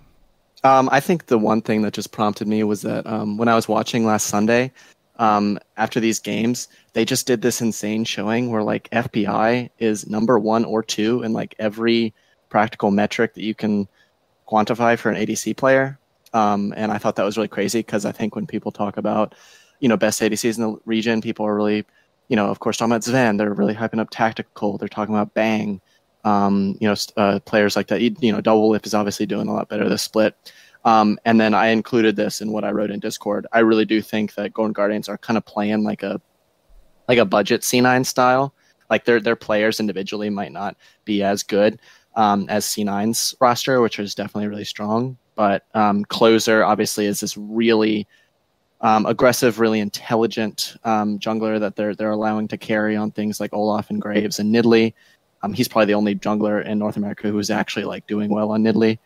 Um, 0.63 0.89
I 0.91 0.99
think 0.99 1.27
the 1.27 1.37
one 1.37 1.61
thing 1.61 1.83
that 1.83 1.93
just 1.93 2.11
prompted 2.11 2.47
me 2.47 2.63
was 2.63 2.81
that 2.81 3.05
um, 3.05 3.37
when 3.37 3.47
I 3.47 3.55
was 3.55 3.67
watching 3.67 4.05
last 4.05 4.27
Sunday, 4.27 4.71
um, 5.19 5.59
after 5.75 5.99
these 5.99 6.19
games, 6.19 6.69
they 6.93 7.05
just 7.05 7.27
did 7.27 7.41
this 7.41 7.61
insane 7.61 8.05
showing 8.05 8.49
where 8.49 8.63
like 8.63 8.89
FBI 8.91 9.69
is 9.77 10.07
number 10.07 10.39
one 10.39 10.63
or 10.65 10.81
two 10.81 11.21
in 11.23 11.33
like 11.33 11.53
every 11.59 12.13
practical 12.49 12.89
metric 12.89 13.33
that 13.35 13.43
you 13.43 13.53
can 13.53 13.87
quantify 14.47 14.97
for 14.97 15.11
an 15.11 15.23
ADC 15.23 15.57
player. 15.57 15.99
Um, 16.33 16.73
and 16.75 16.91
I 16.91 16.97
thought 16.97 17.17
that 17.17 17.25
was 17.25 17.37
really 17.37 17.49
crazy 17.49 17.79
because 17.79 18.05
I 18.05 18.13
think 18.13 18.33
when 18.33 18.47
people 18.47 18.71
talk 18.71 18.95
about, 18.95 19.35
you 19.81 19.89
know, 19.89 19.97
best 19.97 20.21
ADCs 20.21 20.57
in 20.57 20.63
the 20.63 20.79
region, 20.85 21.21
people 21.21 21.45
are 21.45 21.55
really, 21.55 21.85
you 22.29 22.35
know, 22.35 22.47
of 22.47 22.59
course, 22.59 22.77
talking 22.77 22.91
about 22.91 23.03
Sven. 23.03 23.37
They're 23.37 23.53
really 23.53 23.75
hyping 23.75 23.99
up 23.99 24.09
tactical. 24.11 24.77
They're 24.77 24.87
talking 24.87 25.13
about 25.13 25.33
Bang. 25.33 25.81
Um, 26.23 26.77
you 26.79 26.87
know, 26.87 26.95
uh, 27.17 27.39
players 27.39 27.75
like 27.75 27.87
that. 27.87 28.01
You, 28.01 28.15
you 28.19 28.31
know, 28.31 28.41
Doublelift 28.41 28.85
is 28.85 28.93
obviously 28.93 29.25
doing 29.25 29.47
a 29.47 29.53
lot 29.53 29.69
better 29.69 29.87
this 29.89 30.03
split. 30.03 30.35
Um, 30.85 31.19
and 31.25 31.39
then 31.39 31.53
I 31.53 31.67
included 31.67 32.15
this 32.15 32.41
in 32.41 32.51
what 32.51 32.63
I 32.63 32.71
wrote 32.71 32.91
in 32.91 32.99
Discord. 32.99 33.45
I 33.51 33.59
really 33.59 33.85
do 33.85 34.01
think 34.01 34.35
that 34.35 34.53
Golden 34.53 34.73
Guardians 34.73 35.09
are 35.09 35.17
kind 35.17 35.37
of 35.37 35.45
playing 35.45 35.83
like 35.83 36.03
a 36.03 36.21
like 37.07 37.17
a 37.17 37.25
budget 37.25 37.61
C9 37.61 38.05
style. 38.05 38.53
Like 38.89 39.05
their 39.05 39.19
their 39.19 39.35
players 39.35 39.79
individually 39.79 40.29
might 40.29 40.51
not 40.51 40.77
be 41.05 41.21
as 41.21 41.43
good 41.43 41.79
um, 42.15 42.45
as 42.49 42.65
C9's 42.65 43.35
roster, 43.39 43.81
which 43.81 43.99
is 43.99 44.15
definitely 44.15 44.47
really 44.47 44.65
strong. 44.65 45.17
But 45.35 45.63
um, 45.73 46.05
closer 46.05 46.63
obviously 46.63 47.05
is 47.05 47.19
this 47.19 47.37
really 47.37 48.07
um, 48.81 49.05
aggressive, 49.05 49.59
really 49.59 49.79
intelligent 49.79 50.75
um, 50.83 51.19
jungler 51.19 51.59
that 51.59 51.75
they're 51.75 51.95
they're 51.95 52.11
allowing 52.11 52.47
to 52.47 52.57
carry 52.57 52.95
on 52.95 53.11
things 53.11 53.39
like 53.39 53.53
Olaf 53.53 53.89
and 53.89 54.01
Graves 54.01 54.39
and 54.39 54.53
Nidalee. 54.53 54.93
Um, 55.43 55.53
he's 55.53 55.67
probably 55.67 55.85
the 55.85 55.93
only 55.93 56.15
jungler 56.15 56.65
in 56.65 56.79
North 56.79 56.97
America 56.97 57.29
who's 57.29 57.49
actually 57.49 57.85
like 57.85 58.07
doing 58.07 58.29
well 58.29 58.51
on 58.51 58.63
Nidalee. 58.63 58.97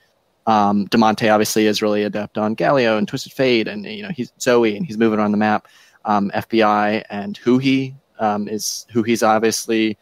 Um, 0.45 0.87
Damonte 0.87 1.31
obviously 1.31 1.67
is 1.67 1.81
really 1.81 2.03
adept 2.03 2.37
on 2.37 2.55
Galio 2.55 2.97
and 2.97 3.07
Twisted 3.07 3.33
Fate, 3.33 3.67
and 3.67 3.85
you 3.85 4.03
know 4.03 4.09
he's 4.09 4.31
Zoe, 4.39 4.75
and 4.75 4.85
he's 4.85 4.97
moving 4.97 5.19
around 5.19 5.31
the 5.31 5.37
map. 5.37 5.67
Um, 6.05 6.31
FBI 6.35 7.03
and 7.09 7.39
Huhi 7.39 7.95
um, 8.19 8.47
is 8.47 8.85
who 8.91 9.03
he's 9.03 9.23
obviously, 9.23 9.97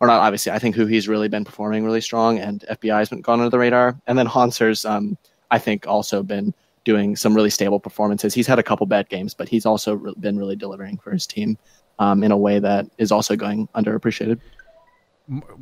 or 0.00 0.06
not 0.06 0.20
obviously. 0.20 0.52
I 0.52 0.58
think 0.58 0.76
Huhi's 0.76 1.08
really 1.08 1.28
been 1.28 1.44
performing 1.44 1.84
really 1.84 2.00
strong, 2.00 2.38
and 2.38 2.64
FBI 2.70 2.98
has 2.98 3.08
been 3.08 3.20
gone 3.20 3.40
under 3.40 3.50
the 3.50 3.58
radar. 3.58 3.98
And 4.06 4.18
then 4.18 4.26
Hauntzer's, 4.26 4.84
um, 4.84 5.18
I 5.50 5.58
think, 5.58 5.86
also 5.86 6.22
been 6.22 6.54
doing 6.84 7.16
some 7.16 7.34
really 7.34 7.50
stable 7.50 7.80
performances. 7.80 8.32
He's 8.32 8.46
had 8.46 8.60
a 8.60 8.62
couple 8.62 8.86
bad 8.86 9.08
games, 9.08 9.34
but 9.34 9.48
he's 9.48 9.66
also 9.66 9.94
re- 9.94 10.14
been 10.20 10.38
really 10.38 10.54
delivering 10.54 10.98
for 10.98 11.10
his 11.10 11.26
team 11.26 11.58
um, 11.98 12.22
in 12.22 12.30
a 12.30 12.36
way 12.36 12.60
that 12.60 12.86
is 12.98 13.10
also 13.10 13.34
going 13.34 13.68
underappreciated. 13.74 14.38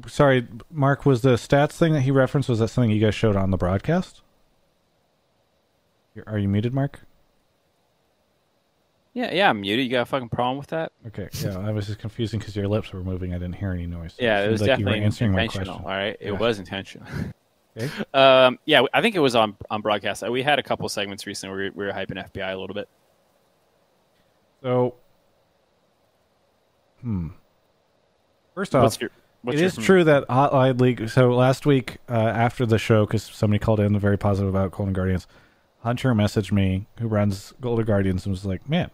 Sorry, 0.06 0.46
Mark. 0.70 1.06
Was 1.06 1.22
the 1.22 1.34
stats 1.34 1.72
thing 1.72 1.92
that 1.94 2.02
he 2.02 2.10
referenced 2.10 2.48
was 2.48 2.58
that 2.58 2.68
something 2.68 2.90
you 2.90 3.00
guys 3.00 3.14
showed 3.14 3.36
on 3.36 3.50
the 3.50 3.56
broadcast? 3.56 4.20
You're- 6.14 6.40
you 6.42 6.48
muted, 6.48 6.74
Mark? 6.74 7.00
Yeah, 9.14 9.32
yeah, 9.32 9.48
I'm 9.50 9.60
muted. 9.60 9.84
You 9.86 9.90
got 9.92 10.02
a 10.02 10.06
fucking 10.06 10.28
problem 10.28 10.58
with 10.58 10.66
that? 10.68 10.90
Okay, 11.06 11.28
yeah, 11.40 11.58
I 11.58 11.70
was 11.70 11.86
just 11.86 11.98
confusing 12.00 12.40
because 12.40 12.56
your 12.56 12.66
lips 12.68 12.92
were 12.92 13.02
moving. 13.02 13.32
I 13.32 13.38
didn't 13.38 13.54
hear 13.54 13.70
any 13.72 13.86
noise. 13.86 14.16
Yeah, 14.18 14.40
it 14.40 14.42
seemed 14.42 14.52
was 14.52 14.60
like 14.62 14.66
you 14.80 14.84
were 14.84 14.90
definitely 14.92 15.04
intentional. 15.44 15.76
All 15.78 15.84
right, 15.86 16.16
it 16.20 16.32
Yeah. 16.32 16.38
was 16.38 16.58
intentional. 16.58 17.06
Okay. 17.76 17.88
Um, 18.14 18.60
yeah, 18.66 18.82
I 18.92 19.02
think 19.02 19.16
it 19.16 19.20
was 19.20 19.34
on 19.34 19.56
on 19.68 19.80
broadcast. 19.82 20.22
We 20.28 20.42
had 20.44 20.60
a 20.60 20.62
couple 20.62 20.88
segments 20.88 21.26
recently 21.26 21.52
where 21.56 21.64
we 21.64 21.70
we 21.70 21.84
were 21.86 21.92
hyping 21.92 22.24
FBI 22.32 22.52
a 22.52 22.56
little 22.56 22.74
bit. 22.74 22.88
So, 24.62 24.94
hmm. 27.00 27.28
First 28.54 28.76
off, 28.76 28.82
What's 28.84 29.00
your? 29.00 29.10
What's 29.44 29.60
it 29.60 29.76
your 29.76 29.84
true 29.84 30.04
that 30.04 30.26
Hotline 30.28 30.80
League. 30.80 31.08
So 31.10 31.34
last 31.34 31.66
week 31.66 31.98
uh, 32.08 32.14
after 32.14 32.64
the 32.64 32.78
show, 32.78 33.04
because 33.04 33.22
somebody 33.22 33.58
called 33.58 33.78
in 33.78 33.98
very 33.98 34.16
positive 34.16 34.48
about 34.48 34.70
Golden 34.70 34.94
Guardians, 34.94 35.26
Hunter 35.82 36.14
messaged 36.14 36.50
me, 36.50 36.86
who 36.98 37.08
runs 37.08 37.52
Golden 37.60 37.84
Guardians, 37.84 38.24
and 38.24 38.32
was 38.32 38.46
like, 38.46 38.66
"Man, 38.68 38.90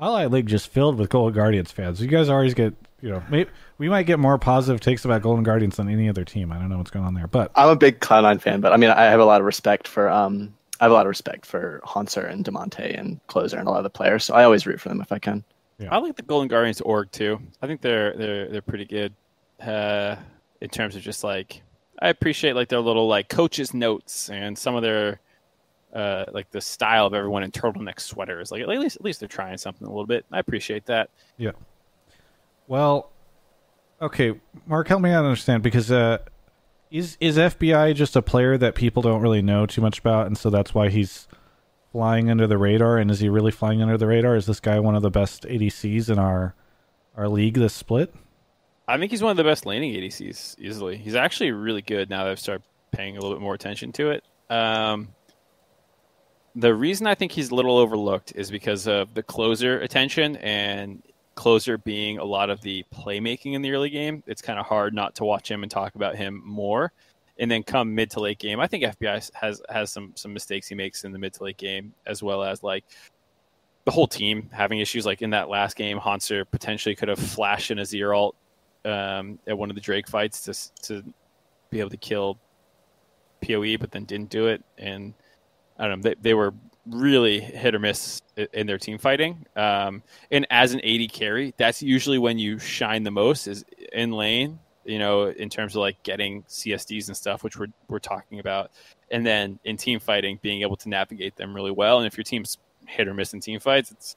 Hotline 0.00 0.32
League 0.32 0.46
just 0.46 0.68
filled 0.68 0.98
with 0.98 1.08
Golden 1.08 1.34
Guardians 1.34 1.70
fans. 1.70 2.00
You 2.00 2.08
guys 2.08 2.28
always 2.28 2.52
get, 2.52 2.74
you 3.00 3.10
know, 3.10 3.22
maybe 3.30 3.48
we 3.78 3.88
might 3.88 4.04
get 4.04 4.18
more 4.18 4.38
positive 4.38 4.80
takes 4.80 5.04
about 5.04 5.22
Golden 5.22 5.44
Guardians 5.44 5.76
than 5.76 5.88
any 5.88 6.08
other 6.08 6.24
team. 6.24 6.50
I 6.50 6.58
don't 6.58 6.68
know 6.68 6.78
what's 6.78 6.90
going 6.90 7.04
on 7.04 7.14
there, 7.14 7.28
but 7.28 7.52
I'm 7.54 7.68
a 7.68 7.76
big 7.76 8.00
Cloud9 8.00 8.40
fan, 8.40 8.60
but 8.60 8.72
I 8.72 8.76
mean, 8.76 8.90
I 8.90 9.04
have 9.04 9.20
a 9.20 9.24
lot 9.24 9.40
of 9.40 9.46
respect 9.46 9.86
for 9.86 10.10
um, 10.10 10.52
I 10.80 10.84
have 10.84 10.90
a 10.90 10.94
lot 10.94 11.06
of 11.06 11.10
respect 11.10 11.46
for 11.46 11.80
Hauntzer 11.84 12.28
and 12.28 12.44
Damonte 12.44 12.98
and 12.98 13.24
Closer 13.28 13.56
and 13.56 13.68
a 13.68 13.70
lot 13.70 13.78
of 13.78 13.84
the 13.84 13.90
players. 13.90 14.24
So 14.24 14.34
I 14.34 14.44
always 14.44 14.66
root 14.66 14.80
for 14.80 14.88
them 14.88 15.00
if 15.00 15.12
I 15.12 15.18
can. 15.18 15.44
I 15.90 15.98
like 15.98 16.16
the 16.16 16.22
Golden 16.22 16.48
Guardians 16.48 16.80
org 16.80 17.10
too. 17.12 17.38
I 17.60 17.66
think 17.66 17.82
they're 17.82 18.16
they're 18.16 18.48
they're 18.48 18.62
pretty 18.62 18.86
good 18.86 19.14
uh, 19.60 20.16
in 20.60 20.68
terms 20.68 20.96
of 20.96 21.02
just 21.02 21.24
like 21.24 21.62
I 22.00 22.08
appreciate 22.08 22.54
like 22.54 22.68
their 22.68 22.80
little 22.80 23.06
like 23.06 23.28
coaches 23.28 23.72
notes 23.74 24.30
and 24.30 24.56
some 24.56 24.74
of 24.74 24.82
their 24.82 25.20
uh, 25.94 26.24
like 26.32 26.50
the 26.50 26.60
style 26.60 27.06
of 27.06 27.14
everyone 27.14 27.42
in 27.42 27.50
turtleneck 27.50 28.00
sweaters. 28.00 28.50
Like 28.50 28.62
at 28.62 28.68
least 28.68 28.96
at 28.96 29.04
least 29.04 29.20
they're 29.20 29.28
trying 29.28 29.58
something 29.58 29.86
a 29.86 29.90
little 29.90 30.06
bit. 30.06 30.26
I 30.30 30.38
appreciate 30.38 30.86
that. 30.86 31.10
Yeah. 31.38 31.52
Well, 32.66 33.10
okay, 34.02 34.34
Mark, 34.66 34.88
help 34.88 35.00
me 35.00 35.10
out 35.10 35.24
understand 35.24 35.62
because 35.62 35.90
uh, 35.90 36.18
is 36.90 37.16
is 37.20 37.36
FBI 37.36 37.94
just 37.94 38.16
a 38.16 38.22
player 38.22 38.58
that 38.58 38.74
people 38.74 39.02
don't 39.02 39.22
really 39.22 39.42
know 39.42 39.66
too 39.66 39.80
much 39.80 39.98
about, 39.98 40.26
and 40.26 40.36
so 40.36 40.50
that's 40.50 40.74
why 40.74 40.88
he's 40.88 41.28
flying 41.92 42.30
under 42.30 42.46
the 42.46 42.58
radar? 42.58 42.98
And 42.98 43.10
is 43.10 43.20
he 43.20 43.30
really 43.30 43.50
flying 43.50 43.80
under 43.80 43.96
the 43.96 44.06
radar? 44.06 44.36
Is 44.36 44.44
this 44.44 44.60
guy 44.60 44.78
one 44.80 44.94
of 44.94 45.00
the 45.00 45.10
best 45.10 45.44
ADCs 45.44 46.10
in 46.10 46.18
our 46.18 46.54
our 47.16 47.26
league 47.26 47.54
this 47.54 47.72
split? 47.72 48.14
I 48.88 48.98
think 48.98 49.10
he's 49.10 49.22
one 49.22 49.32
of 49.32 49.36
the 49.36 49.44
best 49.44 49.66
laning 49.66 49.92
ADCs 49.94 50.58
easily. 50.58 50.96
He's 50.96 51.14
actually 51.14 51.50
really 51.50 51.82
good 51.82 52.08
now 52.08 52.24
that 52.24 52.30
I've 52.30 52.40
started 52.40 52.64
paying 52.92 53.16
a 53.16 53.20
little 53.20 53.36
bit 53.36 53.42
more 53.42 53.54
attention 53.54 53.92
to 53.92 54.10
it. 54.10 54.24
Um, 54.48 55.08
the 56.54 56.74
reason 56.74 57.06
I 57.06 57.14
think 57.14 57.32
he's 57.32 57.50
a 57.50 57.54
little 57.54 57.76
overlooked 57.76 58.32
is 58.34 58.50
because 58.50 58.86
of 58.86 59.12
the 59.14 59.22
closer 59.22 59.80
attention 59.80 60.36
and 60.36 61.02
closer 61.34 61.76
being 61.78 62.18
a 62.18 62.24
lot 62.24 62.48
of 62.48 62.62
the 62.62 62.84
playmaking 62.94 63.54
in 63.54 63.62
the 63.62 63.72
early 63.72 63.90
game. 63.90 64.22
It's 64.26 64.40
kind 64.40 64.58
of 64.58 64.66
hard 64.66 64.94
not 64.94 65.16
to 65.16 65.24
watch 65.24 65.50
him 65.50 65.62
and 65.62 65.70
talk 65.70 65.94
about 65.94 66.16
him 66.16 66.42
more. 66.44 66.92
And 67.38 67.50
then 67.50 67.62
come 67.62 67.94
mid 67.94 68.10
to 68.12 68.20
late 68.20 68.38
game, 68.38 68.60
I 68.60 68.66
think 68.66 68.82
FBI 68.82 69.30
has 69.34 69.60
has 69.68 69.92
some 69.92 70.14
some 70.16 70.32
mistakes 70.32 70.68
he 70.68 70.74
makes 70.74 71.04
in 71.04 71.12
the 71.12 71.18
mid 71.18 71.34
to 71.34 71.44
late 71.44 71.58
game, 71.58 71.92
as 72.06 72.22
well 72.22 72.42
as 72.42 72.62
like 72.62 72.82
the 73.84 73.90
whole 73.90 74.06
team 74.06 74.48
having 74.50 74.78
issues. 74.78 75.04
Like 75.04 75.20
in 75.20 75.30
that 75.30 75.50
last 75.50 75.76
game, 75.76 75.98
Hauntzer 75.98 76.46
potentially 76.50 76.94
could 76.94 77.08
have 77.10 77.18
flashed 77.18 77.70
in 77.70 77.78
a 77.78 77.84
zero 77.84 78.18
ult 78.18 78.36
um, 78.86 79.38
at 79.46 79.56
one 79.58 79.70
of 79.70 79.74
the 79.74 79.82
Drake 79.82 80.08
fights 80.08 80.42
to 80.42 80.82
to 80.86 81.14
be 81.70 81.80
able 81.80 81.90
to 81.90 81.96
kill 81.96 82.38
Poe, 83.44 83.76
but 83.78 83.90
then 83.90 84.04
didn't 84.04 84.30
do 84.30 84.46
it. 84.46 84.64
And 84.78 85.14
I 85.78 85.88
don't 85.88 86.00
know, 86.00 86.10
they, 86.10 86.14
they 86.20 86.34
were 86.34 86.54
really 86.86 87.40
hit 87.40 87.74
or 87.74 87.78
miss 87.78 88.22
in 88.52 88.66
their 88.66 88.78
team 88.78 88.98
fighting. 88.98 89.44
Um, 89.56 90.02
and 90.30 90.46
as 90.50 90.72
an 90.72 90.80
AD 90.84 91.12
carry, 91.12 91.52
that's 91.56 91.82
usually 91.82 92.18
when 92.18 92.38
you 92.38 92.58
shine 92.58 93.02
the 93.02 93.10
most 93.10 93.46
is 93.46 93.64
in 93.92 94.12
lane. 94.12 94.60
You 94.84 95.00
know, 95.00 95.24
in 95.24 95.50
terms 95.50 95.74
of 95.74 95.80
like 95.80 96.00
getting 96.04 96.44
CSDs 96.44 97.08
and 97.08 97.16
stuff, 97.16 97.42
which 97.42 97.58
we're 97.58 97.66
we're 97.88 97.98
talking 97.98 98.38
about, 98.38 98.70
and 99.10 99.26
then 99.26 99.58
in 99.64 99.76
team 99.76 99.98
fighting, 99.98 100.38
being 100.42 100.62
able 100.62 100.76
to 100.76 100.88
navigate 100.88 101.34
them 101.34 101.52
really 101.52 101.72
well. 101.72 101.98
And 101.98 102.06
if 102.06 102.16
your 102.16 102.22
team's 102.22 102.56
hit 102.86 103.08
or 103.08 103.14
miss 103.14 103.34
in 103.34 103.40
team 103.40 103.58
fights, 103.58 103.90
it's 103.90 104.16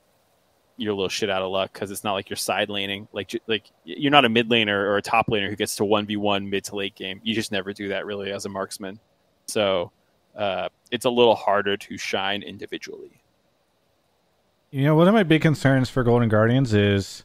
you're 0.79 0.93
a 0.93 0.95
little 0.95 1.09
shit 1.09 1.29
out 1.29 1.41
of 1.41 1.51
luck 1.51 1.71
because 1.73 1.91
it's 1.91 2.03
not 2.03 2.13
like 2.13 2.29
you're 2.29 2.37
side 2.37 2.69
laning. 2.69 3.07
Like 3.13 3.39
like 3.47 3.69
you're 3.83 4.11
not 4.11 4.25
a 4.25 4.29
mid 4.29 4.49
laner 4.49 4.69
or 4.69 4.97
a 4.97 5.01
top 5.01 5.27
laner 5.27 5.49
who 5.49 5.55
gets 5.55 5.75
to 5.77 5.85
one 5.85 6.05
v 6.05 6.15
one 6.17 6.49
mid 6.49 6.63
to 6.65 6.75
late 6.75 6.95
game. 6.95 7.19
You 7.23 7.35
just 7.35 7.51
never 7.51 7.73
do 7.73 7.89
that 7.89 8.05
really 8.05 8.31
as 8.31 8.45
a 8.45 8.49
marksman. 8.49 8.99
So 9.47 9.91
uh, 10.35 10.69
it's 10.91 11.05
a 11.05 11.09
little 11.09 11.35
harder 11.35 11.75
to 11.77 11.97
shine 11.97 12.41
individually. 12.43 13.21
You 14.71 14.83
know, 14.83 14.95
one 14.95 15.07
of 15.07 15.13
my 15.13 15.23
big 15.23 15.41
concerns 15.41 15.89
for 15.89 16.03
Golden 16.03 16.29
Guardians 16.29 16.73
is, 16.73 17.23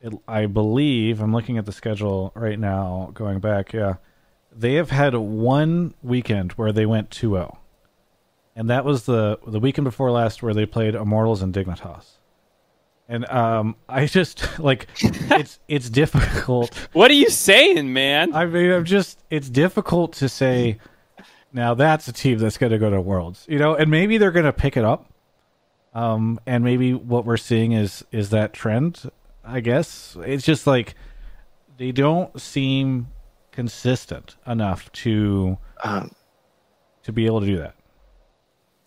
it, 0.00 0.12
I 0.26 0.46
believe 0.46 1.20
I'm 1.20 1.32
looking 1.32 1.56
at 1.56 1.66
the 1.66 1.72
schedule 1.72 2.32
right 2.34 2.58
now, 2.58 3.10
going 3.14 3.38
back. 3.38 3.72
Yeah, 3.72 3.94
they 4.52 4.74
have 4.74 4.90
had 4.90 5.14
one 5.14 5.94
weekend 6.02 6.52
where 6.52 6.72
they 6.72 6.84
went 6.84 7.10
2-0. 7.10 7.56
and 8.56 8.68
that 8.70 8.84
was 8.84 9.04
the 9.04 9.38
the 9.46 9.60
weekend 9.60 9.84
before 9.84 10.10
last 10.10 10.42
where 10.42 10.54
they 10.54 10.66
played 10.66 10.94
Immortals 10.94 11.42
and 11.42 11.54
Dignitas. 11.54 12.18
And 13.08 13.28
um, 13.28 13.76
I 13.88 14.06
just 14.06 14.58
like 14.58 14.88
it's 15.02 15.58
it's 15.68 15.90
difficult. 15.90 16.74
What 16.92 17.10
are 17.10 17.14
you 17.14 17.28
saying, 17.30 17.92
man? 17.92 18.34
I 18.34 18.46
mean, 18.46 18.70
I'm 18.70 18.84
just 18.84 19.18
it's 19.30 19.50
difficult 19.50 20.14
to 20.14 20.28
say. 20.28 20.78
Now 21.52 21.74
that's 21.74 22.08
a 22.08 22.12
team 22.12 22.38
that's 22.38 22.58
going 22.58 22.72
to 22.72 22.78
go 22.78 22.90
to 22.90 23.00
Worlds, 23.00 23.44
you 23.48 23.58
know, 23.60 23.76
and 23.76 23.88
maybe 23.90 24.18
they're 24.18 24.32
going 24.32 24.44
to 24.46 24.52
pick 24.52 24.76
it 24.76 24.84
up. 24.84 25.08
Um, 25.94 26.40
and 26.46 26.64
maybe 26.64 26.92
what 26.94 27.24
we're 27.24 27.36
seeing 27.36 27.72
is 27.72 28.04
is 28.10 28.30
that 28.30 28.52
trend. 28.52 29.08
I 29.44 29.60
guess 29.60 30.16
it's 30.22 30.44
just 30.44 30.66
like 30.66 30.94
they 31.76 31.92
don't 31.92 32.40
seem 32.40 33.08
consistent 33.52 34.34
enough 34.46 34.90
to 34.92 35.58
Um, 35.84 36.10
to 37.04 37.12
be 37.12 37.26
able 37.26 37.40
to 37.40 37.46
do 37.46 37.58
that. 37.58 37.74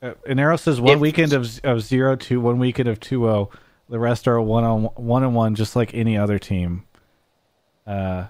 Uh, 0.01 0.13
and 0.27 0.39
Arrow 0.39 0.57
says 0.57 0.81
one 0.81 0.95
If- 0.95 0.99
weekend 0.99 1.31
of 1.31 1.61
of 1.63 1.81
zero 1.81 2.15
to 2.17 2.41
one 2.41 2.59
weekend 2.59 2.89
of 2.89 2.99
two 2.99 3.19
zero. 3.21 3.49
The 3.89 3.99
rest 3.99 4.27
are 4.27 4.41
one 4.41 4.63
on 4.63 4.83
one 4.95 5.23
and 5.23 5.33
one, 5.33 5.55
just 5.55 5.75
like 5.75 5.93
any 5.93 6.17
other 6.17 6.39
team. 6.39 6.83
Uh, 7.85 8.27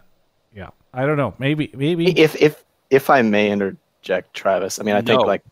yeah, 0.53 0.69
I 0.93 1.05
don't 1.05 1.17
know. 1.17 1.33
Maybe 1.39 1.71
maybe 1.73 2.17
if 2.19 2.35
if 2.41 2.63
if 2.89 3.09
I 3.09 3.21
may 3.21 3.49
interject, 3.49 4.33
Travis. 4.33 4.79
I 4.79 4.83
mean, 4.83 4.95
I 4.95 5.01
think 5.01 5.21
like. 5.21 5.43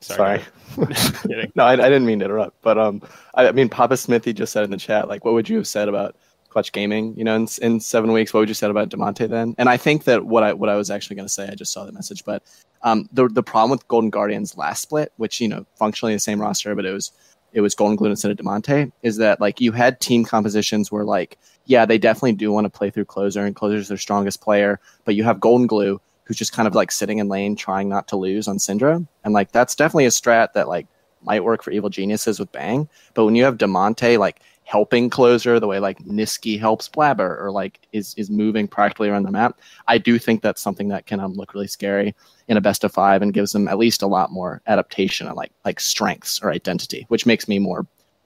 Sorry. 0.00 0.40
Sorry. 0.74 1.50
No, 1.56 1.64
I, 1.64 1.72
I 1.72 1.76
didn't 1.76 2.06
mean 2.06 2.20
to 2.20 2.24
interrupt, 2.24 2.62
but 2.62 2.78
um, 2.78 3.02
I, 3.34 3.48
I 3.48 3.52
mean, 3.52 3.68
Papa 3.68 3.96
Smithy 3.96 4.32
just 4.32 4.52
said 4.52 4.64
in 4.64 4.70
the 4.70 4.76
chat, 4.76 5.08
like, 5.08 5.24
what 5.24 5.34
would 5.34 5.48
you 5.48 5.56
have 5.56 5.66
said 5.66 5.88
about 5.88 6.16
Clutch 6.48 6.72
Gaming? 6.72 7.14
You 7.16 7.24
know, 7.24 7.36
in, 7.36 7.48
in 7.60 7.80
seven 7.80 8.12
weeks, 8.12 8.32
what 8.32 8.40
would 8.40 8.48
you 8.48 8.54
said 8.54 8.70
about 8.70 8.88
Damonte 8.88 9.28
then? 9.28 9.54
And 9.58 9.68
I 9.68 9.76
think 9.76 10.04
that 10.04 10.24
what 10.24 10.42
I 10.42 10.52
what 10.54 10.70
I 10.70 10.76
was 10.76 10.90
actually 10.90 11.16
going 11.16 11.26
to 11.26 11.32
say, 11.32 11.48
I 11.48 11.54
just 11.54 11.72
saw 11.72 11.84
the 11.84 11.92
message, 11.92 12.24
but 12.24 12.42
um, 12.82 13.08
the 13.12 13.28
the 13.28 13.42
problem 13.42 13.70
with 13.70 13.86
Golden 13.88 14.10
Guardians 14.10 14.56
last 14.56 14.82
split, 14.82 15.12
which 15.16 15.40
you 15.40 15.48
know, 15.48 15.66
functionally 15.74 16.14
the 16.14 16.20
same 16.20 16.40
roster, 16.40 16.74
but 16.74 16.86
it 16.86 16.92
was 16.92 17.12
it 17.52 17.60
was 17.60 17.74
Golden 17.74 17.96
Glue 17.96 18.10
instead 18.10 18.30
of 18.30 18.36
Damonte, 18.36 18.92
is 19.02 19.16
that 19.16 19.40
like 19.40 19.60
you 19.60 19.72
had 19.72 20.00
team 20.00 20.24
compositions 20.24 20.90
where 20.90 21.04
like, 21.04 21.38
yeah, 21.66 21.84
they 21.84 21.98
definitely 21.98 22.32
do 22.32 22.52
want 22.52 22.64
to 22.64 22.70
play 22.70 22.90
through 22.90 23.04
Closer, 23.04 23.44
and 23.44 23.54
Closer's 23.56 23.88
their 23.88 23.96
strongest 23.96 24.40
player, 24.40 24.80
but 25.04 25.14
you 25.14 25.24
have 25.24 25.40
Golden 25.40 25.66
Glue 25.66 26.00
who's 26.30 26.38
just 26.38 26.52
kind 26.52 26.68
of 26.68 26.76
like 26.76 26.92
sitting 26.92 27.18
in 27.18 27.26
lane 27.26 27.56
trying 27.56 27.88
not 27.88 28.06
to 28.06 28.16
lose 28.16 28.46
on 28.46 28.56
Syndra. 28.56 29.04
And 29.24 29.34
like 29.34 29.50
that's 29.50 29.74
definitely 29.74 30.04
a 30.04 30.10
strat 30.10 30.52
that 30.52 30.68
like 30.68 30.86
might 31.22 31.42
work 31.42 31.64
for 31.64 31.72
evil 31.72 31.90
geniuses 31.90 32.38
with 32.38 32.52
Bang. 32.52 32.88
But 33.14 33.24
when 33.24 33.34
you 33.34 33.42
have 33.42 33.58
Damonte 33.58 34.16
like 34.16 34.40
helping 34.70 35.10
closer 35.10 35.58
the 35.58 35.66
way 35.66 35.80
like 35.80 35.98
Nisqy 36.04 36.56
helps 36.56 36.88
Blabber 36.88 37.36
or 37.42 37.50
like 37.50 37.80
is 37.90 38.14
is 38.16 38.30
moving 38.30 38.68
practically 38.68 39.08
around 39.08 39.24
the 39.24 39.32
map, 39.32 39.58
I 39.88 39.98
do 39.98 40.16
think 40.16 40.42
that's 40.42 40.62
something 40.62 40.86
that 40.88 41.06
can 41.06 41.18
um, 41.18 41.32
look 41.34 41.54
really 41.54 41.66
scary 41.66 42.14
in 42.46 42.56
a 42.56 42.60
best 42.60 42.84
of 42.84 42.92
five 42.92 43.20
and 43.20 43.34
gives 43.34 43.50
them 43.50 43.66
at 43.66 43.78
least 43.78 44.00
a 44.00 44.06
lot 44.06 44.30
more 44.30 44.62
adaptation 44.68 45.26
and 45.26 45.34
like 45.34 45.50
like 45.64 45.80
strengths 45.80 46.40
or 46.40 46.52
identity, 46.52 47.04
which 47.08 47.26
makes 47.26 47.48
me 47.48 47.58
more 47.58 47.84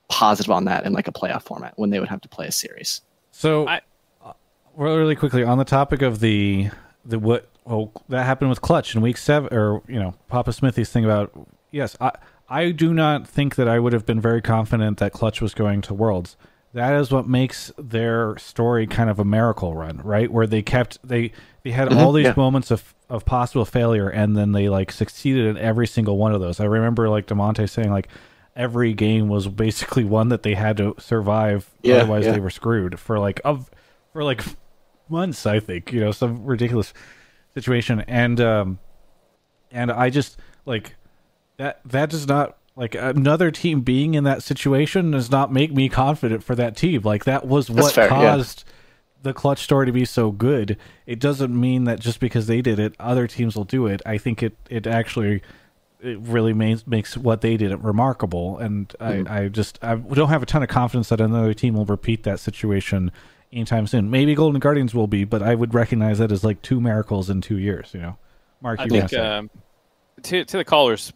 positive 0.09 0.51
on 0.51 0.67
that 0.67 0.85
in 0.85 0.93
like 0.93 1.09
a 1.09 1.13
playoff 1.13 1.45
format 1.45 1.73
when 1.77 1.89
they 1.89 1.99
would 1.99 2.11
have 2.11 2.21
to 2.21 2.29
play 2.29 2.47
a 2.47 2.53
series. 2.53 3.01
So, 3.33 3.67
I- 3.67 3.81
uh, 4.23 4.35
really 4.77 5.17
quickly 5.17 5.45
on 5.45 5.57
the 5.57 5.65
topic 5.65 6.03
of 6.03 6.21
the 6.21 6.69
the 7.07 7.19
what 7.19 7.49
well 7.65 7.91
that 8.11 8.25
happened 8.25 8.51
with 8.51 8.61
Clutch 8.61 8.95
in 8.95 9.01
week 9.01 9.17
seven, 9.17 9.49
or 9.51 9.81
you 9.89 9.99
know 9.99 10.15
Papa 10.29 10.53
Smithy's 10.53 10.91
thing 10.91 11.07
about 11.07 11.33
yes, 11.71 11.97
I 12.03 12.13
I 12.49 12.71
do 12.71 12.93
not 12.93 13.27
think 13.27 13.55
that 13.57 13.69
I 13.69 13.79
would 13.79 13.93
have 13.93 14.05
been 14.07 14.21
very 14.21 14.43
confident 14.43 14.99
that 14.99 15.13
Clutch 15.13 15.41
was 15.41 15.55
going 15.55 15.81
to 15.83 15.95
Worlds. 15.95 16.37
That 16.75 16.95
is 17.01 17.11
what 17.13 17.29
makes 17.29 17.71
their 17.79 18.37
story 18.37 18.87
kind 18.87 19.09
of 19.09 19.19
a 19.21 19.25
miracle 19.25 19.75
run, 19.75 20.01
right? 20.03 20.31
Where 20.31 20.47
they 20.47 20.61
kept 20.63 20.99
they 21.07 21.31
they 21.63 21.71
had 21.71 21.93
all 21.93 22.13
Mhm, 22.13 22.17
these 22.17 22.25
yeah. 22.27 22.35
moments 22.37 22.71
of 22.71 22.95
of 23.09 23.25
possible 23.25 23.65
failure, 23.65 24.09
and 24.09 24.37
then 24.37 24.53
they 24.53 24.69
like 24.69 24.91
succeeded 24.91 25.47
in 25.47 25.57
every 25.57 25.87
single 25.87 26.19
one 26.19 26.33
of 26.35 26.41
those. 26.41 26.59
I 26.61 26.65
remember 26.65 27.09
like 27.09 27.27
Damonte 27.27 27.69
saying 27.71 27.91
like 27.93 28.09
every 28.57 28.93
game 28.93 29.29
was 29.29 29.47
basically 29.49 30.05
one 30.05 30.29
that 30.31 30.43
they 30.43 30.55
had 30.55 30.77
to 30.79 30.95
survive, 30.99 31.71
Yeah, 31.83 31.97
otherwise 31.97 32.25
yeah. 32.25 32.33
they 32.33 32.41
were 32.41 32.51
screwed 32.51 32.99
for 32.99 33.19
like 33.21 33.41
of 33.45 33.71
for 34.13 34.23
like 34.25 34.43
months 35.09 35.45
i 35.45 35.61
think 35.61 35.93
you 35.93 36.01
know 36.01 36.11
some 36.13 36.45
ridiculous 36.47 36.95
situation 37.53 38.01
and 38.09 38.41
um 38.41 38.79
and 39.71 39.93
i 39.93 40.09
just 40.09 40.39
like 40.65 40.95
that 41.57 41.81
that 41.85 42.11
does 42.11 42.27
not 42.27 42.57
Like 42.77 42.95
another 42.95 43.51
team 43.51 43.83
being 43.83 44.15
in 44.15 44.25
that 44.25 44.43
situation 44.43 45.13
does 45.13 45.31
not 45.31 45.53
make 45.53 45.73
me 45.73 45.89
confident 45.89 46.43
for 46.43 46.55
that 46.57 46.77
team. 46.77 47.03
Like 47.03 47.25
that 47.25 47.47
was 47.47 47.69
That's 47.69 47.81
what 47.83 47.95
fair, 47.95 48.05
yeah. 48.17 48.37
caused 48.37 48.65
the 49.23 49.33
clutch 49.33 49.63
story 49.63 49.87
to 49.87 49.93
be 49.93 50.05
so 50.05 50.31
good. 50.33 50.77
It 51.07 51.19
doesn't 51.21 51.59
mean 51.59 51.85
that 51.85 52.01
just 52.01 52.21
because 52.21 52.47
they 52.47 52.61
did 52.61 52.79
it, 52.79 52.95
other 53.01 53.27
teams 53.27 53.57
will 53.57 53.65
do 53.65 53.87
it. 53.87 54.03
I 54.05 54.19
think 54.19 54.43
it 54.43 54.57
it 54.69 54.87
actually 54.87 55.43
it 56.01 56.19
really 56.21 56.53
makes 56.53 56.87
makes 56.87 57.17
what 57.17 57.41
they 57.41 57.57
did 57.57 57.73
remarkable. 57.83 58.59
And 58.59 58.89
Mm-hmm. 59.01 59.33
I, 59.33 59.45
I 59.45 59.49
just 59.49 59.79
I 59.83 59.95
don't 59.95 60.29
have 60.31 60.43
a 60.43 60.47
ton 60.47 60.63
of 60.63 60.69
confidence 60.69 61.09
that 61.11 61.21
another 61.21 61.55
team 61.55 61.75
will 61.75 61.87
repeat 61.87 62.25
that 62.25 62.41
situation 62.41 63.13
anytime 63.53 63.87
soon. 63.87 64.11
Maybe 64.11 64.35
Golden 64.35 64.59
Guardians 64.59 64.95
will 64.95 65.07
be, 65.07 65.25
but 65.25 65.43
I 65.43 65.55
would 65.55 65.73
recognize 65.75 66.19
that 66.19 66.33
as 66.33 66.43
like 66.43 66.61
two 66.61 66.81
miracles 66.81 67.31
in 67.31 67.41
two 67.41 67.57
years. 67.59 67.95
You 67.95 68.01
know, 68.01 68.17
Mark, 68.61 68.81
I 68.81 68.85
you 68.85 68.91
think 68.91 69.03
want 69.03 69.11
to 69.11 69.17
say? 69.17 69.23
um, 69.23 69.51
to 70.25 70.45
to 70.45 70.57
the 70.59 70.65
callers 70.65 71.13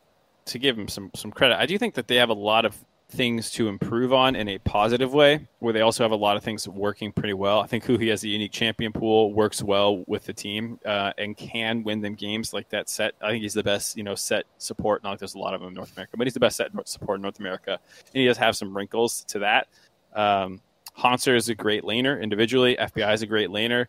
to 0.49 0.59
give 0.59 0.77
them 0.77 0.89
some 0.89 1.11
some 1.15 1.31
credit. 1.31 1.59
I 1.59 1.66
do 1.66 1.79
think 1.79 1.95
that 1.95 2.09
they 2.09 2.16
have 2.16 2.31
a 2.31 2.35
lot 2.35 2.65
of 2.65 2.77
things 3.11 3.51
to 3.51 3.69
improve 3.69 4.12
on 4.12 4.37
in 4.37 4.49
a 4.49 4.59
positive 4.59 5.15
way, 5.15 5.49
where 5.61 5.73
they 5.73 5.81
also 5.81 6.05
have 6.05 6.11
a 6.11 6.16
lot 6.16 6.37
of 6.37 6.45
things 6.45 6.69
working 6.69 7.11
pretty 7.11 7.33
well. 7.33 7.61
I 7.61 7.66
think 7.66 7.85
Huhi 7.85 8.11
has 8.11 8.23
a 8.23 8.29
unique 8.29 8.53
champion 8.53 8.93
pool 8.93 9.33
works 9.33 9.62
well 9.62 10.05
with 10.07 10.25
the 10.25 10.35
team 10.35 10.79
uh, 10.85 11.12
and 11.16 11.37
can 11.37 11.85
win 11.85 12.03
them 12.03 12.15
games 12.15 12.53
like 12.53 12.69
that 12.69 12.91
Sett. 12.91 13.15
I 13.23 13.31
think 13.31 13.43
he's 13.43 13.55
the 13.55 13.62
best, 13.62 13.97
you 13.97 14.03
know, 14.03 14.15
Sett 14.15 14.45
support. 14.59 15.03
Not 15.03 15.11
like 15.11 15.19
there's 15.20 15.35
a 15.35 15.39
lot 15.39 15.55
of 15.55 15.61
them 15.61 15.69
in 15.69 15.75
North 15.75 15.97
America, 15.97 16.16
but 16.19 16.27
he's 16.27 16.35
the 16.35 16.41
best 16.41 16.59
Sett 16.59 16.70
support 16.87 17.16
in 17.16 17.23
North 17.23 17.41
America, 17.41 17.79
and 18.12 18.20
he 18.20 18.27
does 18.27 18.37
have 18.37 18.57
some 18.57 18.77
wrinkles 18.77 19.25
to 19.29 19.39
that. 19.39 19.69
Um, 20.15 20.61
Hauntzer 20.99 21.37
is 21.37 21.49
a 21.49 21.55
great 21.55 21.85
laner 21.85 22.20
individually. 22.20 22.77
FBI 22.79 23.15
is 23.15 23.23
a 23.23 23.27
great 23.27 23.49
laner. 23.49 23.87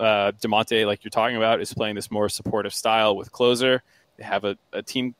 Uh, 0.00 0.32
Damonte, 0.40 0.86
like 0.86 1.04
you're 1.04 1.10
talking 1.10 1.36
about, 1.36 1.60
is 1.60 1.74
playing 1.74 1.96
this 1.96 2.10
more 2.10 2.28
supportive 2.28 2.72
style 2.72 3.16
with 3.16 3.30
closer. 3.30 3.82
They 4.16 4.24
have 4.24 4.44
a, 4.44 4.56
a 4.72 4.82
team 4.82 5.14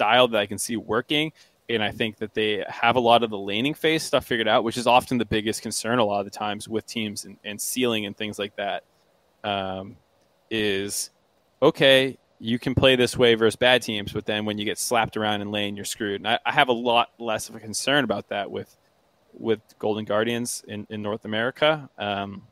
style 0.00 0.28
that 0.28 0.40
I 0.40 0.46
can 0.46 0.56
see 0.56 0.78
working. 0.78 1.30
And 1.68 1.82
I 1.82 1.90
think 1.92 2.16
that 2.16 2.32
they 2.32 2.64
have 2.68 2.96
a 2.96 3.00
lot 3.00 3.22
of 3.22 3.28
the 3.28 3.38
laning 3.38 3.74
phase 3.74 4.02
stuff 4.02 4.24
figured 4.24 4.48
out, 4.48 4.64
which 4.64 4.78
is 4.78 4.86
often 4.86 5.18
the 5.18 5.26
biggest 5.26 5.60
concern 5.60 5.98
a 5.98 6.04
lot 6.04 6.20
of 6.20 6.24
the 6.24 6.30
times 6.30 6.68
with 6.68 6.86
teams 6.86 7.26
and, 7.26 7.36
and 7.44 7.60
ceiling 7.60 8.06
and 8.06 8.16
things 8.16 8.38
like 8.38 8.56
that. 8.56 8.84
Um, 9.44 9.96
is 10.50 11.10
okay, 11.62 12.18
you 12.40 12.58
can 12.58 12.74
play 12.74 12.96
this 12.96 13.16
way 13.16 13.34
versus 13.34 13.56
bad 13.56 13.82
teams, 13.82 14.12
but 14.12 14.24
then 14.24 14.46
when 14.46 14.58
you 14.58 14.64
get 14.64 14.78
slapped 14.78 15.16
around 15.16 15.42
in 15.42 15.50
lane, 15.50 15.76
you're 15.76 15.84
screwed. 15.84 16.20
And 16.22 16.28
I, 16.28 16.38
I 16.44 16.52
have 16.52 16.68
a 16.68 16.72
lot 16.72 17.10
less 17.18 17.48
of 17.48 17.54
a 17.54 17.60
concern 17.60 18.02
about 18.04 18.30
that 18.30 18.50
with 18.50 18.74
with 19.34 19.60
Golden 19.78 20.04
Guardians 20.06 20.64
in, 20.66 20.86
in 20.90 21.02
North 21.02 21.24
America. 21.24 21.88
Um, 21.98 22.42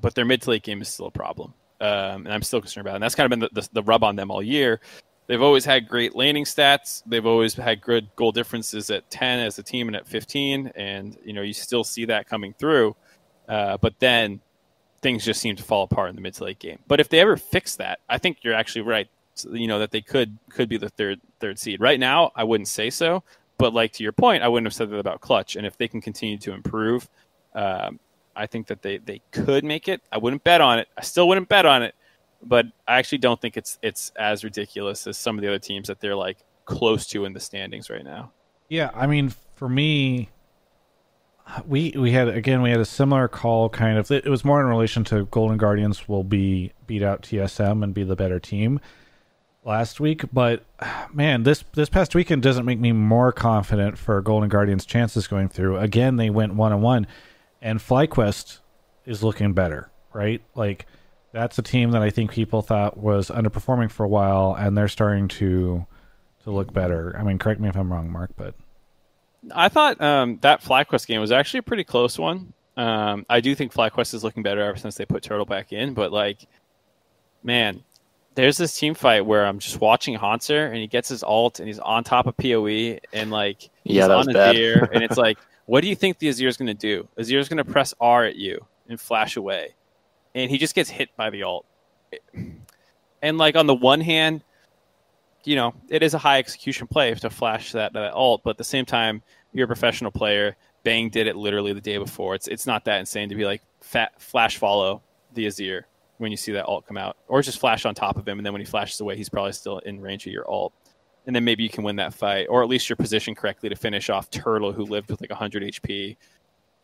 but 0.00 0.14
their 0.14 0.24
mid 0.24 0.42
to 0.42 0.50
late 0.50 0.62
game 0.62 0.80
is 0.80 0.88
still 0.88 1.06
a 1.06 1.10
problem. 1.10 1.54
Um, 1.80 2.26
and 2.26 2.32
I'm 2.32 2.42
still 2.42 2.60
concerned 2.60 2.86
about 2.86 2.94
it. 2.94 2.96
And 2.96 3.02
that's 3.04 3.14
kind 3.14 3.32
of 3.32 3.38
been 3.38 3.48
the, 3.52 3.60
the, 3.60 3.68
the 3.74 3.82
rub 3.82 4.02
on 4.02 4.16
them 4.16 4.30
all 4.30 4.42
year. 4.42 4.80
They've 5.28 5.42
always 5.42 5.64
had 5.64 5.88
great 5.88 6.16
laning 6.16 6.44
stats. 6.44 7.02
They've 7.06 7.24
always 7.24 7.54
had 7.54 7.82
good 7.82 8.08
goal 8.16 8.32
differences 8.32 8.90
at 8.90 9.10
10 9.10 9.40
as 9.40 9.58
a 9.58 9.62
team 9.62 9.86
and 9.86 9.96
at 9.96 10.08
15. 10.08 10.72
And, 10.74 11.16
you 11.22 11.34
know, 11.34 11.42
you 11.42 11.52
still 11.52 11.84
see 11.84 12.06
that 12.06 12.28
coming 12.28 12.54
through. 12.58 12.96
Uh, 13.46 13.76
but 13.76 13.94
then 13.98 14.40
things 15.02 15.24
just 15.24 15.40
seem 15.40 15.54
to 15.56 15.62
fall 15.62 15.84
apart 15.84 16.10
in 16.10 16.16
the 16.16 16.22
mid 16.22 16.34
to 16.34 16.44
late 16.44 16.58
game. 16.58 16.78
But 16.88 16.98
if 16.98 17.08
they 17.10 17.20
ever 17.20 17.36
fix 17.36 17.76
that, 17.76 18.00
I 18.08 18.18
think 18.18 18.38
you're 18.42 18.54
actually 18.54 18.82
right. 18.82 19.08
You 19.52 19.68
know, 19.68 19.78
that 19.78 19.92
they 19.92 20.00
could 20.00 20.36
could 20.50 20.68
be 20.68 20.78
the 20.78 20.88
third 20.88 21.20
third 21.38 21.60
seed. 21.60 21.80
Right 21.80 22.00
now, 22.00 22.32
I 22.34 22.42
wouldn't 22.42 22.66
say 22.66 22.90
so. 22.90 23.22
But 23.56 23.72
like 23.72 23.92
to 23.94 24.02
your 24.02 24.12
point, 24.12 24.42
I 24.42 24.48
wouldn't 24.48 24.66
have 24.66 24.74
said 24.74 24.90
that 24.90 24.98
about 24.98 25.20
Clutch. 25.20 25.54
And 25.54 25.64
if 25.64 25.76
they 25.76 25.86
can 25.86 26.00
continue 26.00 26.38
to 26.38 26.52
improve, 26.52 27.08
um, 27.54 28.00
I 28.34 28.46
think 28.46 28.68
that 28.68 28.82
they, 28.82 28.98
they 28.98 29.20
could 29.32 29.64
make 29.64 29.88
it. 29.88 30.00
I 30.12 30.18
wouldn't 30.18 30.44
bet 30.44 30.60
on 30.60 30.78
it. 30.78 30.88
I 30.96 31.02
still 31.02 31.28
wouldn't 31.28 31.48
bet 31.48 31.66
on 31.66 31.82
it, 31.82 31.94
but 32.42 32.66
I 32.86 32.98
actually 32.98 33.18
don't 33.18 33.40
think 33.40 33.56
it's 33.56 33.78
it's 33.82 34.12
as 34.16 34.44
ridiculous 34.44 35.06
as 35.06 35.16
some 35.16 35.36
of 35.36 35.42
the 35.42 35.48
other 35.48 35.58
teams 35.58 35.88
that 35.88 36.00
they're 36.00 36.16
like 36.16 36.38
close 36.64 37.06
to 37.08 37.24
in 37.24 37.32
the 37.32 37.40
standings 37.40 37.90
right 37.90 38.04
now. 38.04 38.32
Yeah, 38.68 38.90
I 38.94 39.06
mean, 39.06 39.32
for 39.54 39.68
me, 39.68 40.28
we 41.66 41.94
we 41.96 42.12
had 42.12 42.28
again 42.28 42.62
we 42.62 42.70
had 42.70 42.80
a 42.80 42.84
similar 42.84 43.28
call. 43.28 43.68
Kind 43.68 43.98
of, 43.98 44.10
it 44.10 44.26
was 44.26 44.44
more 44.44 44.60
in 44.60 44.66
relation 44.66 45.04
to 45.04 45.24
Golden 45.26 45.56
Guardians 45.56 46.08
will 46.08 46.24
be 46.24 46.72
beat 46.86 47.02
out 47.02 47.22
TSM 47.22 47.82
and 47.82 47.94
be 47.94 48.04
the 48.04 48.16
better 48.16 48.38
team 48.38 48.80
last 49.64 50.00
week. 50.00 50.24
But 50.32 50.64
man, 51.12 51.42
this 51.42 51.64
this 51.74 51.88
past 51.88 52.14
weekend 52.14 52.42
doesn't 52.42 52.64
make 52.64 52.78
me 52.78 52.92
more 52.92 53.32
confident 53.32 53.98
for 53.98 54.20
Golden 54.20 54.48
Guardians' 54.48 54.84
chances 54.84 55.26
going 55.26 55.48
through. 55.48 55.78
Again, 55.78 56.16
they 56.16 56.30
went 56.30 56.54
one 56.54 56.72
on 56.72 56.82
one, 56.82 57.06
and 57.62 57.78
FlyQuest 57.78 58.60
is 59.06 59.22
looking 59.22 59.54
better, 59.54 59.90
right? 60.12 60.42
Like 60.54 60.86
that's 61.32 61.58
a 61.58 61.62
team 61.62 61.90
that 61.92 62.02
I 62.02 62.10
think 62.10 62.30
people 62.32 62.62
thought 62.62 62.96
was 62.96 63.28
underperforming 63.30 63.90
for 63.90 64.04
a 64.04 64.08
while, 64.08 64.54
and 64.58 64.76
they're 64.76 64.88
starting 64.88 65.28
to 65.28 65.86
to 66.44 66.50
look 66.50 66.72
better. 66.72 67.16
I 67.18 67.22
mean, 67.24 67.38
correct 67.38 67.60
me 67.60 67.68
if 67.68 67.76
I'm 67.76 67.92
wrong, 67.92 68.10
Mark, 68.10 68.30
but 68.36 68.54
I 69.54 69.68
thought 69.68 70.00
um, 70.00 70.38
that 70.42 70.62
FlyQuest 70.62 71.06
game 71.06 71.20
was 71.20 71.32
actually 71.32 71.58
a 71.58 71.62
pretty 71.62 71.84
close 71.84 72.18
one. 72.18 72.52
Um, 72.76 73.26
I 73.28 73.40
do 73.40 73.54
think 73.54 73.72
FlyQuest 73.72 74.14
is 74.14 74.22
looking 74.24 74.42
better 74.42 74.62
ever 74.62 74.76
since 74.78 74.96
they 74.96 75.04
put 75.04 75.22
Turtle 75.22 75.46
back 75.46 75.72
in, 75.72 75.94
but 75.94 76.12
like, 76.12 76.46
man, 77.42 77.82
there's 78.34 78.56
this 78.56 78.78
team 78.78 78.94
fight 78.94 79.26
where 79.26 79.44
I'm 79.44 79.58
just 79.58 79.80
watching 79.80 80.16
Hauntzer 80.16 80.66
and 80.68 80.76
he 80.76 80.86
gets 80.86 81.08
his 81.08 81.24
ult 81.24 81.58
and 81.58 81.66
he's 81.66 81.80
on 81.80 82.04
top 82.04 82.26
of 82.28 82.36
PoE 82.36 82.98
and 83.12 83.30
like 83.30 83.62
he's 83.82 83.96
Yeah, 83.96 84.06
that 84.06 84.14
on 84.16 84.26
was 84.26 84.32
bad. 84.32 84.54
Azir 84.54 84.88
and 84.92 85.02
it's 85.02 85.16
like, 85.26 85.38
what 85.66 85.80
do 85.80 85.88
you 85.88 85.96
think 85.96 86.18
the 86.18 86.28
Azir 86.28 86.46
is 86.46 86.56
going 86.56 86.68
to 86.68 86.74
do? 86.74 87.08
Azir 87.18 87.38
is 87.38 87.48
going 87.48 87.58
to 87.58 87.64
press 87.64 87.94
R 88.00 88.24
at 88.24 88.36
you 88.36 88.64
and 88.88 89.00
flash 89.00 89.36
away, 89.36 89.74
and 90.38 90.50
he 90.50 90.56
just 90.56 90.74
gets 90.74 90.88
hit 90.88 91.14
by 91.16 91.30
the 91.30 91.42
ult. 91.42 91.66
And 93.22 93.38
like 93.38 93.56
on 93.56 93.66
the 93.66 93.74
one 93.74 94.00
hand, 94.00 94.44
you 95.44 95.56
know, 95.56 95.74
it 95.88 96.02
is 96.02 96.14
a 96.14 96.18
high 96.18 96.38
execution 96.38 96.86
play 96.86 97.12
to 97.12 97.30
flash 97.30 97.72
that, 97.72 97.92
that 97.92 98.14
ult, 98.14 98.42
but 98.44 98.50
at 98.50 98.58
the 98.58 98.64
same 98.64 98.84
time, 98.84 99.22
you're 99.52 99.64
a 99.64 99.68
professional 99.68 100.12
player. 100.12 100.56
Bang 100.84 101.08
did 101.08 101.26
it 101.26 101.34
literally 101.34 101.72
the 101.72 101.80
day 101.80 101.98
before. 101.98 102.34
It's 102.36 102.46
it's 102.46 102.66
not 102.66 102.84
that 102.84 103.00
insane 103.00 103.28
to 103.30 103.34
be 103.34 103.44
like 103.44 103.62
fat, 103.80 104.20
flash 104.20 104.58
follow 104.58 105.02
the 105.34 105.46
Azir 105.46 105.82
when 106.18 106.30
you 106.30 106.36
see 106.36 106.52
that 106.52 106.66
ult 106.66 106.86
come 106.86 106.96
out, 106.96 107.16
or 107.26 107.42
just 107.42 107.58
flash 107.58 107.84
on 107.84 107.94
top 107.94 108.16
of 108.16 108.26
him, 108.26 108.38
and 108.38 108.46
then 108.46 108.52
when 108.52 108.60
he 108.60 108.66
flashes 108.66 109.00
away, 109.00 109.16
he's 109.16 109.28
probably 109.28 109.52
still 109.52 109.78
in 109.78 110.00
range 110.00 110.26
of 110.26 110.32
your 110.32 110.48
ult, 110.50 110.72
and 111.26 111.34
then 111.34 111.44
maybe 111.44 111.62
you 111.62 111.68
can 111.68 111.84
win 111.84 111.96
that 111.96 112.14
fight, 112.14 112.46
or 112.48 112.62
at 112.62 112.68
least 112.68 112.88
you're 112.88 112.96
positioned 112.96 113.36
correctly 113.36 113.68
to 113.68 113.76
finish 113.76 114.10
off 114.10 114.30
Turtle, 114.30 114.72
who 114.72 114.84
lived 114.84 115.10
with 115.10 115.20
like 115.20 115.30
100 115.30 115.62
HP, 115.62 116.16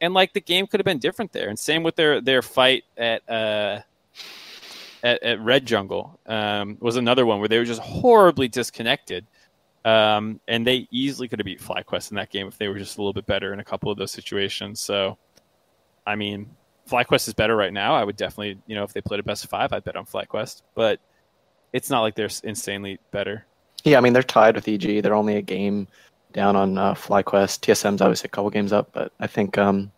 and 0.04 0.14
like 0.14 0.32
the 0.32 0.40
game 0.40 0.66
could 0.66 0.80
have 0.80 0.84
been 0.84 0.98
different 0.98 1.32
there. 1.32 1.48
And 1.48 1.58
same 1.58 1.82
with 1.82 1.96
their 1.96 2.20
their 2.20 2.42
fight 2.42 2.84
at 2.96 3.28
uh 3.28 3.80
at, 5.02 5.22
at 5.22 5.40
Red 5.40 5.66
Jungle 5.66 6.18
um, 6.26 6.78
was 6.80 6.96
another 6.96 7.26
one 7.26 7.38
where 7.38 7.48
they 7.48 7.58
were 7.58 7.64
just 7.64 7.80
horribly 7.80 8.48
disconnected. 8.48 9.26
Um, 9.84 10.40
and 10.48 10.66
they 10.66 10.88
easily 10.90 11.28
could 11.28 11.38
have 11.38 11.44
beat 11.44 11.60
FlyQuest 11.60 12.10
in 12.10 12.16
that 12.16 12.30
game 12.30 12.46
if 12.46 12.56
they 12.56 12.68
were 12.68 12.78
just 12.78 12.96
a 12.96 13.00
little 13.00 13.12
bit 13.12 13.26
better 13.26 13.52
in 13.52 13.60
a 13.60 13.64
couple 13.64 13.92
of 13.92 13.98
those 13.98 14.10
situations. 14.10 14.80
So, 14.80 15.18
I 16.06 16.16
mean, 16.16 16.48
FlyQuest 16.88 17.28
is 17.28 17.34
better 17.34 17.54
right 17.54 17.72
now. 17.72 17.94
I 17.94 18.02
would 18.02 18.16
definitely, 18.16 18.58
you 18.66 18.74
know, 18.76 18.82
if 18.82 18.94
they 18.94 19.02
played 19.02 19.20
a 19.20 19.22
best 19.22 19.44
of 19.44 19.50
five, 19.50 19.74
I'd 19.74 19.84
bet 19.84 19.94
on 19.94 20.06
FlyQuest. 20.06 20.62
But 20.74 21.00
it's 21.74 21.90
not 21.90 22.00
like 22.00 22.14
they're 22.14 22.30
insanely 22.42 22.98
better. 23.10 23.44
Yeah, 23.84 23.98
I 23.98 24.00
mean 24.00 24.14
they're 24.14 24.22
tied 24.22 24.54
with 24.54 24.66
EG. 24.66 25.02
They're 25.02 25.14
only 25.14 25.36
a 25.36 25.42
game 25.42 25.86
down 26.32 26.56
on 26.56 26.78
uh, 26.78 26.94
FlyQuest. 26.94 27.60
TSM's 27.60 28.00
obviously 28.00 28.28
a 28.28 28.30
couple 28.30 28.48
games 28.50 28.72
up, 28.72 28.88
but 28.92 29.12
I 29.20 29.26
think 29.26 29.58
um, 29.58 29.92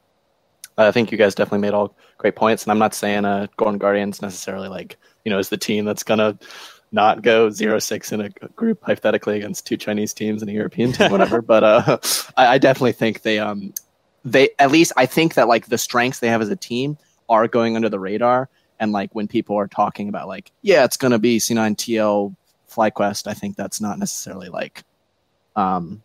I 0.79 0.91
think 0.91 1.11
you 1.11 1.19
guys 1.19 1.35
definitely 1.35 1.61
made 1.61 1.75
all 1.75 1.97
great 2.19 2.37
points. 2.37 2.65
And 2.65 2.71
I'm 2.71 2.79
not 2.79 2.95
saying 2.95 3.25
uh, 3.25 3.47
Golden 3.57 3.79
Guardians 3.79 4.21
necessarily 4.21 4.69
like 4.69 4.97
you 5.25 5.31
know 5.31 5.39
is 5.39 5.49
the 5.49 5.57
team 5.57 5.85
that's 5.85 6.03
gonna 6.03 6.39
not 6.93 7.23
go 7.23 7.51
zero 7.51 7.79
six 7.79 8.13
in 8.13 8.21
a 8.21 8.29
group 8.31 8.83
hypothetically 8.83 9.37
against 9.37 9.67
two 9.67 9.77
Chinese 9.77 10.15
teams 10.15 10.43
and 10.43 10.51
a 10.51 10.55
European 10.55 10.93
team, 10.93 11.11
whatever. 11.11 11.43
but 11.53 11.65
uh, 11.65 11.99
I, 12.37 12.55
I 12.55 12.59
definitely 12.59 12.93
think 12.93 13.23
they 13.23 13.39
um 13.39 13.73
they 14.25 14.51
at 14.59 14.71
least 14.71 14.93
I 14.97 15.07
think 15.07 15.35
that 15.35 15.49
like 15.49 15.67
the 15.67 15.79
strengths 15.79 16.21
they 16.21 16.29
have 16.29 16.43
as 16.43 16.49
a 16.49 16.57
team 16.57 16.99
are 17.29 17.49
going 17.49 17.77
under 17.77 17.89
the 17.89 18.01
radar. 18.01 18.49
And 18.79 18.93
like 18.93 19.15
when 19.15 19.27
people 19.27 19.57
are 19.57 19.69
talking 19.69 20.09
about 20.09 20.29
like 20.29 20.53
yeah 20.63 20.85
it's 20.85 20.97
gonna 20.97 21.19
be 21.19 21.39
C9 21.39 21.77
TL 21.77 22.35
FlyQuest, 22.71 23.27
I 23.27 23.35
think 23.35 23.57
that's 23.57 23.81
not 23.81 23.99
necessarily 23.99 24.49
like 24.49 24.85
um 25.55 26.03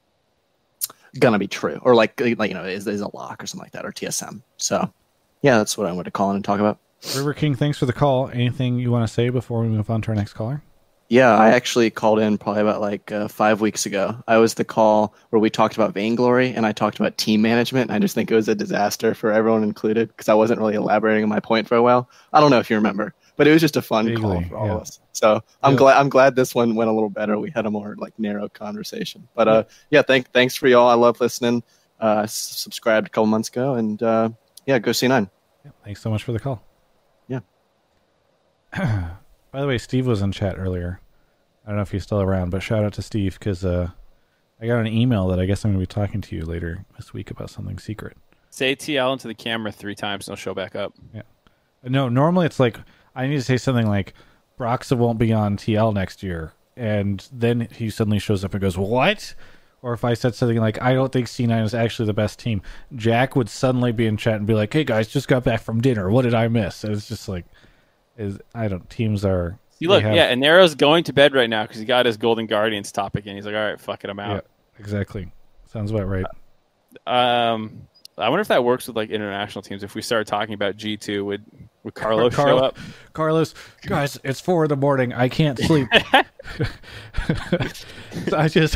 gonna 1.19 1.39
be 1.39 1.47
true 1.47 1.79
or 1.83 1.95
like 1.95 2.19
like 2.37 2.49
you 2.49 2.53
know 2.55 2.63
is 2.63 2.87
is 2.87 3.01
a 3.01 3.15
lock 3.15 3.43
or 3.43 3.47
something 3.47 3.65
like 3.65 3.73
that 3.73 3.85
or 3.85 3.91
TSM. 3.91 4.41
So 4.57 4.91
yeah, 5.41 5.57
that's 5.57 5.77
what 5.77 5.87
I 5.87 5.91
wanted 5.91 6.05
to 6.05 6.11
call 6.11 6.29
in 6.29 6.35
and 6.35 6.45
talk 6.45 6.59
about. 6.59 6.79
River 7.15 7.33
King, 7.33 7.55
thanks 7.55 7.77
for 7.77 7.85
the 7.85 7.93
call. 7.93 8.29
Anything 8.29 8.77
you 8.77 8.91
want 8.91 9.07
to 9.07 9.13
say 9.13 9.29
before 9.29 9.61
we 9.61 9.67
move 9.67 9.89
on 9.89 10.01
to 10.03 10.09
our 10.09 10.15
next 10.15 10.33
caller? 10.33 10.61
Yeah, 11.11 11.35
I 11.35 11.49
actually 11.49 11.89
called 11.89 12.19
in 12.19 12.37
probably 12.37 12.61
about 12.61 12.79
like 12.79 13.11
uh, 13.11 13.27
five 13.27 13.59
weeks 13.59 13.85
ago. 13.85 14.15
I 14.29 14.37
was 14.37 14.53
the 14.53 14.63
call 14.63 15.13
where 15.29 15.41
we 15.41 15.49
talked 15.49 15.75
about 15.75 15.93
vainglory 15.93 16.53
and 16.53 16.65
I 16.65 16.71
talked 16.71 17.01
about 17.01 17.17
team 17.17 17.41
management. 17.41 17.89
And 17.89 17.95
I 17.97 17.99
just 17.99 18.15
think 18.15 18.31
it 18.31 18.35
was 18.35 18.47
a 18.47 18.55
disaster 18.55 19.13
for 19.13 19.29
everyone 19.29 19.63
included 19.63 20.07
because 20.07 20.29
I 20.29 20.35
wasn't 20.35 20.61
really 20.61 20.75
elaborating 20.75 21.23
on 21.23 21.29
my 21.29 21.41
point 21.41 21.67
for 21.67 21.75
a 21.75 21.81
while. 21.81 22.09
I 22.31 22.39
don't 22.39 22.49
know 22.49 22.59
if 22.59 22.69
you 22.69 22.77
remember, 22.77 23.13
but 23.37 23.47
it 23.47 23.51
was 23.51 23.61
just 23.61 23.77
a 23.77 23.81
fun 23.81 24.15
call 24.15 24.41
for 24.43 24.57
all 24.57 24.65
yeah. 24.67 24.73
of 24.73 24.81
us. 24.81 24.99
So 25.13 25.41
I'm 25.63 25.73
Yeah. 25.73 25.77
glad 25.77 25.97
I'm 25.97 26.09
glad 26.09 26.35
this 26.35 26.53
one 26.55 26.75
went 26.75 26.89
a 26.89 26.93
little 26.93 27.09
better. 27.09 27.37
We 27.39 27.51
had 27.51 27.65
a 27.65 27.71
more 27.71 27.95
like 27.97 28.17
narrow 28.19 28.49
conversation. 28.49 29.27
But 29.35 29.47
uh, 29.47 29.63
yeah, 29.89 30.01
thank 30.01 30.31
thanks 30.31 30.55
for 30.55 30.67
y'all. 30.67 30.87
I 30.87 30.93
love 30.95 31.19
listening. 31.21 31.63
Uh, 31.99 32.21
s- 32.23 32.33
subscribed 32.33 33.07
a 33.07 33.09
couple 33.09 33.27
months 33.27 33.49
ago, 33.49 33.75
and 33.75 34.01
uh, 34.01 34.29
yeah, 34.65 34.79
go 34.79 34.91
C9. 34.91 35.29
Yeah, 35.63 35.71
thanks 35.83 36.01
so 36.01 36.09
much 36.09 36.23
for 36.23 36.31
the 36.31 36.39
call. 36.39 36.63
Yeah. 37.27 37.41
By 39.51 39.61
the 39.61 39.67
way, 39.67 39.77
Steve 39.77 40.07
was 40.07 40.21
in 40.21 40.31
chat 40.31 40.55
earlier. 40.57 40.99
I 41.65 41.69
don't 41.69 41.75
know 41.75 41.83
if 41.83 41.91
he's 41.91 42.03
still 42.03 42.21
around, 42.21 42.49
but 42.49 42.63
shout 42.63 42.83
out 42.83 42.93
to 42.93 43.01
Steve 43.01 43.37
because 43.37 43.63
uh, 43.63 43.89
I 44.59 44.65
got 44.67 44.79
an 44.79 44.87
email 44.87 45.27
that 45.27 45.39
I 45.39 45.45
guess 45.45 45.63
I'm 45.63 45.71
going 45.71 45.79
to 45.79 45.87
be 45.87 45.93
talking 45.93 46.21
to 46.21 46.35
you 46.35 46.43
later 46.45 46.85
this 46.97 47.13
week 47.13 47.29
about 47.29 47.49
something 47.49 47.77
secret. 47.77 48.17
Say 48.49 48.75
TL 48.75 49.13
into 49.13 49.27
the 49.27 49.35
camera 49.35 49.71
three 49.71 49.93
times, 49.95 50.27
and 50.27 50.31
they'll 50.35 50.41
show 50.41 50.53
back 50.53 50.75
up. 50.75 50.93
Yeah. 51.13 51.21
No, 51.83 52.09
normally 52.09 52.45
it's 52.45 52.59
like 52.59 52.79
I 53.15 53.27
need 53.27 53.35
to 53.35 53.41
say 53.41 53.57
something 53.57 53.87
like 53.87 54.13
Broxah 54.59 54.97
won't 54.97 55.19
be 55.19 55.33
on 55.33 55.57
TL 55.57 55.93
next 55.93 56.23
year, 56.23 56.53
and 56.75 57.27
then 57.31 57.67
he 57.71 57.89
suddenly 57.89 58.19
shows 58.19 58.43
up 58.43 58.53
and 58.53 58.61
goes, 58.61 58.77
"What?" 58.77 59.35
Or 59.81 59.93
if 59.93 60.03
I 60.03 60.13
said 60.13 60.35
something 60.35 60.57
like, 60.57 60.81
"I 60.81 60.93
don't 60.93 61.11
think 61.11 61.27
C9 61.27 61.63
is 61.63 61.73
actually 61.73 62.05
the 62.05 62.13
best 62.13 62.39
team," 62.39 62.61
Jack 62.95 63.35
would 63.35 63.49
suddenly 63.49 63.91
be 63.91 64.05
in 64.05 64.17
chat 64.17 64.35
and 64.35 64.45
be 64.45 64.53
like, 64.53 64.71
"Hey 64.71 64.83
guys, 64.83 65.07
just 65.07 65.27
got 65.27 65.43
back 65.43 65.61
from 65.61 65.81
dinner. 65.81 66.09
What 66.09 66.21
did 66.23 66.33
I 66.33 66.47
miss?" 66.47 66.83
And 66.83 66.93
it's 66.93 67.07
just 67.07 67.27
like, 67.27 67.45
is 68.17 68.39
I 68.53 68.67
don't 68.67 68.89
teams 68.89 69.25
are. 69.25 69.57
You 69.79 69.89
look, 69.89 70.03
have- 70.03 70.15
yeah, 70.15 70.25
and 70.25 70.39
Nero's 70.39 70.75
going 70.75 71.03
to 71.05 71.13
bed 71.13 71.33
right 71.33 71.49
now 71.49 71.63
because 71.63 71.79
he 71.79 71.85
got 71.85 72.05
his 72.05 72.17
Golden 72.17 72.45
Guardians 72.45 72.91
topic, 72.91 73.25
and 73.25 73.35
he's 73.35 73.45
like, 73.45 73.55
"All 73.55 73.61
right, 73.61 73.79
fuck 73.79 74.03
it, 74.03 74.09
I'm 74.09 74.19
yeah, 74.19 74.33
out." 74.33 74.45
exactly. 74.77 75.31
Sounds 75.65 75.89
about 75.91 76.07
right. 76.07 76.25
Um, 77.07 77.87
I 78.21 78.29
wonder 78.29 78.41
if 78.41 78.47
that 78.49 78.63
works 78.63 78.87
with 78.87 78.95
like 78.95 79.09
international 79.09 79.61
teams. 79.61 79.83
If 79.83 79.95
we 79.95 80.01
start 80.01 80.27
talking 80.27 80.53
about 80.53 80.77
G 80.77 80.97
two, 80.97 81.25
would 81.25 81.43
would 81.83 81.93
Carlos 81.95 82.33
Carlo- 82.35 82.59
show 82.59 82.65
up? 82.65 82.77
Carlos, 83.13 83.53
guys, 83.85 84.19
it's 84.23 84.39
four 84.39 84.63
in 84.65 84.69
the 84.69 84.75
morning. 84.75 85.13
I 85.13 85.29
can't 85.29 85.57
sleep. 85.59 85.87
I 88.33 88.47
just, 88.47 88.75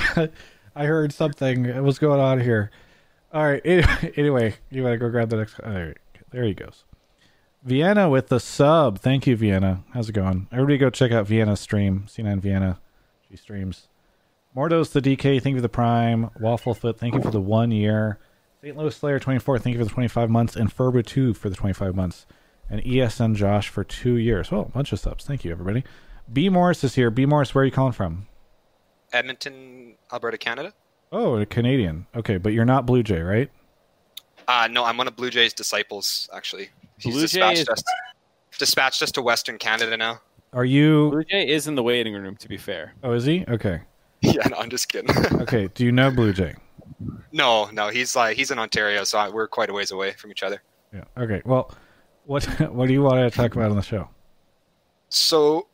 I 0.76 0.86
heard 0.86 1.14
something. 1.14 1.84
What's 1.84 2.00
going 2.00 2.20
on 2.20 2.40
here? 2.42 2.72
All 3.34 3.44
right. 3.46 3.62
Anyway, 3.66 4.14
anyway 4.18 4.56
you 4.70 4.84
want 4.84 4.94
to 4.94 4.98
go 4.98 5.10
grab 5.10 5.30
the 5.30 5.38
next? 5.38 5.60
All 5.60 5.72
right. 5.72 5.98
There 6.32 6.44
he 6.44 6.54
goes. 6.54 6.84
Vienna 7.64 8.10
with 8.10 8.28
the 8.28 8.40
sub. 8.40 9.00
Thank 9.00 9.26
you, 9.26 9.36
Vienna. 9.36 9.84
How's 9.94 10.10
it 10.10 10.14
going? 10.14 10.48
Everybody 10.52 10.78
go 10.78 10.90
check 10.90 11.12
out 11.12 11.26
Vienna's 11.28 11.60
stream. 11.60 12.06
C9 12.08 12.40
Vienna. 12.40 12.80
She 13.30 13.38
streams. 13.38 13.88
Mordos 14.56 14.92
the 14.92 15.02
DK. 15.02 15.42
Thank 15.42 15.54
you 15.54 15.58
for 15.58 15.62
the 15.62 15.70
prime. 15.70 16.30
Wafflefoot. 16.40 16.98
Thank 16.98 17.16
you 17.16 17.22
for 17.22 17.32
the 17.32 17.42
one 17.42 17.72
year. 17.72 18.20
St. 18.66 18.76
Louis 18.76 18.96
Slayer 18.96 19.20
24. 19.20 19.60
Thank 19.60 19.76
you 19.76 19.80
for 19.80 19.86
the 19.86 19.92
25 19.92 20.28
months. 20.28 20.56
And 20.56 20.76
Furbo 20.76 21.06
2 21.06 21.36
for 21.36 21.52
the 21.52 21.56
25 21.56 21.96
months 21.96 22.26
and 22.68 22.82
ESN 22.82 23.36
Josh 23.36 23.70
for 23.70 23.84
two 23.84 24.16
years. 24.16 24.50
Well, 24.50 24.62
a 24.62 24.66
bunch 24.66 24.92
of 24.92 25.00
subs. 25.00 25.24
Thank 25.24 25.46
you, 25.46 25.52
everybody. 25.52 25.84
B 26.34 26.50
Morris 26.50 26.84
is 26.84 26.96
here. 26.96 27.12
B 27.12 27.28
Morris, 27.28 27.54
where 27.54 27.62
are 27.62 27.66
you 27.66 27.72
calling 27.72 27.92
from? 27.94 28.26
Edmonton, 29.14 29.94
Alberta, 30.12 30.40
Canada. 30.40 30.74
Oh, 31.12 31.38
a 31.38 31.46
Canadian. 31.46 32.08
Okay, 32.16 32.38
but 32.38 32.54
you're 32.54 32.66
not 32.66 32.88
Blue 32.88 33.04
Jay, 33.04 33.22
right? 33.22 33.52
Uh, 34.48 34.68
no, 34.72 34.84
I'm 34.84 34.98
one 34.98 35.08
of 35.08 35.16
Blue 35.16 35.30
Jay's 35.30 35.54
disciples, 35.54 36.28
actually. 36.34 36.70
He's 36.98 37.14
Blue 37.14 37.28
Jay 37.28 37.40
dispatched 37.42 37.60
is- 37.60 37.70
us 37.70 37.84
dispatched 38.58 39.04
us 39.04 39.12
to 39.12 39.22
Western 39.22 39.60
Canada 39.60 39.96
now. 39.96 40.22
Are 40.54 40.66
you? 40.66 41.12
Blue 41.12 41.24
Jay 41.24 41.48
is 41.48 41.68
in 41.68 41.76
the 41.76 41.84
waiting 41.84 42.16
room. 42.16 42.36
To 42.38 42.50
be 42.50 42.58
fair, 42.58 42.94
Oh, 43.04 43.12
is 43.12 43.26
he? 43.26 43.46
Okay. 43.48 43.82
yeah, 44.22 44.48
no, 44.48 44.58
I'm 44.58 44.72
just 44.72 44.90
kidding. 44.90 45.16
Okay. 45.42 45.68
Do 45.76 45.86
you 45.86 45.92
know 45.92 46.10
Blue 46.10 46.34
Jay? 46.34 46.56
No, 47.32 47.70
no, 47.72 47.90
he's 47.90 48.16
like 48.16 48.38
he's 48.38 48.52
in 48.52 48.60
Ontario, 48.60 49.04
so 49.04 49.18
I, 49.18 49.30
we're 49.30 49.48
quite 49.48 49.70
a 49.70 49.74
ways 49.74 49.92
away 49.92 50.14
from 50.14 50.32
each 50.32 50.44
other. 50.44 50.62
Yeah. 50.94 51.04
Okay. 51.18 51.42
Well, 51.46 51.74
what 52.26 52.44
what 52.72 52.88
do 52.88 52.94
you 52.94 53.02
want 53.02 53.18
to 53.18 53.36
talk 53.36 53.56
about 53.56 53.72
on 53.72 53.78
the 53.78 53.84
show? 53.84 54.10
So, 55.10 55.68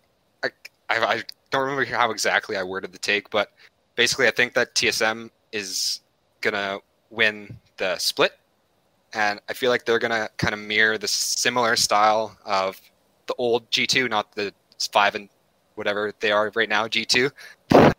I, 0.44 0.50
I, 0.90 0.98
I 0.98 1.24
don't 1.52 1.62
remember 1.62 1.86
how 1.86 2.12
exactly 2.12 2.58
I 2.58 2.64
worded 2.64 2.92
the 2.92 3.00
take, 3.00 3.30
but 3.30 3.52
basically, 3.96 4.28
I 4.28 4.32
think 4.32 4.54
that 4.54 4.76
TSM 4.76 5.30
is 5.52 6.02
gonna 6.42 6.80
win 7.10 7.58
the 7.78 7.98
split, 7.98 8.34
and 9.14 9.40
I 9.50 9.54
feel 9.54 9.70
like 9.70 9.86
they're 9.86 10.00
gonna 10.00 10.30
kind 10.38 10.54
of 10.54 10.60
mirror 10.60 10.98
the 10.98 11.08
similar 11.08 11.76
style 11.76 12.38
of 12.46 12.80
the 13.28 13.36
old 13.38 13.70
G2, 13.72 14.10
not 14.10 14.34
the 14.34 14.54
five 14.92 15.16
and 15.16 15.30
whatever 15.76 16.14
they 16.20 16.32
are 16.32 16.52
right 16.56 16.70
now 16.70 16.88
G2. 16.88 17.32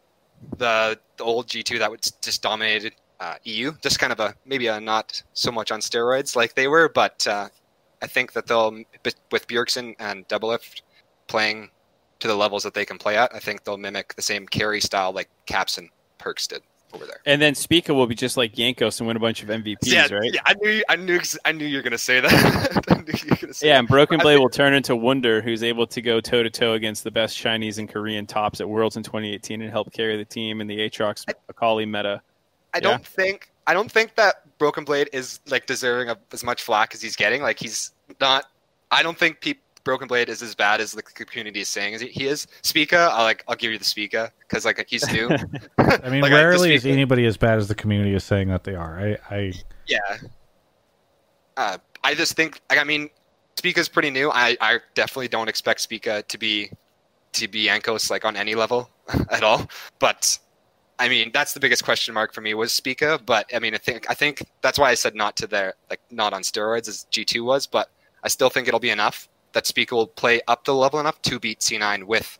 The 0.58 0.98
the 1.18 1.24
old 1.24 1.46
G2 1.46 1.78
that 1.78 1.90
was 1.90 2.00
just 2.20 2.42
dominated 2.42 2.94
uh, 3.22 3.34
EU, 3.44 3.72
just 3.82 4.00
kind 4.00 4.12
of 4.12 4.18
a 4.18 4.34
maybe 4.44 4.66
a 4.66 4.80
not 4.80 5.22
so 5.32 5.52
much 5.52 5.70
on 5.70 5.78
steroids 5.80 6.34
like 6.34 6.54
they 6.54 6.66
were, 6.66 6.88
but 6.88 7.24
uh, 7.28 7.48
I 8.02 8.06
think 8.08 8.32
that 8.32 8.48
they'll 8.48 8.72
with 9.30 9.46
Bjergsen 9.46 9.94
and 10.00 10.26
Doublelift 10.26 10.82
playing 11.28 11.70
to 12.18 12.26
the 12.28 12.34
levels 12.34 12.64
that 12.64 12.74
they 12.74 12.84
can 12.84 12.98
play 12.98 13.16
at, 13.16 13.32
I 13.34 13.38
think 13.38 13.62
they'll 13.64 13.76
mimic 13.78 14.14
the 14.14 14.22
same 14.22 14.46
carry 14.46 14.80
style 14.80 15.12
like 15.12 15.28
Caps 15.46 15.78
and 15.78 15.88
Perkz 16.18 16.48
did 16.48 16.62
over 16.92 17.06
there. 17.06 17.20
and 17.24 17.40
then 17.40 17.54
Spica 17.54 17.94
will 17.94 18.06
be 18.06 18.14
just 18.14 18.36
like 18.36 18.54
Jankos 18.54 18.98
and 19.00 19.06
win 19.06 19.16
a 19.16 19.20
bunch 19.20 19.42
of 19.42 19.48
MVPs, 19.48 19.76
yeah, 19.82 20.12
right? 20.12 20.34
yeah, 20.34 20.40
I 20.44 20.54
knew, 20.54 20.82
I 20.88 20.96
knew, 20.96 21.20
I 21.44 21.52
knew 21.52 21.64
you 21.64 21.76
were 21.78 21.82
gonna 21.82 21.96
say 21.98 22.20
that. 22.20 22.84
I 22.88 22.94
knew 22.96 23.04
you 23.06 23.30
were 23.30 23.36
gonna 23.36 23.54
say 23.54 23.68
Yeah, 23.68 23.74
that. 23.74 23.78
and 23.80 23.88
Broken 23.88 24.18
Blade 24.18 24.38
will 24.38 24.50
turn 24.50 24.74
into 24.74 24.94
Wunder, 24.96 25.40
who's 25.40 25.62
able 25.62 25.86
to 25.86 26.02
go 26.02 26.20
toe 26.20 26.42
to 26.42 26.50
toe 26.50 26.72
against 26.74 27.04
the 27.04 27.10
best 27.12 27.36
Chinese 27.38 27.78
and 27.78 27.88
Korean 27.88 28.26
tops 28.26 28.60
at 28.60 28.68
Worlds 28.68 28.96
in 28.96 29.02
2018 29.04 29.62
and 29.62 29.70
help 29.70 29.92
carry 29.92 30.16
the 30.16 30.24
team 30.24 30.60
in 30.60 30.66
the 30.66 30.76
Aatrox 30.78 31.24
Akali 31.48 31.86
meta. 31.86 32.20
I 32.74 32.78
Yeah. 32.78 32.80
don't 32.80 33.06
think, 33.06 33.50
I 33.66 33.74
don't 33.74 33.90
think 33.90 34.14
that 34.16 34.36
Broken 34.58 34.84
Blade 34.84 35.08
is 35.12 35.40
like 35.48 35.66
deserving 35.66 36.08
of 36.08 36.18
as 36.32 36.42
much 36.44 36.62
flack 36.62 36.94
as 36.94 37.02
he's 37.02 37.16
getting. 37.16 37.42
Like 37.42 37.58
he's 37.58 37.92
not. 38.20 38.46
I 38.90 39.02
don't 39.02 39.18
think 39.18 39.40
peop 39.40 39.60
Broken 39.84 40.06
Blade 40.06 40.28
is 40.28 40.42
as 40.42 40.54
bad 40.54 40.80
as 40.80 40.92
the 40.92 41.02
community 41.02 41.60
is 41.60 41.68
saying 41.68 41.94
as 41.94 42.00
he- 42.00 42.26
is. 42.26 42.46
Spica, 42.62 43.08
I 43.12 43.22
like. 43.24 43.42
I'll 43.48 43.56
give 43.56 43.72
you 43.72 43.78
the 43.78 43.84
Spica 43.84 44.30
because 44.40 44.64
like 44.64 44.84
he's 44.88 45.10
new. 45.12 45.28
I 45.78 46.08
mean, 46.08 46.20
Like, 46.22 46.32
rarely 46.32 46.74
is 46.74 46.86
anybody 46.86 47.26
as 47.26 47.36
bad 47.36 47.58
as 47.58 47.68
the 47.68 47.74
community 47.74 48.14
is 48.14 48.22
saying 48.24 48.48
that 48.48 48.62
they 48.64 48.74
are. 48.74 48.98
I, 49.30 49.34
I 49.34 49.52
Yeah. 49.86 49.98
Uh, 51.56 51.78
I 52.04 52.14
just 52.14 52.34
think, 52.34 52.60
like, 52.70 52.78
I 52.78 52.84
mean, 52.84 53.10
Spica's 53.56 53.88
pretty 53.88 54.10
new. 54.10 54.30
I, 54.30 54.56
I 54.60 54.78
definitely 54.94 55.28
don't 55.28 55.48
expect 55.48 55.80
Spica 55.80 56.22
to 56.28 56.38
be 56.38 56.70
to 57.32 57.48
be 57.48 57.66
Jankos 57.66 58.10
like 58.10 58.24
on 58.24 58.36
any 58.36 58.54
level 58.54 58.90
at 59.30 59.42
all. 59.42 59.68
But 59.98 60.38
I 60.98 61.08
mean, 61.08 61.30
that's 61.32 61.52
the 61.52 61.60
biggest 61.60 61.84
question 61.84 62.14
mark 62.14 62.32
for 62.32 62.40
me 62.40 62.54
was 62.54 62.72
Spica. 62.72 63.20
But 63.24 63.50
I 63.54 63.58
mean, 63.58 63.74
I 63.74 63.78
think 63.78 64.08
I 64.10 64.14
think 64.14 64.44
that's 64.60 64.78
why 64.78 64.90
I 64.90 64.94
said 64.94 65.14
not 65.14 65.36
to 65.38 65.46
their 65.46 65.74
like 65.90 66.00
not 66.10 66.32
on 66.32 66.42
steroids 66.42 66.88
as 66.88 67.04
G 67.10 67.24
two 67.24 67.44
was. 67.44 67.66
But 67.66 67.90
I 68.22 68.28
still 68.28 68.50
think 68.50 68.68
it'll 68.68 68.80
be 68.80 68.90
enough 68.90 69.28
that 69.52 69.66
Spica 69.66 69.94
will 69.94 70.06
play 70.06 70.40
up 70.48 70.64
the 70.64 70.74
level 70.74 71.00
enough 71.00 71.20
to 71.22 71.40
beat 71.40 71.62
C 71.62 71.78
nine 71.78 72.06
with 72.06 72.38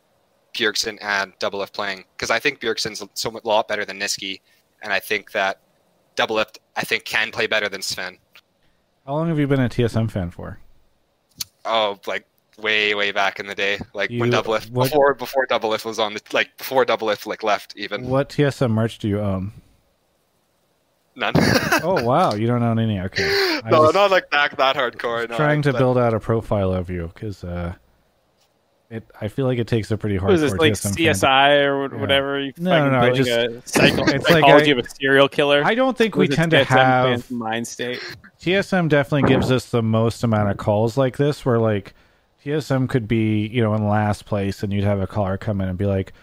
Bjergsen 0.53 0.97
and 1.01 1.37
Doublelift 1.39 1.73
playing 1.73 2.05
because 2.15 2.31
I 2.31 2.39
think 2.39 2.59
Bjergsen's 2.59 3.03
so 3.13 3.31
much 3.31 3.43
lot 3.43 3.67
better 3.67 3.85
than 3.85 3.99
Nisqy, 3.99 4.39
and 4.81 4.93
I 4.93 4.99
think 4.99 5.31
that 5.31 5.59
Doublelift 6.15 6.59
I 6.75 6.81
think 6.81 7.05
can 7.05 7.31
play 7.31 7.47
better 7.47 7.69
than 7.69 7.81
Sven. 7.81 8.17
how 9.05 9.15
long 9.15 9.27
have 9.27 9.39
you 9.39 9.47
been 9.47 9.61
a 9.61 9.69
TSM 9.69 10.09
fan 10.09 10.29
for? 10.29 10.59
Oh, 11.65 11.99
like 12.07 12.25
way, 12.57 12.93
way 12.95 13.11
back 13.11 13.39
in 13.39 13.47
the 13.47 13.55
day, 13.55 13.79
like 13.93 14.09
when 14.11 14.29
Double 14.29 14.51
Lift 14.53 14.71
what- 14.71 14.89
before 14.89 15.13
before 15.13 15.45
Double 15.45 15.69
Lift 15.69 15.85
was 15.85 15.99
on 15.99 16.13
the 16.13 16.21
like 16.31 16.55
before 16.57 16.85
Double 16.85 17.07
Lift 17.07 17.25
like 17.27 17.43
left 17.43 17.73
even 17.77 18.07
What 18.07 18.29
TSM 18.29 18.71
merch 18.71 18.97
do 18.99 19.07
you 19.07 19.19
own? 19.19 19.51
none. 21.15 21.33
Oh 21.83 22.01
wow, 22.05 22.33
you 22.33 22.47
don't 22.47 22.63
own 22.63 22.79
any. 22.79 22.99
Okay. 22.99 23.23
I 23.63 23.69
no, 23.69 23.89
not 23.91 24.11
like 24.11 24.29
that 24.31 24.57
that 24.57 24.75
hardcore. 24.75 25.29
No, 25.29 25.35
trying 25.37 25.61
to 25.63 25.71
but- 25.71 25.77
build 25.79 25.97
out 25.97 26.13
a 26.13 26.19
profile 26.19 26.73
of 26.73 26.89
you 26.89 27.11
because 27.13 27.43
uh, 27.43 27.73
it. 28.89 29.03
I 29.21 29.27
feel 29.27 29.45
like 29.45 29.59
it 29.59 29.67
takes 29.67 29.91
a 29.91 29.97
pretty 29.97 30.17
hardcore 30.17 30.23
What 30.23 30.33
is 30.33 30.41
this 30.41 30.53
like 30.53 30.73
TSM 30.73 30.83
fan 30.83 30.93
to- 30.93 30.99
CSI 31.03 31.65
or 31.65 31.93
Yeah. 31.95 32.01
whatever? 32.01 32.39
You 32.39 32.53
No, 32.57 32.85
no, 32.85 32.91
no, 32.91 32.97
I 32.97 33.11
building 33.11 33.27
a 33.31 33.61
psycho- 33.67 34.03
it's 34.05 34.29
like 34.29 34.41
psychology 34.43 34.73
I- 34.73 34.77
of 34.79 34.85
a 34.85 34.89
serial 34.89 35.29
killer. 35.29 35.61
I 35.63 35.75
don't 35.75 35.97
think 35.97 36.15
we 36.15 36.27
tend 36.27 36.51
to 36.51 36.63
TSM 36.63 36.65
have 36.67 37.31
mind 37.31 37.67
state. 37.67 37.99
TSM 38.41 38.89
definitely 38.89 39.29
gives 39.29 39.51
us 39.51 39.69
the 39.69 39.81
most 39.83 40.23
amount 40.23 40.49
of 40.49 40.57
calls 40.57 40.97
like 40.97 41.17
this, 41.17 41.45
where 41.45 41.59
like 41.59 41.93
TSM 42.43 42.89
could 42.89 43.07
be, 43.07 43.47
you 43.47 43.61
know, 43.61 43.73
in 43.73 43.87
last 43.87 44.25
place, 44.25 44.63
and 44.63 44.73
you'd 44.73 44.83
have 44.83 44.99
a 44.99 45.07
caller 45.07 45.37
come 45.37 45.61
in 45.61 45.69
and 45.69 45.77
be 45.77 45.85
like, 45.85 46.13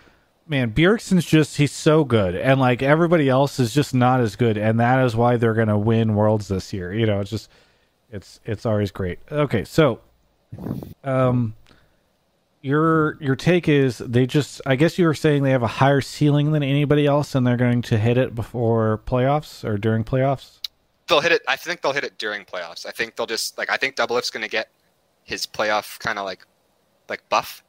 "Man, 0.47 0.73
Bjergsen's 0.73 1.25
just 1.25 1.57
he's 1.57 1.73
so 1.73 2.05
good, 2.05 2.35
and 2.35 2.61
like 2.61 2.83
everybody 2.83 3.29
else 3.29 3.59
is 3.59 3.73
just 3.73 3.95
not 3.95 4.21
as 4.21 4.37
good, 4.37 4.57
and 4.59 4.79
that 4.81 5.05
is 5.05 5.17
why 5.17 5.37
they're 5.37 5.55
gonna 5.55 5.79
win 5.79 6.15
worlds 6.15 6.49
this 6.49 6.73
year." 6.73 6.93
You 6.93 7.07
know, 7.07 7.21
it's 7.21 7.31
just 7.31 7.51
it's 8.11 8.41
it's 8.45 8.67
always 8.67 8.91
great. 8.91 9.19
Okay, 9.31 9.65
so 9.65 10.01
um. 11.05 11.55
Your 12.63 13.17
your 13.23 13.37
take 13.37 13.69
is 13.71 13.97
they 13.97 14.27
just 14.27 14.61
I 14.67 14.77
guess 14.77 14.99
you 14.99 15.07
were 15.07 15.15
saying 15.15 15.45
they 15.45 15.51
have 15.53 15.63
a 15.63 15.67
higher 15.67 16.03
ceiling 16.03 16.53
than 16.53 16.63
anybody 16.63 17.07
else 17.07 17.35
and 17.35 17.47
they're 17.47 17.57
going 17.57 17.81
to 17.81 17.97
hit 17.97 18.19
it 18.19 18.35
before 18.35 19.01
playoffs 19.07 19.65
or 19.65 19.79
during 19.79 20.05
playoffs. 20.05 20.59
they'll 21.09 21.23
hit 21.23 21.33
it. 21.33 21.41
I 21.49 21.57
think 21.57 21.81
they'll 21.81 21.95
hit 21.95 22.05
it 22.05 22.19
during 22.19 22.45
playoffs. 22.45 22.85
I 22.85 22.91
think 22.91 23.17
they'll 23.17 23.25
just 23.25 23.57
like 23.57 23.71
I 23.71 23.79
think 23.79 23.97
Double 23.97 24.15
Lift's 24.15 24.29
gonna 24.29 24.47
get 24.47 24.69
his 25.31 25.47
playoff 25.47 25.99
kind 26.01 26.19
of 26.19 26.25
like 26.27 26.45
like 27.09 27.27
buff. 27.29 27.63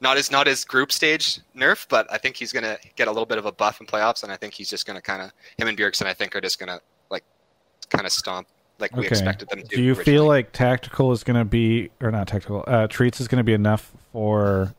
Not 0.00 0.16
as 0.16 0.30
not 0.30 0.46
his 0.46 0.64
group 0.64 0.90
stage 0.92 1.40
nerf, 1.56 1.86
but 1.88 2.06
I 2.12 2.18
think 2.18 2.36
he's 2.36 2.52
gonna 2.52 2.78
get 2.96 3.06
a 3.06 3.10
little 3.10 3.26
bit 3.26 3.38
of 3.38 3.46
a 3.46 3.52
buff 3.52 3.80
in 3.80 3.86
playoffs, 3.86 4.22
and 4.24 4.32
I 4.32 4.36
think 4.36 4.54
he's 4.54 4.68
just 4.68 4.86
gonna 4.86 5.00
kind 5.00 5.22
of 5.22 5.30
him 5.58 5.68
and 5.68 5.76
Bjergsen. 5.78 6.06
I 6.06 6.14
think 6.14 6.34
are 6.34 6.40
just 6.40 6.58
gonna 6.58 6.80
like 7.10 7.22
kind 7.90 8.04
of 8.06 8.12
stomp 8.12 8.48
like 8.78 8.94
we 8.96 9.00
Okay. 9.00 9.08
expected 9.08 9.48
them 9.48 9.62
to. 9.62 9.76
Do 9.76 9.82
you 9.82 9.94
feel 9.94 10.26
like 10.26 10.52
tactical 10.52 11.12
is 11.12 11.24
going 11.24 11.38
to 11.38 11.46
be, 11.46 11.90
or 12.02 12.10
not 12.10 12.28
tactical, 12.28 12.62
uh, 12.66 12.86
Treatz 12.88 13.22
is 13.22 13.26
going 13.28 13.38
to 13.38 13.44
be 13.44 13.54
enough 13.54 13.90
for 14.12 14.74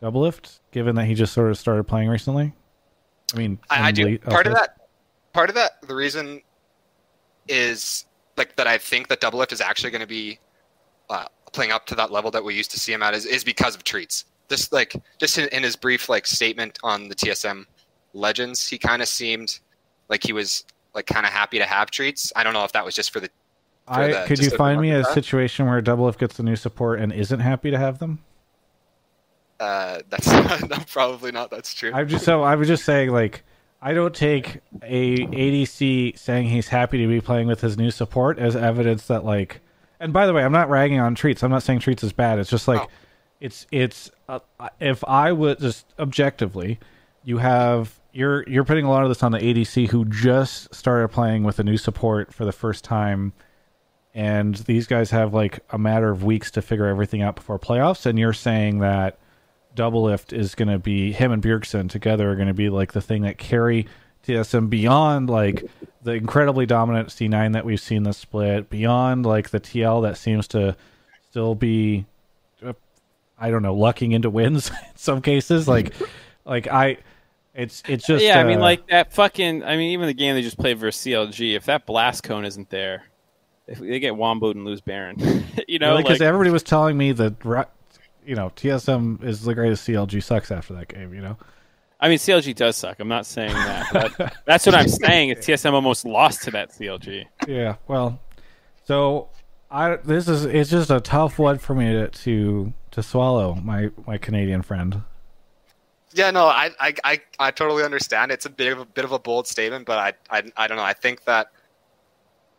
double 0.00 0.20
lift, 0.20 0.60
given 0.70 0.94
that 0.94 1.06
he 1.06 1.14
just 1.14 1.32
sort 1.32 1.50
of 1.50 1.58
started 1.58 1.82
playing 1.88 2.08
recently? 2.08 2.52
I 3.34 3.36
mean, 3.36 3.58
I, 3.68 3.88
I 3.88 3.90
do. 3.90 4.04
late- 4.04 4.22
Part 4.22 4.46
of 4.46 4.54
that, 4.54 4.76
part 5.32 5.48
of 5.48 5.56
that, 5.56 5.72
the 5.88 5.94
reason 5.96 6.40
is 7.48 8.04
like 8.36 8.54
that. 8.56 8.68
I 8.68 8.78
think 8.78 9.08
that 9.08 9.20
Double 9.20 9.40
Lift 9.40 9.52
is 9.52 9.60
actually 9.60 9.90
going 9.90 10.00
to 10.02 10.06
be 10.06 10.38
uh, 11.10 11.24
playing 11.56 11.72
up 11.72 11.86
to 11.86 11.94
that 11.96 12.12
level 12.12 12.30
that 12.30 12.44
we 12.44 12.54
used 12.54 12.70
to 12.70 12.78
see 12.78 12.92
him 12.92 13.02
at 13.02 13.14
is, 13.14 13.26
is 13.26 13.42
because 13.42 13.74
of 13.74 13.82
Treatz. 13.82 14.24
Just 14.48 14.72
like 14.72 14.94
just 15.18 15.38
in, 15.38 15.48
in 15.48 15.64
his 15.64 15.74
brief 15.74 16.08
like 16.08 16.26
statement 16.26 16.78
on 16.84 17.08
the 17.08 17.16
TSM 17.16 17.64
Legends, 18.12 18.68
he 18.68 18.78
kind 18.78 19.02
of 19.02 19.08
seemed 19.08 19.58
like 20.08 20.22
he 20.22 20.32
was 20.32 20.64
like 20.94 21.06
kind 21.06 21.26
of 21.26 21.32
happy 21.32 21.58
to 21.58 21.64
have 21.64 21.90
Treatz. 21.90 22.30
I 22.36 22.44
don't 22.44 22.52
know 22.52 22.62
if 22.62 22.72
that 22.72 22.84
was 22.84 22.94
just 22.94 23.12
for 23.12 23.18
the. 23.18 23.28
for 23.86 23.94
I 23.94 24.12
the- 24.12 24.24
could 24.28 24.38
you 24.38 24.50
find 24.50 24.80
me 24.80 24.90
a 24.90 25.00
market, 25.00 25.14
situation 25.14 25.66
where 25.66 25.80
Double 25.80 26.04
Lift 26.04 26.20
gets 26.20 26.36
the 26.36 26.44
new 26.44 26.54
support 26.54 27.00
and 27.00 27.12
isn't 27.12 27.40
happy 27.40 27.72
to 27.72 27.78
have 27.78 27.98
them? 27.98 28.20
Uh, 29.58 30.00
that's 30.08 30.26
no, 30.68 30.76
probably 30.90 31.32
not. 31.32 31.50
That's 31.50 31.74
true. 31.74 31.90
I'm 31.92 32.06
just 32.06 32.24
so 32.24 32.42
I 32.42 32.54
was 32.54 32.68
just 32.68 32.84
saying 32.84 33.10
like 33.10 33.42
I 33.82 33.94
don't 33.94 34.14
take 34.14 34.60
a 34.82 35.18
ADC 35.18 36.18
saying 36.18 36.48
he's 36.48 36.68
happy 36.68 36.98
to 36.98 37.08
be 37.08 37.20
playing 37.20 37.48
with 37.48 37.62
his 37.62 37.76
new 37.76 37.90
support 37.90 38.38
as 38.38 38.54
evidence 38.54 39.06
that 39.06 39.24
like. 39.24 39.60
And 40.00 40.12
by 40.12 40.26
the 40.26 40.32
way, 40.32 40.42
I'm 40.44 40.52
not 40.52 40.68
ragging 40.68 41.00
on 41.00 41.14
Treatz. 41.14 41.42
I'm 41.42 41.50
not 41.50 41.62
saying 41.62 41.80
Treatz 41.80 42.02
is 42.04 42.12
bad. 42.12 42.38
It's 42.38 42.50
just 42.50 42.68
like 42.68 42.80
Oh. 42.82 42.88
it's 43.40 43.66
it's 43.70 44.10
uh, 44.28 44.40
if 44.80 45.02
I 45.04 45.32
would 45.32 45.58
just 45.60 45.86
objectively, 45.98 46.78
you 47.24 47.38
have 47.38 47.98
you're 48.12 48.48
you're 48.48 48.64
putting 48.64 48.84
a 48.84 48.90
lot 48.90 49.02
of 49.02 49.08
this 49.08 49.22
on 49.22 49.32
the 49.32 49.38
ADC 49.38 49.88
who 49.88 50.04
just 50.04 50.74
started 50.74 51.08
playing 51.08 51.44
with 51.44 51.58
a 51.58 51.64
new 51.64 51.76
support 51.76 52.32
for 52.32 52.44
the 52.44 52.52
first 52.52 52.84
time. 52.84 53.32
And 54.14 54.54
these 54.54 54.86
guys 54.86 55.10
have 55.10 55.34
like 55.34 55.60
a 55.70 55.78
matter 55.78 56.10
of 56.10 56.24
weeks 56.24 56.50
to 56.52 56.62
figure 56.62 56.86
everything 56.86 57.20
out 57.22 57.36
before 57.36 57.58
playoffs, 57.58 58.06
and 58.06 58.18
you're 58.18 58.32
saying 58.32 58.78
that 58.78 59.18
double 59.74 60.04
lift 60.04 60.32
is 60.32 60.54
going 60.54 60.68
to 60.68 60.78
be 60.78 61.12
him 61.12 61.32
and 61.32 61.42
Bjergsen 61.42 61.90
together 61.90 62.30
are 62.30 62.34
going 62.34 62.48
to 62.48 62.54
be 62.54 62.70
like 62.70 62.92
the 62.92 63.02
thing 63.02 63.22
that 63.22 63.36
carry 63.36 63.86
TSM 64.26 64.68
beyond 64.68 65.30
like 65.30 65.64
the 66.02 66.12
incredibly 66.12 66.66
dominant 66.66 67.08
C9 67.08 67.52
that 67.52 67.64
we've 67.64 67.80
seen 67.80 68.02
this 68.02 68.18
split, 68.18 68.68
beyond 68.70 69.24
like 69.24 69.50
the 69.50 69.60
TL 69.60 70.02
that 70.02 70.16
seems 70.16 70.48
to 70.48 70.76
still 71.30 71.54
be, 71.54 72.06
uh, 72.64 72.72
I 73.38 73.50
don't 73.50 73.62
know, 73.62 73.74
lucking 73.74 74.12
into 74.12 74.30
wins 74.30 74.70
in 74.90 74.96
some 74.96 75.22
cases. 75.22 75.68
Like, 75.68 75.94
like 76.44 76.66
I, 76.66 76.98
it's 77.54 77.82
it's 77.88 78.06
just 78.06 78.24
yeah, 78.24 78.40
I 78.40 78.44
mean, 78.44 78.58
uh, 78.58 78.62
like 78.62 78.86
that 78.88 79.12
fucking. 79.12 79.62
I 79.64 79.76
mean, 79.76 79.92
even 79.92 80.06
the 80.06 80.14
game 80.14 80.34
they 80.34 80.42
just 80.42 80.58
played 80.58 80.78
versus 80.78 81.04
CLG. 81.04 81.56
If 81.56 81.64
that 81.66 81.86
blast 81.86 82.22
cone 82.22 82.44
isn't 82.44 82.68
there, 82.68 83.04
if 83.66 83.78
they 83.78 83.98
get 83.98 84.14
womboed 84.14 84.52
and 84.52 84.64
lose 84.64 84.80
Baron, 84.80 85.16
you 85.68 85.78
know, 85.78 85.96
because 85.96 86.20
like, 86.20 86.26
everybody 86.26 86.50
was 86.50 86.62
telling 86.62 86.98
me 86.98 87.12
that 87.12 87.34
you 88.26 88.34
know 88.34 88.50
TSM 88.56 89.24
is 89.24 89.42
the 89.42 89.54
greatest 89.54 89.88
CLG 89.88 90.22
sucks 90.22 90.50
after 90.50 90.74
that 90.74 90.88
game. 90.88 91.14
You 91.14 91.22
know, 91.22 91.36
I 92.00 92.08
mean, 92.08 92.18
CLG 92.18 92.54
does 92.54 92.76
suck. 92.76 93.00
I'm 93.00 93.08
not 93.08 93.24
saying 93.26 93.52
that. 93.54 93.86
But 93.92 94.34
that's 94.44 94.66
what 94.66 94.74
I'm 94.74 94.88
saying. 94.88 95.30
Is 95.30 95.38
TSM 95.46 95.72
almost 95.72 96.04
lost 96.04 96.42
to 96.42 96.50
that 96.52 96.70
CLG? 96.70 97.24
yeah. 97.48 97.76
Well, 97.88 98.20
so 98.84 99.28
I 99.70 99.96
this 99.96 100.28
is 100.28 100.44
it's 100.44 100.70
just 100.70 100.90
a 100.90 101.00
tough 101.00 101.38
one 101.38 101.58
for 101.58 101.74
me 101.74 101.92
to 101.92 102.08
to, 102.08 102.72
to 102.92 103.02
swallow. 103.02 103.54
My 103.54 103.90
my 104.06 104.18
Canadian 104.18 104.62
friend. 104.62 105.02
Yeah, 106.12 106.30
no, 106.30 106.46
I, 106.46 106.70
I, 106.80 106.94
I, 107.04 107.20
I 107.38 107.50
totally 107.50 107.82
understand. 107.82 108.32
It's 108.32 108.46
a 108.46 108.50
bit 108.50 108.72
of 108.72 108.78
a 108.78 108.84
bit 108.86 109.04
of 109.04 109.12
a 109.12 109.18
bold 109.18 109.46
statement, 109.46 109.84
but 109.86 109.98
I, 109.98 110.12
I, 110.30 110.42
I 110.56 110.66
don't 110.66 110.78
know. 110.78 110.82
I 110.82 110.94
think 110.94 111.24
that 111.24 111.48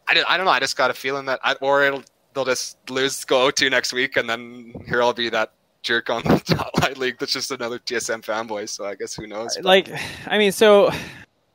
I, 0.07 0.14
don't- 0.14 0.30
I 0.30 0.38
don't 0.38 0.45
know. 0.45 0.51
I 0.51 0.59
just 0.59 0.77
got 0.77 0.91
a 0.91 0.93
feeling 0.93 1.26
that, 1.26 1.39
I, 1.43 1.53
or 1.61 1.84
it'll 1.84 2.03
they'll 2.34 2.45
just 2.45 2.77
lose 2.89 3.23
go 3.26 3.49
to 3.49 3.69
next 3.69 3.93
week, 3.93 4.15
and 4.15 4.30
then 4.30 4.73
here 4.88 5.01
I'll 5.01 5.14
be 5.14 5.30
that 5.30 5.53
jerk 5.83 6.09
on 6.09 6.23
the 6.23 6.29
Hotline 6.75 6.97
League 6.97 7.17
that's 7.19 7.33
just 7.33 7.51
another 7.51 7.79
TSM 7.79 8.21
fanboy. 8.21 8.69
So 8.69 8.85
I 8.85 8.95
guess 8.95 9.15
who 9.15 9.27
knows? 9.27 9.55
But 9.55 9.65
Like, 9.65 9.89
I 10.27 10.37
mean, 10.37 10.51
so 10.51 10.91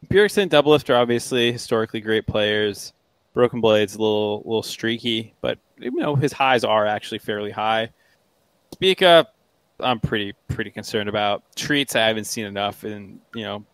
Bjergsen 0.09 0.43
and 0.43 0.51
Doublelift 0.51 0.91
are 0.91 0.97
obviously 0.97 1.53
historically 1.53 2.01
great 2.01 2.27
players. 2.27 2.93
Broken 3.35 3.61
Blade's 3.61 3.95
a 3.95 3.99
little 3.99 4.43
little 4.45 4.63
streaky, 4.63 5.35
but 5.41 5.59
you 5.79 5.91
know 5.93 6.15
his 6.15 6.33
highs 6.33 6.65
are 6.65 6.87
actually 6.87 7.19
fairly 7.19 7.51
high. 7.51 7.89
Spica, 8.73 9.27
I'm 9.81 10.01
pretty 10.01 10.35
pretty 10.49 10.71
concerned 10.71 11.09
about 11.09 11.43
Treatz. 11.57 11.97
I 11.97 12.07
haven't 12.07 12.25
seen 12.25 12.45
enough, 12.45 12.85
and 12.85 13.21
you 13.35 13.45
know, 13.45 13.65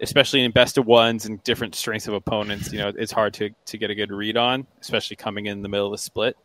especially 0.00 0.42
in 0.42 0.52
best 0.52 0.78
of 0.78 0.86
ones 0.86 1.26
and 1.26 1.42
different 1.44 1.74
strengths 1.74 2.08
of 2.08 2.14
opponents. 2.14 2.72
You 2.72 2.78
know, 2.78 2.92
it's 2.96 3.12
hard 3.12 3.34
to 3.34 3.50
to 3.66 3.78
get 3.78 3.90
a 3.90 3.94
good 3.94 4.10
read 4.10 4.38
on, 4.38 4.66
especially 4.80 5.16
coming 5.16 5.46
in 5.46 5.60
the 5.60 5.68
middle 5.68 5.86
of 5.86 5.92
the 5.92 5.98
split. 5.98 6.36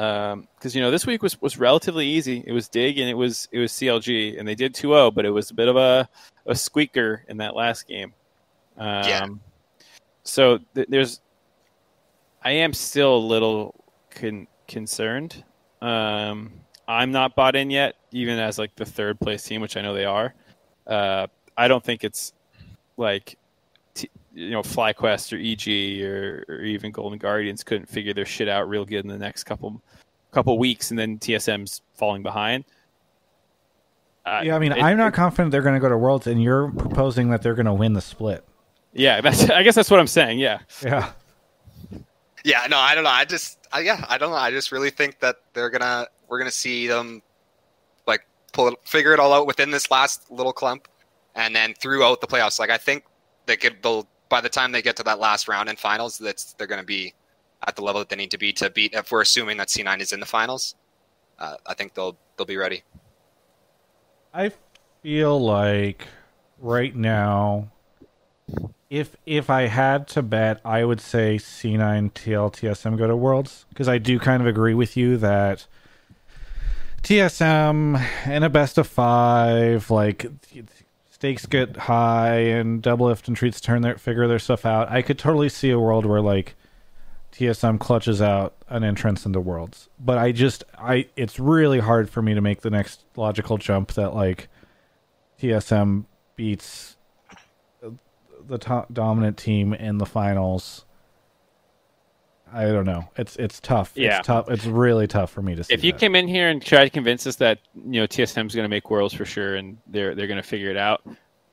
Because 0.00 0.74
you 0.74 0.80
know, 0.80 0.90
this 0.90 1.06
week 1.06 1.22
was 1.22 1.40
was 1.42 1.58
relatively 1.58 2.06
easy. 2.06 2.42
It 2.46 2.52
was 2.52 2.68
Dig 2.68 2.98
and 2.98 3.08
it 3.08 3.14
was 3.14 3.48
it 3.52 3.58
was 3.58 3.72
CLG, 3.72 4.38
and 4.38 4.48
they 4.48 4.54
did 4.54 4.74
2-0, 4.74 5.14
but 5.14 5.26
it 5.26 5.30
was 5.30 5.50
a 5.50 5.54
bit 5.54 5.68
of 5.68 5.76
a 5.76 6.08
a 6.46 6.54
squeaker 6.54 7.24
in 7.28 7.36
that 7.36 7.54
last 7.54 7.86
game. 7.86 8.14
Um, 8.78 9.04
Yeah. 9.04 9.26
So 10.22 10.58
th- 10.74 10.88
there's, 10.88 11.20
I 12.42 12.52
am 12.52 12.72
still 12.72 13.16
a 13.16 13.18
little 13.18 13.74
con- 14.10 14.46
concerned. 14.68 15.44
Um, 15.82 16.52
I'm 16.86 17.12
not 17.12 17.34
bought 17.34 17.56
in 17.56 17.70
yet, 17.70 17.96
even 18.12 18.38
as 18.38 18.58
like 18.58 18.74
the 18.76 18.84
third 18.84 19.18
place 19.20 19.42
team, 19.42 19.60
which 19.60 19.76
I 19.76 19.82
know 19.82 19.94
they 19.94 20.04
are. 20.04 20.34
Uh, 20.86 21.26
I 21.56 21.68
don't 21.68 21.82
think 21.84 22.04
it's 22.04 22.32
like, 22.96 23.36
you 24.32 24.50
know, 24.50 24.62
FlyQuest 24.62 25.32
or 25.32 25.38
EG 25.38 26.02
or, 26.04 26.44
or 26.48 26.62
even 26.62 26.92
Golden 26.92 27.18
Guardians 27.18 27.64
couldn't 27.64 27.86
figure 27.88 28.14
their 28.14 28.26
shit 28.26 28.48
out 28.48 28.68
real 28.68 28.84
good 28.84 29.04
in 29.04 29.08
the 29.08 29.18
next 29.18 29.44
couple 29.44 29.82
couple 30.32 30.56
weeks, 30.58 30.90
and 30.90 30.98
then 30.98 31.18
TSM's 31.18 31.82
falling 31.94 32.22
behind. 32.22 32.64
Uh, 34.24 34.42
Yeah, 34.44 34.54
I 34.54 34.58
mean, 34.60 34.72
it- 34.72 34.82
I'm 34.82 34.96
not 34.96 35.12
confident 35.14 35.50
they're 35.50 35.62
going 35.62 35.74
to 35.74 35.80
go 35.80 35.88
to 35.88 35.96
Worlds, 35.98 36.26
and 36.28 36.42
you're 36.42 36.70
proposing 36.72 37.30
that 37.30 37.42
they're 37.42 37.54
going 37.54 37.66
to 37.66 37.72
win 37.74 37.94
the 37.94 38.00
split. 38.00 38.44
Yeah, 38.92 39.20
that's. 39.20 39.48
I 39.50 39.62
guess 39.62 39.74
that's 39.74 39.90
what 39.90 39.98
I'm 40.00 40.06
saying. 40.06 40.38
Yeah. 40.38 40.60
Yeah. 40.84 41.12
yeah, 42.44 42.66
no, 42.70 42.78
I 42.78 42.94
don't 42.94 43.04
know. 43.04 43.10
I 43.10 43.24
just, 43.24 43.58
I, 43.72 43.80
yeah, 43.80 44.04
I 44.08 44.18
don't 44.18 44.30
know. 44.30 44.36
I 44.36 44.50
just 44.50 44.72
really 44.72 44.90
think 44.90 45.18
that 45.20 45.36
they're 45.52 45.70
gonna, 45.70 46.06
we're 46.28 46.38
gonna 46.38 46.50
see 46.50 46.86
them 46.86 47.22
like 48.06 48.26
pull 48.52 48.68
it, 48.68 48.74
figure 48.84 49.12
it 49.12 49.20
all 49.20 49.32
out 49.32 49.46
within 49.46 49.70
this 49.70 49.90
last 49.90 50.30
little 50.30 50.52
clump, 50.52 50.88
and 51.34 51.54
then 51.54 51.74
throughout 51.74 52.20
the 52.20 52.26
playoffs. 52.26 52.58
Like 52.58 52.70
I 52.70 52.78
think 52.78 53.04
they 53.46 53.56
could, 53.56 53.82
they'll 53.82 54.08
by 54.30 54.40
the 54.40 54.48
time 54.48 54.72
they 54.72 54.80
get 54.80 54.96
to 54.96 55.02
that 55.02 55.18
last 55.18 55.46
round 55.48 55.68
in 55.68 55.76
finals, 55.76 56.16
that's 56.16 56.54
they're 56.54 56.66
gonna 56.66 56.82
be 56.82 57.12
at 57.66 57.76
the 57.76 57.82
level 57.82 58.00
that 58.00 58.08
they 58.08 58.16
need 58.16 58.30
to 58.30 58.38
be 58.38 58.54
to 58.54 58.70
beat. 58.70 58.94
If 58.94 59.12
we're 59.12 59.20
assuming 59.20 59.58
that 59.58 59.68
C9 59.68 60.00
is 60.00 60.14
in 60.14 60.20
the 60.20 60.26
finals, 60.26 60.76
uh, 61.38 61.56
I 61.66 61.74
think 61.74 61.92
they'll 61.92 62.16
they'll 62.36 62.46
be 62.46 62.56
ready. 62.56 62.82
I 64.32 64.52
feel 65.02 65.38
like 65.38 66.06
right 66.58 66.94
now, 66.94 67.70
if 68.88 69.16
if 69.26 69.50
I 69.50 69.66
had 69.66 70.08
to 70.08 70.22
bet, 70.22 70.60
I 70.64 70.84
would 70.84 71.00
say 71.00 71.36
C9 71.36 72.12
TLTSM 72.12 72.96
go 72.96 73.06
to 73.06 73.16
Worlds 73.16 73.66
because 73.68 73.88
I 73.88 73.98
do 73.98 74.18
kind 74.18 74.40
of 74.40 74.46
agree 74.46 74.74
with 74.74 74.96
you 74.96 75.16
that 75.18 75.66
TSM 77.02 78.00
in 78.26 78.42
a 78.42 78.50
best 78.50 78.78
of 78.78 78.86
five, 78.86 79.90
like 79.90 80.26
stakes 81.20 81.44
get 81.44 81.76
high 81.76 82.38
and 82.38 82.80
double 82.80 83.04
lift 83.04 83.28
and 83.28 83.36
Treatz 83.36 83.60
turn 83.60 83.82
their 83.82 83.98
figure 83.98 84.26
their 84.26 84.38
stuff 84.38 84.64
out. 84.64 84.90
I 84.90 85.02
could 85.02 85.18
totally 85.18 85.50
see 85.50 85.70
a 85.70 85.78
world 85.78 86.06
where 86.06 86.22
like 86.22 86.54
TSM 87.32 87.78
clutches 87.78 88.22
out 88.22 88.54
an 88.70 88.84
entrance 88.84 89.26
into 89.26 89.38
Worlds. 89.38 89.90
But 89.98 90.16
I 90.16 90.32
just 90.32 90.64
I 90.78 91.08
it's 91.16 91.38
really 91.38 91.78
hard 91.78 92.08
for 92.08 92.22
me 92.22 92.32
to 92.32 92.40
make 92.40 92.62
the 92.62 92.70
next 92.70 93.04
logical 93.16 93.58
jump 93.58 93.92
that 93.92 94.14
like 94.14 94.48
TSM 95.38 96.06
beats 96.36 96.96
the 98.48 98.56
to- 98.56 98.86
dominant 98.90 99.36
team 99.36 99.74
in 99.74 99.98
the 99.98 100.06
finals. 100.06 100.86
I 102.52 102.64
don't 102.66 102.84
know. 102.86 103.08
It's 103.16 103.36
it's 103.36 103.60
tough. 103.60 103.92
Yeah. 103.94 104.18
It's 104.18 104.26
tough. 104.26 104.50
It's 104.50 104.66
really 104.66 105.06
tough 105.06 105.30
for 105.30 105.42
me 105.42 105.54
to 105.54 105.64
see. 105.64 105.72
If 105.74 105.84
you 105.84 105.92
that. 105.92 106.00
came 106.00 106.14
in 106.14 106.26
here 106.28 106.48
and 106.48 106.60
tried 106.62 106.84
to 106.84 106.90
convince 106.90 107.26
us 107.26 107.36
that 107.36 107.58
you 107.74 108.00
know 108.00 108.06
TSM's 108.06 108.54
going 108.54 108.64
to 108.64 108.68
make 108.68 108.90
worlds 108.90 109.14
for 109.14 109.24
sure 109.24 109.56
and 109.56 109.78
they're 109.86 110.14
they're 110.14 110.26
going 110.26 110.40
to 110.42 110.48
figure 110.48 110.70
it 110.70 110.76
out, 110.76 111.02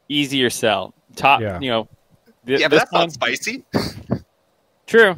easier 0.10 0.50
sell. 0.50 0.94
Top, 1.16 1.42
Yeah. 1.42 1.60
you 1.60 1.70
know. 1.70 1.88
th- 2.46 2.60
yeah, 2.60 2.68
but 2.68 2.72
this 2.76 2.80
that's 2.82 2.92
one- 2.92 3.02
not 3.02 3.12
spicy. 3.12 3.64
True, 4.88 5.16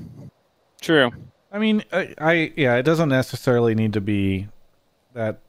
true. 0.81 1.11
I 1.51 1.59
mean, 1.59 1.83
I, 1.93 2.13
I 2.19 2.53
yeah, 2.55 2.75
it 2.77 2.83
doesn't 2.83 3.09
necessarily 3.09 3.75
need 3.75 3.93
to 3.93 4.01
be 4.01 4.47
that. 5.13 5.39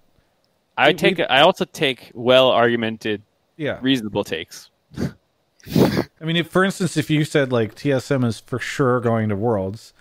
I 0.76 0.88
We- 0.88 0.94
take. 0.94 1.18
we- 1.18 1.24
I 1.24 1.40
also 1.40 1.64
take 1.64 2.10
well 2.14 2.50
argumented, 2.50 3.22
Yeah, 3.56 3.78
reasonable 3.80 4.24
takes. 4.24 4.70
I 4.98 6.24
mean, 6.24 6.36
if 6.36 6.48
for 6.48 6.64
instance, 6.64 6.96
if 6.96 7.08
you 7.10 7.24
said 7.24 7.50
like 7.52 7.74
TSM 7.74 8.24
is 8.26 8.40
for 8.40 8.58
sure 8.58 9.00
going 9.00 9.28
to 9.30 9.36
Worlds, 9.36 9.92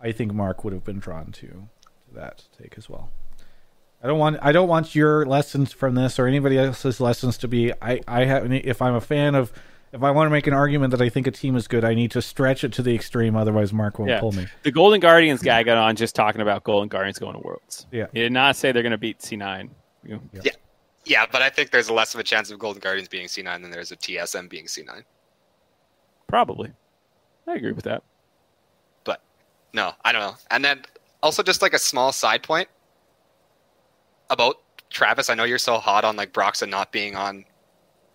I 0.00 0.12
think 0.12 0.32
Mark 0.32 0.64
would 0.64 0.72
have 0.72 0.84
been 0.84 0.98
drawn 0.98 1.32
to, 1.32 1.46
to 1.46 2.14
that 2.14 2.44
take 2.60 2.74
as 2.76 2.88
well. 2.88 3.10
I 4.02 4.06
don't 4.06 4.18
want 4.18 4.38
I 4.42 4.52
don't 4.52 4.68
want 4.68 4.94
your 4.94 5.26
lessons 5.26 5.72
from 5.72 5.94
this 5.96 6.18
or 6.20 6.26
anybody 6.26 6.56
else's 6.58 7.00
lessons 7.00 7.36
to 7.38 7.48
be 7.48 7.72
I 7.82 8.00
I 8.06 8.24
have 8.26 8.52
if 8.52 8.80
I'm 8.80 8.94
a 8.94 9.00
fan 9.00 9.34
of 9.34 9.52
if 9.92 10.02
I 10.02 10.10
want 10.12 10.26
to 10.26 10.30
make 10.30 10.46
an 10.46 10.52
argument 10.52 10.90
that 10.92 11.00
I 11.02 11.08
think 11.08 11.26
a 11.26 11.30
team 11.30 11.56
is 11.56 11.66
good, 11.66 11.82
I 11.84 11.94
need 11.94 12.10
to 12.12 12.22
stretch 12.22 12.62
it 12.62 12.72
to 12.74 12.82
the 12.82 12.94
extreme. 12.94 13.34
Otherwise, 13.34 13.72
Mark 13.72 13.98
won't 13.98 14.10
Yeah. 14.10 14.20
pull 14.20 14.32
me. 14.32 14.46
The 14.62 14.70
Golden 14.70 15.00
Guardians 15.00 15.42
guy 15.42 15.62
got 15.62 15.78
on 15.78 15.96
just 15.96 16.14
talking 16.14 16.42
about 16.42 16.62
Golden 16.62 16.88
Guardians 16.88 17.18
going 17.18 17.32
to 17.32 17.38
worlds. 17.40 17.86
Yeah. 17.90 18.06
He 18.12 18.20
did 18.20 18.30
not 18.32 18.54
say 18.54 18.70
they're 18.70 18.82
going 18.82 18.90
to 18.92 18.98
beat 18.98 19.20
C9. 19.20 19.70
Yeah. 20.04 20.16
know, 20.16 20.20
Yeah, 21.06 21.24
but 21.32 21.40
I 21.40 21.48
think 21.48 21.70
there's 21.70 21.90
less 21.90 22.12
of 22.12 22.20
a 22.20 22.22
chance 22.22 22.50
of 22.50 22.58
Golden 22.58 22.80
Guardians 22.80 23.08
being 23.08 23.26
C9 23.28 23.62
than 23.62 23.70
there's 23.70 23.90
of 23.90 23.98
TSM 23.98 24.48
being 24.50 24.66
C9. 24.66 25.04
Probably. 26.26 26.72
I 27.46 27.54
agree 27.54 27.72
with 27.72 27.84
that. 27.84 28.02
No, 29.72 29.92
I 30.04 30.12
don't 30.12 30.22
know. 30.22 30.34
And 30.50 30.64
then 30.64 30.82
also 31.22 31.42
just 31.42 31.62
like 31.62 31.74
a 31.74 31.78
small 31.78 32.12
side 32.12 32.42
point 32.42 32.68
about 34.30 34.56
Travis. 34.90 35.30
I 35.30 35.34
know 35.34 35.44
you're 35.44 35.58
so 35.58 35.78
hot 35.78 36.04
on 36.04 36.16
like 36.16 36.32
Broxah 36.32 36.68
not 36.68 36.92
being 36.92 37.16
on 37.16 37.44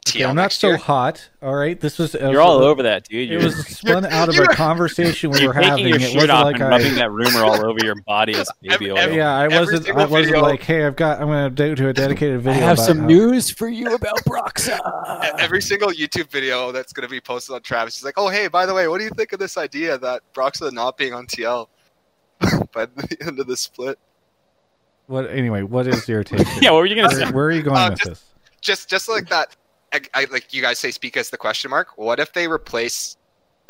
TL 0.05 0.15
Okay, 0.15 0.25
I'm 0.25 0.35
not 0.35 0.51
so 0.51 0.67
year. 0.69 0.77
hot. 0.77 1.30
All 1.41 1.55
right, 1.55 1.80
this 1.80 1.97
was 1.97 2.13
You're 2.13 2.41
all 2.41 2.57
over 2.63 2.84
that, 2.84 3.07
dude. 3.07 3.30
It 3.30 3.34
You're, 3.34 3.43
was 3.43 3.55
spun 3.67 4.05
out 4.11 4.27
of 4.30 4.35
a 4.35 4.38
you're- 4.38 4.47
conversation 4.55 5.31
we 5.31 5.47
were 5.47 5.53
having. 5.53 5.88
your 5.88 5.95
It 5.97 6.01
shirt 6.01 6.13
wasn't 6.15 6.31
off 6.31 6.43
like 6.45 6.55
and 6.55 6.63
I. 6.65 6.69
rubbing 6.69 6.95
that 6.95 7.09
rumor 7.11 7.43
all 7.43 7.65
over 7.65 7.80
your 7.84 7.95
body 8.01 8.35
as 8.35 8.49
baby 8.61 8.91
oil. 8.91 8.97
Yeah, 9.13 9.34
I 9.34 9.47
wasn't. 9.47 9.89
I 9.89 9.93
wasn't 9.93 10.25
video- 10.25 10.41
like, 10.41 10.61
hey, 10.61 10.85
I've 10.85 10.95
got. 10.95 11.21
I'm 11.21 11.27
going 11.27 11.55
to 11.55 11.75
do 11.75 11.88
a 11.89 11.93
dedicated 11.93 12.41
video. 12.41 12.59
I 12.61 12.63
have 12.65 12.77
about 12.77 12.85
some 12.85 12.99
how- 12.99 13.05
news 13.07 13.49
for 13.49 13.67
you 13.69 13.93
about 13.95 14.17
Broxah. 14.25 14.80
Every 15.39 15.61
single 15.61 15.89
YouTube 15.89 16.30
video 16.30 16.71
that's 16.71 16.91
going 16.93 17.07
to 17.07 17.11
be 17.11 17.21
posted 17.21 17.55
on 17.55 17.61
Travis, 17.61 17.95
he's 17.95 18.03
like, 18.05 18.15
"Oh, 18.17 18.30
hey, 18.30 18.47
by 18.47 18.65
the 18.65 18.73
way, 18.73 18.88
what 18.88 18.97
do 18.97 19.05
you 19.05 19.11
think 19.11 19.31
of 19.34 19.39
this 19.39 19.57
idea 19.57 19.97
that 19.99 20.21
Broxah 20.34 20.71
not 20.73 20.97
being 20.97 21.13
on 21.13 21.27
TL 21.27 21.67
by 22.73 22.85
the 22.88 23.17
end 23.21 23.39
of 23.39 23.47
the 23.47 23.55
split?" 23.57 23.97
What? 25.07 25.30
Anyway, 25.30 25.63
what 25.63 25.88
is 25.88 26.07
your 26.07 26.23
take? 26.23 26.45
yeah, 26.61 26.71
what 26.71 26.77
were 26.80 26.85
you 26.85 26.95
gonna 26.95 27.09
where, 27.09 27.25
say? 27.25 27.31
where 27.31 27.45
are 27.45 27.51
you 27.51 27.61
going 27.63 27.77
Uh, 27.77 27.89
with 27.91 27.99
just- 27.99 28.09
this? 28.09 28.23
Just, 28.61 28.89
just 28.89 29.09
like 29.09 29.27
that, 29.27 29.57
I, 29.94 30.02
I, 30.14 30.28
like 30.32 30.53
you 30.53 30.61
guys 30.61 30.80
say, 30.80 30.91
Spica's 30.91 31.30
the 31.30 31.38
question 31.38 31.70
mark. 31.70 31.98
What 31.98 32.20
if 32.20 32.34
they 32.34 32.48
replace 32.48 33.18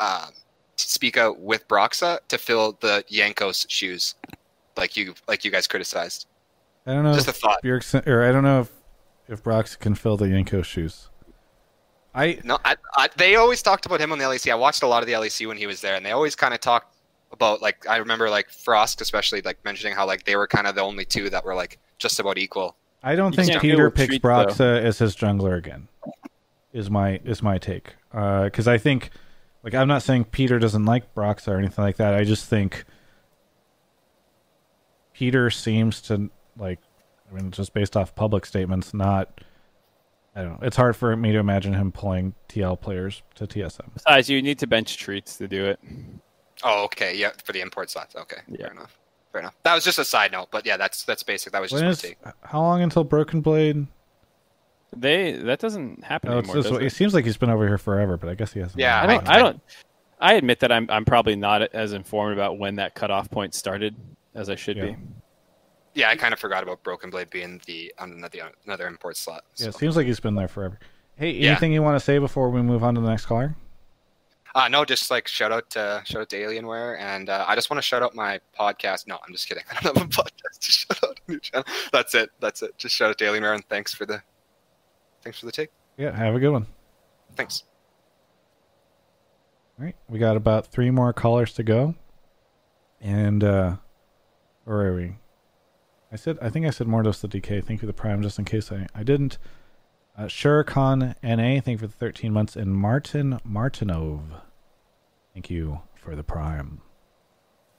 um, 0.00 0.30
Spica 0.76 1.32
with 1.32 1.68
Broxah 1.68 2.18
to 2.28 2.38
fill 2.38 2.78
the 2.80 3.04
Jankos 3.10 3.66
shoes, 3.68 4.14
like 4.76 4.96
you, 4.96 5.14
like 5.28 5.44
you 5.44 5.50
guys 5.50 5.66
criticized? 5.66 6.26
I 6.86 6.94
don't 6.94 7.04
know. 7.04 7.14
Just 7.14 7.28
a 7.28 7.32
thought. 7.32 7.62
Bjergsen, 7.62 8.06
or 8.06 8.24
I 8.24 8.32
don't 8.32 8.44
know 8.44 8.60
if 8.60 8.70
if 9.28 9.42
Brox 9.42 9.76
can 9.76 9.94
fill 9.94 10.16
the 10.16 10.28
Yanko 10.28 10.62
shoes. 10.62 11.08
I 12.14 12.38
No, 12.44 12.58
I, 12.64 12.76
I, 12.96 13.08
they 13.16 13.36
always 13.36 13.62
talked 13.62 13.86
about 13.86 14.00
him 14.00 14.12
on 14.12 14.18
the 14.18 14.24
LEC. 14.24 14.50
I 14.50 14.54
watched 14.54 14.82
a 14.82 14.86
lot 14.86 15.02
of 15.02 15.06
the 15.06 15.14
LEC 15.14 15.46
when 15.48 15.56
he 15.56 15.66
was 15.66 15.80
there, 15.80 15.94
and 15.94 16.04
they 16.04 16.12
always 16.12 16.36
kind 16.36 16.54
of 16.54 16.60
talked 16.60 16.96
about 17.32 17.60
like 17.60 17.88
I 17.88 17.96
remember 17.96 18.30
like 18.30 18.50
Frost, 18.50 19.00
especially 19.00 19.42
like 19.42 19.62
mentioning 19.64 19.94
how 19.94 20.06
like 20.06 20.24
they 20.24 20.36
were 20.36 20.46
kind 20.46 20.66
of 20.66 20.74
the 20.74 20.82
only 20.82 21.04
two 21.04 21.30
that 21.30 21.44
were 21.44 21.54
like 21.54 21.78
just 21.98 22.20
about 22.20 22.38
equal. 22.38 22.76
I 23.04 23.14
don't 23.16 23.36
You 23.36 23.44
think 23.44 23.60
Peter 23.60 23.90
picks 23.90 24.08
treat, 24.12 24.22
Broxah 24.22 24.82
as 24.82 24.98
his 24.98 25.14
jungler 25.14 25.56
again. 25.58 25.88
Is 26.72 26.90
my 26.90 27.20
is 27.24 27.40
my 27.42 27.58
take 27.58 27.94
uh, 28.12 28.44
because 28.44 28.66
I 28.66 28.78
think 28.78 29.10
like 29.62 29.74
I'm 29.74 29.86
not 29.86 30.02
saying 30.02 30.24
Peter 30.24 30.58
doesn't 30.58 30.84
like 30.86 31.14
Broxah 31.14 31.48
or 31.48 31.58
anything 31.58 31.84
like 31.84 31.96
that. 31.98 32.14
I 32.14 32.24
just 32.24 32.46
think 32.46 32.84
Peter 35.12 35.50
seems 35.50 36.00
to 36.02 36.30
like 36.58 36.80
I 37.30 37.34
mean 37.34 37.50
just 37.50 37.74
based 37.74 37.96
off 37.96 38.14
public 38.14 38.44
statements 38.46 38.92
not. 38.92 39.40
I 40.36 40.42
don't 40.42 40.60
know. 40.60 40.66
It's 40.66 40.76
hard 40.76 40.96
for 40.96 41.14
me 41.16 41.30
to 41.30 41.38
imagine 41.38 41.74
him 41.74 41.92
pulling 41.92 42.34
TL 42.48 42.80
players 42.80 43.22
to 43.36 43.46
TSM. 43.46 43.94
Besides, 43.94 44.28
you 44.28 44.42
need 44.42 44.58
to 44.58 44.66
bench 44.66 44.96
Treatz 44.98 45.38
to 45.38 45.46
do 45.46 45.64
it. 45.66 45.78
Oh, 46.64 46.82
okay, 46.86 47.16
yeah, 47.16 47.30
for 47.44 47.52
the 47.52 47.60
import 47.60 47.88
slots. 47.88 48.16
Okay, 48.16 48.38
Yeah. 48.48 48.58
fair 48.62 48.70
enough. 48.72 48.98
Fair 49.34 49.40
enough. 49.40 49.56
That 49.64 49.74
was 49.74 49.82
just 49.82 49.98
a 49.98 50.04
side 50.04 50.30
note, 50.30 50.46
but 50.52 50.64
yeah, 50.64 50.76
that's 50.76 51.02
that's 51.02 51.24
basic. 51.24 51.52
That 51.52 51.60
was 51.60 51.72
just 51.72 51.82
my 51.82 51.88
is 51.90 52.00
take. 52.00 52.18
how 52.44 52.60
long 52.60 52.82
until 52.82 53.02
Broken 53.02 53.40
Blade? 53.40 53.84
They 54.96 55.32
that 55.32 55.58
doesn't 55.58 56.04
happen 56.04 56.30
Oh, 56.30 56.38
it's 56.38 56.48
anymore. 56.48 56.62
this 56.62 56.70
does 56.70 56.80
it? 56.80 56.86
It 56.86 56.90
seems 56.90 57.14
like 57.14 57.24
he's 57.24 57.36
been 57.36 57.50
over 57.50 57.66
here 57.66 57.76
forever, 57.76 58.16
but 58.16 58.28
I 58.28 58.34
guess 58.34 58.52
he 58.52 58.60
hasn't. 58.60 58.78
Yeah, 58.78 59.02
I 59.02 59.06
don't. 59.08 59.16
around. 59.16 59.28
I 59.28 59.38
don't. 59.40 59.60
I 60.20 60.34
admit 60.34 60.60
that 60.60 60.70
I'm. 60.70 60.88
I'm 60.88 61.04
probably 61.04 61.34
not 61.34 61.62
as 61.74 61.92
informed 61.94 62.32
about 62.34 62.58
when 62.60 62.76
that 62.76 62.94
cutoff 62.94 63.28
point 63.28 63.54
started 63.54 63.96
as 64.36 64.48
I 64.48 64.54
should 64.54 64.76
Yeah. 64.76 64.84
be. 64.84 64.96
Yeah, 65.94 66.10
I 66.10 66.16
kind 66.16 66.32
of 66.32 66.38
forgot 66.38 66.62
about 66.62 66.84
Broken 66.84 67.10
Blade 67.10 67.28
being 67.30 67.60
the 67.66 67.92
another 67.98 68.52
another 68.66 68.86
import 68.86 69.16
slot. 69.16 69.42
Yeah, 69.56 69.66
it 69.66 69.74
seems 69.74 69.96
like 69.96 70.06
he's 70.06 70.20
been 70.20 70.36
there 70.36 70.46
forever. 70.46 70.78
Hey, 71.16 71.32
Yeah. 71.32 71.50
anything 71.50 71.72
you 71.72 71.82
want 71.82 71.96
to 71.98 72.04
say 72.04 72.18
before 72.18 72.50
we 72.50 72.62
move 72.62 72.84
on 72.84 72.94
to 72.94 73.00
the 73.00 73.08
next 73.08 73.26
caller? 73.26 73.56
Uh, 74.54 74.68
no, 74.68 74.84
just 74.84 75.10
like 75.10 75.26
shout 75.26 75.50
out 75.50 75.68
to 75.70 76.00
shout 76.04 76.22
out 76.22 76.28
to 76.28 76.36
Alienware, 76.36 76.96
and 77.00 77.28
uh, 77.28 77.44
I 77.48 77.56
just 77.56 77.70
want 77.70 77.78
to 77.78 77.82
shout 77.82 78.02
out 78.02 78.14
my 78.14 78.38
podcast. 78.58 79.08
No, 79.08 79.18
I'm 79.26 79.32
just 79.32 79.48
kidding. 79.48 79.64
I 79.70 79.80
don't 79.80 79.96
have 79.96 80.06
a 80.06 80.08
podcast 80.08 80.58
to 80.60 80.70
shout 80.72 81.04
out. 81.04 81.20
a 81.26 81.30
new 81.30 81.40
channel. 81.40 81.66
That's 81.92 82.14
it. 82.14 82.30
That's 82.38 82.62
it. 82.62 82.78
Just 82.78 82.94
shout 82.94 83.10
out 83.10 83.18
to 83.18 83.24
Alienware, 83.24 83.54
and 83.54 83.64
thanks 83.68 83.92
for 83.92 84.06
the 84.06 84.22
thanks 85.22 85.40
for 85.40 85.46
the 85.46 85.52
take. 85.52 85.70
Yeah, 85.96 86.14
have 86.16 86.36
a 86.36 86.38
good 86.38 86.50
one. 86.50 86.66
Thanks. 87.34 87.64
All 89.76 89.84
right, 89.84 89.96
we 90.08 90.20
got 90.20 90.36
about 90.36 90.68
three 90.68 90.90
more 90.90 91.12
callers 91.12 91.52
to 91.54 91.64
go, 91.64 91.96
and 93.00 93.42
uh 93.42 93.76
where 94.64 94.86
are 94.86 94.94
we? 94.94 95.16
I 96.12 96.16
said 96.16 96.38
I 96.40 96.48
think 96.48 96.64
I 96.64 96.70
said 96.70 96.86
Mordos 96.86 97.20
the 97.20 97.28
DK. 97.28 97.64
Thank 97.64 97.70
you 97.70 97.78
for 97.78 97.86
the 97.86 97.92
prime, 97.92 98.22
just 98.22 98.38
in 98.38 98.44
case 98.44 98.70
I 98.70 98.86
I 98.94 99.02
didn't. 99.02 99.36
Uh, 100.16 100.22
Shurikon 100.24 101.14
NA, 101.22 101.60
thank 101.60 101.66
you 101.68 101.78
for 101.78 101.86
the 101.88 101.92
13 101.92 102.32
months, 102.32 102.54
and 102.56 102.74
Martin 102.74 103.40
Martinov, 103.48 104.20
thank 105.32 105.50
you 105.50 105.80
for 105.96 106.14
the 106.14 106.22
prime. 106.22 106.80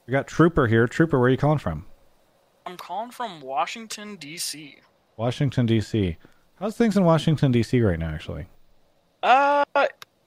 We 0.06 0.12
got 0.12 0.28
Trooper 0.28 0.68
here. 0.68 0.88
Trooper, 0.88 1.18
where 1.18 1.28
are 1.28 1.32
you 1.32 1.38
calling 1.38 1.60
from? 1.60 1.86
I'm 2.66 2.78
calling 2.78 3.12
from 3.12 3.42
Washington 3.42 4.18
D.C. 4.18 4.78
Washington 5.18 5.66
D.C. 5.66 6.18
How's 6.60 6.76
things 6.76 6.98
in 6.98 7.06
Washington 7.06 7.52
D.C. 7.52 7.80
right 7.82 7.98
now? 8.00 8.10
Actually, 8.10 8.48
Uh, 9.24 9.64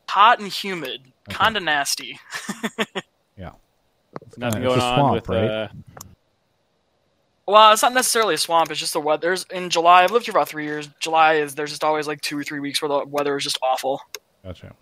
hot 0.08 0.38
and 0.40 0.48
humid, 0.48 1.12
Okay. 1.28 1.36
kind 1.36 1.56
of 1.58 1.62
nasty. 1.62 2.18
it's 4.22 4.38
Nothing 4.38 4.62
kinda- 4.62 4.66
going 4.68 4.78
it's 4.78 4.82
a 4.84 4.86
on 4.86 4.98
swamp, 4.98 5.14
with. 5.14 5.28
right? 5.28 5.50
Uh, 5.50 5.68
Well, 7.48 7.72
it's 7.72 7.80
not 7.80 7.94
necessarily 7.94 8.34
a 8.34 8.38
swamp. 8.38 8.70
It's 8.70 8.78
just 8.78 8.92
the 8.92 9.00
weather. 9.00 9.22
There's 9.22 9.46
in 9.50 9.70
July. 9.70 10.04
I've 10.04 10.10
lived 10.10 10.26
here 10.26 10.32
about 10.32 10.50
three 10.50 10.66
years. 10.66 10.86
July 11.00 11.36
is 11.36 11.54
there's 11.54 11.70
just 11.70 11.82
always 11.82 12.06
like 12.06 12.20
two 12.20 12.38
or 12.38 12.44
three 12.44 12.60
weeks 12.60 12.82
where 12.82 12.90
the 12.90 13.06
weather 13.06 13.38
is 13.38 13.44
just 13.44 13.58
awful. 13.62 14.02
Gotcha. 14.44 14.74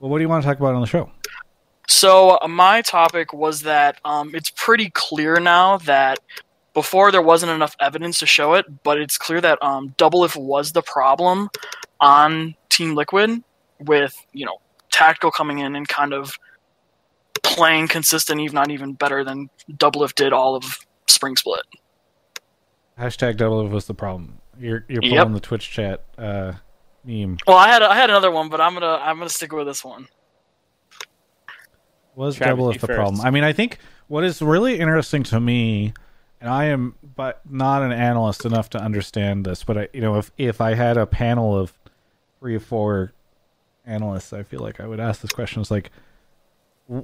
Well, 0.00 0.08
what 0.08 0.16
do 0.16 0.22
you 0.22 0.28
want 0.30 0.42
to 0.42 0.48
talk 0.48 0.56
about 0.58 0.74
on 0.74 0.80
the 0.80 0.86
show? 0.86 1.10
So 1.86 2.38
uh, 2.40 2.48
my 2.48 2.80
topic 2.80 3.34
was 3.34 3.60
that 3.62 4.00
um, 4.06 4.34
it's 4.34 4.50
pretty 4.56 4.88
clear 4.88 5.38
now 5.38 5.76
that 5.78 6.18
before 6.72 7.12
there 7.12 7.20
wasn't 7.20 7.52
enough 7.52 7.76
evidence 7.78 8.20
to 8.20 8.26
show 8.26 8.54
it, 8.54 8.64
but 8.84 8.98
it's 8.98 9.18
clear 9.18 9.42
that 9.42 9.62
um, 9.62 9.94
Doublelift 9.98 10.36
was 10.36 10.72
the 10.72 10.80
problem 10.80 11.50
on 12.00 12.54
Team 12.70 12.94
Liquid 12.94 13.42
with 13.80 14.16
you 14.32 14.46
know 14.46 14.56
tactical 14.90 15.30
coming 15.30 15.58
in 15.58 15.76
and 15.76 15.86
kind 15.86 16.14
of 16.14 16.38
playing 17.42 17.86
consistent, 17.86 18.40
even 18.40 18.54
not 18.54 18.70
even 18.70 18.94
better 18.94 19.24
than 19.24 19.50
Doublelift 19.72 20.14
did 20.14 20.32
all 20.32 20.56
of 20.56 20.78
Spring 21.06 21.36
Split. 21.36 21.60
Hashtag 22.98 23.36
double 23.36 23.66
was 23.68 23.86
the 23.86 23.94
problem. 23.94 24.38
You're 24.58 24.84
you're 24.88 25.02
Yep. 25.02 25.18
pulling 25.20 25.34
the 25.34 25.40
Twitch 25.40 25.70
chat 25.70 26.04
uh, 26.18 26.54
meme. 27.04 27.38
Well, 27.46 27.56
I 27.56 27.68
had 27.68 27.82
I 27.82 27.94
had 27.94 28.10
another 28.10 28.30
one, 28.30 28.48
but 28.48 28.60
I'm 28.60 28.74
gonna 28.74 28.98
I'm 29.02 29.18
gonna 29.18 29.28
stick 29.30 29.52
with 29.52 29.66
this 29.66 29.84
one. 29.84 30.08
Was 32.14 32.36
Travis, 32.36 32.50
double 32.52 32.64
you 32.66 32.70
if 32.74 32.80
the 32.80 32.86
first. 32.88 32.96
problem? 32.96 33.20
I 33.20 33.30
mean, 33.30 33.44
I 33.44 33.52
think 33.52 33.78
what 34.08 34.24
is 34.24 34.42
really 34.42 34.78
interesting 34.80 35.22
to 35.24 35.38
me, 35.38 35.92
and 36.40 36.50
I 36.50 36.64
am 36.66 36.96
but 37.14 37.40
not 37.48 37.82
an 37.82 37.92
analyst 37.92 38.44
enough 38.44 38.68
to 38.70 38.78
understand 38.82 39.44
this, 39.46 39.62
but 39.62 39.78
I 39.78 39.88
you 39.92 40.00
know 40.00 40.16
if 40.16 40.32
if 40.36 40.60
I 40.60 40.74
had 40.74 40.96
a 40.96 41.06
panel 41.06 41.56
of 41.56 41.72
three 42.40 42.56
or 42.56 42.60
four 42.60 43.12
analysts, 43.86 44.32
I 44.32 44.42
feel 44.42 44.60
like 44.60 44.80
I 44.80 44.86
would 44.88 44.98
ask 44.98 45.20
this 45.20 45.30
question: 45.30 45.62
is 45.62 45.70
like, 45.70 45.92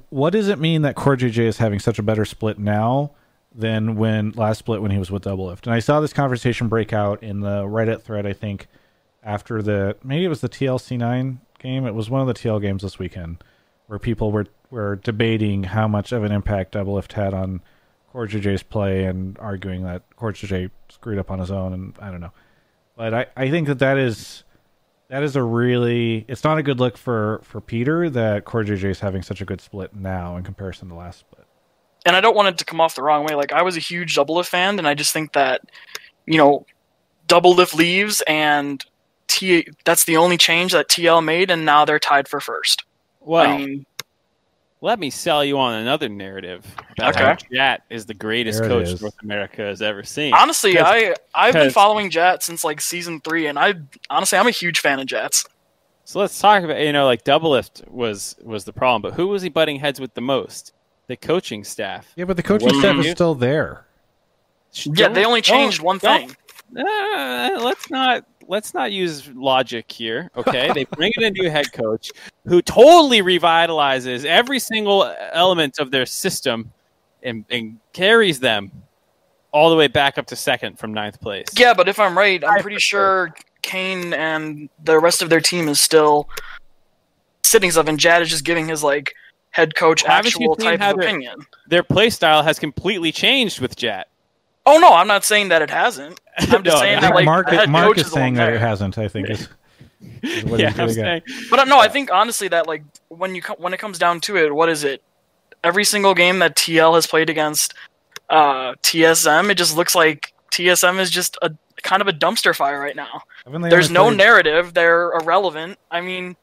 what 0.09 0.31
does 0.31 0.49
it 0.49 0.59
mean 0.59 0.81
that 0.81 0.95
Core 0.95 1.15
JJ 1.15 1.37
is 1.45 1.57
having 1.59 1.79
such 1.79 1.97
a 1.99 2.03
better 2.03 2.25
split 2.25 2.59
now? 2.59 3.11
Than 3.57 3.95
when 3.95 4.31
last 4.31 4.59
split 4.59 4.81
when 4.81 4.91
he 4.91 4.97
was 4.97 5.09
with 5.09 5.23
Double 5.23 5.45
Lift, 5.45 5.65
and 5.65 5.73
I 5.73 5.79
saw 5.79 6.01
this 6.01 6.11
conversation 6.11 6.67
break 6.67 6.91
out 6.91 7.23
in 7.23 7.39
the 7.39 7.61
Reddit 7.63 8.01
thread. 8.01 8.25
I 8.25 8.33
think 8.33 8.67
after 9.23 9.61
the 9.61 9.95
maybe 10.03 10.25
it 10.25 10.29
was 10.29 10.41
the 10.41 10.49
TLC 10.49 10.97
nine 10.97 11.39
game. 11.59 11.85
It 11.85 11.95
was 11.95 12.09
one 12.09 12.21
of 12.21 12.27
the 12.27 12.33
TL 12.33 12.61
games 12.61 12.83
this 12.83 12.99
weekend 12.99 13.43
where 13.87 13.99
people 13.99 14.31
were 14.31 14.47
were 14.69 14.97
debating 14.97 15.63
how 15.63 15.87
much 15.87 16.11
of 16.11 16.23
an 16.23 16.31
impact 16.31 16.73
Double 16.73 16.95
Lift 16.95 17.13
had 17.13 17.33
on 17.33 17.61
Core 18.11 18.27
JJ's 18.27 18.63
play 18.63 19.05
and 19.05 19.37
arguing 19.39 19.83
that 19.83 20.03
Core 20.15 20.31
JJ 20.31 20.71
screwed 20.89 21.19
up 21.19 21.31
on 21.31 21.39
his 21.39 21.51
own 21.51 21.73
and 21.73 21.95
I 21.99 22.11
don't 22.11 22.21
know. 22.21 22.31
But 22.95 23.13
I, 23.13 23.25
I 23.35 23.49
think 23.49 23.67
that 23.67 23.79
that 23.79 23.97
is 23.97 24.43
that 25.09 25.23
is 25.23 25.35
a 25.35 25.43
really 25.43 26.25
it's 26.27 26.43
not 26.43 26.57
a 26.57 26.63
good 26.63 26.79
look 26.79 26.97
for 26.97 27.41
for 27.43 27.61
Peter 27.61 28.09
that 28.09 28.45
Core 28.45 28.63
JJ 28.63 28.85
is 28.85 28.99
having 28.99 29.21
such 29.21 29.41
a 29.41 29.45
good 29.45 29.61
split 29.61 29.95
now 29.95 30.37
in 30.37 30.43
comparison 30.43 30.89
to 30.89 30.95
last 30.95 31.19
split. 31.19 31.44
And 32.05 32.15
I 32.15 32.21
don't 32.21 32.35
want 32.35 32.47
it 32.49 32.57
to 32.59 32.65
come 32.65 32.79
off 32.79 32.95
the 32.95 33.01
wrong 33.03 33.25
way. 33.25 33.33
Like 33.35 33.51
I 33.51 33.61
was 33.63 33.75
a 33.75 33.79
huge 33.79 34.15
Double 34.15 34.35
Lift 34.35 34.49
fan, 34.49 34.77
and 34.77 34.87
I 34.87 34.93
just 34.93 35.11
think 35.11 35.33
that, 35.33 35.61
you 36.25 36.37
know, 36.37 36.65
Double 37.27 37.53
Lift 37.55 37.73
leaves, 37.73 38.21
and 38.27 38.83
T 39.27 39.67
that's 39.85 40.03
the 40.05 40.17
only 40.17 40.37
change 40.37 40.71
that 40.73 40.87
TL 40.87 41.23
made, 41.23 41.49
and 41.49 41.65
now 41.65 41.83
they're 41.85 41.97
tied 41.99 42.27
for 42.27 42.39
first. 42.39 42.83
well, 43.21 43.47
I 43.47 43.57
mean, 43.57 43.85
let 44.81 44.99
me 44.99 45.09
sell 45.09 45.43
you 45.43 45.57
on 45.57 45.73
another 45.73 46.07
narrative 46.07 46.63
about 46.91 47.15
Okay. 47.15 47.23
how 47.25 47.35
Jatt 47.51 47.81
is 47.89 48.05
the 48.05 48.13
greatest 48.13 48.59
There 48.59 48.69
coach. 48.69 49.01
North 49.01 49.15
America 49.23 49.63
has 49.63 49.81
ever 49.81 50.03
seen. 50.03 50.31
honestly, 50.35 50.73
Because- 50.73 50.85
I 50.87 51.15
I've 51.33 51.53
been 51.55 51.71
following 51.71 52.11
Jatt 52.11 52.43
since 52.43 52.63
like 52.63 52.79
season 52.81 53.19
three, 53.21 53.47
and 53.47 53.57
I 53.57 53.73
honestly 54.11 54.37
I'm 54.37 54.45
a 54.47 54.51
huge 54.51 54.79
fan 54.79 54.99
of 54.99 55.07
Jatt's. 55.07 55.43
So 56.03 56.19
let's 56.19 56.37
talk 56.39 56.61
about 56.63 56.77
you 56.79 56.93
know 56.93 57.05
like 57.07 57.23
Double 57.23 57.49
Lift 57.49 57.81
was 57.87 58.35
was 58.43 58.63
the 58.65 58.73
problem, 58.73 59.01
but 59.01 59.15
who 59.15 59.25
was 59.29 59.41
he 59.41 59.49
butting 59.49 59.79
heads 59.79 59.99
with 59.99 60.13
the 60.13 60.21
most? 60.21 60.71
The 61.07 61.15
coaching 61.17 61.63
staff. 61.63 62.11
Yeah, 62.15 62.25
but 62.25 62.37
the 62.37 62.43
coaching 62.43 62.67
What 62.67 62.79
staff 62.79 62.97
is 63.05 63.11
still 63.11 63.35
there. 63.35 63.85
Yeah, 64.73 65.09
they 65.09 65.23
only 65.25 65.41
changed 65.41 65.81
one 65.81 65.99
don't- 65.99 66.27
thing. 66.29 66.37
Uh, 66.77 67.59
let's 67.61 67.89
not 67.91 68.25
let's 68.47 68.73
not 68.73 68.91
use 68.91 69.29
logic 69.35 69.89
here. 69.91 70.29
Okay, 70.35 70.71
they 70.73 70.83
bring 70.85 71.11
in 71.15 71.23
a 71.23 71.29
new 71.29 71.49
head 71.49 71.71
coach 71.71 72.11
who 72.47 72.61
totally 72.61 73.21
revitalizes 73.21 74.25
every 74.25 74.59
single 74.59 75.13
element 75.31 75.77
of 75.79 75.91
their 75.91 76.05
system 76.07 76.71
and, 77.21 77.45
and 77.49 77.77
carries 77.93 78.39
them 78.39 78.71
all 79.51 79.69
the 79.69 79.75
way 79.75 79.87
back 79.87 80.17
up 80.17 80.25
to 80.27 80.35
second 80.35 80.77
from 80.77 80.91
ninth 80.93 81.21
place. 81.21 81.47
Yeah, 81.55 81.73
but 81.73 81.87
if 81.87 81.99
I'm 81.99 82.17
right, 82.17 82.43
I'm 82.43 82.61
pretty 82.61 82.79
sure 82.79 83.33
Cain 83.61 84.13
and 84.13 84.67
the 84.83 84.99
rest 84.99 85.21
of 85.21 85.29
their 85.29 85.41
team 85.41 85.69
is 85.69 85.79
still 85.79 86.27
sitting 87.43 87.71
stuff, 87.71 87.87
and 87.87 87.99
Jatt 87.99 88.21
is 88.23 88.29
just 88.29 88.43
giving 88.43 88.67
his 88.67 88.83
like 88.83 89.13
head 89.55 89.73
coach 89.75 90.03
Haven't 90.03 90.33
you 90.37 90.51
actual 90.51 90.55
seen 90.57 90.65
type 90.71 90.79
how 90.81 90.91
of 90.91 90.99
opinion. 90.99 91.45
Their 91.67 91.81
play 91.81 92.09
style 92.09 92.43
has 92.43 92.59
completely 92.59 93.11
changed 93.13 93.61
with 93.61 93.77
Jatt. 93.77 94.07
Oh 94.65 94.77
no, 94.79 94.93
I'm 94.93 95.07
not 95.07 95.23
saying 95.23 95.47
that 95.49 95.61
it 95.61 95.69
hasn't. 95.69 96.19
I'm 96.37 96.61
just 96.63 96.65
No, 96.65 96.75
saying 96.79 96.99
that 97.01 97.15
like 97.15 97.23
Mark, 97.25 97.49
the 97.49 97.55
head 97.55 97.69
Mark 97.69 97.87
coach 97.87 97.97
is 97.99 98.03
the 98.05 98.09
saying 98.11 98.33
that 98.33 98.51
it 98.53 98.59
hasn't. 98.59 98.97
I 98.97 99.07
think 99.07 99.29
is, 99.29 99.47
is 100.23 100.43
yeah, 100.59 100.73
I'm 100.77 100.89
saying. 100.89 101.21
But 101.49 101.59
uh, 101.59 101.63
no, 101.65 101.79
I 101.79 101.87
think 101.87 102.11
honestly 102.11 102.49
that 102.49 102.67
like 102.67 102.83
when 103.07 103.33
you 103.33 103.41
when 103.57 103.73
it 103.73 103.77
comes 103.79 103.97
down 103.97 104.19
to 104.21 104.35
it, 104.37 104.53
what 104.53 104.67
is 104.67 104.83
it? 104.83 105.01
Every 105.63 105.85
single 105.85 106.13
game 106.13 106.39
that 106.39 106.55
TL 106.57 106.93
has 106.95 107.07
played 107.07 107.29
against 107.29 107.73
uh, 108.29 108.73
TSM, 108.83 109.49
it 109.49 109.55
just 109.55 109.77
looks 109.77 109.95
like 109.95 110.33
TSM 110.51 110.99
is 110.99 111.09
just 111.09 111.37
a 111.41 111.51
kind 111.81 112.01
of 112.01 112.07
a 112.07 112.13
dumpster 112.13 112.53
fire 112.55 112.79
right 112.79 112.95
now. 112.95 113.21
There's 113.47 113.89
no 113.89 114.05
played- 114.07 114.17
narrative. 114.17 114.73
They're 114.73 115.11
irrelevant. 115.13 115.79
I 115.89 116.01
mean, 116.01 116.35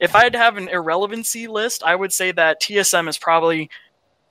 if 0.00 0.14
I 0.14 0.24
had 0.24 0.32
to 0.32 0.38
have 0.38 0.56
an 0.56 0.68
irrelevancy 0.68 1.46
list, 1.46 1.82
I 1.82 1.94
would 1.94 2.12
say 2.12 2.32
that 2.32 2.60
TSM 2.60 3.08
is 3.08 3.16
probably 3.18 3.70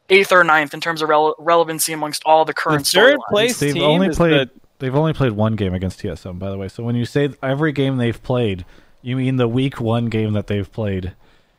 eighth 0.09 0.31
or 0.31 0.43
ninth 0.43 0.73
in 0.73 0.81
terms 0.81 1.01
of 1.01 1.09
rele- 1.09 1.35
relevancy 1.39 1.93
amongst 1.93 2.21
all 2.25 2.43
the 2.45 2.49
The 2.49 2.53
current 2.55 2.85
third 2.87 3.17
storylines. 3.17 3.29
place 3.29 3.59
They've 3.59 3.73
team 3.73 3.83
only 3.83 4.09
played. 4.09 4.49
the- 4.49 4.61
They've 4.79 4.95
only 4.95 5.13
played 5.13 5.31
one 5.31 5.55
game 5.55 5.73
against 5.73 5.99
TSM, 6.01 6.39
by 6.39 6.49
the 6.49 6.57
way. 6.57 6.67
So 6.67 6.83
when 6.83 6.95
you 6.95 7.05
say 7.05 7.29
every 7.41 7.71
game 7.71 7.95
they've 7.95 8.21
played, 8.21 8.65
you 9.01 9.15
mean 9.15 9.37
the 9.37 9.47
week 9.47 9.79
one 9.79 10.07
game 10.07 10.33
that 10.33 10.47
they've 10.47 10.69
played. 10.69 11.13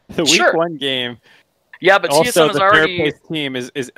the 0.08 0.24
week 0.24 0.34
Sure. 0.34 0.52
one 0.54 0.76
game. 0.76 1.16
Yeah, 1.80 1.98
but 1.98 2.10
also, 2.10 2.48
TSM 2.48 2.50
is 2.50 2.56
the 2.56 2.62
already 2.62 2.98
third 2.98 3.02
place 3.14 3.28
team 3.32 3.56
is 3.56 3.72
is. 3.74 3.90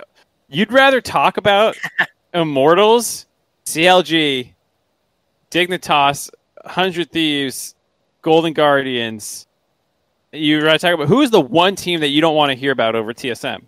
You'd 0.49 0.71
rather 0.73 1.01
talk 1.01 1.37
about 1.39 1.77
Immortals, 2.35 3.27
CLG, 3.65 4.53
Dignitas, 5.51 6.31
Hundred 6.65 7.11
Thieves, 7.11 7.75
Golden 8.23 8.53
Guardians. 8.53 9.46
You 10.33 10.63
rather 10.63 10.79
talk 10.79 10.95
about 10.95 11.09
who's 11.09 11.31
the 11.31 11.41
one 11.41 11.77
team 11.77 12.01
that 12.01 12.09
you 12.09 12.21
don't 12.21 12.35
want 12.35 12.51
to 12.51 12.57
hear 12.57 12.73
about 12.73 12.95
over 12.95 13.13
TSM? 13.15 13.63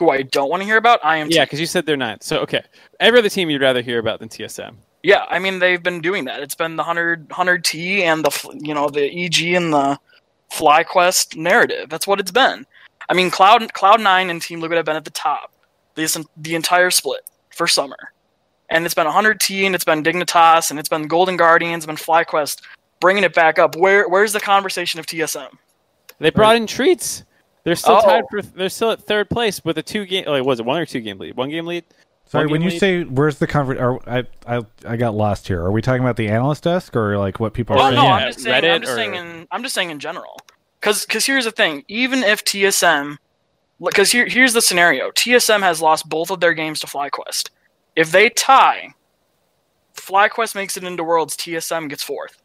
who 0.00 0.10
I 0.10 0.22
don't 0.22 0.48
want 0.50 0.62
to 0.62 0.64
hear 0.64 0.78
about. 0.78 0.98
I 1.04 1.18
am. 1.18 1.30
Yeah, 1.30 1.44
because 1.44 1.60
you 1.60 1.66
said 1.66 1.86
they're 1.86 1.96
not. 1.96 2.24
So 2.24 2.40
okay, 2.40 2.62
every 2.98 3.20
other 3.20 3.28
team 3.28 3.50
you'd 3.50 3.62
rather 3.62 3.82
hear 3.82 3.98
about 3.98 4.18
than 4.18 4.28
TSM. 4.28 4.74
Yeah, 5.02 5.24
I 5.28 5.38
mean 5.38 5.58
they've 5.58 5.82
been 5.82 6.00
doing 6.00 6.24
that. 6.24 6.40
It's 6.40 6.54
been 6.54 6.76
the 6.76 6.82
100 6.82 7.28
100 7.28 7.64
T 7.64 8.02
and 8.02 8.24
the 8.24 8.58
you 8.60 8.74
know 8.74 8.88
the 8.88 9.04
EG 9.04 9.54
and 9.54 9.72
the 9.72 9.98
FlyQuest 10.52 11.36
narrative. 11.36 11.88
That's 11.90 12.06
what 12.06 12.18
it's 12.18 12.30
been. 12.30 12.66
I 13.08 13.14
mean 13.14 13.30
Cloud 13.30 13.72
Cloud 13.74 14.00
Nine 14.00 14.30
and 14.30 14.40
Team 14.42 14.60
Liquid 14.60 14.78
have 14.78 14.86
been 14.86 14.96
at 14.96 15.04
the 15.04 15.10
top 15.10 15.52
this 15.94 16.16
the 16.36 16.54
entire 16.54 16.90
split 16.90 17.20
for 17.50 17.66
summer, 17.66 18.12
and 18.70 18.84
it's 18.86 18.94
been 18.94 19.06
100 19.06 19.38
T 19.38 19.66
and 19.66 19.74
it's 19.74 19.84
been 19.84 20.02
Dignitas 20.02 20.70
and 20.70 20.78
it's 20.78 20.88
been 20.88 21.08
Golden 21.08 21.36
Guardians, 21.36 21.84
been 21.84 21.96
FlyQuest 21.96 22.62
bringing 23.00 23.24
it 23.24 23.34
back 23.34 23.58
up. 23.58 23.76
Where 23.76 24.08
where's 24.08 24.32
the 24.32 24.40
conversation 24.40 24.98
of 24.98 25.06
TSM? 25.06 25.50
They 26.20 26.30
brought 26.30 26.56
in 26.56 26.66
Treatz. 26.66 27.24
They're 27.64 27.74
still 27.76 27.96
Oh. 27.96 28.02
tied 28.02 28.24
for. 28.30 28.40
They're 28.42 28.68
still 28.68 28.90
at 28.92 29.02
third 29.02 29.28
place 29.28 29.64
with 29.64 29.76
a 29.78 29.82
two 29.82 30.06
game. 30.06 30.24
Like, 30.26 30.44
was 30.44 30.60
it 30.60 30.66
one 30.66 30.80
or 30.80 30.86
two 30.86 31.00
game 31.00 31.18
lead? 31.18 31.36
One 31.36 31.50
game 31.50 31.66
lead. 31.66 31.84
Sorry, 32.26 32.44
One 32.46 32.52
when 32.52 32.62
you 32.62 32.70
lead? 32.70 32.78
say 32.78 33.02
where's 33.04 33.38
the 33.38 33.46
comfort? 33.48 33.78
are, 33.78 33.98
I, 34.08 34.24
I 34.46 34.62
I 34.86 34.96
got 34.96 35.14
lost 35.14 35.48
here. 35.48 35.60
Are 35.62 35.72
we 35.72 35.82
talking 35.82 36.02
about 36.02 36.16
the 36.16 36.28
analyst 36.28 36.62
desk 36.64 36.94
or 36.94 37.18
like 37.18 37.40
what 37.40 37.54
people 37.54 37.76
are 37.76 37.78
Or 37.78 37.82
Oh 37.82 37.90
saying? 37.90 37.94
no, 37.96 38.06
I'm 38.06 38.28
just 38.28 38.40
saying. 38.40 38.62
Reddit 38.62 38.74
I'm 38.74 38.80
just 38.82 38.92
or- 38.92 38.96
saying. 38.96 39.14
In, 39.16 39.48
I'm 39.50 39.62
just 39.62 39.74
saying 39.74 39.90
in 39.90 39.98
general. 39.98 40.38
Because 40.80 41.26
here's 41.26 41.44
the 41.44 41.50
thing. 41.50 41.84
Even 41.88 42.22
if 42.22 42.44
TSM, 42.44 43.16
because 43.84 44.12
here 44.12 44.26
here's 44.26 44.52
the 44.54 44.62
scenario. 44.62 45.10
TSM 45.10 45.60
has 45.62 45.82
lost 45.82 46.08
both 46.08 46.30
of 46.30 46.40
their 46.40 46.54
games 46.54 46.80
to 46.80 46.86
FlyQuest. 46.86 47.50
If 47.96 48.12
they 48.12 48.30
tie, 48.30 48.94
FlyQuest 49.96 50.54
makes 50.54 50.76
it 50.76 50.84
into 50.84 51.04
Worlds. 51.04 51.36
TSM 51.36 51.88
gets 51.88 52.02
fourth. 52.02 52.40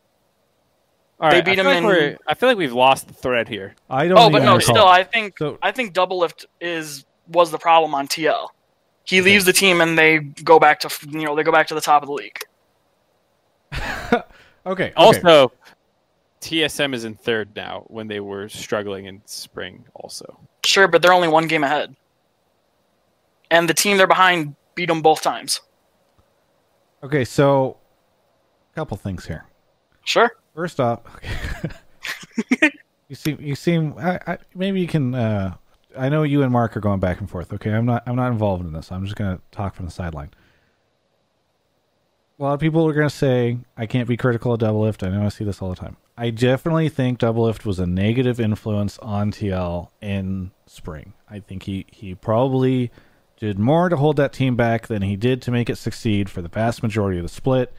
All 1.20 1.32
They 1.32 1.42
beat 1.42 1.52
I 1.52 1.56
feel 1.56 1.64
them 1.64 1.74
like 1.74 1.78
in- 1.78 1.86
we're- 1.86 2.18
I 2.28 2.34
feel 2.34 2.50
like 2.50 2.58
we've 2.58 2.74
lost 2.74 3.08
the 3.08 3.14
thread 3.14 3.48
here. 3.48 3.76
I 3.90 4.08
don't. 4.08 4.18
Oh, 4.20 4.30
but 4.30 4.44
no, 4.44 4.56
recall. 4.58 4.76
still, 4.76 4.88
I 4.88 5.04
think 5.04 5.38
So- 5.38 5.58
I 5.62 5.72
think 5.72 5.94
Doublelift 5.94 6.46
is 6.60 7.06
was 7.28 7.52
the 7.52 7.58
problem 7.58 7.96
on 7.96 8.08
TL. 8.08 8.50
He 9.06 9.22
leaves 9.22 9.46
the 9.46 9.54
team 9.54 9.82
and 9.82 9.98
they 9.98 10.18
go 10.20 10.60
back 10.60 10.80
to 10.82 10.90
you 11.10 11.24
know 11.26 11.36
they 11.36 11.44
go 11.44 11.52
back 11.52 11.68
to 11.68 11.74
the 11.76 11.82
top 11.82 12.02
of 12.04 12.08
the 12.08 12.14
league. 12.14 12.40
okay. 13.74 14.24
okay. 14.66 14.94
Also, 14.96 15.52
TSM 16.42 16.94
is 16.94 17.06
in 17.06 17.16
third 17.16 17.56
now 17.56 17.84
when 17.88 18.08
they 18.08 18.20
were 18.20 18.50
struggling 18.50 19.06
in 19.06 19.22
spring. 19.26 19.86
Also, 19.94 20.40
Sure, 20.66 20.88
but 20.88 21.02
they're 21.02 21.14
only 21.14 21.28
one 21.28 21.48
game 21.48 21.64
ahead, 21.64 21.96
and 23.52 23.70
the 23.70 23.74
team 23.74 23.98
they're 23.98 24.08
behind 24.08 24.56
beat 24.76 24.88
them 24.88 25.02
both 25.02 25.22
times. 25.22 25.62
Okay, 27.04 27.24
so 27.24 27.78
a 28.72 28.76
couple 28.76 28.98
things 28.98 29.26
here. 29.26 29.46
Sure. 30.04 30.30
First 30.56 30.80
off, 30.80 31.02
you 33.10 33.16
seem 33.16 33.38
you 33.42 33.56
seem 33.56 33.96
I, 33.98 34.20
I, 34.26 34.38
maybe 34.56 34.80
you 34.80 34.88
can. 34.88 35.14
Uh, 35.14 35.56
I 35.98 36.08
know 36.08 36.24
you 36.24 36.44
and 36.44 36.52
Mark 36.52 36.78
are 36.78 36.80
going 36.80 37.02
back 37.02 37.20
and 37.20 37.30
forth. 37.30 37.52
Okay, 37.52 37.72
I'm 37.72 37.86
not 37.86 38.04
I'm 38.06 38.16
not 38.16 38.32
involved 38.32 38.66
in 38.66 38.72
this. 38.72 38.90
I'm 38.90 39.04
just 39.04 39.18
gonna 39.18 39.42
talk 39.52 39.76
from 39.76 39.86
the 39.86 39.92
sideline. 39.92 40.32
A 42.40 42.44
lot 42.44 42.54
of 42.54 42.62
people 42.62 42.88
are 42.88 42.94
gonna 42.94 43.10
say 43.10 43.58
I 43.76 43.86
can't 43.86 44.08
be 44.08 44.16
critical 44.16 44.54
of 44.54 44.62
Doublelift. 44.62 45.06
I 45.06 45.10
know 45.10 45.26
I 45.26 45.30
see 45.30 45.44
this 45.44 45.62
all 45.62 45.70
the 45.70 45.76
time. 45.76 45.98
I 46.18 46.30
definitely 46.30 46.88
think 46.88 47.20
Doublelift 47.20 47.66
was 47.66 47.78
a 47.80 47.86
negative 47.86 48.40
influence 48.40 48.98
on 49.00 49.32
TL 49.32 49.90
in 50.02 50.52
spring. 50.68 51.12
I 51.30 51.40
think 51.40 51.64
he 51.64 51.86
he 51.92 52.16
probably 52.16 52.92
did 53.36 53.60
more 53.60 53.90
to 53.90 53.98
hold 53.98 54.16
that 54.16 54.32
team 54.32 54.56
back 54.56 54.88
than 54.88 55.02
he 55.02 55.18
did 55.18 55.42
to 55.42 55.52
make 55.52 55.70
it 55.70 55.76
succeed 55.76 56.30
for 56.30 56.42
the 56.42 56.48
vast 56.48 56.82
majority 56.82 57.20
of 57.20 57.24
the 57.24 57.30
split. 57.30 57.74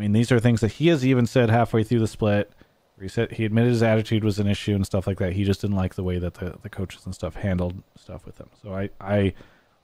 I 0.00 0.02
mean, 0.02 0.12
these 0.12 0.32
are 0.32 0.40
things 0.40 0.62
that 0.62 0.72
he 0.72 0.88
has 0.88 1.04
even 1.04 1.26
said 1.26 1.50
halfway 1.50 1.84
through 1.84 1.98
the 1.98 2.06
split. 2.06 2.50
Where 2.94 3.02
he 3.02 3.08
said 3.10 3.32
he 3.32 3.44
admitted 3.44 3.72
his 3.72 3.82
attitude 3.82 4.24
was 4.24 4.38
an 4.38 4.46
issue 4.46 4.74
and 4.74 4.86
stuff 4.86 5.06
like 5.06 5.18
that. 5.18 5.34
He 5.34 5.44
just 5.44 5.60
didn't 5.60 5.76
like 5.76 5.94
the 5.94 6.02
way 6.02 6.18
that 6.18 6.34
the, 6.34 6.56
the 6.62 6.70
coaches 6.70 7.04
and 7.04 7.14
stuff 7.14 7.34
handled 7.34 7.82
stuff 7.96 8.24
with 8.24 8.38
him. 8.38 8.48
So 8.62 8.74
I, 8.74 8.88
I 8.98 9.34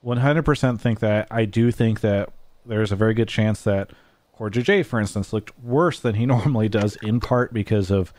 100% 0.03 0.81
think 0.81 1.01
that. 1.01 1.27
I 1.29 1.45
do 1.45 1.69
think 1.69 2.01
that 2.01 2.31
there's 2.65 2.91
a 2.91 2.95
very 2.95 3.13
good 3.13 3.27
chance 3.27 3.61
that 3.61 3.91
CoreJJ, 4.35 4.87
for 4.87 4.99
instance, 4.99 5.31
looked 5.31 5.57
worse 5.59 5.99
than 5.99 6.15
he 6.15 6.25
normally 6.25 6.67
does, 6.67 6.95
in 7.03 7.19
part 7.19 7.53
because 7.53 7.91
of 7.91 8.11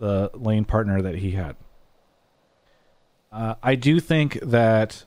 the 0.00 0.32
lane 0.34 0.64
partner 0.64 1.00
that 1.02 1.18
he 1.18 1.32
had. 1.32 1.54
Uh, 3.30 3.54
I 3.62 3.76
do 3.76 4.00
think 4.00 4.40
that 4.40 5.04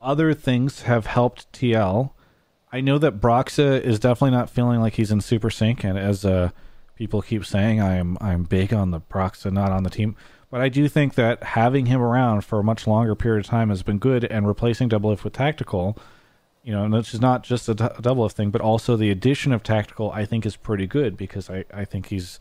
other 0.00 0.32
things 0.32 0.82
have 0.82 1.04
helped 1.04 1.52
TL. 1.52 2.12
I 2.74 2.80
know 2.80 2.98
that 2.98 3.20
Broxah 3.20 3.80
is 3.82 4.00
definitely 4.00 4.36
not 4.36 4.50
feeling 4.50 4.80
like 4.80 4.94
he's 4.94 5.12
in 5.12 5.20
super 5.20 5.48
sync, 5.48 5.84
and 5.84 5.96
as 5.96 6.24
uh, 6.24 6.50
people 6.96 7.22
keep 7.22 7.46
saying, 7.46 7.80
I 7.80 7.94
am 7.94 8.18
I'm 8.20 8.42
big 8.42 8.74
on 8.74 8.90
the 8.90 9.00
Broxah, 9.00 9.52
not 9.52 9.70
on 9.70 9.84
the 9.84 9.90
team. 9.90 10.16
But 10.50 10.60
I 10.60 10.68
do 10.68 10.88
think 10.88 11.14
that 11.14 11.40
having 11.44 11.86
him 11.86 12.00
around 12.00 12.44
for 12.44 12.58
a 12.58 12.64
much 12.64 12.88
longer 12.88 13.14
period 13.14 13.44
of 13.44 13.46
time 13.48 13.68
has 13.68 13.84
been 13.84 13.98
good, 13.98 14.24
and 14.24 14.48
replacing 14.48 14.88
Doublelift 14.88 15.22
with 15.22 15.34
Tactical, 15.34 15.96
you 16.64 16.72
know, 16.72 16.84
and 16.84 16.92
is 16.96 17.20
not 17.20 17.44
just 17.44 17.68
a, 17.68 17.76
Doublelift 17.76 18.32
thing, 18.32 18.50
but 18.50 18.60
also 18.60 18.96
the 18.96 19.10
addition 19.12 19.52
of 19.52 19.62
Tactical, 19.62 20.10
I 20.10 20.24
think 20.24 20.44
is 20.44 20.56
pretty 20.56 20.88
good 20.88 21.16
because 21.16 21.48
I, 21.48 21.64
I 21.72 21.84
think 21.84 22.08
he's 22.08 22.40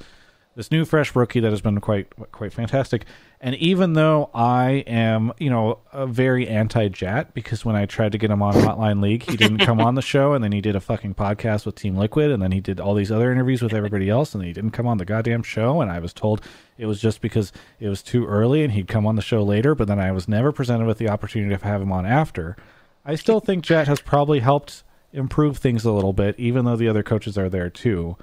this 0.55 0.71
new 0.71 0.83
fresh 0.83 1.15
rookie 1.15 1.41
that 1.41 1.51
has 1.51 1.61
been 1.61 1.79
quite 1.79 2.07
quite 2.31 2.53
fantastic. 2.53 3.05
And 3.45 3.55
even 3.55 3.91
though 3.91 4.29
I 4.33 4.85
am, 4.87 5.33
you 5.37 5.49
know, 5.49 5.79
a 5.91 6.07
very 6.07 6.47
anti 6.47 6.87
Jatt 6.87 7.33
because 7.33 7.65
when 7.65 7.75
I 7.75 7.85
tried 7.85 8.13
to 8.13 8.17
get 8.17 8.31
him 8.31 8.41
on 8.41 8.53
Hotline 8.53 9.01
League, 9.01 9.29
he 9.29 9.35
didn't 9.35 9.57
come 9.57 9.81
on 9.81 9.95
the 9.95 10.01
show, 10.01 10.31
and 10.31 10.41
then 10.41 10.53
he 10.53 10.61
did 10.61 10.77
a 10.77 10.79
fucking 10.79 11.15
podcast 11.15 11.65
with 11.65 11.75
Team 11.75 11.97
Liquid, 11.97 12.31
and 12.31 12.41
then 12.41 12.53
he 12.53 12.61
did 12.61 12.79
all 12.79 12.95
these 12.95 13.11
other 13.11 13.33
interviews 13.33 13.61
with 13.61 13.73
everybody 13.73 14.09
else, 14.09 14.33
and 14.33 14.45
he 14.45 14.53
didn't 14.53 14.71
come 14.71 14.87
on 14.87 14.97
the 14.97 15.03
goddamn 15.03 15.43
show. 15.43 15.81
And 15.81 15.91
I 15.91 15.99
was 15.99 16.13
told 16.13 16.41
it 16.77 16.85
was 16.85 17.01
just 17.01 17.19
because 17.19 17.51
it 17.81 17.89
was 17.89 18.01
too 18.01 18.25
early, 18.25 18.63
and 18.63 18.71
he'd 18.71 18.87
come 18.87 19.05
on 19.05 19.17
the 19.17 19.21
show 19.21 19.43
later. 19.43 19.75
But 19.75 19.89
then 19.89 19.99
I 19.99 20.13
was 20.13 20.29
never 20.29 20.53
presented 20.53 20.87
with 20.87 20.97
the 20.97 21.09
opportunity 21.09 21.53
to 21.53 21.65
have 21.65 21.81
him 21.81 21.91
on 21.91 22.05
after. 22.05 22.55
I 23.03 23.15
still 23.15 23.41
think 23.41 23.65
Jatt 23.65 23.89
has 23.89 23.99
probably 23.99 24.39
helped 24.39 24.85
improve 25.11 25.57
things 25.57 25.83
a 25.83 25.91
little 25.91 26.13
bit, 26.13 26.39
even 26.39 26.63
though 26.63 26.77
the 26.77 26.87
other 26.87 27.03
coaches 27.03 27.37
are 27.37 27.49
there 27.49 27.69
too. 27.69 28.15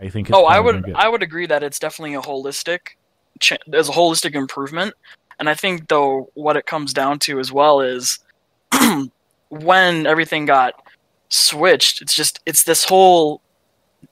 I 0.00 0.08
think. 0.08 0.28
It's 0.28 0.36
Oh, 0.36 0.46
I 0.46 0.58
would. 0.58 0.92
I 0.96 1.08
would 1.08 1.22
agree 1.22 1.46
that 1.46 1.62
it's 1.62 1.78
definitely 1.78 2.14
a 2.14 2.20
holistic, 2.20 2.96
ch- 3.40 3.58
there's 3.66 3.88
a 3.88 3.92
holistic 3.92 4.34
improvement, 4.34 4.94
and 5.38 5.48
I 5.48 5.54
think 5.54 5.88
though 5.88 6.30
what 6.34 6.56
it 6.56 6.66
comes 6.66 6.92
down 6.92 7.18
to 7.20 7.38
as 7.40 7.50
well 7.52 7.80
is 7.80 8.18
when 9.48 10.06
everything 10.06 10.46
got 10.46 10.74
switched. 11.28 12.02
It's 12.02 12.14
just 12.14 12.40
it's 12.46 12.64
this 12.64 12.84
whole, 12.84 13.40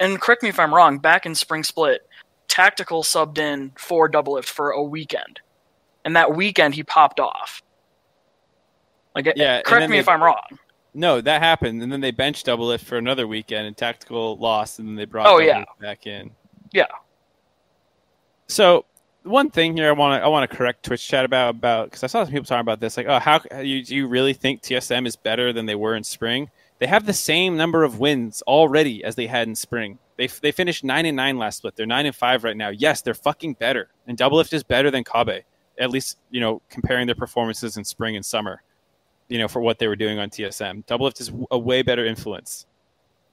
and 0.00 0.20
correct 0.20 0.42
me 0.42 0.48
if 0.48 0.58
I'm 0.58 0.74
wrong. 0.74 0.98
Back 0.98 1.26
in 1.26 1.34
spring 1.34 1.62
split, 1.62 2.06
tactical 2.48 3.02
subbed 3.02 3.38
in 3.38 3.72
for 3.78 4.08
Doublelift 4.10 4.46
for 4.46 4.70
a 4.70 4.82
weekend, 4.82 5.40
and 6.04 6.16
that 6.16 6.34
weekend 6.34 6.74
he 6.74 6.82
popped 6.82 7.20
off. 7.20 7.62
Like, 9.14 9.30
Yeah, 9.36 9.60
correct 9.62 9.90
me 9.90 9.96
they- 9.96 10.00
if 10.00 10.08
I'm 10.08 10.22
wrong. 10.22 10.40
no, 10.94 11.20
that 11.20 11.42
happened, 11.42 11.82
and 11.82 11.92
then 11.92 12.00
they 12.00 12.10
benched 12.10 12.46
Doublelift 12.46 12.80
for 12.84 12.96
another 12.96 13.26
weekend, 13.28 13.66
and 13.66 13.76
Tactical 13.76 14.36
lost, 14.38 14.78
and 14.78 14.88
then 14.88 14.96
they 14.96 15.04
brought 15.04 15.26
Oh, 15.26 15.32
Double 15.38 15.44
yeah. 15.44 15.64
Back 15.80 16.06
in. 16.06 16.30
Yeah. 16.72 16.86
So 18.48 18.84
one 19.24 19.50
thing 19.50 19.76
here 19.76 19.88
I 19.88 19.92
want 19.92 20.20
to 20.20 20.24
I 20.24 20.28
want 20.28 20.50
to 20.50 20.56
correct 20.56 20.84
Twitch 20.84 21.06
chat 21.06 21.24
about 21.24 21.50
about 21.50 21.90
because 21.90 22.02
I 22.02 22.06
saw 22.06 22.24
some 22.24 22.32
people 22.32 22.46
talking 22.46 22.60
about 22.60 22.80
this 22.80 22.96
like 22.96 23.06
oh 23.06 23.18
how 23.18 23.40
you 23.60 23.84
do 23.84 23.94
you 23.94 24.06
really 24.06 24.32
think 24.32 24.62
TSM 24.62 25.06
is 25.06 25.16
better 25.16 25.52
than 25.52 25.66
they 25.66 25.74
were 25.74 25.94
in 25.94 26.04
spring? 26.04 26.50
They 26.78 26.86
have 26.86 27.06
the 27.06 27.12
same 27.12 27.56
number 27.56 27.84
of 27.84 28.00
wins 28.00 28.42
already 28.42 29.04
as 29.04 29.14
they 29.14 29.26
had 29.26 29.46
in 29.46 29.54
spring. 29.54 29.98
They 30.16 30.26
they 30.26 30.52
finished 30.52 30.84
nine 30.84 31.06
and 31.06 31.16
nine 31.16 31.38
last 31.38 31.58
split. 31.58 31.76
They're 31.76 31.86
nine 31.86 32.06
and 32.06 32.14
five 32.14 32.44
right 32.44 32.56
now. 32.56 32.70
Yes, 32.70 33.02
they're 33.02 33.14
fucking 33.14 33.54
better, 33.54 33.90
and 34.06 34.18
Doublelift 34.18 34.52
is 34.52 34.64
better 34.64 34.90
than 34.90 35.04
Kobbe. 35.04 35.42
At 35.78 35.90
least 35.90 36.18
you 36.30 36.40
know 36.40 36.60
comparing 36.68 37.06
their 37.06 37.14
performances 37.14 37.76
in 37.76 37.84
spring 37.84 38.16
and 38.16 38.24
summer. 38.24 38.62
You 39.28 39.38
know 39.38 39.48
for 39.48 39.60
what 39.60 39.78
they 39.78 39.86
were 39.86 39.96
doing 39.96 40.18
on 40.18 40.30
TSM. 40.30 40.84
Doublelift 40.86 41.20
is 41.20 41.30
a 41.50 41.58
way 41.58 41.82
better 41.82 42.04
influence. 42.04 42.66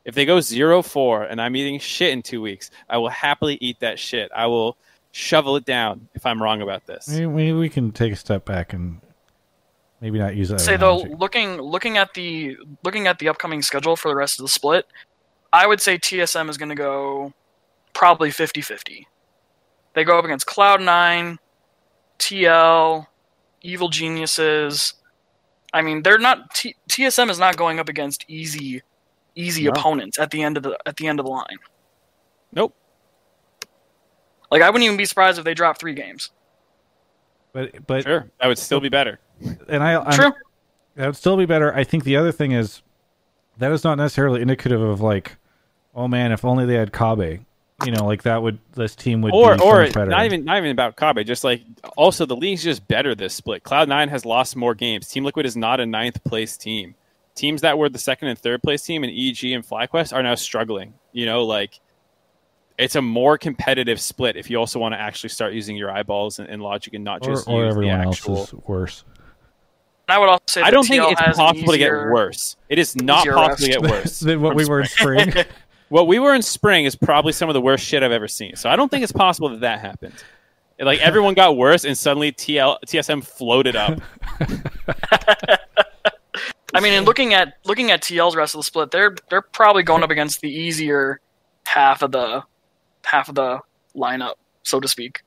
If 0.05 0.15
they 0.15 0.25
go 0.25 0.39
zero 0.39 0.81
four 0.81 1.23
and 1.23 1.41
I'm 1.41 1.55
eating 1.55 1.79
shit 1.79 2.11
in 2.11 2.21
two 2.21 2.41
weeks, 2.41 2.71
I 2.89 2.97
will 2.97 3.09
happily 3.09 3.57
eat 3.59 3.79
that 3.81 3.99
shit. 3.99 4.31
I 4.35 4.45
will 4.47 4.77
shovel 5.11 5.55
it 5.55 5.65
down 5.65 6.07
if 6.13 6.25
I'm 6.25 6.41
wrong 6.41 6.61
about 6.61 6.85
this. 6.85 7.07
Maybe, 7.07 7.25
maybe 7.27 7.53
we 7.53 7.69
can 7.69 7.91
take 7.91 8.13
a 8.13 8.15
step 8.15 8.45
back 8.45 8.73
and 8.73 9.01
maybe 10.01 10.19
not 10.19 10.35
use 10.35 10.49
that. 10.49 10.59
say 10.61 10.77
though 10.77 10.97
looking 10.99 11.57
looking 11.61 11.97
at 11.97 12.13
the 12.13 12.55
looking 12.83 13.07
at 13.07 13.19
the 13.19 13.27
upcoming 13.27 13.61
schedule 13.61 13.95
for 13.95 14.07
the 14.09 14.15
rest 14.15 14.39
of 14.39 14.43
the 14.45 14.49
split 14.49 14.85
i 15.51 15.67
would 15.67 15.81
say 15.81 15.97
tsm 15.97 16.47
is 16.49 16.57
going 16.57 16.69
to 16.69 16.75
go 16.75 17.33
probably 17.93 18.29
50-50 18.29 19.05
they 19.95 20.03
go 20.05 20.17
up 20.17 20.23
against 20.23 20.45
cloud9 20.47 21.37
tl 22.17 23.05
evil 23.61 23.89
geniuses 23.89 24.93
i 25.73 25.81
mean 25.81 26.01
they're 26.03 26.17
not 26.17 26.53
T- 26.53 26.75
tsm 26.89 27.29
is 27.29 27.39
not 27.39 27.57
going 27.57 27.79
up 27.79 27.89
against 27.89 28.23
easy 28.29 28.81
easy 29.35 29.65
No. 29.65 29.71
opponents 29.71 30.17
at 30.19 30.31
the 30.31 30.41
end 30.43 30.55
of 30.55 30.63
the 30.63 30.77
at 30.85 30.95
the 30.97 31.07
end 31.07 31.19
of 31.19 31.25
the 31.25 31.31
line 31.31 31.57
Nope. 32.53 32.73
Like 34.51 34.61
i 34.61 34.69
wouldn't 34.69 34.85
even 34.85 34.97
be 34.97 35.05
surprised 35.05 35.37
if 35.37 35.45
they 35.45 35.53
drop 35.53 35.79
three 35.79 35.93
games 35.93 36.31
but 37.53 37.85
but 37.87 38.03
Sure, 38.03 38.29
that 38.39 38.47
would 38.47 38.57
still 38.57 38.79
be 38.79 38.89
better. 38.89 39.19
and 39.67 39.83
I 39.83 39.95
I'm, 39.99 40.11
true 40.11 40.31
that 40.99 41.05
would 41.07 41.15
still 41.15 41.37
be 41.37 41.45
better. 41.45 41.73
I 41.73 41.85
think 41.85 42.03
the 42.03 42.17
other 42.17 42.31
thing 42.33 42.51
is 42.51 42.81
that 43.57 43.71
is 43.71 43.85
not 43.85 43.97
necessarily 43.97 44.41
indicative 44.41 44.81
of 44.81 44.99
like, 44.99 45.37
oh 45.95 46.09
man, 46.09 46.33
if 46.33 46.43
only 46.43 46.65
they 46.65 46.73
had 46.73 46.91
Kobbe. 46.91 47.45
You 47.85 47.91
know, 47.93 48.05
like 48.05 48.23
that 48.23 48.43
would 48.43 48.59
this 48.73 48.97
team 48.97 49.21
would 49.21 49.33
or 49.33 49.53
be 49.53 49.59
so 49.59 49.65
or 49.65 49.81
much 49.83 49.93
better. 49.93 50.11
not 50.11 50.25
even 50.25 50.43
not 50.43 50.57
even 50.57 50.71
about 50.71 50.97
Kobbe. 50.97 51.25
Just 51.25 51.45
like 51.45 51.61
also 51.95 52.25
the 52.25 52.35
league's 52.35 52.61
just 52.63 52.85
better 52.89 53.15
this 53.15 53.33
split. 53.33 53.63
Cloud 53.63 53.87
Nine 53.87 54.09
has 54.09 54.25
lost 54.25 54.57
more 54.57 54.75
games. 54.75 55.07
Team 55.07 55.23
Liquid 55.23 55.45
is 55.45 55.55
not 55.55 55.79
a 55.79 55.85
ninth 55.85 56.21
place 56.25 56.57
team. 56.57 56.95
Teams 57.35 57.61
that 57.61 57.77
were 57.77 57.87
the 57.87 57.97
second 57.97 58.27
and 58.27 58.37
third 58.37 58.61
place 58.61 58.81
team 58.81 59.05
in 59.05 59.09
EG 59.09 59.53
and 59.53 59.65
FlyQuest 59.65 60.11
are 60.11 60.21
now 60.21 60.35
struggling. 60.35 60.93
You 61.13 61.25
know, 61.25 61.45
like 61.45 61.79
it's 62.79 62.95
a 62.95 63.01
more 63.01 63.37
competitive 63.37 63.99
split 63.99 64.37
if 64.37 64.49
you 64.49 64.57
also 64.57 64.79
want 64.79 64.93
to 64.93 64.99
actually 64.99 65.29
start 65.29 65.53
using 65.53 65.75
your 65.75 65.91
eyeballs 65.91 66.39
and, 66.39 66.49
and 66.49 66.61
logic 66.61 66.93
and 66.93 67.03
not 67.03 67.21
just 67.21 67.47
or 67.47 67.65
use 67.65 67.71
everyone 67.71 67.99
the 67.99 68.05
else 68.05 68.27
is 68.27 68.53
worse. 68.53 69.03
I 70.07 70.17
would 70.17 70.29
also 70.29 70.43
say 70.47 70.61
I 70.61 70.71
don't 70.71 70.87
think 70.87 71.03
it's 71.11 71.19
has 71.19 71.37
an 71.37 71.45
possible 71.45 71.73
to 71.73 71.77
get 71.77 71.91
worse. 71.91 72.55
It 72.69 72.79
is 72.79 72.95
not 72.95 73.27
possible 73.27 73.57
to 73.57 73.67
get 73.67 73.81
worse. 73.81 74.19
than 74.21 74.41
what 74.41 74.51
from 74.51 74.57
we 74.57 74.65
were 74.65 74.81
in 74.81 74.87
spring. 74.87 75.33
What 75.89 76.05
we 76.05 76.19
were 76.19 76.35
in 76.35 76.43
spring 76.43 76.85
is 76.85 76.95
probably 76.95 77.31
some 77.31 77.49
of 77.49 77.55
the 77.55 77.61
worst 77.61 77.83
shit 77.83 78.03
I've 78.03 78.11
ever 78.11 78.27
seen. 78.27 78.55
So 78.55 78.69
I 78.69 78.75
don't 78.75 78.89
think 78.89 79.01
it's 79.01 79.11
possible 79.11 79.49
that 79.49 79.61
that 79.61 79.79
happened. 79.79 80.13
Like 80.79 80.99
everyone 80.99 81.33
got 81.33 81.57
worse, 81.57 81.83
and 81.83 81.97
suddenly 81.97 82.31
TL, 82.31 82.77
TSM 82.85 83.23
floated 83.23 83.75
up. 83.75 83.99
I 86.75 86.79
mean, 86.79 86.93
and 86.93 87.07
looking 87.07 87.33
at 87.33 87.57
looking 87.65 87.89
at 87.89 88.03
TL's 88.03 88.35
rest 88.35 88.53
of 88.53 88.59
the 88.59 88.63
split, 88.65 88.91
they're 88.91 89.15
they're 89.31 89.41
probably 89.41 89.81
going 89.81 90.03
up 90.03 90.11
against 90.11 90.41
the 90.41 90.51
easier 90.51 91.19
half 91.65 92.03
of 92.03 92.11
the 92.11 92.43
half 93.05 93.29
of 93.29 93.35
the 93.35 93.59
lineup, 93.95 94.35
so 94.63 94.79
to 94.79 94.87
speak. 94.87 95.21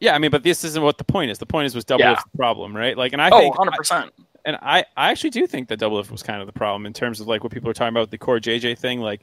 Yeah, 0.00 0.14
I 0.14 0.18
mean, 0.18 0.30
but 0.30 0.42
this 0.42 0.64
isn't 0.64 0.82
what 0.82 0.98
the 0.98 1.04
point 1.04 1.30
is. 1.30 1.38
The 1.38 1.46
point 1.46 1.66
is 1.66 1.74
was 1.74 1.84
double 1.84 2.04
Yeah. 2.04 2.20
problem, 2.36 2.76
right? 2.76 2.96
Like, 2.98 3.12
and 3.12 3.22
I 3.22 3.30
oh, 3.30 3.38
think, 3.38 3.56
100 3.56 3.76
percent. 3.76 4.12
and 4.44 4.56
I, 4.60 4.84
I 4.96 5.10
actually 5.10 5.30
do 5.30 5.46
think 5.46 5.68
that 5.68 5.78
Doublelift 5.78 6.10
was 6.10 6.22
kind 6.24 6.40
of 6.40 6.46
the 6.46 6.52
problem 6.52 6.86
in 6.86 6.92
terms 6.92 7.20
of 7.20 7.28
like 7.28 7.44
what 7.44 7.52
people 7.52 7.70
are 7.70 7.72
talking 7.72 7.94
about 7.94 8.10
the 8.10 8.18
CoreJJ 8.18 8.78
thing. 8.78 9.00
Like, 9.00 9.20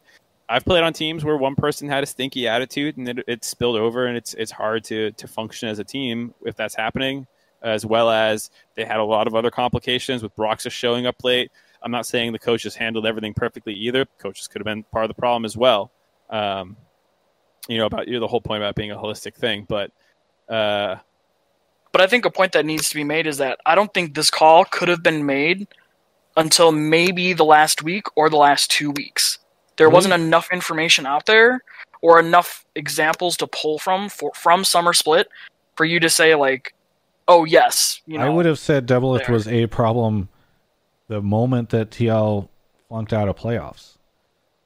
I've 0.47 0.63
played 0.63 0.83
on 0.83 0.93
teams 0.93 1.25
where 1.25 1.35
one 1.35 1.55
person 1.55 1.89
had 1.89 2.01
a 2.03 2.05
stinky 2.05 2.47
attitude 2.47 2.95
and 2.97 3.09
it, 3.09 3.19
it 3.27 3.43
spilled 3.43 3.75
over, 3.75 4.05
and 4.07 4.15
it's 4.15 4.33
it's 4.35 4.51
hard 4.51 4.83
to 4.85 5.11
to 5.11 5.27
function 5.27 5.67
as 5.67 5.79
a 5.79 5.83
team 5.83 6.33
if 6.45 6.55
that's 6.55 6.75
happening. 6.75 7.27
As 7.61 7.85
well 7.85 8.09
as 8.09 8.49
they 8.75 8.85
had 8.85 8.99
a 8.99 9.03
lot 9.03 9.27
of 9.27 9.35
other 9.35 9.51
complications 9.51 10.23
with 10.23 10.33
Broxah's 10.37 10.71
showing 10.71 11.05
up 11.05 11.21
late. 11.25 11.51
I'm 11.83 11.91
not 11.91 12.05
saying 12.05 12.31
the 12.31 12.39
coaches 12.39 12.73
handled 12.73 13.05
everything 13.05 13.33
perfectly 13.33 13.73
either. 13.73 14.05
Coaches 14.17 14.47
could 14.47 14.59
have 14.61 14.65
been 14.65 14.83
part 14.83 15.03
of 15.03 15.09
the 15.09 15.19
problem 15.19 15.43
as 15.43 15.57
well. 15.57 15.91
Um, 16.29 16.77
you 17.67 17.77
know 17.77 17.85
about 17.85 18.07
you 18.07 18.15
know, 18.15 18.19
the 18.21 18.27
whole 18.27 18.41
point 18.41 18.61
about 18.63 18.75
being 18.75 18.91
a 18.91 18.95
holistic 18.95 19.35
thing, 19.35 19.65
but 19.67 19.91
uh, 20.47 20.95
But 21.91 22.01
I 22.01 22.07
think 22.07 22.25
a 22.25 22.31
point 22.31 22.53
that 22.53 22.65
needs 22.65 22.89
to 22.89 22.95
be 22.95 23.03
made 23.03 23.27
is 23.27 23.37
that 23.37 23.59
I 23.65 23.75
don't 23.75 23.93
think 23.93 24.15
this 24.15 24.29
call 24.29 24.65
could 24.65 24.87
have 24.87 25.03
been 25.03 25.25
made 25.25 25.67
until 26.37 26.71
maybe 26.71 27.33
the 27.33 27.45
last 27.45 27.83
week 27.83 28.05
or 28.15 28.29
the 28.29 28.37
last 28.37 28.71
two 28.71 28.91
weeks. 28.91 29.39
There 29.77 29.87
Really? 29.87 29.95
wasn't 29.95 30.13
enough 30.15 30.49
information 30.51 31.05
out 31.05 31.25
there 31.25 31.61
or 32.01 32.19
enough 32.19 32.65
examples 32.75 33.37
to 33.37 33.47
pull 33.47 33.79
from 33.79 34.09
for, 34.09 34.31
from 34.33 34.63
Summer 34.63 34.93
Split 34.93 35.27
for 35.75 35.85
you 35.85 35.99
to 35.99 36.09
say 36.09 36.35
like, 36.35 36.73
oh 37.27 37.45
yes, 37.45 38.01
you 38.05 38.17
know. 38.17 38.25
I 38.25 38.29
would 38.29 38.45
have 38.45 38.59
said 38.59 38.85
double 38.85 39.19
was 39.29 39.47
a 39.47 39.67
problem 39.67 40.29
the 41.07 41.21
moment 41.21 41.69
that 41.69 41.91
TL 41.91 42.47
flunked 42.87 43.13
out 43.13 43.29
of 43.29 43.35
playoffs. 43.35 43.97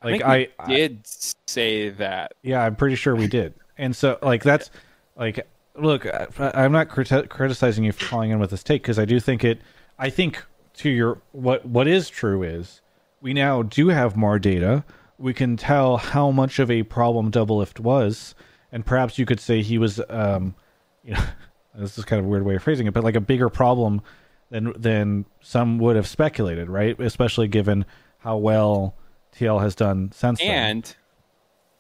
Like 0.04 0.22
I, 0.22 0.38
we 0.38 0.48
I 0.60 0.68
did 0.68 1.08
say 1.48 1.90
that. 1.90 2.34
yeah, 2.42 2.64
I'm 2.64 2.76
pretty 2.76 2.96
sure 2.96 3.16
we 3.16 3.28
did. 3.28 3.54
And 3.78 3.96
so 3.96 4.20
like 4.22 4.44
that's 4.44 4.70
like 5.16 5.48
look, 5.76 6.06
I, 6.06 6.28
I'm 6.54 6.72
not 6.72 6.90
criti- 6.90 7.30
criticizing 7.30 7.84
you 7.84 7.92
for 7.92 8.06
calling 8.06 8.32
in 8.32 8.40
with 8.40 8.52
this 8.52 8.64
take 8.64 8.84
because 8.84 9.00
I 9.00 9.06
do 9.06 9.20
think 9.20 9.44
it. 9.44 9.62
I 9.98 10.10
think 10.10 10.44
to 10.76 10.90
your 10.90 11.22
what 11.32 11.66
what 11.66 11.88
is 11.88 12.10
true 12.10 12.44
is 12.44 12.82
we 13.22 13.34
now 13.34 13.64
do 13.64 13.90
have 13.90 14.16
more 14.16 14.40
data. 14.40 14.84
We 15.18 15.34
can 15.34 15.56
tell 15.58 15.98
how 15.98 16.32
much 16.32 16.60
of 16.60 16.70
a 16.70 16.84
problem 16.84 17.32
Doublelift 17.32 17.80
was, 17.80 18.36
and 18.72 18.86
perhaps 18.86 19.18
you 19.18 19.26
could 19.26 19.40
say 19.40 19.62
he 19.62 19.78
was, 19.78 20.02
um, 20.10 20.56
you 21.04 21.14
know, 21.14 21.24
this 21.76 21.98
is 21.98 22.06
kind 22.06 22.20
of 22.20 22.26
a 22.26 22.30
weird 22.30 22.44
way 22.44 22.56
of 22.56 22.64
phrasing 22.64 22.88
it, 22.88 22.94
but 22.94 23.04
like 23.04 23.16
a 23.16 23.22
bigger 23.22 23.50
problem 23.50 24.02
than 24.50 24.74
than 24.76 25.26
some 25.42 25.80
would 25.80 25.96
have 25.96 26.08
speculated, 26.08 26.70
right? 26.70 27.00
Especially 27.00 27.48
given 27.48 27.86
how 28.20 28.38
well 28.38 28.96
TL 29.36 29.62
has 29.62 29.76
done 29.76 30.12
since 30.14 30.40
then. 30.40 30.50
And 30.50 30.96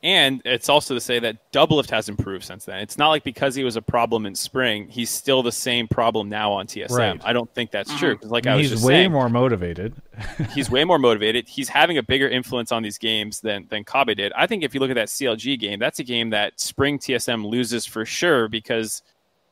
and 0.03 0.41
it's 0.43 0.67
also 0.67 0.93
to 0.95 0.99
say 0.99 1.19
that 1.19 1.49
Doublelift 1.53 1.89
has 1.91 2.09
improved 2.09 2.43
since 2.43 2.65
then. 2.65 2.79
It's 2.79 2.97
not 2.97 3.07
like 3.07 3.23
because 3.23 3.55
he 3.55 3.63
was 3.63 3.77
a 3.77 3.81
problem 3.81 4.25
in 4.25 4.35
spring, 4.35 4.89
he's 4.89 5.09
still 5.09 5.41
the 5.41 5.51
same 5.51 5.87
problem 5.87 6.27
now 6.27 6.51
on 6.51 6.67
TSM. 6.67 6.89
Right. 6.91 7.21
I 7.23 7.31
don't 7.31 7.49
think 7.53 7.71
that's 7.71 7.97
true. 7.97 8.15
Mm-hmm. 8.15 8.21
'cause 8.23 8.31
like 8.31 8.45
I, 8.45 8.51
I 8.51 8.53
mean, 8.55 8.63
was 8.63 8.71
he's 8.71 8.83
way 8.83 8.93
saying, 8.95 9.13
more 9.13 9.29
motivated. 9.29 9.93
he's 10.53 10.69
way 10.69 10.83
more 10.83 10.99
motivated. 10.99 11.47
He's 11.47 11.69
having 11.69 11.97
a 11.97 12.03
bigger 12.03 12.27
influence 12.27 12.73
on 12.73 12.83
these 12.83 12.97
games 12.97 13.39
than 13.39 13.65
than 13.69 13.85
Kobbe 13.85 14.17
did. 14.17 14.33
I 14.33 14.45
think 14.45 14.63
if 14.63 14.73
you 14.73 14.81
look 14.81 14.89
at 14.89 14.95
that 14.95 15.07
CLG 15.07 15.57
game, 15.57 15.79
that's 15.79 15.99
a 15.99 16.03
game 16.03 16.31
that 16.31 16.59
spring 16.59 16.99
TSM 16.99 17.45
loses 17.45 17.85
for 17.85 18.05
sure 18.05 18.49
because 18.49 19.03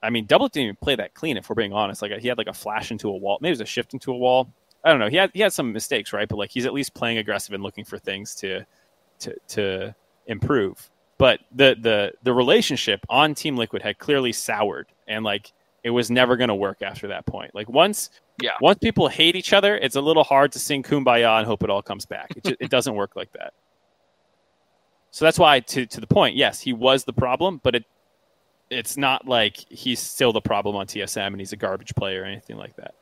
I 0.04 0.10
mean, 0.10 0.26
Double 0.26 0.50
didn't 0.50 0.64
even 0.66 0.76
play 0.82 0.96
that 0.96 1.14
clean. 1.14 1.38
If 1.38 1.50
we're 1.50 1.56
being 1.56 1.72
honest, 1.74 2.02
like 2.02 2.12
he 2.20 2.28
had 2.28 2.38
like 2.38 2.48
a 2.48 2.54
flash 2.54 2.92
into 2.92 3.08
a 3.08 3.16
wall, 3.16 3.38
maybe 3.40 3.52
it 3.52 3.54
was 3.54 3.62
a 3.62 3.66
shift 3.66 3.94
into 3.94 4.12
a 4.12 4.18
wall. 4.18 4.52
I 4.84 4.90
don't 4.90 5.00
know. 5.00 5.10
He 5.10 5.16
had 5.18 5.32
he 5.34 5.42
had 5.42 5.54
some 5.54 5.72
mistakes, 5.72 6.12
right? 6.14 6.28
But 6.28 6.38
like 6.38 6.50
he's 6.52 6.66
at 6.66 6.74
least 6.74 6.94
playing 6.94 7.18
aggressive 7.20 7.54
and 7.54 7.64
looking 7.64 7.86
for 7.86 7.98
things 8.00 8.34
to 8.36 8.66
to 9.20 9.36
to 9.50 9.96
improve. 10.28 10.90
But 11.18 11.40
the 11.52 11.76
the 11.80 12.14
the 12.24 12.34
relationship 12.34 13.06
on 13.10 13.36
Team 13.36 13.56
Liquid 13.58 13.82
had 13.84 14.00
clearly 14.00 14.32
soured, 14.32 14.88
and 15.08 15.24
like 15.24 15.54
it 15.84 15.90
was 15.92 16.10
never 16.12 16.36
going 16.36 16.48
to 16.48 16.56
work 16.56 16.82
after 16.82 17.08
that 17.08 17.26
point. 17.26 17.54
Like 17.56 17.70
once 17.70 18.10
Yeah. 18.42 18.52
once 18.62 18.80
people 18.80 19.08
hate 19.08 19.36
each 19.36 19.54
other, 19.54 19.78
it's 19.78 19.96
a 19.96 20.02
little 20.02 20.24
hard 20.24 20.52
to 20.54 20.60
sing 20.60 20.82
"Kumbaya" 20.84 21.38
and 21.38 21.46
hope 21.46 21.64
it 21.64 21.70
all 21.70 21.82
comes 21.82 22.06
back. 22.06 22.32
It, 22.36 22.44
just, 22.44 22.56
it 22.60 22.70
doesn't 22.72 22.96
work 22.96 23.16
like 23.16 23.32
that. 23.34 23.54
So 25.12 25.26
that's 25.26 25.38
why, 25.38 25.60
to 25.60 25.86
to 25.86 26.00
the 26.02 26.08
point, 26.08 26.36
yes, 26.36 26.60
he 26.62 26.74
was 26.74 27.04
the 27.04 27.14
problem, 27.14 27.60
but 27.64 27.76
it 27.76 27.86
it's 28.70 28.96
not 28.98 29.28
like 29.28 29.58
he's 29.70 30.00
still 30.00 30.32
the 30.32 30.42
problem 30.42 30.76
on 30.78 30.88
TSM 30.88 31.28
and 31.28 31.40
he's 31.40 31.52
a 31.52 31.58
garbage 31.58 31.94
player 31.94 32.22
or 32.22 32.26
anything 32.26 32.56
like 32.58 32.76
that. 32.78 32.96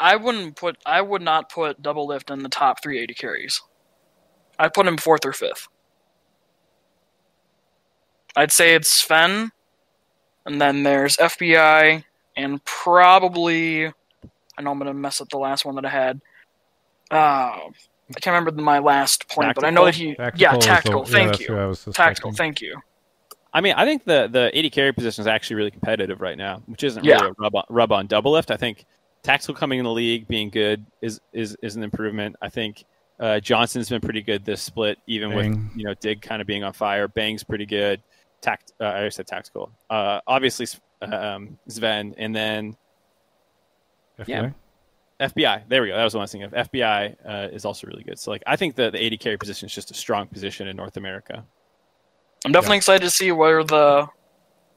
I 0.00 0.16
wouldn't 0.16 0.56
put 0.56 0.76
I 0.86 1.00
would 1.02 1.22
not 1.22 1.50
put 1.50 1.82
Doublelift 1.82 2.32
in 2.32 2.42
the 2.42 2.48
top 2.48 2.82
380 2.82 3.14
carries. 3.14 3.62
I'd 4.58 4.74
put 4.74 4.86
him 4.86 4.96
fourth 4.96 5.24
or 5.24 5.32
fifth. 5.32 5.68
I'd 8.36 8.52
say 8.52 8.74
it's 8.74 8.90
Sven, 8.90 9.50
and 10.46 10.60
then 10.60 10.82
there's 10.82 11.16
FBI, 11.16 12.04
and 12.36 12.64
probably 12.64 13.86
I 13.86 14.62
know 14.62 14.70
I'm 14.70 14.78
gonna 14.78 14.94
mess 14.94 15.20
up 15.20 15.28
the 15.30 15.38
last 15.38 15.64
one 15.64 15.74
that 15.76 15.84
I 15.84 15.90
had. 15.90 16.20
Uh, 17.10 17.14
I 17.14 18.20
can't 18.20 18.34
remember 18.34 18.50
my 18.62 18.78
last 18.78 19.28
point, 19.28 19.54
but 19.54 19.64
I 19.64 19.70
know 19.70 19.84
that 19.84 19.94
he 19.94 20.14
yeah 20.36 20.56
is 20.56 20.60
the- 20.60 20.66
tactical. 20.66 21.00
yeah, 21.06 21.12
thank 21.12 21.28
that's 21.30 21.40
you, 21.40 21.46
who 21.54 21.56
I 21.60 21.66
was 21.66 21.84
tactical. 21.92 22.32
Thank 22.32 22.60
you. 22.60 22.76
I 23.52 23.60
mean, 23.60 23.74
I 23.76 23.84
think 23.84 24.04
the 24.04 24.28
the 24.30 24.56
AD 24.56 24.70
carry 24.72 24.92
position 24.92 25.22
is 25.22 25.26
actually 25.26 25.56
really 25.56 25.70
competitive 25.70 26.20
right 26.20 26.36
now, 26.36 26.62
which 26.66 26.84
isn't 26.84 27.04
Yeah. 27.04 27.16
really 27.16 27.30
a 27.30 27.34
rub 27.38 27.54
on, 27.56 27.64
rub 27.68 27.92
on 27.92 28.06
Doublelift. 28.06 28.50
I 28.50 28.56
think 28.56 28.84
tactical 29.22 29.54
coming 29.54 29.78
in 29.78 29.84
the 29.84 29.92
league 29.92 30.28
being 30.28 30.50
good 30.50 30.84
is 31.02 31.20
is 31.32 31.56
is 31.62 31.76
an 31.76 31.82
improvement. 31.82 32.36
I 32.40 32.48
think 32.48 32.84
uh, 33.20 33.40
Johnsun's 33.40 33.88
been 33.88 34.00
pretty 34.00 34.22
good 34.22 34.44
this 34.44 34.62
split, 34.62 34.98
even 35.06 35.34
with 35.34 35.46
you 35.74 35.84
know 35.84 35.94
Dig 35.94 36.22
kind 36.22 36.40
of 36.40 36.46
being 36.46 36.64
on 36.64 36.72
fire. 36.72 37.08
Bang's 37.08 37.44
pretty 37.44 37.66
good. 37.66 38.00
Tact, 38.40 38.72
uh, 38.80 38.86
I 38.86 39.08
said 39.08 39.26
tactical. 39.26 39.72
Uh, 39.90 40.20
obviously, 40.26 40.66
um, 41.02 41.58
Sven, 41.66 42.14
and 42.16 42.34
then 42.34 42.76
FBI? 44.20 44.28
Yeah. 44.28 44.50
FBI. 45.28 45.68
There 45.68 45.82
we 45.82 45.88
go. 45.88 45.96
That 45.96 46.04
was 46.04 46.12
the 46.12 46.18
one 46.18 46.22
I 46.22 46.24
was 46.24 46.32
thinking 46.32 46.52
of. 46.52 46.70
FBI 46.70 47.16
uh, 47.26 47.48
is 47.52 47.64
also 47.64 47.88
really 47.88 48.04
good. 48.04 48.18
So 48.20 48.30
like 48.30 48.42
I 48.46 48.54
think 48.54 48.76
the 48.76 48.90
the 48.90 49.04
AD 49.04 49.18
carry 49.18 49.36
position 49.36 49.66
is 49.66 49.74
just 49.74 49.90
a 49.90 49.94
strong 49.94 50.28
position 50.28 50.68
in 50.68 50.76
North 50.76 50.96
America. 50.96 51.44
I'm 52.44 52.52
definitely 52.52 52.76
excited 52.76 53.02
to 53.02 53.10
see 53.10 53.32
where 53.32 53.64
the 53.64 54.06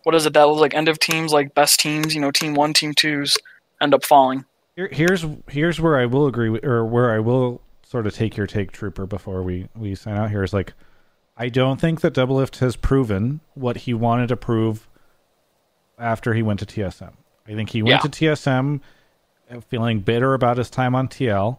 what 0.04 0.16
is 0.16 0.26
it 0.26 0.34
that 0.34 0.50
was 0.50 0.60
like 0.60 0.74
end 0.74 0.90
of 0.90 0.98
teams, 0.98 1.32
like 1.32 1.54
best 1.54 1.80
teams, 1.80 2.16
you 2.16 2.22
know, 2.22 2.32
team 2.32 2.56
one, 2.56 2.74
team 2.74 2.94
twos 2.96 3.38
end 3.82 3.94
up 3.94 4.06
falling. 4.06 4.46
Here, 4.76 4.90
here's 4.92 5.26
here's 5.50 5.80
where 5.82 5.98
I 6.00 6.06
will 6.06 6.28
agree 6.28 6.50
with, 6.50 6.64
or 6.64 6.86
where 6.86 7.12
I 7.12 7.20
will 7.20 7.62
sort 7.84 8.08
of 8.08 8.14
take 8.14 8.38
your 8.38 8.48
take, 8.48 8.72
Trooper, 8.72 9.06
before 9.06 9.44
we 9.44 9.68
we 9.76 9.96
sign 9.96 10.16
out. 10.16 10.30
Here 10.30 10.44
is 10.44 10.54
like, 10.54 10.74
I 11.36 11.50
don't 11.50 11.80
think 11.82 12.02
that 12.02 12.14
Doublelift 12.14 12.60
has 12.60 12.76
proven 12.78 13.42
what 13.54 13.78
he 13.78 13.94
wanted 13.94 14.28
to 14.30 14.38
prove 14.38 14.88
after 15.98 16.34
he 16.34 16.42
went 16.42 16.60
to 16.62 16.66
TSM. 16.66 17.14
I 17.48 17.54
think 17.56 17.70
he 17.72 17.82
went 17.84 18.04
Yeah. 18.04 18.10
to 18.10 18.10
TSM 18.10 18.80
uh, 19.52 19.60
feeling 19.62 20.00
bitter 20.00 20.34
about 20.34 20.58
his 20.58 20.70
time 20.70 20.96
on 20.96 21.08
TL 21.08 21.58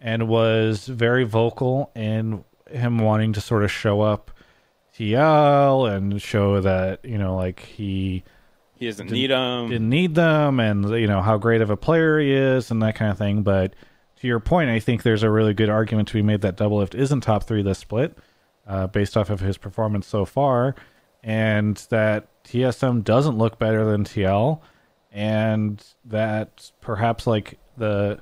and 0.00 0.28
was 0.28 0.86
very 0.86 1.24
vocal 1.24 1.90
in 1.94 2.44
him 2.70 2.98
wanting 2.98 3.32
to 3.34 3.40
sort 3.40 3.62
of 3.62 3.70
show 3.70 4.00
up 4.00 4.30
TL 4.96 5.90
and 5.94 6.20
show 6.22 6.60
that 6.60 7.04
you 7.04 7.18
know 7.18 7.36
like 7.36 7.60
he 7.60 8.22
He 8.76 8.86
doesn't 8.86 9.06
Didn't- 9.06 9.18
need 9.18 9.30
them. 9.30 9.68
didn't 9.70 9.88
need 9.88 10.14
them 10.14 10.60
and 10.60 10.88
you 10.90 11.06
know 11.06 11.22
how 11.22 11.38
great 11.38 11.60
of 11.60 11.70
a 11.70 11.76
player 11.76 12.18
he 12.18 12.32
is 12.32 12.70
and 12.70 12.82
that 12.82 12.94
kind 12.96 13.10
of 13.10 13.18
thing 13.18 13.42
but 13.42 13.74
to 14.16 14.26
your 14.26 14.40
point 14.40 14.68
i 14.70 14.80
think 14.80 15.02
there's 15.02 15.22
a 15.22 15.30
really 15.30 15.54
good 15.54 15.68
argument 15.70 16.08
to 16.08 16.14
be 16.14 16.22
made 16.22 16.40
that 16.42 16.56
Doublelift 16.56 16.94
isn't 16.94 17.20
top 17.22 17.44
three 17.44 17.62
this 17.62 17.78
split 17.78 18.16
uh, 18.66 18.86
based 18.88 19.16
off 19.16 19.30
of 19.30 19.40
his 19.40 19.56
performance 19.58 20.06
so 20.06 20.24
far 20.24 20.74
and 21.22 21.76
that 21.90 22.26
tsm 22.44 23.04
doesn't 23.04 23.38
look 23.38 23.58
better 23.58 23.84
than 23.84 24.04
tl 24.04 24.60
and 25.12 25.82
that 26.04 26.70
perhaps 26.80 27.26
like 27.26 27.58
the 27.76 28.20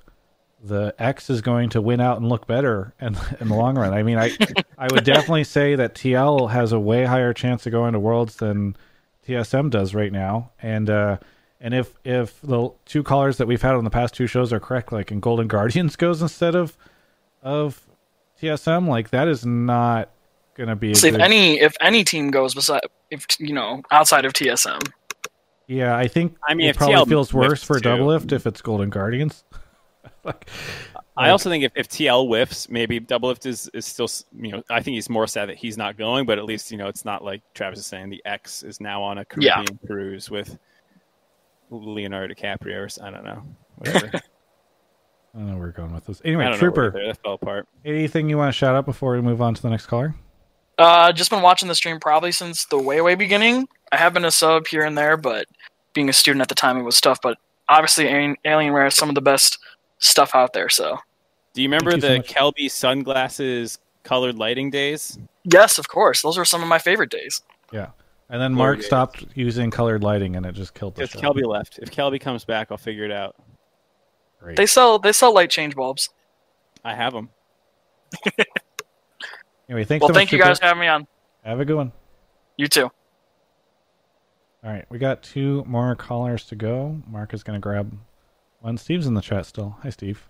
the 0.65 0.95
X 0.97 1.29
is 1.29 1.41
going 1.41 1.71
to 1.71 1.81
win 1.83 2.01
out 2.01 2.19
and 2.19 2.29
look 2.29 2.47
better 2.47 2.95
in, 3.01 3.17
in 3.41 3.49
the 3.49 3.55
long 3.57 3.77
run. 3.77 3.93
I 3.93 4.05
mean, 4.05 4.17
I 4.17 4.31
I 4.79 4.87
would 4.93 5.03
definitely 5.03 5.43
say 5.43 5.75
that 5.75 5.95
TL 5.97 6.51
has 6.53 6.71
a 6.71 6.79
way 6.79 7.05
higher 7.05 7.33
chance 7.33 7.67
of 7.67 7.73
going 7.73 7.95
to 7.95 7.99
Worlds 7.99 8.37
than 8.37 8.77
TSM 9.27 9.71
does 9.71 9.95
right 9.95 10.13
now. 10.13 10.51
And 10.61 10.89
uh, 10.91 11.19
and 11.61 11.75
if 11.75 11.95
if 12.05 12.41
the 12.43 12.71
two 12.85 13.03
callers 13.03 13.37
that 13.39 13.47
we've 13.47 13.63
had 13.63 13.75
on 13.75 13.85
the 13.85 13.91
past 13.91 14.15
two 14.15 14.27
shows 14.27 14.53
are 14.53 14.61
correct, 14.61 14.93
like 14.93 15.11
in 15.13 15.21
Golden 15.21 15.47
Guardians 15.49 15.97
goes 16.05 16.21
instead 16.23 16.55
of 16.55 16.77
of 17.43 17.81
TSM, 18.41 18.89
like 18.89 19.11
that 19.11 19.29
is 19.29 19.47
not 19.47 20.11
gonna 20.55 20.77
be 20.77 20.93
a 20.93 20.95
So 20.95 21.07
if 21.07 21.15
good- 21.15 21.21
any 21.23 21.61
if 21.61 21.75
any 21.81 22.05
team 22.05 22.31
goes 22.31 22.55
beside 22.55 22.83
if 23.11 23.27
you 23.39 23.53
know 23.55 23.83
outside 23.91 24.25
of 24.25 24.33
TSM, 24.33 24.81
Yeah, 25.67 25.97
I 25.97 26.09
think 26.09 26.37
I 26.47 26.55
mean, 26.55 26.69
it 26.69 26.77
probably 26.77 26.97
TL 26.97 27.09
feels 27.09 27.33
worse 27.33 27.49
whiffs 27.49 27.65
for 27.65 27.79
too. 27.81 27.89
Doublelift 27.89 28.33
if 28.33 28.47
it's 28.47 28.61
Golden 28.61 28.91
Guardians. 28.91 29.45
like, 30.25 30.49
I 31.17 31.29
also 31.31 31.51
think 31.51 31.63
if, 31.65 31.73
if 31.75 31.89
TL 31.89 32.27
whiffs, 32.27 32.69
maybe 32.71 32.99
Doublelift 32.99 33.45
is, 33.45 33.69
is 33.75 33.85
still, 33.85 34.09
you 34.35 34.53
know, 34.53 34.63
I 34.71 34.81
think 34.83 34.95
he's 34.95 35.11
more 35.11 35.27
sad 35.27 35.49
that 35.51 35.57
he's 35.59 35.77
not 35.77 35.99
going, 35.99 36.25
but 36.25 36.39
at 36.39 36.45
least, 36.47 36.71
you 36.71 36.79
know, 36.79 36.89
it's 36.89 37.05
not 37.05 37.23
like 37.23 37.43
Travis 37.55 37.81
is 37.81 37.87
saying 37.87 38.09
the 38.09 38.23
X 38.25 38.63
is 38.63 38.81
now 38.81 39.03
on 39.03 39.19
a 39.19 39.27
Yeah. 39.39 39.57
Caribbean 39.57 39.79
cruise 39.87 40.31
with 40.31 40.59
Leonardo 41.71 42.35
DiCaprio 42.35 42.81
or 42.81 42.85
s- 42.87 42.99
I 43.01 43.11
don't 43.11 43.25
know. 43.25 43.43
Whatever. 43.77 44.11
I 45.35 45.39
don't 45.39 45.47
know 45.49 45.53
where 45.55 45.67
we're 45.69 45.73
going 45.73 45.95
with 45.95 46.07
this. 46.07 46.21
Anyway, 46.25 46.55
Trooper. 46.59 46.91
That 46.93 47.19
fell 47.23 47.35
apart. 47.35 47.67
anything 47.85 48.29
you 48.29 48.37
want 48.37 48.49
to 48.53 48.57
shout 48.57 48.75
out 48.75 48.85
before 48.85 49.13
we 49.13 49.21
move 49.23 49.41
on 49.41 49.55
to 49.55 49.63
the 49.63 49.71
next 49.71 49.87
caller? 49.87 50.15
uh, 50.79 51.13
just 51.13 51.31
been 51.31 51.43
watching 51.43 51.69
the 51.69 51.75
stream 51.75 52.01
probably 52.01 52.33
since 52.33 52.65
the 52.67 52.79
way 52.79 53.01
way 53.01 53.15
beginning. 53.15 53.67
I 53.93 53.97
have 53.99 54.15
been 54.15 54.25
a 54.25 54.31
sub 54.31 54.67
here 54.67 54.83
and 54.85 54.97
there, 54.97 55.17
but 55.17 55.47
being 55.93 56.09
a 56.09 56.13
student 56.13 56.41
at 56.43 56.49
the 56.49 56.55
time, 56.55 56.77
it 56.79 56.83
was 56.83 57.01
tough. 57.01 57.19
But 57.23 57.39
obviously, 57.69 58.07
Alien, 58.07 58.37
Alienware 58.45 58.89
is 58.89 58.95
some 58.95 59.09
of 59.09 59.15
the 59.15 59.21
best 59.21 59.59
stuff 60.03 60.35
out 60.35 60.53
there. 60.53 60.69
So 60.69 60.99
Do 61.55 61.63
you 61.63 61.69
remember 61.69 61.93
you 61.95 62.01
so 62.01 62.09
the. 62.09 62.19
Kelby 62.21 62.71
sunglasses 62.71 63.79
colored 64.03 64.37
lighting 64.39 64.71
days? 64.71 65.19
yes, 65.45 65.79
of 65.79 65.89
course, 65.89 66.23
those 66.23 66.37
were 66.39 66.45
some 66.45 66.63
of 66.63 66.69
my 66.69 66.79
favorite 66.79 67.11
days. 67.11 67.41
Yeah. 67.73 67.89
And 68.29 68.41
then 68.41 68.55
Glory 68.55 68.67
Mark 68.69 68.77
days. 68.79 68.87
stopped 68.87 69.25
using 69.35 69.71
colored 69.71 70.03
lighting, 70.03 70.37
and 70.37 70.47
it 70.47 70.53
just 70.55 70.73
killed 70.75 70.95
the 70.97 71.03
If 71.03 71.11
show. 71.13 71.21
Kelby 71.21 71.45
left. 71.47 71.79
If 71.81 71.91
Kelby 71.91 72.21
comes 72.21 72.45
back, 72.45 72.69
I'll 72.71 72.79
figure 72.79 73.05
it 73.05 73.11
out. 73.13 73.37
Great. 74.41 74.57
They 74.57 74.67
sell 74.67 74.99
they 74.99 75.13
sell 75.13 75.33
light 75.35 75.51
change 75.51 75.75
bulbs. 75.75 76.09
I 76.85 76.95
have 76.95 77.13
them. 77.13 77.29
Anyway, 79.69 79.85
thanks 79.85 80.03
Well, 80.03 80.09
so 80.09 80.13
much. 80.13 80.19
thank 80.19 80.33
you 80.33 80.39
guys 80.39 80.59
for 80.59 80.67
having 80.67 80.81
me 80.81 80.87
on. 80.89 81.07
Have 81.45 81.61
a 81.61 81.65
good 81.65 81.77
one. 81.77 81.93
You 82.59 82.67
too. 82.67 82.85
All 84.65 84.71
right, 84.71 84.85
we 84.91 84.99
got 84.99 85.23
two 85.23 85.65
more 85.67 85.95
callers 85.97 86.45
to 86.47 86.57
go. 86.57 87.01
Mark 87.09 87.33
is 87.33 87.43
going 87.43 87.57
to 87.57 87.61
grab 87.61 87.91
one. 88.63 88.79
Steve's 88.79 89.07
in 89.07 89.15
the 89.15 89.21
chat 89.21 89.47
still. 89.47 89.77
Hi, 89.83 89.91
Steve. 89.91 90.29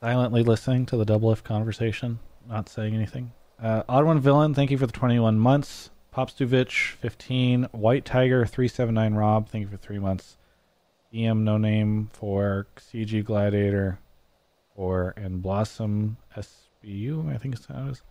Silently 0.00 0.42
listening 0.42 0.86
to 0.86 0.96
the 0.96 1.04
double 1.04 1.32
F 1.32 1.42
conversation, 1.42 2.20
not 2.48 2.68
saying 2.68 2.94
anything. 2.94 3.32
Uh, 3.60 3.82
Odd 3.88 4.04
One 4.04 4.20
Villain, 4.20 4.54
thank 4.54 4.70
you 4.70 4.78
for 4.78 4.86
the 4.86 4.92
21 4.92 5.38
months. 5.38 5.90
Popstuvich, 6.14 6.92
15. 6.92 7.64
White 7.72 8.04
Tiger, 8.04 8.46
379 8.46 9.14
Rob, 9.14 9.48
thank 9.48 9.62
you 9.62 9.68
for 9.68 9.76
three 9.76 9.98
months. 9.98 10.36
EM 11.12 11.44
No 11.44 11.58
Name 11.58 12.10
for 12.12 12.66
CG 12.76 13.24
Gladiator, 13.24 13.98
for 14.76 15.14
and 15.16 15.42
Blossom 15.42 16.16
SBU, 16.36 17.34
I 17.34 17.38
think 17.38 17.56
it's 17.56 17.66
how 17.66 17.86
it 17.86 17.90
is. 17.90 18.02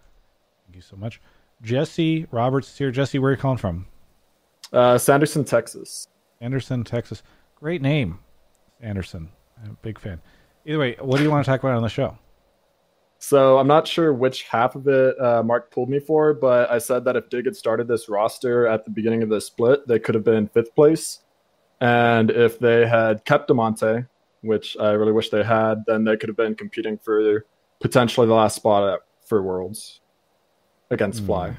Thank 0.65 0.75
you 0.75 0.81
so 0.81 0.97
much. 0.97 1.21
Jesse 1.61 2.27
Roberts 2.31 2.69
is 2.69 2.77
here. 2.77 2.91
Jesse, 2.91 3.19
where 3.19 3.31
are 3.31 3.35
you 3.35 3.39
calling 3.39 3.57
from? 3.57 3.85
Uh, 4.73 4.97
Sanderson, 4.97 5.45
Texas. 5.45 6.07
Anderson, 6.41 6.83
Texas. 6.83 7.23
Great 7.55 7.81
name, 7.81 8.19
Anderson. 8.81 9.29
I'm 9.63 9.71
a 9.71 9.73
big 9.75 9.99
fan. 9.99 10.21
Either 10.65 10.79
way, 10.79 10.95
what 10.99 11.17
do 11.17 11.23
you 11.23 11.31
want 11.31 11.45
to 11.45 11.49
talk 11.51 11.61
about 11.61 11.75
on 11.75 11.81
the 11.83 11.89
show? 11.89 12.17
So 13.19 13.57
I'm 13.57 13.67
not 13.67 13.87
sure 13.87 14.13
which 14.13 14.43
half 14.43 14.75
of 14.75 14.87
it 14.87 15.19
uh, 15.19 15.41
Mark 15.41 15.71
pulled 15.71 15.89
me 15.89 15.99
for, 15.99 16.33
but 16.35 16.69
I 16.69 16.77
said 16.77 17.03
that 17.05 17.15
if 17.15 17.29
Dig 17.29 17.45
had 17.45 17.55
started 17.55 17.87
this 17.87 18.09
roster 18.09 18.67
at 18.67 18.85
the 18.85 18.91
beginning 18.91 19.23
of 19.23 19.29
the 19.29 19.41
split, 19.41 19.87
they 19.87 19.97
could 19.97 20.13
have 20.13 20.23
been 20.23 20.35
in 20.35 20.47
fifth 20.47 20.75
place. 20.75 21.19
And 21.81 22.29
if 22.29 22.59
they 22.59 22.87
had 22.87 23.25
kept 23.25 23.49
Damonte, 23.49 24.07
which 24.41 24.77
I 24.79 24.91
really 24.91 25.11
wish 25.13 25.29
they 25.29 25.43
had, 25.43 25.83
then 25.87 26.03
they 26.03 26.15
could 26.15 26.29
have 26.29 26.37
been 26.37 26.53
competing 26.53 26.97
for 26.99 27.45
potentially 27.79 28.27
the 28.27 28.33
last 28.35 28.55
spot 28.55 28.93
at, 28.93 28.99
for 29.27 29.41
Worlds 29.41 30.01
against 30.91 31.21
Hmm. 31.21 31.25
Fly. 31.25 31.57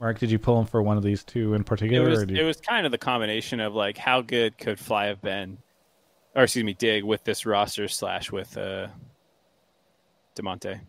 Mark, 0.00 0.18
did 0.18 0.30
you 0.30 0.38
pull 0.40 0.58
him 0.58 0.66
for 0.66 0.82
one 0.82 0.96
of 0.96 1.02
these 1.04 1.22
two 1.22 1.54
in 1.54 1.60
It 1.60 1.66
particular? 1.66 2.08
was 2.10 2.22
or 2.22 2.26
do 2.26 2.34
it 2.34 2.42
was 2.42 2.60
kind 2.60 2.84
of 2.84 2.90
the 2.92 2.98
combination 2.98 3.60
of 3.60 3.74
like 3.74 3.96
how 3.96 4.22
good 4.22 4.58
could 4.58 4.78
Fly 4.78 5.06
have 5.06 5.22
been, 5.22 5.58
or 6.34 6.44
excuse 6.44 6.64
me, 6.64 6.74
Dig 6.74 7.04
with 7.04 7.24
this 7.24 7.46
roster 7.46 7.88
slash 7.88 8.32
with 8.32 8.56
uh, 8.56 8.88
Damonte. 10.36 10.80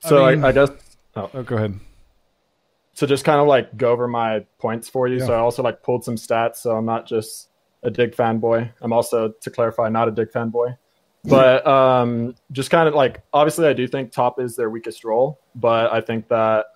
So 0.00 0.24
I 0.24 0.32
I, 0.32 0.34
mean- 0.34 0.44
I 0.44 0.52
guess 0.52 0.70
oh, 1.16 1.42
go 1.42 1.56
ahead. 1.56 1.78
so 2.94 3.06
just 3.06 3.24
kind 3.24 3.40
of 3.40 3.46
like 3.46 3.76
go 3.76 3.90
over 3.90 4.08
my 4.08 4.46
points 4.58 4.88
for 4.88 5.08
you. 5.08 5.18
Yeah. 5.18 5.26
So 5.26 5.32
I 5.34 5.38
also 5.38 5.62
like 5.62 5.82
pulled 5.82 6.04
some 6.04 6.16
stats. 6.16 6.56
So 6.56 6.76
I'm 6.76 6.86
not 6.86 7.06
just 7.06 7.50
a 7.82 7.90
Dig 7.90 8.14
fanboy. 8.14 8.72
I'm 8.80 8.92
also, 8.92 9.32
to 9.40 9.50
clarify, 9.50 9.88
not 9.88 10.08
a 10.08 10.10
Dig 10.10 10.30
fanboy. 10.30 10.76
But 11.24 11.66
um, 11.66 12.34
just 12.52 12.70
kind 12.70 12.88
of 12.88 12.94
like 12.94 13.20
obviously, 13.32 13.66
I 13.66 13.72
do 13.72 13.86
think 13.86 14.12
top 14.12 14.40
is 14.40 14.56
their 14.56 14.70
weakest 14.70 15.04
role, 15.04 15.40
but 15.54 15.92
I 15.92 16.00
think 16.00 16.28
that 16.28 16.66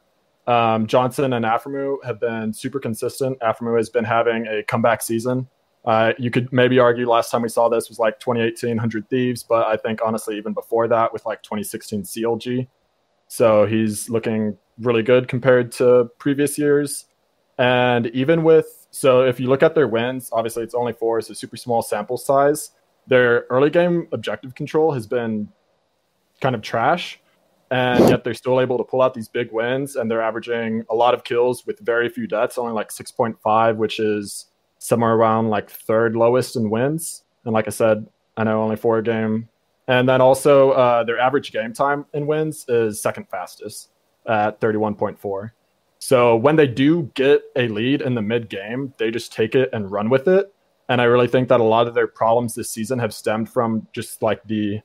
um, 0.47 0.87
Johnsun 0.87 1.35
and 1.35 1.45
Aphromoo 1.45 2.05
have 2.05 2.21
been 2.21 2.53
super 2.53 2.81
consistent. 2.81 3.39
Aphromoo 3.41 3.77
has 3.79 3.89
been 3.89 4.05
having 4.05 4.47
a 4.49 4.63
comeback 4.65 5.01
season. 5.01 5.49
Uh, 5.85 6.13
you 6.17 6.31
could 6.31 6.53
maybe 6.53 6.79
argue 6.79 7.09
last 7.09 7.31
time 7.31 7.43
we 7.43 7.49
saw 7.49 7.69
this 7.69 7.89
was 7.89 7.99
like 7.99 8.21
2018 8.21 8.77
100 8.77 9.09
Thieves, 9.09 9.43
but 9.43 9.67
I 9.67 9.77
think 9.77 10.01
honestly, 10.05 10.37
even 10.37 10.53
before 10.53 10.87
that, 10.89 11.13
with 11.13 11.27
like 11.27 11.43
2016 11.43 12.03
CLG. 12.03 12.69
So 13.27 13.67
he's 13.67 14.09
looking 14.09 14.57
really 14.79 15.03
good 15.03 15.27
compared 15.27 15.73
to 15.73 16.11
previous 16.19 16.57
years. 16.59 17.07
And 17.59 18.07
even 18.09 18.43
with, 18.45 18.87
so 18.91 19.23
if 19.23 19.41
you 19.41 19.49
look 19.49 19.63
at 19.63 19.75
their 19.75 19.89
wins, 19.89 20.31
obviously 20.33 20.63
it's 20.63 20.75
only 20.75 20.93
four, 20.93 21.21
so 21.21 21.35
super 21.35 21.57
small 21.57 21.83
sample 21.83 22.17
size. 22.17 22.71
Their 23.09 23.47
early 23.51 23.71
game 23.71 24.07
objective 24.13 24.55
control 24.55 24.93
has 24.93 25.07
been 25.07 25.49
kind 26.41 26.55
of 26.55 26.63
trash. 26.63 27.19
And 27.71 28.11
yet 28.11 28.23
they're 28.23 28.35
still 28.35 28.61
able 28.61 28.77
to 28.77 28.85
pull 28.85 29.01
out 29.01 29.15
these 29.15 29.29
big 29.29 29.51
wins. 29.51 29.97
And 29.97 30.11
they're 30.11 30.23
averaging 30.23 30.85
a 30.91 30.95
lot 30.95 31.15
of 31.15 31.25
kills 31.25 31.67
with 31.67 31.81
very 31.81 32.09
few 32.11 32.27
deaths, 32.27 32.59
only 32.59 32.73
like 32.73 32.91
6.5, 32.91 33.77
which 33.77 33.99
is 33.99 34.52
somewhere 34.83 35.13
around 35.13 35.49
like 35.49 35.71
third 35.71 36.17
lowest 36.17 36.57
in 36.57 36.69
wins. 36.69 37.23
And 37.45 37.55
like 37.55 37.69
I 37.69 37.71
said, 37.71 38.05
I 38.37 38.43
know 38.43 38.61
only 38.61 38.75
four 38.75 39.01
game. 39.01 39.49
And 39.87 40.09
then 40.09 40.21
also 40.21 40.73
uh, 40.73 41.05
their 41.05 41.21
average 41.21 41.53
game 41.53 41.73
time 41.73 42.05
in 42.15 42.27
wins 42.27 42.65
is 42.69 43.01
second 43.01 43.29
fastest 43.29 43.91
at 44.27 44.61
31.4. 44.61 45.53
So 46.01 46.35
when 46.35 46.57
they 46.57 46.67
do 46.67 47.05
get 47.15 47.43
a 47.55 47.69
lead 47.69 48.03
in 48.03 48.17
the 48.17 48.23
mid 48.23 48.49
game, 48.49 48.93
they 48.99 49.13
just 49.13 49.33
take 49.33 49.55
it 49.55 49.71
and 49.73 49.89
run 49.89 50.11
with 50.11 50.27
it. 50.27 50.53
And 50.89 51.01
I 51.01 51.05
really 51.05 51.29
think 51.29 51.49
that 51.49 51.61
a 51.61 51.65
lot 51.65 51.87
of 51.87 51.95
their 51.95 52.09
problems 52.09 52.57
this 52.57 52.71
season 52.71 52.99
have 52.99 53.15
stemmed 53.15 53.49
from 53.49 53.87
just 53.93 54.21
like 54.21 54.43
the 54.45 54.81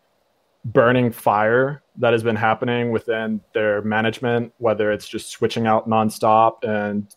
burning 0.63 1.11
fire 1.11 1.81
that 1.95 2.13
has 2.13 2.21
been 2.21 2.35
happening 2.35 2.91
within 2.91 3.41
their 3.53 3.81
management, 3.81 4.53
whether 4.59 4.91
it's 4.91 5.07
just 5.07 5.31
switching 5.31 5.65
out 5.65 5.89
nonstop 5.89 6.63
and 6.63 7.15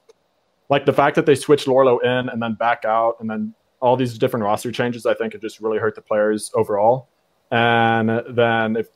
like 0.70 0.86
the 0.86 0.92
fact 0.92 1.16
that 1.16 1.26
they 1.26 1.34
switched 1.34 1.66
Lourlo 1.66 2.02
in 2.02 2.28
and 2.30 2.40
then 2.42 2.54
back 2.54 2.84
out 2.84 3.16
and 3.20 3.28
then 3.28 3.52
all 3.80 3.96
these 3.96 4.16
different 4.18 4.44
roster 4.44 4.70
changes, 4.72 5.04
I 5.04 5.14
think, 5.14 5.32
have 5.34 5.42
just 5.42 5.60
really 5.60 5.78
hurt 5.78 5.94
the 5.94 6.00
players 6.02 6.50
overall. 6.54 7.08
And 7.50 8.08
then 8.30 8.76
if 8.76 8.88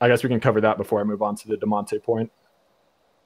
I 0.00 0.08
guess 0.08 0.22
we 0.22 0.28
can 0.28 0.40
cover 0.40 0.60
that 0.62 0.76
before 0.76 1.00
I 1.00 1.04
move 1.04 1.22
on 1.22 1.36
to 1.36 1.48
the 1.48 1.56
Damonte 1.56 2.02
point. 2.02 2.30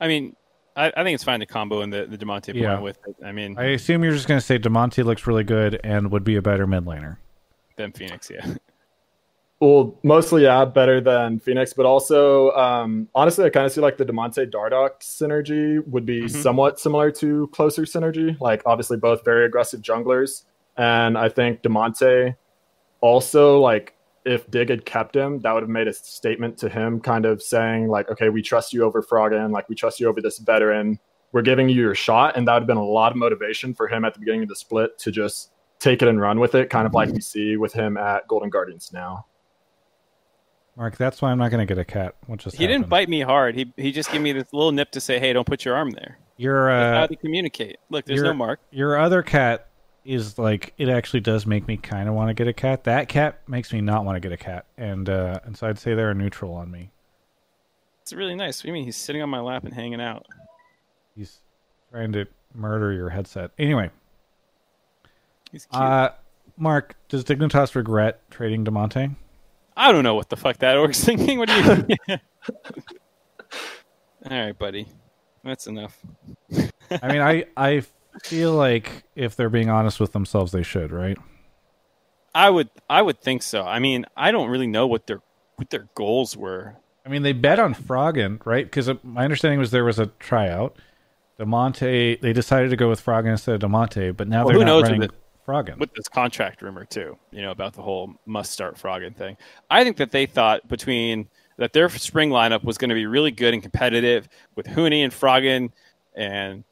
I 0.01 0.09
mean, 0.09 0.37
I, 0.77 0.87
I 0.97 1.03
think 1.05 1.15
it's 1.15 1.25
fine 1.25 1.41
to 1.41 1.47
combo 1.47 1.83
in 1.83 1.91
the, 1.91 2.07
the 2.07 2.17
Damonte 2.17 2.55
Yeah. 2.55 2.75
point 2.75 2.83
with 2.85 2.99
it. 3.07 3.17
I 3.25 3.33
mean, 3.33 3.59
I 3.59 3.65
assume 3.67 4.03
you're 4.05 4.13
just 4.15 4.29
going 4.29 4.39
to 4.41 4.45
say 4.47 4.59
Damonte 4.59 5.05
looks 5.05 5.27
really 5.27 5.45
good 5.45 5.81
and 5.85 6.11
would 6.13 6.25
be 6.25 6.37
a 6.37 6.43
better 6.43 6.67
mid 6.67 6.85
laner. 6.85 7.17
then 7.77 7.93
Fenix, 7.93 8.31
yeah. 8.31 8.55
Well, 9.61 9.95
mostly, 10.03 10.45
yeah, 10.45 10.65
better 10.65 11.03
than 11.03 11.39
Fenix, 11.39 11.75
but 11.75 11.85
also, 11.85 12.51
um, 12.53 13.09
honestly, 13.15 13.45
I 13.45 13.51
kind 13.51 13.67
of 13.67 13.73
see 13.73 13.83
like 13.83 13.99
the 13.99 14.07
Damonte 14.07 14.51
Dardoch 14.51 15.01
synergy 15.01 15.87
would 15.87 16.07
be 16.07 16.23
Mhm. 16.23 16.31
somewhat 16.31 16.81
similar 16.81 17.11
to 17.13 17.47
closer 17.49 17.83
synergy. 17.83 18.41
Like, 18.41 18.63
obviously, 18.65 18.97
both 18.97 19.23
very 19.23 19.45
aggressive 19.45 19.83
junglers, 19.83 20.45
and 20.79 21.19
I 21.19 21.29
think 21.29 21.61
Damonte 21.61 22.37
also 23.03 23.61
like 23.61 23.95
if 24.27 24.51
Dig 24.51 24.69
had 24.69 24.85
kept 24.85 25.17
him, 25.17 25.41
that 25.41 25.53
would 25.53 25.63
have 25.63 25.71
made 25.71 25.89
a 25.89 25.93
statement 25.95 26.57
to 26.59 26.69
him, 26.69 27.01
kind 27.01 27.25
of 27.25 27.43
saying 27.43 27.89
like, 27.89 28.11
okay, 28.11 28.29
we 28.29 28.43
trust 28.43 28.73
you 28.73 28.85
over 28.85 29.03
Froggen, 29.03 29.51
like 29.51 29.69
we 29.69 29.75
trust 29.75 29.99
you 29.99 30.09
over 30.09 30.21
this 30.21 30.39
veteran. 30.39 30.99
We're 31.33 31.41
giving 31.43 31.69
you 31.69 31.77
your 31.83 31.95
shot, 31.95 32.37
and 32.37 32.47
that 32.49 32.55
would 32.55 32.63
have 32.63 32.67
been 32.67 32.77
a 32.77 32.85
lot 32.85 33.13
of 33.13 33.17
motivation 33.19 33.73
for 33.75 33.89
him 33.89 34.05
at 34.05 34.13
the 34.15 34.21
beginning 34.21 34.43
of 34.43 34.49
the 34.49 34.57
split 34.57 34.99
to 34.99 35.11
just 35.11 35.53
take 35.79 36.03
it 36.03 36.09
and 36.09 36.21
run 36.21 36.39
with 36.39 36.55
it, 36.55 36.69
kind 36.69 36.87
of 36.87 36.93
like 36.93 37.11
we 37.11 37.21
see 37.21 37.57
with 37.57 37.73
him 37.73 37.97
at 37.97 38.27
Golden 38.29 38.51
Guardians 38.51 38.91
now. 38.93 39.25
Mark, 40.81 40.97
that's 40.97 41.21
why 41.21 41.31
I'm 41.31 41.37
not 41.37 41.51
going 41.51 41.61
to 41.61 41.67
get 41.67 41.79
a 41.79 41.85
cat. 41.85 42.15
What 42.27 42.39
just 42.39 42.57
He 42.57 42.67
didn't 42.67 42.89
bite 42.89 43.11
me 43.11 43.21
hard. 43.21 43.55
He 43.55 43.71
he 43.77 43.93
just 43.93 44.11
gave 44.11 44.23
me 44.23 44.33
this 44.33 44.51
little 44.51 44.73
nip 44.73 44.91
to 44.93 45.01
say, 45.01 45.19
"Hey, 45.19 45.31
don't 45.35 45.47
put 45.47 45.63
your 45.63 45.75
arm 45.77 45.91
there." 45.91 46.19
Your 46.39 46.71
That's 46.71 46.97
how 46.97 47.03
uh, 47.03 47.07
they 47.07 47.17
communicate. 47.17 47.77
Look, 47.91 48.07
there's 48.07 48.17
your- 48.17 48.29
no 48.29 48.33
mark. 48.33 48.61
your 48.71 48.99
other 48.99 49.23
cat 49.23 49.67
is 50.07 50.39
like 50.39 50.73
it 50.79 50.89
actually 50.89 51.21
does 51.21 51.45
make 51.45 51.69
me 51.69 51.77
kind 51.77 52.09
of 52.09 52.15
want 52.15 52.29
to 52.31 52.35
get 52.35 52.49
a 52.49 52.55
cat. 52.55 52.85
That 52.85 53.11
cat 53.11 53.47
makes 53.47 53.75
me 53.75 53.83
not 53.83 54.07
want 54.07 54.17
to 54.17 54.21
get 54.21 54.33
a 54.33 54.39
cat, 54.39 54.65
and 54.79 55.07
uh, 55.07 55.41
and 55.45 55.55
so 55.55 55.67
I'd 55.69 55.79
say 55.79 55.95
they're 55.95 56.13
a 56.13 56.15
neutral 56.15 56.55
on 56.55 56.71
me. 56.71 56.91
It's 58.01 58.15
really 58.15 58.35
nice. 58.35 58.61
What 58.61 58.63
do 58.63 58.69
you 58.69 58.73
mean? 58.73 58.85
He's 58.87 58.97
sitting 58.97 59.21
on 59.21 59.29
my 59.29 59.41
lap 59.41 59.65
and 59.65 59.75
hanging 59.75 60.01
out. 60.01 60.25
He's 61.15 61.41
trying 61.91 62.13
to 62.13 62.25
murder 62.55 62.91
your 62.91 63.11
headset. 63.11 63.51
Anyway, 63.59 63.91
He's 65.53 65.67
cute. 65.67 65.83
uh, 65.83 66.13
Mark, 66.57 66.97
does 67.11 67.23
Dignitas 67.23 67.75
regret 67.75 68.23
trading 68.31 68.65
Damonte? 68.65 69.15
I 69.77 69.93
don't 69.93 70.05
know 70.05 70.15
what 70.15 70.29
the 70.29 70.37
fuck 70.37 70.59
that 70.59 70.77
org's 70.77 71.03
thinking. 71.05 71.39
What 71.39 71.49
do 71.49 71.87
you? 72.09 72.17
All 74.31 74.45
right, 74.47 74.59
buddy. 74.59 74.87
That's 75.43 75.67
enough. 75.67 75.99
I 76.53 77.09
mean, 77.09 77.23
I 77.23 77.47
I 77.57 77.83
feel 78.23 78.53
like 78.53 79.05
if 79.15 79.37
they're 79.37 79.49
being 79.49 79.71
honest 79.71 80.01
with 80.01 80.13
themselves, 80.13 80.53
they 80.53 80.63
should, 80.63 80.93
right? 80.93 81.17
I 82.35 82.51
would 82.51 82.71
I 82.89 83.03
would 83.03 83.21
think 83.21 83.43
so. 83.43 83.63
I 83.63 83.79
mean, 83.79 84.07
I 84.17 84.31
don't 84.33 84.51
really 84.51 84.67
know 84.67 84.87
what 84.87 85.07
their 85.07 85.21
what 85.57 85.71
their 85.71 85.89
goals 85.95 86.37
were. 86.37 86.77
I 87.05 87.09
mean, 87.09 87.23
they 87.23 87.33
bet 87.33 87.59
on 87.59 87.75
Froggen, 87.75 88.45
right? 88.45 88.65
Because 88.65 88.89
uh, 88.89 88.95
my 89.03 89.25
understanding 89.25 89.59
was 89.59 89.71
there 89.71 89.85
was 89.85 89.99
a 89.99 90.07
tryout. 90.07 90.77
Damonte, 91.39 92.21
they 92.21 92.33
decided 92.35 92.69
to 92.69 92.77
go 92.77 92.91
with 92.91 93.03
Froggen 93.03 93.31
instead 93.31 93.63
of 93.63 93.71
Damonte, 93.71 94.15
but 94.15 94.29
now 94.29 94.45
Well, 94.45 94.49
they're 94.49 94.59
who 94.59 94.65
not 94.65 94.67
knows 94.67 94.83
running 94.85 95.01
with 95.01 95.20
Froggen. 95.47 95.79
with 95.79 95.93
this 95.95 96.09
contract 96.09 96.63
rumor 96.63 96.85
too, 96.85 97.19
you 97.31 97.43
know, 97.43 97.51
about 97.51 97.75
the 97.75 97.83
whole 97.83 98.15
must 98.27 98.53
start 98.53 98.77
Froggen 98.77 99.15
thing. 99.15 99.37
I 99.71 99.85
think 99.85 99.97
that 99.97 100.11
they 100.11 100.27
thought 100.27 100.69
between 100.69 101.29
that 101.57 101.73
their 101.73 101.89
spring 101.91 102.31
lineup 102.31 102.65
was 102.65 102.79
going 102.79 102.89
to 102.89 102.95
be 102.95 103.07
really 103.07 103.31
good 103.31 103.53
and 103.53 103.63
competitive 103.63 104.29
with 104.55 104.67
Huni 104.67 105.05
and 105.05 105.13
Froggen 105.13 105.71
and 106.15 106.65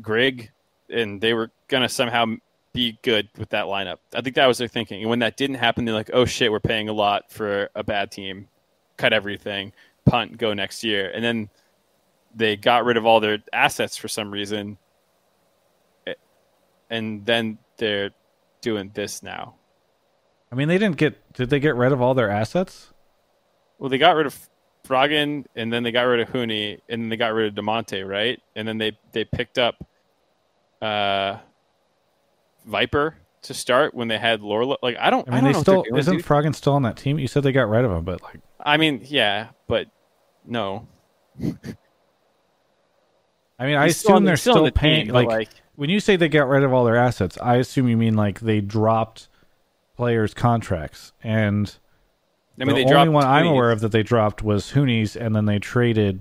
Grig, 0.00 0.50
and 0.90 1.20
they 1.20 1.34
were 1.34 1.50
going 1.68 1.82
to 1.82 1.88
somehow 1.88 2.26
be 2.72 2.98
good 3.02 3.28
with 3.38 3.48
that 3.50 3.66
lineup. 3.66 3.98
I 4.14 4.20
think 4.20 4.36
that 4.36 4.46
was 4.46 4.58
their 4.58 4.68
thinking. 4.68 5.00
And 5.00 5.08
when 5.08 5.20
that 5.20 5.36
didn't 5.36 5.56
happen, 5.56 5.84
they're 5.84 5.94
like, 5.94 6.10
"Oh 6.12 6.24
shit, 6.24 6.50
we're 6.50 6.60
paying 6.60 6.88
a 6.88 6.92
lot 6.92 7.30
for 7.30 7.70
a 7.74 7.82
bad 7.82 8.10
team. 8.10 8.48
Cut 8.96 9.12
everything, 9.12 9.72
punt, 10.04 10.36
go 10.36 10.52
next 10.52 10.84
year." 10.84 11.10
And 11.14 11.24
then 11.24 11.48
they 12.34 12.56
got 12.56 12.84
rid 12.84 12.96
of 12.96 13.06
all 13.06 13.20
their 13.20 13.38
assets 13.52 13.96
for 13.96 14.08
some 14.08 14.30
reason, 14.30 14.76
and 16.90 17.24
then 17.24 17.58
they're 17.76 18.10
doing 18.60 18.90
this 18.94 19.22
now. 19.22 19.54
I 20.52 20.54
mean, 20.54 20.68
they 20.68 20.78
didn't 20.78 20.96
get. 20.96 21.32
Did 21.34 21.50
they 21.50 21.58
get 21.60 21.74
rid 21.74 21.92
of 21.92 22.00
all 22.00 22.14
their 22.14 22.30
assets? 22.30 22.92
Well, 23.78 23.90
they 23.90 23.98
got 23.98 24.14
rid 24.16 24.26
of 24.26 24.38
Froggen, 24.86 25.46
and 25.56 25.72
then 25.72 25.82
they 25.82 25.90
got 25.90 26.02
rid 26.02 26.20
of 26.20 26.28
Huni, 26.28 26.78
and 26.88 27.02
then 27.02 27.08
they 27.08 27.16
got 27.16 27.32
rid 27.32 27.48
of 27.58 27.64
Damonte, 27.64 28.06
right? 28.08 28.40
And 28.54 28.66
then 28.68 28.78
they 28.78 28.96
they 29.12 29.24
picked 29.24 29.58
up 29.58 29.74
uh, 30.80 31.38
Viper 32.66 33.16
to 33.42 33.52
start 33.54 33.94
when 33.94 34.08
they 34.08 34.18
had 34.18 34.40
Lourlo. 34.40 34.76
Like 34.82 34.96
I 34.98 35.10
don't, 35.10 35.28
I 35.28 35.32
I, 35.32 35.34
mean, 35.40 35.44
don't 35.44 35.52
they 35.52 35.58
know 35.58 35.82
still 35.82 35.96
isn't 35.98 36.16
dude. 36.18 36.24
Froggen 36.24 36.54
still 36.54 36.74
on 36.74 36.82
that 36.82 36.96
team? 36.96 37.18
You 37.18 37.26
said 37.26 37.42
they 37.42 37.52
got 37.52 37.68
rid 37.68 37.84
of 37.84 37.90
him, 37.90 38.04
but 38.04 38.22
like, 38.22 38.40
I 38.60 38.76
mean, 38.76 39.00
yeah, 39.04 39.48
but 39.66 39.88
no. 40.46 40.86
I 43.58 43.66
mean, 43.66 43.76
I 43.76 43.86
He's 43.86 43.96
still 43.96 44.12
on 44.14 44.16
assume 44.18 44.24
the- 44.24 44.28
they're 44.28 44.36
still 44.36 44.54
still 44.54 44.64
the 44.66 44.72
paying. 44.72 45.08
like, 45.08 45.28
like- 45.28 45.48
when 45.76 45.90
you 45.90 46.00
say 46.00 46.16
they 46.16 46.28
got 46.28 46.48
rid 46.48 46.62
of 46.62 46.72
all 46.72 46.84
their 46.84 46.96
assets, 46.96 47.38
I 47.42 47.56
assume 47.56 47.88
you 47.88 47.96
mean 47.96 48.14
like 48.14 48.40
they 48.40 48.60
dropped 48.60 49.28
players' 49.96 50.34
contracts, 50.34 51.12
and 51.22 51.76
I 52.60 52.64
mean, 52.64 52.76
the 52.76 52.84
they 52.84 52.90
dropped 52.90 53.08
only 53.08 53.14
one 53.14 53.26
I'm 53.26 53.46
aware 53.46 53.70
of 53.70 53.80
that 53.80 53.92
they 53.92 54.02
dropped 54.02 54.42
was 54.42 54.70
Huni's, 54.72 55.16
and 55.16 55.34
then 55.34 55.46
they 55.46 55.58
traded 55.58 56.20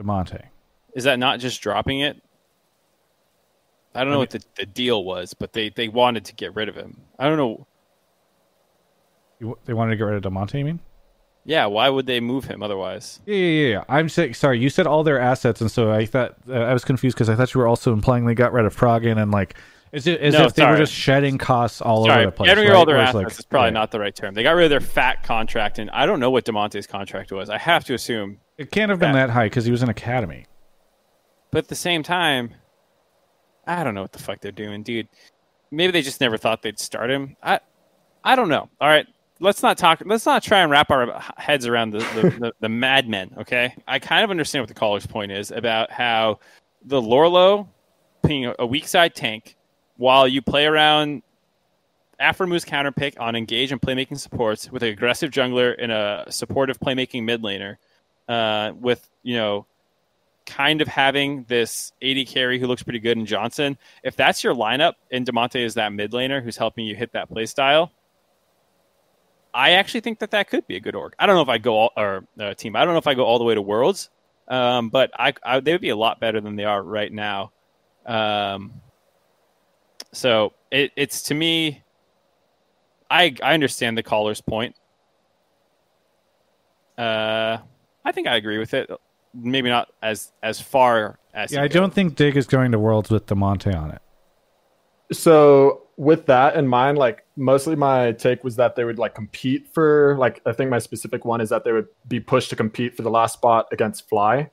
Damonte. 0.00 0.46
Is 0.94 1.04
that 1.04 1.18
not 1.18 1.40
just 1.40 1.60
dropping 1.60 2.00
it? 2.00 2.22
I 3.94 4.04
don't 4.04 4.12
know 4.12 4.18
what 4.18 4.30
the, 4.30 4.42
the 4.56 4.66
deal 4.66 5.02
was, 5.04 5.34
but 5.34 5.52
they, 5.52 5.70
they 5.70 5.88
wanted 5.88 6.24
to 6.26 6.34
get 6.34 6.54
rid 6.54 6.68
of 6.68 6.76
him. 6.76 7.00
I 7.18 7.28
don't 7.28 7.38
know. 7.38 7.66
You, 9.40 9.58
they 9.64 9.72
wanted 9.72 9.92
to 9.92 9.96
get 9.96 10.04
rid 10.04 10.24
of 10.24 10.30
Damonte. 10.30 10.58
You 10.58 10.64
mean? 10.64 10.80
Yeah, 11.48 11.64
why 11.64 11.88
would 11.88 12.04
they 12.04 12.20
move 12.20 12.44
him 12.44 12.62
otherwise? 12.62 13.20
Yeah, 13.24 13.34
yeah, 13.36 13.46
yeah, 13.62 13.68
yeah. 13.76 13.84
I'm 13.88 14.10
saying 14.10 14.34
sorry. 14.34 14.58
You 14.60 14.68
said 14.68 14.86
all 14.86 15.02
their 15.02 15.18
assets, 15.18 15.62
and 15.62 15.70
so 15.70 15.90
I 15.90 16.04
thought 16.04 16.34
uh, 16.46 16.52
I 16.52 16.74
was 16.74 16.84
confused 16.84 17.16
because 17.16 17.30
I 17.30 17.36
thought 17.36 17.54
you 17.54 17.60
were 17.60 17.66
also 17.66 17.94
implying 17.94 18.26
they 18.26 18.34
got 18.34 18.52
rid 18.52 18.66
of 18.66 18.76
Froggen 18.76 19.16
and 19.20 19.30
like, 19.30 19.54
is 19.90 20.06
it 20.06 20.20
as 20.20 20.34
No, 20.34 20.44
if 20.44 20.52
they 20.54 20.66
were 20.66 20.76
just 20.76 20.92
shedding 20.92 21.38
costs 21.38 21.80
all 21.80 22.04
Sorry, 22.04 22.20
over 22.20 22.26
the 22.26 22.36
place? 22.36 22.48
getting 22.50 22.64
rid 22.64 22.72
of 22.72 22.76
all 22.78 22.84
their 22.84 22.98
assets 22.98 23.14
like, 23.14 23.30
is 23.30 23.44
probably 23.46 23.70
not 23.70 23.90
the 23.90 23.98
right 23.98 24.14
term. 24.14 24.34
They 24.34 24.42
got 24.42 24.50
rid 24.50 24.64
of 24.64 24.70
their 24.70 24.80
fat 24.80 25.22
contract, 25.22 25.78
and 25.78 25.88
I 25.90 26.04
don't 26.04 26.20
know 26.20 26.30
what 26.30 26.44
Damonte's 26.44 26.86
contract 26.86 27.32
was. 27.32 27.48
I 27.48 27.56
have 27.56 27.82
to 27.86 27.94
assume, 27.94 28.40
It 28.58 28.70
can't 28.70 28.90
have 28.90 28.98
been 28.98 29.12
that 29.12 29.30
high 29.30 29.46
because 29.46 29.64
he 29.64 29.70
was 29.70 29.82
in 29.82 29.88
academy. 29.88 30.44
but 31.50 31.60
at 31.60 31.68
the 31.68 31.74
same 31.74 32.02
time, 32.02 32.52
I 33.66 33.82
don't 33.84 33.94
know 33.94 34.02
what 34.02 34.12
the 34.12 34.18
fuck 34.18 34.42
they're 34.42 34.52
doing, 34.52 34.82
dude. 34.82 35.08
Maybe 35.70 35.92
they 35.92 36.02
just 36.02 36.20
never 36.20 36.36
thought 36.36 36.60
they'd 36.60 36.78
start 36.78 37.10
him. 37.10 37.36
I, 37.42 37.60
I 38.22 38.36
don't 38.36 38.50
know. 38.50 38.68
All 38.82 38.88
right, 38.88 39.06
let's 39.40 39.62
not 39.62 39.78
talk. 39.78 40.02
Let's 40.04 40.26
not 40.26 40.42
try 40.42 40.60
and 40.60 40.70
wrap 40.70 40.90
our 40.90 41.20
heads 41.36 41.66
around 41.66 41.90
the 41.90 41.98
the, 41.98 42.22
the, 42.40 42.52
the 42.60 42.68
madmen. 42.68 43.34
Okay, 43.38 43.74
I 43.86 43.98
kind 43.98 44.24
of 44.24 44.30
understand 44.30 44.62
what 44.62 44.68
the 44.68 44.74
caller's 44.74 45.06
point 45.06 45.32
is 45.32 45.50
about 45.50 45.90
how 45.90 46.40
the 46.84 47.00
Lourlo 47.00 47.68
being 48.26 48.52
a 48.58 48.66
weak 48.66 48.88
side 48.88 49.14
tank 49.14 49.56
while 49.96 50.28
you 50.28 50.42
play 50.42 50.66
around 50.66 51.22
Aphromoo's 52.20 52.64
counter 52.64 52.92
pick 52.92 53.18
on 53.20 53.36
engage 53.36 53.72
and 53.72 53.80
playmaking 53.80 54.18
supports 54.18 54.70
with 54.70 54.82
an 54.82 54.88
aggressive 54.90 55.30
jungler 55.30 55.74
and 55.78 55.92
a 55.92 56.26
supportive 56.30 56.78
playmaking 56.80 57.24
mid 57.24 57.42
laner, 57.42 57.76
uh, 58.28 58.72
with 58.78 59.08
you 59.22 59.36
know, 59.36 59.66
kind 60.46 60.80
of 60.80 60.88
having 60.88 61.44
this 61.44 61.92
AD 62.02 62.26
carry 62.26 62.58
who 62.58 62.66
looks 62.66 62.82
pretty 62.82 62.98
good 62.98 63.18
in 63.18 63.26
Johnsun. 63.26 63.76
If 64.02 64.16
that's 64.16 64.42
your 64.42 64.54
lineup 64.54 64.94
and 65.10 65.26
Damonte 65.26 65.60
is 65.60 65.74
that 65.74 65.92
mid 65.92 66.12
laner 66.12 66.42
who's 66.42 66.56
helping 66.56 66.86
you 66.86 66.96
hit 66.96 67.12
that 67.12 67.28
play 67.28 67.46
style, 67.46 67.92
I 69.58 69.72
actually 69.72 70.02
think 70.02 70.20
that 70.20 70.30
that 70.30 70.48
could 70.48 70.68
be 70.68 70.76
a 70.76 70.80
good 70.80 70.94
org. 70.94 71.14
I 71.18 71.26
don't 71.26 71.34
know 71.34 71.42
if 71.42 71.48
I 71.48 71.58
go 71.58 71.74
all, 71.74 71.90
or 71.96 72.24
uh, 72.38 72.54
team. 72.54 72.76
I 72.76 72.84
don't 72.84 72.94
know 72.94 72.98
if 72.98 73.08
I 73.08 73.14
go 73.14 73.24
all 73.24 73.38
the 73.38 73.44
way 73.44 73.56
to 73.56 73.60
Worlds, 73.60 74.08
um, 74.46 74.88
but 74.88 75.10
I, 75.18 75.34
I 75.42 75.58
they 75.58 75.72
would 75.72 75.80
be 75.80 75.88
a 75.88 75.96
lot 75.96 76.20
better 76.20 76.40
than 76.40 76.54
they 76.54 76.64
are 76.64 76.80
right 76.80 77.12
now. 77.12 77.50
Um, 78.06 78.80
so 80.12 80.52
it, 80.70 80.92
it's 80.94 81.22
to 81.22 81.34
me, 81.34 81.82
I 83.10 83.34
I 83.42 83.54
understand 83.54 83.98
the 83.98 84.04
caller's 84.04 84.40
point. 84.40 84.76
Uh, 86.96 87.58
I 88.04 88.12
think 88.12 88.28
I 88.28 88.36
agree 88.36 88.58
with 88.58 88.74
it. 88.74 88.88
Maybe 89.34 89.70
not 89.70 89.88
as 90.00 90.32
as 90.40 90.60
far 90.60 91.18
as 91.34 91.50
Yeah, 91.50 91.62
he 91.62 91.64
I 91.64 91.68
don't 91.68 91.92
think 91.92 92.14
Dig 92.14 92.36
is 92.36 92.46
going 92.46 92.70
to 92.70 92.78
Worlds 92.78 93.10
with 93.10 93.26
Damonte 93.26 93.76
on 93.76 93.90
it. 93.90 94.02
So 95.10 95.87
with 95.98 96.26
that 96.26 96.54
in 96.54 96.68
mind, 96.68 96.96
like 96.96 97.26
mostly 97.36 97.74
my 97.74 98.12
take 98.12 98.44
was 98.44 98.54
that 98.56 98.76
they 98.76 98.84
would 98.84 99.00
like 99.00 99.16
compete 99.16 99.66
for 99.74 100.16
like 100.16 100.40
I 100.46 100.52
think 100.52 100.70
my 100.70 100.78
specific 100.78 101.24
one 101.24 101.40
is 101.40 101.48
that 101.50 101.64
they 101.64 101.72
would 101.72 101.88
be 102.06 102.20
pushed 102.20 102.50
to 102.50 102.56
compete 102.56 102.96
for 102.96 103.02
the 103.02 103.10
last 103.10 103.34
spot 103.34 103.66
against 103.72 104.08
Fly. 104.08 104.48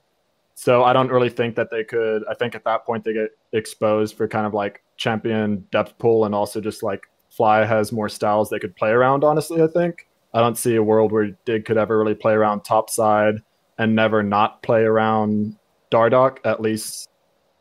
So 0.55 0.83
I 0.83 0.91
don't 0.91 1.11
really 1.11 1.29
think 1.29 1.55
that 1.55 1.69
they 1.69 1.83
could. 1.83 2.23
I 2.27 2.33
think 2.33 2.55
at 2.55 2.63
that 2.63 2.83
point 2.83 3.03
they 3.03 3.13
get 3.13 3.29
exposed 3.53 4.17
for 4.17 4.27
kind 4.27 4.47
of 4.47 4.55
like 4.55 4.81
champion 4.97 5.67
depth 5.71 5.97
pool 5.99 6.25
and 6.25 6.33
also 6.33 6.59
just 6.59 6.81
like 6.81 7.03
Fly 7.29 7.63
has 7.63 7.91
more 7.91 8.09
styles 8.09 8.49
they 8.49 8.59
could 8.59 8.75
play 8.75 8.89
around. 8.89 9.23
Honestly, 9.23 9.61
I 9.61 9.67
think 9.67 10.07
I 10.33 10.39
don't 10.39 10.57
see 10.57 10.75
a 10.75 10.83
world 10.83 11.11
where 11.11 11.37
Dig 11.45 11.65
could 11.65 11.77
ever 11.77 11.95
really 11.95 12.15
play 12.15 12.33
around 12.33 12.61
top 12.61 12.89
side 12.89 13.43
and 13.77 13.95
never 13.95 14.23
not 14.23 14.63
play 14.63 14.81
around 14.81 15.57
Dardoch. 15.91 16.39
At 16.43 16.59
least 16.59 17.07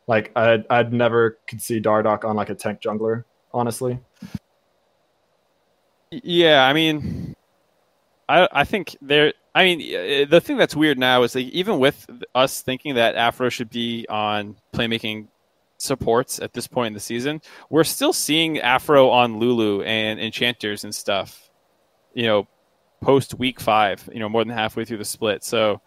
like 0.07 0.33
I'd 0.35 0.65
I'd 0.71 0.91
never 0.91 1.39
could 1.47 1.61
see 1.61 1.83
Dardoch 1.83 2.25
on 2.25 2.35
like 2.35 2.49
a 2.49 2.55
tank 2.55 2.81
jungler 2.81 3.25
honestly. 3.55 3.99
Yeah, 6.11 6.67
I 6.67 6.73
mean, 6.73 7.35
I 8.29 8.49
I 8.53 8.65
think 8.65 8.97
there. 9.01 9.33
I 9.55 9.65
mean, 9.65 10.29
the 10.29 10.41
thing 10.41 10.57
that's 10.57 10.75
weird 10.75 10.99
now 10.99 11.23
is 11.23 11.35
like 11.35 11.47
even 11.47 11.79
with 11.79 12.07
us 12.35 12.61
thinking 12.61 12.97
that 12.97 13.15
Afro 13.15 13.49
should 13.49 13.71
be 13.71 14.05
on 14.09 14.57
playmaking 14.75 15.29
supports 15.79 16.41
at 16.41 16.53
this 16.53 16.67
point 16.67 16.89
in 16.89 16.93
the 16.95 17.01
season, 17.01 17.41
we're 17.71 17.85
still 17.85 18.13
seeing 18.13 18.59
Afro 18.59 19.11
on 19.11 19.39
Lulu 19.39 19.83
and 19.83 20.19
Enchanters 20.21 20.83
and 20.83 20.95
stuff. 20.95 21.51
You 22.15 22.27
know, 22.27 22.49
post 23.01 23.35
week 23.35 23.61
five. 23.61 24.09
You 24.13 24.19
know, 24.19 24.29
more 24.29 24.45
than 24.45 24.53
halfway 24.53 24.85
through 24.85 24.99
the 24.99 25.05
split. 25.05 25.45
So 25.45 25.81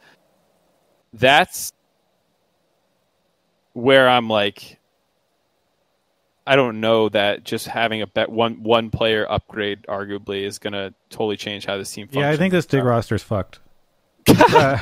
that's 1.14 1.73
where 3.73 4.10
I'm 4.10 4.30
like, 4.30 4.80
I 6.48 6.56
don't 6.56 6.80
know 6.80 7.10
that 7.10 7.44
just 7.44 7.68
having 7.68 8.02
a 8.02 8.07
bet 8.07 8.30
one 8.30 8.64
one 8.64 8.90
player 8.90 9.30
upgrade 9.30 9.84
arguably 9.88 10.44
is 10.44 10.60
going 10.60 10.74
to 10.74 10.94
totally 11.10 11.36
change 11.36 11.65
how 11.65 11.78
this 11.78 11.91
team. 11.91 12.07
Functions. 12.07 12.22
Yeah, 12.22 12.30
I 12.30 12.38
think 12.38 12.53
this 12.53 12.65
dig 12.65 12.84
roster's 12.84 13.24
fucked. 13.24 13.60
Uh, 14.30 14.78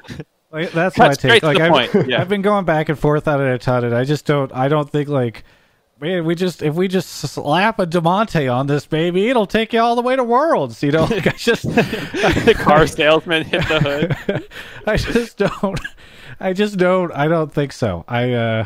like, 0.50 0.70
that's 0.72 0.98
my 0.98 1.08
Cut 1.08 1.18
take. 1.18 1.42
Like 1.42 1.58
I've, 1.60 2.08
yeah. 2.08 2.20
I've 2.20 2.28
been 2.28 2.42
going 2.42 2.64
back 2.64 2.88
and 2.88 2.98
forth 2.98 3.26
on 3.26 3.40
it 3.40 3.52
a 3.52 3.58
ton, 3.58 3.84
and 3.84 3.94
I 3.94 4.04
just 4.04 4.26
don't. 4.26 4.52
I 4.52 4.68
don't 4.68 4.88
think 4.88 5.08
like. 5.08 5.44
Man, 6.00 6.24
we 6.24 6.34
just 6.34 6.62
if 6.62 6.74
we 6.74 6.88
just 6.88 7.08
slap 7.08 7.78
a 7.78 7.86
Damonte 7.86 8.52
on 8.52 8.66
this 8.66 8.86
baby, 8.86 9.28
it'll 9.28 9.46
take 9.46 9.72
you 9.72 9.80
all 9.80 9.94
the 9.94 10.02
way 10.02 10.16
to 10.16 10.24
Worlds. 10.24 10.82
You 10.82 10.90
know, 10.90 11.04
like 11.10 11.26
I 11.28 11.30
just 11.30 11.62
the 11.62 12.56
car 12.58 12.86
salesman 12.88 13.44
hit 13.44 13.66
the 13.68 13.80
hood. 13.80 14.48
I 14.86 14.96
just 14.96 15.36
don't. 15.38 15.80
I 16.40 16.52
just 16.52 16.76
don't. 16.76 17.12
I 17.12 17.28
don't 17.28 17.52
think 17.52 17.72
so. 17.72 18.04
I. 18.08 18.32
uh 18.32 18.64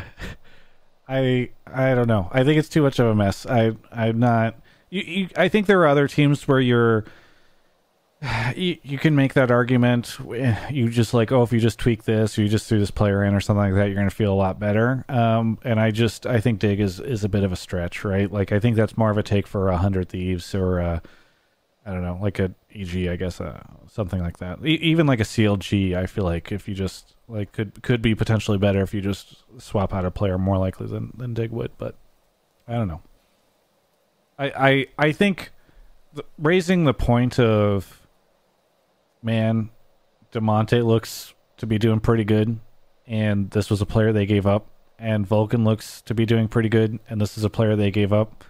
I. 1.07 1.49
I 1.65 1.95
don't 1.95 2.07
know. 2.07 2.29
I 2.31 2.43
think 2.43 2.59
it's 2.59 2.69
too 2.69 2.81
much 2.81 2.99
of 2.99 3.07
a 3.07 3.15
mess. 3.15 3.45
I. 3.45 3.75
I'm 3.91 4.19
not. 4.19 4.55
You. 4.89 5.01
you 5.01 5.29
I 5.35 5.47
think 5.47 5.67
there 5.67 5.79
are 5.81 5.87
other 5.87 6.07
teams 6.07 6.47
where 6.47 6.59
you're. 6.59 7.05
You, 8.55 8.77
you 8.81 8.97
can 8.97 9.15
make 9.15 9.35
that 9.35 9.51
argument. 9.51 10.17
You 10.71 10.89
just 10.89 11.13
like, 11.13 11.31
oh, 11.31 11.43
if 11.43 11.53
you 11.53 11.59
just 11.59 11.77
tweak 11.77 12.05
this, 12.05 12.35
or 12.35 12.41
you 12.41 12.47
just 12.47 12.67
threw 12.67 12.79
this 12.79 12.89
player 12.89 13.23
in, 13.23 13.35
or 13.35 13.39
something 13.39 13.61
like 13.61 13.75
that, 13.75 13.85
you're 13.85 13.95
going 13.95 14.09
to 14.09 14.15
feel 14.15 14.33
a 14.33 14.35
lot 14.35 14.59
better. 14.59 15.05
Um, 15.07 15.59
and 15.63 15.79
I 15.79 15.91
just, 15.91 16.25
I 16.25 16.39
think 16.39 16.57
Dig 16.57 16.79
is 16.79 16.99
is 16.99 17.23
a 17.23 17.29
bit 17.29 17.43
of 17.43 17.51
a 17.51 17.55
stretch, 17.55 18.03
right? 18.03 18.31
Like, 18.31 18.51
I 18.51 18.59
think 18.59 18.75
that's 18.75 18.97
more 18.97 19.11
of 19.11 19.17
a 19.19 19.23
take 19.23 19.45
for 19.45 19.69
a 19.69 19.77
hundred 19.77 20.09
thieves, 20.09 20.55
or 20.55 20.79
uh, 20.79 20.99
I 21.85 21.91
don't 21.91 22.01
know, 22.01 22.17
like 22.21 22.39
a 22.39 22.53
EG, 22.75 23.07
I 23.07 23.15
guess, 23.15 23.39
uh, 23.39 23.61
something 23.87 24.19
like 24.19 24.39
that. 24.39 24.59
E- 24.65 24.79
even 24.81 25.07
like 25.07 25.19
a 25.19 25.23
CLG, 25.23 25.95
I 25.95 26.05
feel 26.05 26.25
like 26.25 26.51
if 26.51 26.67
you 26.67 26.75
just 26.75 27.15
like 27.29 27.51
could 27.53 27.81
could 27.81 28.01
be 28.01 28.13
potentially 28.13 28.57
better 28.57 28.81
if 28.81 28.93
you 28.93 29.01
just 29.01 29.43
swap 29.57 29.93
out 29.93 30.05
a 30.05 30.11
player 30.11 30.37
more 30.37 30.57
likely 30.57 30.87
than 30.87 31.11
than 31.15 31.33
Dig 31.33 31.51
would, 31.51 31.71
but 31.77 31.95
I 32.67 32.73
don't 32.73 32.87
know. 32.87 33.01
I 34.37 34.45
I 34.49 34.85
I 35.07 35.11
think 35.11 35.51
th- 36.15 36.27
raising 36.37 36.83
the 36.83 36.93
point 36.93 37.39
of 37.39 38.07
man, 39.21 39.69
Damonte 40.31 40.85
looks 40.85 41.33
to 41.57 41.65
be 41.67 41.77
doing 41.77 41.99
pretty 41.99 42.23
good, 42.23 42.59
and 43.05 43.51
this 43.51 43.69
was 43.69 43.81
a 43.81 43.85
player 43.85 44.13
they 44.13 44.25
gave 44.25 44.45
up. 44.45 44.67
And 44.99 45.27
Vulcan 45.27 45.63
looks 45.63 46.01
to 46.03 46.15
be 46.15 46.25
doing 46.25 46.47
pretty 46.47 46.69
good, 46.69 46.99
and 47.07 47.21
this 47.21 47.37
is 47.37 47.43
a 47.43 47.51
player 47.51 47.75
they 47.75 47.91
gave 47.91 48.11
up. 48.11 48.43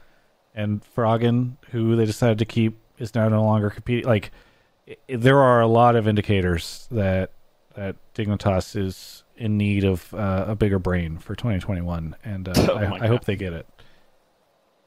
And 0.55 0.81
Froggen, 0.81 1.57
who 1.71 1.95
they 1.97 2.05
decided 2.05 2.39
to 2.39 2.45
keep, 2.45 2.77
is 2.97 3.13
now 3.13 3.27
no 3.27 3.43
longer 3.43 3.69
competing. 3.69 4.05
Like, 4.05 4.31
i 4.87 4.95
there 5.09 5.39
are 5.39 5.61
a 5.61 5.67
lot 5.67 5.95
of 5.95 6.07
indicators 6.07 6.87
that 6.89 7.31
that 7.75 7.95
Dignitas 8.15 8.75
is 8.75 9.23
in 9.37 9.57
need 9.57 9.83
of 9.83 10.13
uh, 10.13 10.45
a 10.47 10.55
bigger 10.55 10.79
brain 10.79 11.17
for 11.17 11.35
2021, 11.35 12.15
and 12.23 12.47
uh, 12.47 12.53
Oh 12.57 12.75
I, 12.75 13.05
I 13.05 13.07
hope 13.07 13.25
they 13.25 13.35
get 13.35 13.53
it. 13.53 13.67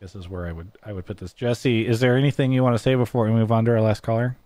This 0.01 0.15
is 0.15 0.29
where 0.29 0.47
I 0.47 0.53
would 0.53 0.73
I 0.83 0.93
would 0.93 1.05
put 1.05 1.19
this. 1.19 1.33
Jesse, 1.33 1.87
is 1.87 2.01
there 2.01 2.17
anything 2.17 2.53
you 2.53 2.63
want 2.63 2.75
to 2.75 2.83
say 2.83 2.95
before 2.95 3.25
we 3.25 3.31
move 3.31 3.53
on 3.53 3.65
to 3.67 3.73
our 3.73 3.81
last 3.81 4.03
caller? 4.03 4.37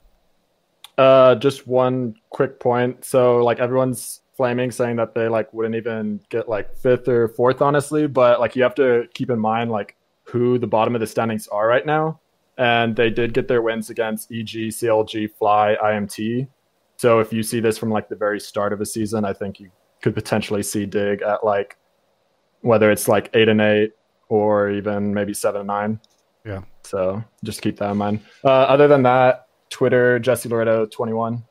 Uh, 0.99 1.35
just 1.37 1.67
one 1.67 2.15
quick 2.31 2.61
point. 2.61 3.05
So 3.05 3.39
like 3.45 3.61
everyone's 3.61 4.21
flaming, 4.37 4.71
saying 4.71 4.97
that 4.97 5.15
they 5.15 5.29
like 5.29 5.53
wouldn't 5.53 5.77
even 5.77 6.21
get 6.29 6.49
like 6.49 6.77
fifth 6.77 7.09
or 7.09 7.29
fourth, 7.29 7.63
honestly. 7.63 8.07
But 8.07 8.41
like 8.41 8.57
you 8.57 8.65
have 8.65 8.75
to 8.77 9.05
keep 9.15 9.31
in 9.31 9.39
mind 9.39 9.71
like 9.71 9.97
who 10.25 10.59
the 10.59 10.67
bottom 10.67 10.95
of 10.95 11.01
the 11.01 11.07
standings 11.07 11.47
are 11.49 11.67
right 11.69 11.87
now, 11.87 12.21
and 12.59 12.97
they 12.97 13.11
did 13.11 13.33
get 13.33 13.47
their 13.47 13.63
wins 13.63 13.91
against 13.91 14.33
EG, 14.33 14.47
CLG, 14.49 15.31
Fly, 15.37 15.77
IMT. 15.83 16.49
So 16.97 17.21
if 17.21 17.33
you 17.33 17.43
see 17.43 17.61
this 17.61 17.79
from 17.79 17.91
like 17.91 18.09
the 18.09 18.17
very 18.17 18.41
start 18.41 18.73
of 18.73 18.81
a 18.81 18.87
season, 18.87 19.25
I 19.25 19.33
think 19.33 19.61
you 19.61 19.71
could 20.05 20.15
potentially 20.15 20.63
see 20.63 20.85
Dig 20.85 21.23
at 21.23 21.43
like 21.43 21.79
whether 22.61 22.91
it's 22.91 23.09
like 23.09 23.31
eight 23.33 23.49
and 23.49 23.63
eight 23.63 23.93
or 24.29 24.69
even 24.71 25.15
maybe 25.15 25.33
seven 25.33 25.63
and 25.63 25.67
nine. 25.67 26.01
Yeah. 26.45 26.61
So 26.83 27.25
just 27.43 27.63
keep 27.63 27.79
that 27.79 27.91
in 27.91 27.97
mind. 27.97 28.21
Uh, 28.45 28.51
other 28.51 28.87
than 28.87 29.03
that, 29.05 29.49
Twitter 29.71 30.19
Jesse 30.19 30.51
Loretto 30.51 30.85
twenty 30.85 31.15
one. 31.15 31.43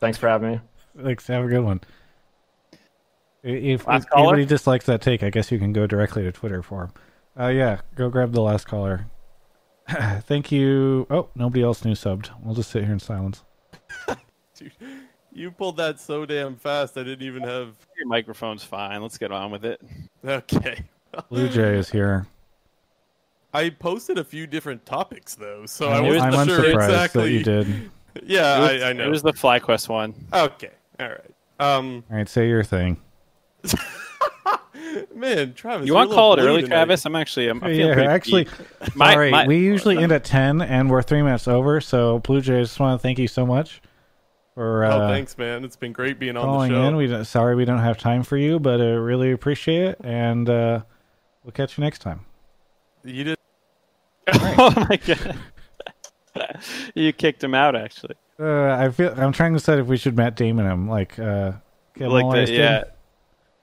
Thanks 0.00 0.16
for 0.16 0.26
having 0.26 0.52
me. 0.52 0.60
Thanks. 1.02 1.26
Have 1.26 1.44
a 1.44 1.48
good 1.48 1.60
one. 1.60 1.82
If, 3.42 3.84
if 3.86 4.06
anybody 4.16 4.46
dislikes 4.46 4.86
that 4.86 5.02
take, 5.02 5.22
I 5.22 5.28
guess 5.28 5.52
you 5.52 5.58
can 5.58 5.74
go 5.74 5.86
directly 5.86 6.22
to 6.22 6.32
Twitter 6.32 6.62
for 6.62 6.84
him. 6.84 6.92
Uh, 7.38 7.48
yeah, 7.48 7.80
go 7.94 8.08
grab 8.08 8.32
the 8.32 8.40
last 8.40 8.66
caller. 8.66 9.06
Thank 9.88 10.50
you. 10.50 11.06
Oh, 11.10 11.28
nobody 11.34 11.62
else 11.62 11.84
new 11.84 11.92
subbed. 11.92 12.30
We'll 12.42 12.54
just 12.54 12.70
sit 12.70 12.84
here 12.84 12.92
in 12.92 13.00
silence. 13.00 13.44
Dude, 14.54 14.72
you 15.32 15.50
pulled 15.50 15.76
that 15.76 16.00
so 16.00 16.26
damn 16.26 16.56
fast. 16.56 16.96
I 16.96 17.02
didn't 17.02 17.26
even 17.26 17.42
have. 17.42 17.74
Your 17.96 18.06
microphone's 18.06 18.64
fine. 18.64 19.02
Let's 19.02 19.18
get 19.18 19.32
on 19.32 19.50
with 19.50 19.64
it. 19.64 19.80
Okay. 20.24 20.84
Blue 21.30 21.48
Jay 21.48 21.76
is 21.76 21.90
here. 21.90 22.26
I 23.54 23.70
posted 23.70 24.18
a 24.18 24.24
few 24.24 24.46
different 24.46 24.84
topics 24.84 25.34
though, 25.34 25.64
so 25.66 25.88
I 25.88 25.98
I'm, 25.98 26.06
wasn't 26.06 26.34
I'm 26.34 26.46
sure 26.46 26.70
exactly. 26.70 27.22
that 27.24 27.30
you 27.30 27.42
did. 27.42 27.90
Yeah, 28.24 28.58
was, 28.58 28.82
I, 28.82 28.88
I 28.88 28.92
know. 28.94 29.04
It 29.04 29.10
was 29.10 29.22
the 29.22 29.32
FlyQuest 29.32 29.88
one. 29.88 30.12
Okay, 30.32 30.70
all 30.98 31.08
right. 31.08 31.34
Um, 31.60 32.02
All 32.10 32.16
right, 32.16 32.28
say 32.28 32.48
your 32.48 32.64
thing. 32.64 32.96
man, 35.14 35.54
Travis, 35.54 35.86
You 35.86 35.94
want 35.94 36.10
to 36.10 36.16
call 36.16 36.32
it 36.32 36.40
early, 36.40 36.62
tonight. 36.62 36.74
Travis? 36.74 37.04
I'm 37.06 37.14
actually, 37.14 37.46
I'm, 37.46 37.62
I'm 37.62 37.70
feeling 37.70 37.86
yeah, 37.88 37.94
pretty 37.94 38.08
actually. 38.08 38.48
My- 38.96 39.12
sorry, 39.12 39.30
my- 39.30 39.46
we 39.46 39.58
usually 39.58 39.98
end 39.98 40.10
at 40.10 40.24
ten, 40.24 40.62
and 40.62 40.90
we're 40.90 41.02
three 41.02 41.22
minutes 41.22 41.46
over. 41.46 41.80
So, 41.80 42.18
Blue 42.20 42.40
Jay, 42.40 42.58
I 42.58 42.62
just 42.62 42.80
want 42.80 42.98
to 42.98 43.02
thank 43.02 43.20
you 43.20 43.28
so 43.28 43.46
much 43.46 43.80
for 44.58 44.84
uh, 44.84 44.92
oh, 44.92 45.08
thanks, 45.08 45.38
man. 45.38 45.64
It's 45.64 45.76
been 45.76 45.92
great 45.92 46.18
being 46.18 46.36
on 46.36 46.42
the 46.42 46.52
calling 46.52 46.72
show. 46.72 46.82
in. 46.88 46.96
We 46.96 47.06
don't- 47.06 47.24
sorry 47.24 47.54
we 47.54 47.64
don't 47.64 47.78
have 47.78 47.96
time 47.96 48.24
for 48.24 48.36
you, 48.36 48.58
but 48.58 48.80
uh, 48.80 48.86
really 48.96 49.30
appreciate 49.30 49.82
it, 49.90 50.00
and 50.02 50.50
uh, 50.50 50.80
we'll 51.44 51.52
catch 51.52 51.78
you 51.78 51.84
next 51.84 52.00
time. 52.00 52.24
You 53.04 53.22
did. 53.22 53.38
oh 54.34 54.86
my 54.88 54.96
god! 54.96 55.38
you 56.96 57.12
kicked 57.12 57.44
him 57.44 57.54
out, 57.54 57.76
actually. 57.76 58.16
Uh, 58.40 58.72
I 58.72 58.90
feel 58.90 59.14
I'm 59.16 59.30
trying 59.32 59.52
to 59.52 59.60
decide 59.60 59.78
if 59.78 59.86
we 59.86 59.96
should 59.96 60.16
Matt 60.16 60.34
Damon 60.34 60.66
him 60.66 60.88
like 60.88 61.20
uh, 61.20 61.52
Kevin 61.94 62.12
like 62.12 62.24
Mulline's 62.24 62.50
the, 62.50 62.56
yeah, 62.56 62.84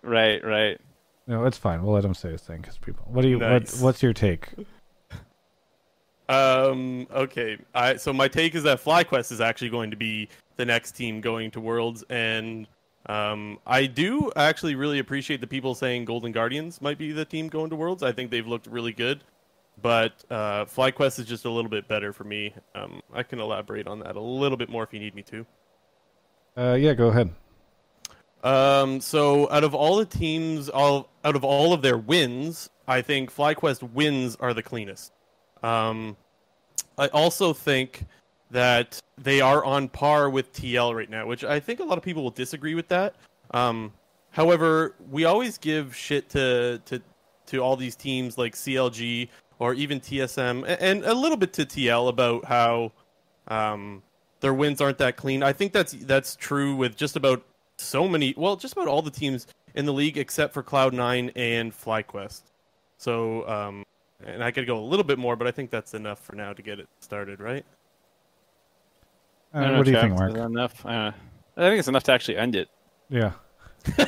right, 0.01 0.41
right. 0.45 0.79
No, 1.27 1.43
it's 1.43 1.57
fine. 1.57 1.83
We'll 1.83 1.95
let 1.95 2.05
him 2.05 2.13
say 2.13 2.31
his 2.31 2.41
thing 2.41 2.61
because 2.61 2.77
people. 2.77 3.05
What 3.09 3.23
do 3.23 3.27
you? 3.27 3.39
Nice. 3.39 3.81
What, 3.81 3.83
what's 3.83 4.01
your 4.01 4.13
take? 4.13 4.53
Um. 6.27 7.07
Okay. 7.13 7.57
I 7.73 7.97
so 7.97 8.11
my 8.11 8.27
take 8.27 8.55
is 8.55 8.63
that 8.63 8.83
FlyQuest 8.83 9.31
is 9.31 9.41
actually 9.41 9.69
going 9.69 9.91
to 9.91 9.97
be 9.97 10.29
the 10.57 10.65
next 10.65 10.93
team 10.93 11.21
going 11.21 11.51
to 11.51 11.59
Worlds, 11.59 12.03
and 12.09 12.67
um, 13.07 13.59
I 13.67 13.85
do 13.85 14.31
actually 14.35 14.75
really 14.75 14.99
appreciate 14.99 15.41
the 15.41 15.47
people 15.47 15.75
saying 15.75 16.05
Golden 16.05 16.31
Guardians 16.31 16.81
might 16.81 16.97
be 16.97 17.11
the 17.11 17.25
team 17.25 17.47
going 17.47 17.69
to 17.69 17.75
Worlds. 17.75 18.01
I 18.01 18.11
think 18.11 18.31
they've 18.31 18.47
looked 18.47 18.67
really 18.67 18.93
good, 18.93 19.23
but 19.81 20.13
uh, 20.31 20.65
FlyQuest 20.65 21.19
is 21.19 21.25
just 21.25 21.45
a 21.45 21.49
little 21.49 21.69
bit 21.69 21.87
better 21.87 22.13
for 22.13 22.23
me. 22.23 22.53
Um, 22.73 23.01
I 23.13 23.21
can 23.23 23.39
elaborate 23.39 23.85
on 23.85 23.99
that 23.99 24.15
a 24.15 24.21
little 24.21 24.57
bit 24.57 24.69
more 24.69 24.83
if 24.83 24.93
you 24.93 24.99
need 24.99 25.13
me 25.13 25.21
to. 25.23 25.45
Uh, 26.57 26.73
yeah, 26.73 26.93
go 26.93 27.09
ahead. 27.09 27.31
Um, 28.43 29.01
so 29.01 29.49
out 29.51 29.63
of 29.63 29.75
all 29.75 29.97
the 29.97 30.05
teams, 30.05 30.69
all 30.69 31.09
out 31.23 31.35
of 31.35 31.43
all 31.43 31.73
of 31.73 31.81
their 31.81 31.97
wins, 31.97 32.69
I 32.87 33.01
think 33.01 33.33
FlyQuest 33.33 33.91
wins 33.93 34.35
are 34.39 34.53
the 34.53 34.63
cleanest. 34.63 35.11
Um, 35.63 36.15
I 36.97 37.07
also 37.07 37.53
think 37.53 38.05
that 38.51 38.99
they 39.17 39.41
are 39.41 39.63
on 39.65 39.89
par 39.89 40.29
with 40.29 40.53
TL 40.53 40.95
right 40.95 41.09
now, 41.09 41.25
which 41.25 41.43
I 41.43 41.59
think 41.59 41.79
a 41.79 41.83
lot 41.83 41.97
of 41.97 42.03
people 42.03 42.23
will 42.23 42.31
disagree 42.31 42.75
with 42.75 42.87
that. 42.89 43.15
Um, 43.51 43.91
however, 44.31 44.95
we 45.09 45.25
always 45.25 45.57
give 45.57 45.95
shit 45.95 46.29
to 46.29 46.81
to 46.85 47.01
to 47.47 47.59
all 47.59 47.75
these 47.75 47.95
teams 47.95 48.37
like 48.37 48.55
CLG 48.55 49.29
or 49.59 49.73
even 49.73 49.99
TSM 49.99 50.65
and 50.79 51.03
a 51.05 51.13
little 51.13 51.37
bit 51.37 51.53
to 51.53 51.65
TL 51.65 52.09
about 52.09 52.45
how 52.45 52.91
um, 53.47 54.01
their 54.41 54.53
wins 54.53 54.81
aren't 54.81 54.97
that 54.97 55.15
clean. 55.15 55.43
I 55.43 55.53
think 55.53 55.73
that's 55.73 55.93
that's 55.93 56.35
true 56.35 56.75
with 56.75 56.95
just 56.95 57.15
about 57.15 57.43
so 57.77 58.07
many, 58.07 58.33
well, 58.37 58.55
just 58.55 58.73
about 58.73 58.87
all 58.87 59.01
the 59.01 59.11
teams 59.11 59.47
in 59.73 59.85
the 59.85 59.93
league 59.93 60.17
except 60.17 60.53
for 60.53 60.63
Cloud9 60.63 61.31
and 61.35 61.71
FlyQuest. 61.73 62.43
So, 62.97 63.47
um, 63.47 63.83
and 64.25 64.43
I 64.43 64.51
could 64.51 64.67
go 64.67 64.77
a 64.79 64.83
little 64.83 65.03
bit 65.03 65.17
more, 65.19 65.35
but 65.35 65.47
I 65.47 65.51
think 65.51 65.69
that's 65.69 65.93
enough 65.93 66.19
for 66.19 66.35
now 66.35 66.53
to 66.53 66.61
get 66.61 66.79
it 66.79 66.87
started, 66.99 67.39
right? 67.39 67.65
I 69.53 69.59
don't 69.59 69.67
Uh, 69.67 69.71
know, 69.71 69.77
what 69.77 69.85
do 69.85 69.91
you 69.91 70.01
think, 70.01 70.15
Mark? 70.17 70.35
Enough? 70.35 70.85
Uh, 70.85 71.11
I 71.57 71.61
think 71.61 71.79
it's 71.79 71.87
enough 71.87 72.03
to 72.03 72.11
actually 72.11 72.37
end 72.37 72.55
it. 72.55 72.69
Yeah. 73.09 73.31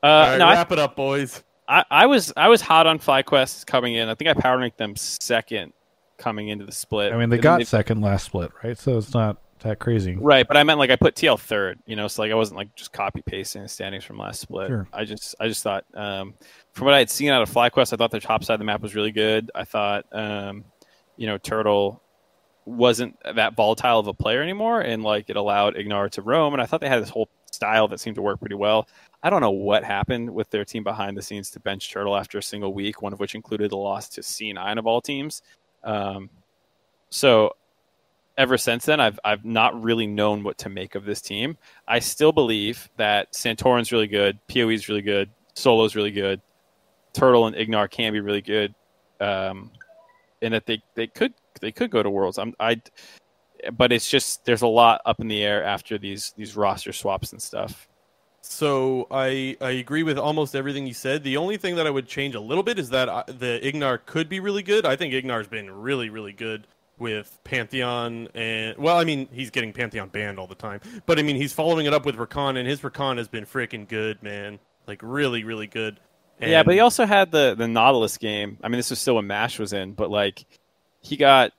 Uh, 0.00 0.06
All 0.06 0.22
right, 0.30 0.38
no, 0.38 0.46
I, 0.46 0.52
wrap 0.54 0.70
it 0.70 0.78
up, 0.78 0.94
boys. 0.94 1.42
I, 1.66 1.84
I 1.90 2.06
was 2.06 2.32
I 2.36 2.46
was 2.48 2.60
hot 2.60 2.86
on 2.86 3.00
FlyQuest 3.00 3.66
coming 3.66 3.94
in. 3.94 4.08
I 4.08 4.14
think 4.14 4.30
I 4.30 4.34
power 4.34 4.56
ranked 4.56 4.78
them 4.78 4.94
second 4.94 5.72
coming 6.18 6.50
into 6.50 6.64
the 6.64 6.70
split. 6.70 7.12
I 7.12 7.16
mean, 7.16 7.30
they 7.30 7.36
And 7.36 7.42
got 7.42 7.56
then 7.58 7.66
second 7.66 8.00
last 8.00 8.26
split, 8.26 8.52
right? 8.62 8.78
So 8.78 8.96
it's 8.96 9.12
not 9.12 9.38
that 9.60 9.78
crazy. 9.78 10.16
Right, 10.16 10.46
but 10.46 10.56
I 10.56 10.62
meant 10.62 10.78
like 10.78 10.90
I 10.90 10.96
put 10.96 11.14
TL 11.14 11.38
third, 11.38 11.78
you 11.86 11.96
know, 11.96 12.08
so 12.08 12.22
like 12.22 12.30
I 12.30 12.34
wasn't 12.34 12.58
like 12.58 12.74
just 12.74 12.92
copy 12.92 13.22
pasting 13.22 13.62
the 13.62 13.68
standings 13.68 14.04
from 14.04 14.18
last 14.18 14.40
split. 14.40 14.68
Sure. 14.68 14.88
I 14.92 15.04
just 15.04 15.34
I 15.40 15.48
just 15.48 15.62
thought 15.62 15.84
um, 15.94 16.34
from 16.72 16.86
what 16.86 16.94
I 16.94 16.98
had 16.98 17.10
seen 17.10 17.30
out 17.30 17.42
of 17.42 17.50
FlyQuest, 17.50 17.92
I 17.92 17.96
thought 17.96 18.10
their 18.10 18.20
top 18.20 18.44
side 18.44 18.54
of 18.54 18.60
the 18.60 18.64
map 18.64 18.80
was 18.80 18.94
really 18.94 19.12
good. 19.12 19.50
I 19.54 19.64
thought 19.64 20.06
um, 20.12 20.64
you 21.16 21.26
know 21.26 21.38
Turtle 21.38 22.02
wasn't 22.64 23.16
that 23.34 23.54
volatile 23.54 23.98
of 23.98 24.06
a 24.06 24.14
player 24.14 24.42
anymore, 24.42 24.80
and 24.80 25.02
like 25.02 25.30
it 25.30 25.36
allowed 25.36 25.74
Ignar 25.74 26.10
to 26.10 26.22
roam. 26.22 26.52
And 26.52 26.62
I 26.62 26.66
thought 26.66 26.80
they 26.80 26.88
had 26.88 27.02
this 27.02 27.08
whole 27.08 27.28
style 27.50 27.88
that 27.88 28.00
seemed 28.00 28.16
to 28.16 28.22
work 28.22 28.40
pretty 28.40 28.54
well. 28.54 28.88
I 29.22 29.30
don't 29.30 29.40
know 29.40 29.50
what 29.50 29.82
happened 29.82 30.30
with 30.32 30.48
their 30.50 30.64
team 30.64 30.84
behind 30.84 31.16
the 31.16 31.22
scenes 31.22 31.50
to 31.52 31.60
bench 31.60 31.90
Turtle 31.90 32.16
after 32.16 32.38
a 32.38 32.42
single 32.42 32.72
week, 32.72 33.02
one 33.02 33.12
of 33.12 33.18
which 33.18 33.34
included 33.34 33.72
a 33.72 33.76
loss 33.76 34.08
to 34.10 34.20
C9 34.20 34.78
of 34.78 34.86
all 34.86 35.00
teams. 35.00 35.42
Um, 35.82 36.30
so 37.10 37.56
ever 38.38 38.56
since 38.56 38.86
then, 38.86 39.00
I've 39.00 39.18
I've 39.24 39.44
not 39.44 39.80
really 39.82 40.06
known 40.06 40.42
what 40.44 40.56
to 40.58 40.70
make 40.70 40.94
of 40.94 41.04
this 41.04 41.20
team. 41.20 41.58
I 41.86 41.98
still 41.98 42.32
believe 42.32 42.88
that 42.96 43.32
Santorin's 43.32 43.92
really 43.92 44.06
good, 44.06 44.38
Poe's 44.46 44.88
really 44.88 45.02
good, 45.02 45.28
Solo's 45.54 45.94
really 45.96 46.12
good, 46.12 46.40
Turtle 47.12 47.46
and 47.46 47.56
Ignar 47.56 47.90
can 47.90 48.12
be 48.12 48.20
really 48.20 48.40
good, 48.40 48.74
um, 49.20 49.70
and 50.40 50.54
that 50.54 50.64
they, 50.64 50.80
they 50.94 51.08
could 51.08 51.34
they 51.60 51.72
could 51.72 51.90
go 51.90 52.02
to 52.02 52.08
Worlds. 52.08 52.38
I'm 52.38 52.54
I, 52.60 52.80
but 53.76 53.92
it's 53.92 54.08
just 54.08 54.44
there's 54.44 54.62
a 54.62 54.68
lot 54.68 55.02
up 55.04 55.20
in 55.20 55.28
the 55.28 55.42
air 55.42 55.62
after 55.64 55.98
these 55.98 56.32
these 56.36 56.56
roster 56.56 56.92
swaps 56.92 57.32
and 57.32 57.42
stuff. 57.42 57.88
So 58.40 59.08
I 59.10 59.56
I 59.60 59.72
agree 59.72 60.04
with 60.04 60.16
almost 60.16 60.54
everything 60.54 60.86
you 60.86 60.94
said. 60.94 61.24
The 61.24 61.36
only 61.36 61.56
thing 61.56 61.74
that 61.74 61.88
I 61.88 61.90
would 61.90 62.06
change 62.06 62.36
a 62.36 62.40
little 62.40 62.62
bit 62.62 62.78
is 62.78 62.90
that 62.90 63.08
I, 63.08 63.24
the 63.26 63.60
Ignar 63.62 63.98
could 64.06 64.28
be 64.28 64.38
really 64.38 64.62
good. 64.62 64.86
I 64.86 64.94
think 64.94 65.12
Ignar's 65.12 65.48
been 65.48 65.68
really 65.70 66.08
really 66.08 66.32
good 66.32 66.68
with 66.98 67.38
Pantheon 67.44 68.28
and 68.34 68.76
well, 68.78 68.96
I 68.96 69.04
mean 69.04 69.28
he's 69.32 69.50
getting 69.50 69.72
Pantheon 69.72 70.08
banned 70.08 70.38
all 70.38 70.46
the 70.46 70.54
time, 70.54 70.80
but 71.06 71.18
I 71.18 71.22
mean 71.22 71.36
he's 71.36 71.52
following 71.52 71.86
it 71.86 71.94
up 71.94 72.04
with 72.04 72.16
Rakan 72.16 72.58
and 72.58 72.68
his 72.68 72.80
Rakan 72.80 73.18
has 73.18 73.28
been 73.28 73.46
freaking 73.46 73.88
good, 73.88 74.22
man. 74.22 74.58
Like 74.86 75.00
really 75.02 75.44
really 75.44 75.66
good. 75.66 76.00
yeah, 76.40 76.62
but 76.62 76.74
he 76.74 76.80
also 76.80 77.06
had 77.06 77.30
the 77.30 77.54
the 77.56 77.68
Nautilus 77.68 78.18
game. 78.18 78.58
I 78.62 78.68
mean, 78.68 78.78
this 78.78 78.90
was 78.90 78.98
still 78.98 79.16
when 79.16 79.26
Mash 79.26 79.58
was 79.58 79.72
in, 79.72 79.92
but 79.92 80.10
like 80.10 80.44
he 81.00 81.16
got 81.16 81.52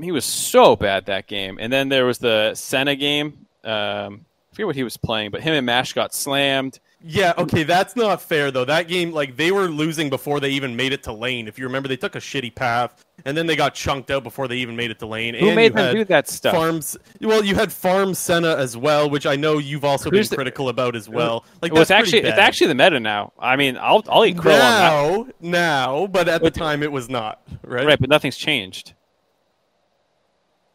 he 0.00 0.12
was 0.12 0.24
so 0.24 0.76
bad 0.76 1.06
that 1.06 1.26
game. 1.26 1.58
And 1.60 1.72
then 1.72 1.88
there 1.88 2.04
was 2.04 2.18
the 2.18 2.54
Senna 2.54 2.96
game. 2.96 3.46
Um, 3.62 4.26
I 4.50 4.54
forget 4.54 4.66
what 4.66 4.76
he 4.76 4.84
was 4.84 4.96
playing, 4.96 5.30
but 5.30 5.40
him 5.40 5.54
and 5.54 5.66
Mash 5.66 5.92
got 5.92 6.14
slammed. 6.14 6.80
Yeah, 7.06 7.34
okay, 7.36 7.64
that's 7.64 7.96
not 7.96 8.22
fair 8.22 8.50
though. 8.50 8.64
That 8.64 8.88
game, 8.88 9.12
like, 9.12 9.36
they 9.36 9.52
were 9.52 9.68
losing 9.68 10.08
before 10.08 10.40
they 10.40 10.48
even 10.50 10.74
made 10.74 10.94
it 10.94 11.02
to 11.02 11.12
lane. 11.12 11.46
If 11.46 11.58
you 11.58 11.66
remember, 11.66 11.86
they 11.86 11.98
took 11.98 12.16
a 12.16 12.18
shitty 12.18 12.54
path, 12.54 13.04
and 13.26 13.36
then 13.36 13.46
they 13.46 13.56
got 13.56 13.74
chunked 13.74 14.10
out 14.10 14.22
before 14.22 14.48
they 14.48 14.56
even 14.56 14.74
made 14.74 14.90
it 14.90 14.98
to 15.00 15.06
lane. 15.06 15.34
Who 15.34 15.48
and 15.48 15.54
made 15.56 15.74
them 15.74 15.94
do 15.94 16.04
that 16.06 16.28
stuff? 16.28 16.54
Farms. 16.54 16.96
Well, 17.20 17.44
you 17.44 17.56
had 17.56 17.70
Farm 17.70 18.14
Senna 18.14 18.56
as 18.56 18.74
well, 18.74 19.10
which 19.10 19.26
I 19.26 19.36
know 19.36 19.58
you've 19.58 19.84
also 19.84 20.08
Who's 20.08 20.30
been 20.30 20.30
the- 20.30 20.36
critical 20.36 20.70
about 20.70 20.96
as 20.96 21.06
well. 21.06 21.44
Like, 21.60 21.72
well, 21.72 21.82
it's 21.82 21.90
that's 21.90 22.10
pretty 22.10 22.26
actually 22.26 22.30
it's 22.30 22.38
actually 22.38 22.68
the 22.68 22.74
meta 22.74 22.98
now. 22.98 23.34
I 23.38 23.56
mean, 23.56 23.76
I'll 23.76 24.02
I'll 24.08 24.24
eat 24.24 24.38
crow 24.38 24.54
on 24.54 24.58
that. 24.58 24.80
now, 24.80 25.26
now, 25.40 26.06
but 26.06 26.26
at 26.26 26.42
the 26.42 26.50
time 26.50 26.82
it 26.82 26.90
was 26.90 27.10
not. 27.10 27.42
Right? 27.62 27.84
Right, 27.84 28.00
but 28.00 28.08
nothing's 28.08 28.38
changed. 28.38 28.94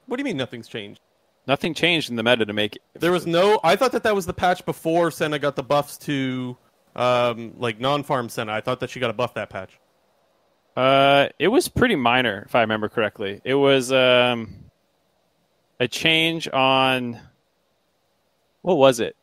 What 0.05 0.17
do 0.17 0.21
you 0.21 0.25
mean 0.25 0.37
nothing's 0.37 0.67
changed? 0.67 1.01
Nothing 1.47 1.73
changed 1.73 2.09
in 2.09 2.15
the 2.15 2.23
meta 2.23 2.45
to 2.45 2.53
make 2.53 2.75
it. 2.75 2.81
There 2.93 3.11
was 3.11 3.25
no. 3.25 3.59
I 3.63 3.75
thought 3.75 3.91
that 3.93 4.03
that 4.03 4.15
was 4.15 4.25
the 4.25 4.33
patch 4.33 4.65
before 4.65 5.09
Senna 5.09 5.39
got 5.39 5.55
the 5.55 5.63
buffs 5.63 5.97
to, 5.99 6.57
um, 6.95 7.53
like 7.57 7.79
non-farm 7.79 8.29
Senna. 8.29 8.53
I 8.53 8.61
thought 8.61 8.79
that 8.81 8.89
she 8.89 8.99
got 8.99 9.09
a 9.09 9.13
buff 9.13 9.33
that 9.33 9.49
patch. 9.49 9.79
Uh, 10.77 11.29
it 11.39 11.47
was 11.47 11.67
pretty 11.67 11.95
minor, 11.95 12.43
if 12.47 12.55
I 12.55 12.61
remember 12.61 12.87
correctly. 12.87 13.41
It 13.43 13.55
was 13.55 13.91
um, 13.91 14.65
a 15.79 15.87
change 15.87 16.47
on 16.47 17.19
what 18.61 18.77
was 18.77 18.99
it? 18.99 19.15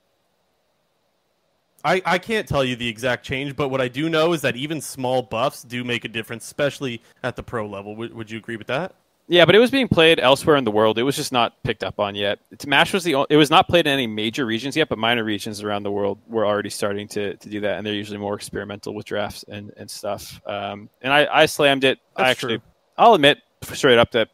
I, 1.85 2.03
I 2.05 2.19
can't 2.19 2.49
tell 2.49 2.65
you 2.65 2.75
the 2.75 2.89
exact 2.89 3.25
change, 3.25 3.55
but 3.55 3.69
what 3.69 3.81
I 3.81 3.87
do 3.87 4.09
know 4.09 4.33
is 4.33 4.41
that 4.41 4.57
even 4.57 4.81
small 4.81 5.23
buffs 5.23 5.63
do 5.63 5.85
make 5.85 6.05
a 6.05 6.09
difference, 6.09 6.45
especially 6.45 7.01
at 7.23 7.37
the 7.37 7.45
pro 7.45 7.67
level. 7.67 7.95
Would, 7.95 8.13
would 8.13 8.31
you 8.31 8.39
agree 8.39 8.57
with 8.57 8.67
that? 8.67 8.97
Yeah, 9.29 9.45
but 9.45 9.57
it 9.57 9.59
was 9.59 9.73
being 9.73 9.89
played 9.89 10.21
elsewhere 10.21 10.55
in 10.57 10.63
the 10.63 10.71
world. 10.71 10.99
It 10.99 11.03
was 11.03 11.17
just 11.17 11.33
not 11.33 11.61
picked 11.65 11.83
up 11.83 11.99
on 11.99 12.15
yet. 12.15 12.39
Smash 12.61 12.93
was 12.93 13.03
the 13.03 13.17
o- 13.17 13.27
it 13.29 13.37
was 13.37 13.51
not 13.51 13.67
played 13.67 13.87
in 13.89 13.93
any 13.93 14.07
major 14.07 14.47
regions 14.47 14.77
yet, 14.77 14.89
but 14.89 14.99
minor 14.99 15.25
regions 15.25 15.63
around 15.65 15.83
the 15.83 15.91
world 15.91 16.19
were 16.29 16.47
already 16.47 16.71
starting 16.71 17.09
to, 17.09 17.37
to 17.37 17.49
do 17.49 17.61
that, 17.63 17.77
and 17.79 17.85
they're 17.87 17.95
usually 17.95 18.19
more 18.19 18.37
experimental 18.37 18.95
with 18.95 19.05
drafts 19.07 19.45
and, 19.49 19.73
and 19.77 19.91
stuff. 19.91 20.41
Um, 20.47 20.89
and 21.03 21.13
I, 21.13 21.27
I 21.43 21.47
slammed 21.47 21.83
it. 21.83 21.99
I 22.15 22.31
actually, 22.31 22.59
true. 22.59 22.67
I'll 22.97 23.15
admit 23.15 23.39
straight 23.65 23.99
up 23.99 24.13
that 24.13 24.29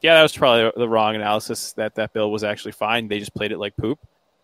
yeah, 0.00 0.14
that 0.14 0.22
was 0.22 0.34
probably 0.34 0.70
the 0.76 0.88
wrong 0.88 1.14
analysis. 1.14 1.72
That 1.74 1.96
that 1.96 2.14
bill 2.14 2.30
was 2.30 2.42
actually 2.44 2.72
fine. 2.72 3.08
They 3.08 3.18
just 3.18 3.34
played 3.34 3.52
it 3.52 3.58
like 3.58 3.76
poop, 3.76 3.98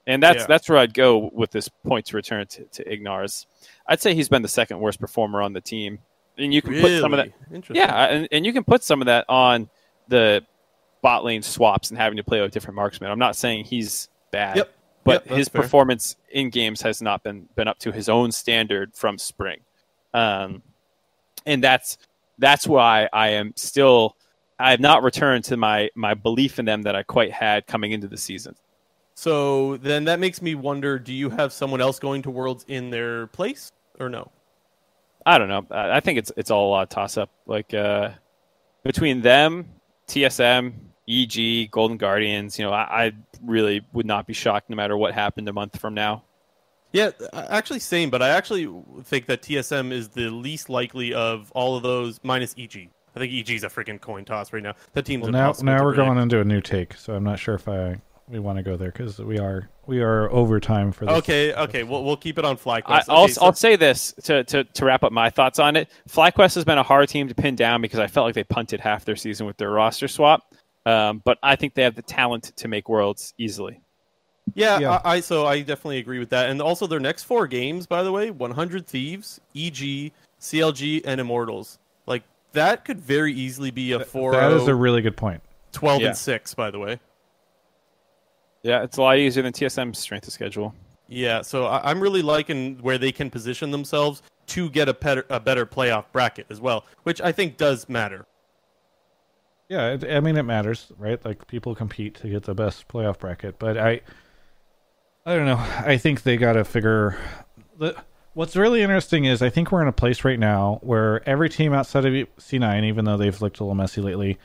and 0.06 0.22
that's 0.22 0.40
Yeah. 0.40 0.46
that's 0.48 0.68
where 0.68 0.78
I'd 0.78 0.92
go 0.92 1.30
with 1.32 1.50
this 1.50 1.68
point 1.68 2.04
to 2.06 2.16
return 2.16 2.46
to, 2.48 2.64
to 2.64 2.84
Ignars. 2.84 3.46
I'd 3.86 4.02
say 4.02 4.14
he's 4.14 4.28
been 4.28 4.42
the 4.42 4.48
second 4.48 4.80
worst 4.80 5.00
performer 5.00 5.40
on 5.40 5.54
the 5.54 5.60
team, 5.62 6.00
and 6.36 6.52
you 6.52 6.60
can 6.60 6.78
put 6.78 7.00
some 7.00 7.14
of 7.14 7.18
that. 7.18 7.30
Yeah, 7.70 8.04
and, 8.06 8.28
and 8.32 8.44
you 8.44 8.52
can 8.52 8.64
put 8.64 8.82
some 8.82 9.00
of 9.00 9.06
that 9.06 9.24
on 9.30 9.70
the 10.08 10.44
bot 11.02 11.24
lane 11.24 11.42
swaps 11.42 11.90
and 11.90 11.98
having 11.98 12.16
to 12.16 12.24
play 12.24 12.40
with 12.40 12.52
different 12.52 12.76
marksmen. 12.76 13.10
I'm 13.10 13.18
not 13.18 13.36
saying 13.36 13.64
he's 13.66 14.08
bad, 14.30 14.56
Yep. 14.56 14.72
but 15.04 15.26
Yep, 15.26 15.36
his 15.36 15.48
fair. 15.48 15.62
performance 15.62 16.16
in 16.30 16.50
games 16.50 16.80
has 16.82 17.02
not 17.02 17.22
been 17.22 17.48
been 17.56 17.68
up 17.68 17.78
to 17.80 17.92
his 17.92 18.08
own 18.08 18.32
standard 18.32 18.94
from 18.94 19.18
spring, 19.18 19.60
um, 20.14 20.62
and 21.46 21.62
that's 21.62 21.98
that's 22.38 22.66
why 22.66 23.08
I 23.12 23.28
am 23.30 23.52
still 23.56 24.16
I 24.58 24.70
have 24.70 24.80
not 24.80 25.02
returned 25.02 25.44
to 25.44 25.56
my 25.56 25.90
my 25.94 26.14
belief 26.14 26.58
in 26.58 26.64
them 26.64 26.82
that 26.82 26.96
I 26.96 27.02
quite 27.02 27.32
had 27.32 27.66
coming 27.66 27.92
into 27.92 28.08
the 28.08 28.16
season. 28.16 28.54
So 29.16 29.76
then 29.76 30.04
that 30.04 30.18
makes 30.20 30.40
me 30.42 30.54
wonder: 30.54 30.98
Do 30.98 31.12
you 31.12 31.30
have 31.30 31.52
someone 31.52 31.80
else 31.80 31.98
going 31.98 32.22
to 32.22 32.30
Worlds 32.30 32.64
in 32.66 32.90
their 32.90 33.26
place, 33.28 33.70
or 34.00 34.08
no? 34.08 34.30
I 35.26 35.38
don't 35.38 35.48
know. 35.48 35.66
I 35.70 36.00
think 36.00 36.18
it's 36.18 36.32
it's 36.36 36.50
all 36.50 36.78
a 36.80 36.86
toss 36.86 37.16
up. 37.16 37.30
Like 37.46 37.72
uh, 37.74 38.10
between 38.82 39.20
them, 39.22 39.68
TSM, 40.08 40.74
EG, 41.08 41.70
Golden 41.70 41.96
Guardians. 41.96 42.58
You 42.58 42.66
know, 42.66 42.72
I, 42.72 43.06
I 43.06 43.12
really 43.42 43.82
would 43.92 44.06
not 44.06 44.26
be 44.26 44.32
shocked 44.32 44.70
no 44.70 44.76
matter 44.76 44.96
what 44.96 45.14
happened 45.14 45.48
a 45.48 45.52
month 45.52 45.78
from 45.78 45.94
now. 45.94 46.24
Yeah, 46.92 47.10
uh, 47.32 47.46
actually, 47.48 47.80
same. 47.80 48.08
But 48.10 48.22
I 48.22 48.30
actually 48.30 48.72
think 49.02 49.26
that 49.26 49.42
TSM 49.42 49.90
is 49.90 50.10
the 50.10 50.30
least 50.30 50.68
likely 50.68 51.12
of 51.12 51.50
all 51.52 51.76
of 51.76 51.82
those, 51.82 52.20
minus 52.22 52.54
EG. 52.56 52.88
I 53.16 53.18
think 53.18 53.32
EG's 53.32 53.64
a 53.64 53.68
freaking 53.68 54.00
coin 54.00 54.24
toss 54.24 54.52
right 54.52 54.62
now. 54.62 54.74
That 54.92 55.04
team's 55.04 55.22
Well, 55.22 55.32
now 55.32 55.54
now 55.62 55.84
we're 55.84 55.92
predict. 55.92 56.06
going 56.08 56.18
into 56.18 56.40
a 56.40 56.44
new 56.44 56.60
take, 56.60 56.94
so 56.94 57.14
I'm 57.14 57.24
not 57.24 57.38
sure 57.38 57.54
if 57.54 57.68
I 57.68 58.00
we 58.28 58.38
want 58.38 58.58
to 58.58 58.62
go 58.62 58.76
there 58.76 58.90
because 58.90 59.18
we 59.18 59.38
are 59.38 59.68
we 59.86 60.00
are 60.00 60.30
over 60.30 60.60
time 60.60 60.92
for 60.92 61.04
this. 61.06 61.14
Okay, 61.18 61.54
okay, 61.54 61.82
we'll 61.82 62.04
we'll 62.04 62.16
keep 62.16 62.38
it 62.38 62.44
on 62.44 62.56
FlyQuest. 62.56 62.82
I, 62.86 62.98
Okay, 63.00 63.04
I'll, 63.08 63.28
so- 63.28 63.44
I'll 63.44 63.52
say 63.52 63.76
this 63.76 64.12
to, 64.24 64.44
to, 64.44 64.64
to 64.64 64.84
wrap 64.84 65.04
up 65.04 65.12
my 65.12 65.30
thoughts 65.30 65.58
on 65.58 65.76
it. 65.76 65.88
FlyQuest 66.08 66.54
has 66.54 66.64
been 66.64 66.78
a 66.78 66.82
hard 66.82 67.08
team 67.08 67.28
to 67.28 67.34
pin 67.34 67.54
down 67.56 67.80
because 67.80 67.98
I 68.00 68.06
felt 68.06 68.26
like 68.26 68.34
they 68.34 68.44
punted 68.44 68.80
half 68.80 69.04
their 69.04 69.16
season 69.16 69.46
with 69.46 69.56
their 69.56 69.70
roster 69.70 70.08
swap. 70.08 70.42
Um, 70.86 71.22
but 71.24 71.38
I 71.42 71.56
think 71.56 71.74
they 71.74 71.82
have 71.82 71.94
the 71.94 72.02
talent 72.02 72.52
to 72.56 72.68
make 72.68 72.88
worlds 72.88 73.32
easily. 73.38 73.80
Yeah, 74.54 74.78
Yeah. 74.78 75.00
I, 75.04 75.14
I 75.16 75.20
so 75.20 75.46
I 75.46 75.60
definitely 75.60 75.98
agree 75.98 76.18
with 76.18 76.28
that. 76.30 76.50
And 76.50 76.60
also 76.60 76.86
their 76.86 77.00
next 77.00 77.22
four 77.24 77.46
games, 77.46 77.86
by 77.86 78.02
the 78.02 78.12
way, 78.12 78.30
100 78.30 78.86
Thieves, 78.86 79.40
EG, 79.56 80.12
CLG, 80.40 81.00
and 81.06 81.20
Immortals. 81.20 81.78
Like 82.06 82.22
that 82.52 82.84
could 82.84 83.00
very 83.00 83.32
easily 83.32 83.70
be 83.70 83.92
a 83.92 84.00
4 84.04 84.32
that 84.32 84.52
is 84.52 84.68
a 84.68 84.74
really 84.74 85.00
good 85.00 85.16
point. 85.16 85.42
12 85.72 86.00
Yeah. 86.02 86.08
and 86.08 86.16
6, 86.16 86.54
by 86.54 86.70
the 86.70 86.78
way. 86.78 87.00
Yeah, 88.64 88.82
it's 88.82 88.96
a 88.96 89.02
lot 89.02 89.18
easier 89.18 89.42
than 89.42 89.52
TSM's 89.52 89.98
strength 89.98 90.26
of 90.26 90.32
schedule. 90.32 90.74
Yeah, 91.06 91.42
so 91.42 91.66
I, 91.66 91.90
I'm 91.90 92.00
really 92.00 92.22
liking 92.22 92.78
where 92.80 92.96
they 92.96 93.12
can 93.12 93.30
position 93.30 93.70
themselves 93.70 94.22
to 94.46 94.70
get 94.70 94.88
a 94.88 94.94
better 94.94 95.24
a 95.28 95.38
better 95.38 95.66
playoff 95.66 96.06
bracket 96.12 96.46
as 96.48 96.60
well, 96.60 96.84
which 97.02 97.20
I 97.20 97.30
think 97.30 97.58
does 97.58 97.88
matter. 97.90 98.26
Yeah, 99.68 99.92
it, 99.92 100.04
I 100.04 100.20
mean 100.20 100.38
it 100.38 100.44
matters, 100.44 100.90
right? 100.98 101.22
Like 101.24 101.46
people 101.46 101.74
compete 101.74 102.14
to 102.16 102.28
get 102.28 102.44
the 102.44 102.54
best 102.54 102.88
playoff 102.88 103.18
bracket, 103.18 103.58
but 103.58 103.76
I, 103.76 104.00
I 105.26 105.36
don't 105.36 105.46
know. 105.46 105.58
I 105.58 105.98
think 105.98 106.22
they 106.22 106.38
got 106.38 106.54
to 106.54 106.64
figure. 106.64 107.18
The, 107.78 108.02
what's 108.32 108.56
really 108.56 108.80
interesting 108.80 109.26
is 109.26 109.42
I 109.42 109.50
think 109.50 109.72
we're 109.72 109.82
in 109.82 109.88
a 109.88 109.92
place 109.92 110.24
right 110.24 110.38
now 110.38 110.78
where 110.82 111.26
every 111.28 111.50
team 111.50 111.74
outside 111.74 112.06
of 112.06 112.12
C9, 112.12 112.84
even 112.84 113.04
though 113.04 113.18
they've 113.18 113.40
looked 113.42 113.60
a 113.60 113.64
little 113.64 113.74
messy 113.74 114.00
lately, 114.00 114.38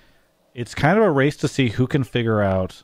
it's 0.54 0.76
kind 0.76 0.98
of 0.98 1.06
a 1.06 1.12
race 1.12 1.38
to 1.38 1.48
see 1.48 1.70
who 1.70 1.88
can 1.88 2.04
figure 2.04 2.42
out 2.42 2.84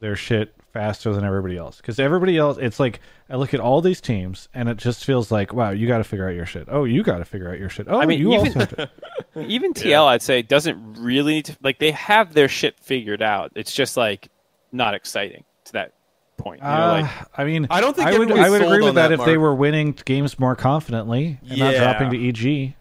their 0.00 0.16
shit 0.16 0.54
faster 0.72 1.12
than 1.12 1.24
everybody 1.24 1.56
else. 1.56 1.78
Because 1.78 1.98
everybody 1.98 2.36
else, 2.36 2.58
it's 2.60 2.78
like 2.78 3.00
I 3.28 3.36
look 3.36 3.54
at 3.54 3.60
all 3.60 3.80
these 3.80 4.00
teams 4.00 4.48
and 4.54 4.68
it 4.68 4.76
just 4.76 5.04
feels 5.04 5.30
like, 5.32 5.52
wow, 5.52 5.70
you 5.70 5.86
got 5.88 5.98
to 5.98 6.04
figure 6.04 6.28
out 6.28 6.34
your 6.34 6.46
shit. 6.46 6.68
Oh, 6.70 6.84
you 6.84 7.02
got 7.02 7.18
to 7.18 7.24
figure 7.24 7.50
out 7.50 7.58
your 7.58 7.68
shit. 7.68 7.86
Oh, 7.88 8.00
I 8.00 8.06
mean, 8.06 8.20
you 8.20 8.32
even- 8.34 8.46
also 8.46 8.58
have 8.60 8.76
to. 8.76 8.90
Even 9.46 9.72
TL, 9.72 10.04
I'd 10.04 10.22
say, 10.22 10.42
doesn't 10.42 10.94
really 10.94 11.34
need 11.34 11.44
to, 11.46 11.56
like 11.62 11.78
they 11.78 11.92
have 11.92 12.34
their 12.34 12.48
shit 12.48 12.78
figured 12.80 13.22
out. 13.22 13.52
It's 13.54 13.72
just 13.72 13.96
like 13.96 14.28
not 14.72 14.94
exciting 14.94 15.44
to 15.66 15.72
that 15.74 15.92
point. 16.38 16.60
You 16.60 16.66
know, 16.66 16.72
Uh, 16.74 17.02
like 17.02 17.10
I 17.38 17.44
mean, 17.44 17.66
I 17.70 17.80
don't 17.80 17.94
think 17.94 18.08
I 18.08 18.18
would 18.18 18.32
I 18.32 18.50
would 18.50 18.62
agree 18.62 18.82
with 18.82 18.96
that, 18.96 19.08
that, 19.08 19.20
if 19.20 19.24
they 19.24 19.36
were 19.36 19.54
winning 19.54 19.92
games 20.04 20.38
more 20.40 20.56
confidently 20.56 21.38
and 21.48 21.58
not 21.58 21.74
dropping 21.74 22.10
to 22.10 22.16
E 22.16 22.28
EG. 22.30 22.74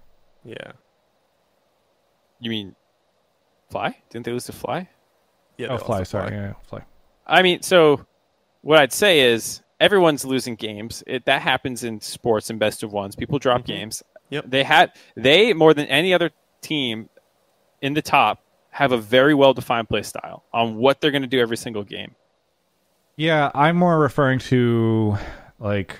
Yeah. 0.45 0.71
you 2.39 2.49
mean 2.49 2.75
fly? 3.69 3.95
Didn't 4.09 4.25
they 4.25 4.31
lose 4.31 4.45
to 4.45 4.53
fly? 4.53 4.89
Yeah. 5.57 5.67
oh, 5.69 5.77
fly, 5.77 5.99
lost 5.99 6.11
to 6.11 6.17
sorry, 6.17 6.35
yeah, 6.35 6.53
fly. 6.67 6.83
I 7.27 7.41
mean, 7.41 7.61
so 7.61 8.05
what 8.61 8.79
I'd 8.79 8.93
say 8.93 9.19
is 9.19 9.61
everyone's 9.79 10.25
losing 10.25 10.55
games. 10.55 11.03
It, 11.05 11.25
that 11.25 11.41
happens 11.41 11.83
in 11.83 12.01
sports 12.01 12.49
and 12.49 12.59
best 12.59 12.83
of 12.83 12.93
ones. 12.93 13.15
People 13.15 13.39
drop 13.39 13.61
mm-hmm. 13.61 13.73
games. 13.73 14.03
Yep. 14.29 14.45
They 14.47 14.63
had 14.63 14.93
they 15.15 15.53
more 15.53 15.73
than 15.73 15.85
any 15.87 16.13
other 16.13 16.31
team 16.61 17.09
in 17.81 17.93
the 17.93 18.01
top 18.01 18.43
have 18.71 18.91
a 18.91 18.97
very 18.97 19.33
well 19.33 19.53
defined 19.53 19.89
play 19.89 20.03
style 20.03 20.43
on 20.53 20.75
what 20.75 21.01
they're 21.01 21.11
going 21.11 21.21
to 21.21 21.27
do 21.27 21.39
every 21.39 21.57
single 21.57 21.83
game. 21.83 22.15
Yeah, 23.15 23.49
I'm 23.55 23.77
more 23.77 23.97
referring 23.97 24.39
to 24.39 25.17
like 25.59 25.97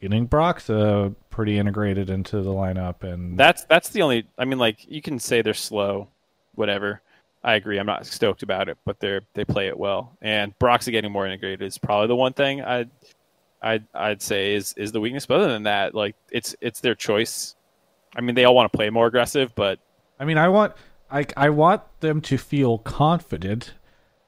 getting 0.00 0.28
Broxah 0.28 1.06
uh, 1.06 1.14
pretty 1.30 1.58
integrated 1.58 2.10
into 2.10 2.42
the 2.42 2.50
lineup, 2.50 3.02
and 3.04 3.38
That's 3.38 3.64
that's 3.64 3.88
the 3.90 4.02
only. 4.02 4.28
I 4.36 4.44
mean, 4.44 4.58
like 4.58 4.84
you 4.86 5.00
can 5.00 5.18
say 5.18 5.40
they're 5.40 5.54
slow, 5.54 6.08
whatever. 6.54 7.00
I 7.44 7.54
agree. 7.54 7.78
I'm 7.78 7.86
not 7.86 8.06
stoked 8.06 8.42
about 8.42 8.68
it, 8.68 8.78
but 8.84 9.00
they're 9.00 9.22
they 9.34 9.44
play 9.44 9.68
it 9.68 9.78
well. 9.78 10.16
And 10.22 10.56
Broxah's 10.58 10.90
getting 10.90 11.10
more 11.10 11.26
integrated 11.26 11.62
is 11.62 11.78
probably 11.78 12.06
the 12.06 12.16
one 12.16 12.32
thing 12.32 12.62
I'd 12.62 12.90
I'd 13.60 13.84
I'd 13.94 14.22
say 14.22 14.54
is 14.54 14.74
is 14.76 14.92
the 14.92 15.00
weakness. 15.00 15.26
But 15.26 15.40
other 15.40 15.52
than 15.52 15.64
that, 15.64 15.94
like 15.94 16.14
it's 16.30 16.54
it's 16.60 16.80
their 16.80 16.94
choice. 16.94 17.56
I 18.14 18.20
mean, 18.20 18.34
they 18.34 18.44
all 18.44 18.54
want 18.54 18.70
to 18.70 18.76
play 18.76 18.90
more 18.90 19.06
aggressive, 19.06 19.54
but 19.54 19.78
I 20.20 20.24
mean, 20.24 20.38
I 20.38 20.48
want 20.48 20.74
I 21.10 21.26
I 21.36 21.50
want 21.50 21.82
them 22.00 22.20
to 22.22 22.38
feel 22.38 22.78
confident. 22.78 23.74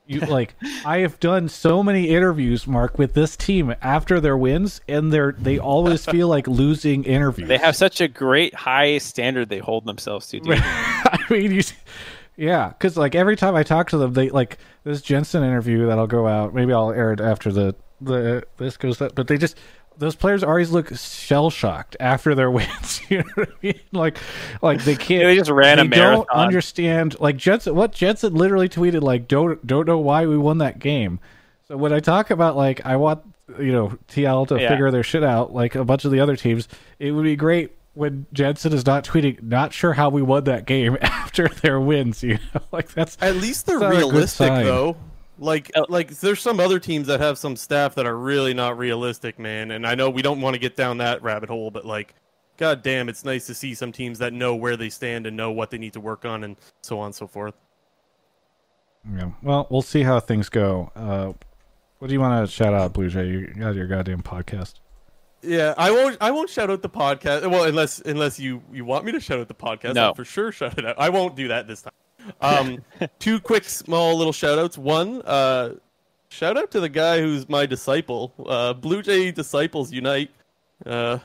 You 0.07 0.21
like 0.29 0.55
I 0.85 0.99
have 0.99 1.21
done 1.21 1.49
so 1.49 1.83
many 1.83 2.09
interviews, 2.09 2.67
Mark, 2.67 2.99
with 2.99 3.15
this 3.15 3.37
team 3.37 3.75
after 3.81 4.21
their 4.21 4.37
wins, 4.37 4.81
and 4.89 5.13
they're 5.13 5.33
they 5.39 5.59
always 5.59 6.05
feel 6.11 6.29
like 6.29 6.49
losing 6.49 7.05
interviews. 7.05 7.49
they 7.49 7.59
have 7.59 7.77
such 7.77 8.01
a 8.01 8.09
great 8.09 8.55
high 8.55 8.99
standard 8.99 9.49
they 9.49 9.59
hold 9.59 9.85
themselves 9.85 10.27
to. 10.29 10.41
I 10.49 11.19
mean, 11.31 11.53
you, 11.53 11.63
yeah, 12.37 12.69
because 12.69 12.97
like 12.97 13.15
every 13.15 13.37
time 13.37 13.55
I 13.55 13.63
talk 13.63 13.91
to 13.91 13.99
them, 13.99 14.13
they 14.15 14.31
like 14.31 14.59
this 14.85 15.03
Jensen 15.03 15.43
interview 15.45 15.87
that'll 15.87 16.07
go 16.07 16.27
out. 16.27 16.55
Maybe 16.55 16.73
I'll 16.73 16.91
air 16.91 17.13
it 17.13 17.21
after 17.21 17.53
the 17.53 17.75
the 18.01 18.45
this 18.57 18.77
goes 18.77 19.01
up. 19.01 19.15
But 19.15 19.29
they 19.29 19.39
just 19.39 19.57
those 19.97 20.17
players 20.17 20.43
always 20.43 20.71
look 20.73 20.93
shell 20.97 21.51
shocked 21.51 21.97
after 22.01 22.35
their 22.35 22.51
wins. 22.51 23.01
You 23.11 23.19
know 23.19 23.25
what 23.35 23.49
I 23.51 23.53
mean? 23.63 23.81
Like, 23.93 24.19
like 24.63 24.83
they 24.83 24.97
can't. 24.97 25.23
Yeah, 25.23 25.27
they 25.29 25.37
just 25.37 25.51
ran 25.51 25.79
a 25.79 25.83
they 25.83 25.89
marathon. 25.89 26.27
Don't 26.27 26.37
understand 26.37 27.21
like 27.21 27.37
Jensen. 27.37 27.75
What 27.77 27.93
Jensen 27.93 28.35
literally 28.35 28.69
tweeted 28.69 29.03
like 29.03 29.29
don't 29.29 29.65
don't 29.67 29.87
know 29.87 29.99
why 29.99 30.27
we 30.27 30.37
won 30.39 30.59
that 30.59 30.79
game. 30.79 31.21
So 31.69 31.77
when 31.77 31.93
I 31.93 32.01
talk 32.01 32.31
about 32.31 32.57
like 32.57 32.85
I 32.85 32.97
want 32.97 33.23
you 33.59 33.73
know 33.73 33.97
TL 34.09 34.49
to 34.49 34.61
Yeah. 34.61 34.71
figure 34.71 34.91
their 34.91 35.03
shit 35.03 35.23
out 35.23 35.53
like 35.55 35.75
a 35.75 35.85
bunch 35.85 36.05
of 36.05 36.11
the 36.11 36.21
other 36.21 36.35
teams, 36.35 36.67
it 36.99 37.13
would 37.13 37.25
be 37.25 37.37
great 37.37 37.73
when 37.95 38.27
Jensen 38.33 38.73
is 38.73 38.85
not 38.85 39.05
tweeting, 39.05 39.43
not 39.43 39.73
sure 39.73 39.93
how 39.95 40.09
we 40.11 40.23
won 40.23 40.45
that 40.45 40.67
game 40.67 40.99
after 41.03 41.49
their 41.49 41.81
wins. 41.81 42.23
You 42.23 42.39
know, 42.55 42.61
like 42.73 42.93
that's 42.93 43.17
At 43.21 43.37
least 43.37 43.67
they're 43.67 43.77
It's 43.77 43.83
not 43.83 43.93
a 43.93 43.95
good 43.95 44.01
realistic, 44.01 44.49
though. 44.49 44.97
Like, 45.39 45.73
like 45.89 46.11
there's 46.11 46.41
some 46.41 46.61
other 46.61 46.79
teams 46.79 47.09
that 47.09 47.21
have 47.21 47.39
some 47.39 47.57
staff 47.57 47.97
that 47.97 48.07
are 48.07 48.17
really 48.17 48.55
not 48.55 48.79
realistic, 48.79 49.39
man. 49.39 49.73
And 49.73 49.87
I 49.87 49.95
know 49.95 50.09
we 50.11 50.23
don't 50.23 50.41
want 50.41 50.55
to 50.55 50.61
get 50.61 50.77
down 50.77 50.99
that 50.99 51.23
rabbit 51.23 51.49
hole, 51.49 51.71
but 51.73 51.85
like, 51.85 52.15
god 52.57 52.83
damn, 52.83 53.09
it's 53.09 53.25
nice 53.25 53.47
to 53.47 53.55
see 53.55 53.75
some 53.75 53.91
teams 53.91 54.19
that 54.21 54.33
know 54.33 54.55
where 54.55 54.77
they 54.77 54.91
stand 54.91 55.27
and 55.27 55.37
know 55.37 55.51
what 55.51 55.71
they 55.71 55.79
need 55.79 55.95
to 55.95 56.01
work 56.01 56.25
on, 56.25 56.45
and 56.45 56.57
so 56.83 57.01
on 57.01 57.07
and 57.07 57.15
so 57.15 57.27
forth. 57.27 57.55
Yeah. 59.13 59.33
Well, 59.43 59.67
we'll 59.71 59.83
see 59.83 60.03
how 60.03 60.21
things 60.21 60.49
go. 60.49 60.91
Uh, 60.95 61.33
what 61.99 62.09
do 62.09 62.15
you 62.15 62.21
want 62.21 62.47
to 62.47 62.53
shout 62.53 62.75
out, 62.75 62.93
Blue 62.93 63.09
Jay? 63.09 63.27
You 63.27 63.47
got 63.49 63.75
your 63.75 63.87
goddamn 63.87 64.23
podcast. 64.23 64.75
Yeah, 65.45 65.75
I 65.77 65.91
won't. 65.91 66.17
I 66.21 66.31
won't 66.31 66.51
shout 66.51 66.71
out 66.71 66.83
the 66.83 66.89
podcast. 66.89 67.49
Well, 67.51 67.65
unless 67.65 68.01
unless 68.01 68.39
you 68.39 68.63
you 68.73 68.85
want 68.85 69.05
me 69.05 69.13
to 69.13 69.21
shout 69.21 69.39
out 69.39 69.49
the 69.49 69.55
podcast, 69.55 69.95
No. 69.95 70.05
I'll 70.07 70.15
for 70.15 70.25
sure 70.25 70.53
shout 70.53 70.79
it 70.79 70.87
out. 70.87 70.97
I 70.99 71.09
won't 71.09 71.37
do 71.37 71.49
that 71.49 71.69
this 71.69 71.83
time. 71.83 71.93
Um, 72.41 72.85
two 73.19 73.41
quick 73.41 73.65
small 73.65 74.17
little 74.17 74.33
shout 74.33 74.59
outs. 74.59 74.79
One, 74.79 75.23
uh, 75.23 75.75
shout 76.29 76.57
out 76.57 76.71
to 76.73 76.81
the 76.81 76.89
guy 76.89 77.21
who's 77.21 77.49
my 77.49 77.67
disciple. 77.67 78.33
Uh, 78.47 78.73
Blue 78.73 79.03
Jay 79.03 79.31
Disciples 79.31 79.93
Unite. 79.93 80.31
Uh, 80.85 81.19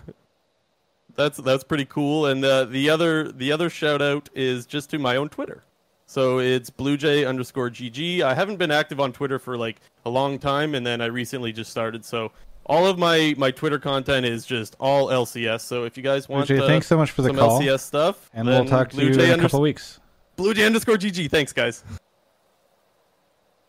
that's 1.16 1.38
that's 1.38 1.64
pretty 1.64 1.86
cool. 1.86 2.26
And 2.28 2.44
uh, 2.44 2.66
the 2.66 2.90
other 2.90 3.32
the 3.32 3.52
other 3.52 3.70
shout 3.70 4.02
out 4.02 4.30
is 4.34 4.66
just 4.66 4.90
to 4.92 5.00
my 5.00 5.16
own 5.16 5.30
Twitter. 5.30 5.64
So 6.06 6.40
it's 6.40 6.72
bluejay 6.72 7.28
underscore 7.28 7.70
gg. 7.70 8.22
I 8.22 8.34
haven't 8.34 8.58
been 8.58 8.72
active 8.72 9.00
on 9.00 9.14
Twitter 9.14 9.38
for 9.38 9.56
like 9.58 9.80
a 10.06 10.10
long 10.10 10.40
time, 10.40 10.74
and 10.74 10.84
then 10.84 11.02
I 11.02 11.06
recently 11.06 11.52
just 11.52 11.70
started. 11.70 12.04
So 12.04 12.32
all 12.70 12.86
of 12.88 12.98
my 12.98 13.34
my 13.38 13.52
Twitter 13.52 13.80
content 13.80 14.26
is 14.26 14.46
just 14.46 14.76
all 14.80 15.08
LCS. 15.08 15.62
So 15.62 15.84
if 15.84 15.98
you 15.98 16.04
guys 16.04 16.28
Blue 16.28 16.38
want, 16.38 16.48
Jay, 16.48 16.60
uh, 16.60 16.68
thanks 16.68 16.88
so 16.88 16.96
much 16.98 17.12
for 17.12 17.24
the 17.24 17.30
some 17.30 17.36
call. 17.38 17.60
LCS 17.60 17.82
stuff, 17.82 18.30
And 18.34 18.48
we'll 18.48 18.60
then 18.60 18.68
talk 18.68 18.92
to 18.92 19.04
you 19.04 19.12
in 19.12 19.20
a 19.20 19.24
unders- 19.24 19.42
couple 19.42 19.62
weeks. 19.62 20.00
Bluejay 20.38 20.66
underscore 20.66 20.96
gg. 20.96 21.30
Thanks, 21.30 21.52
guys. 21.52 21.84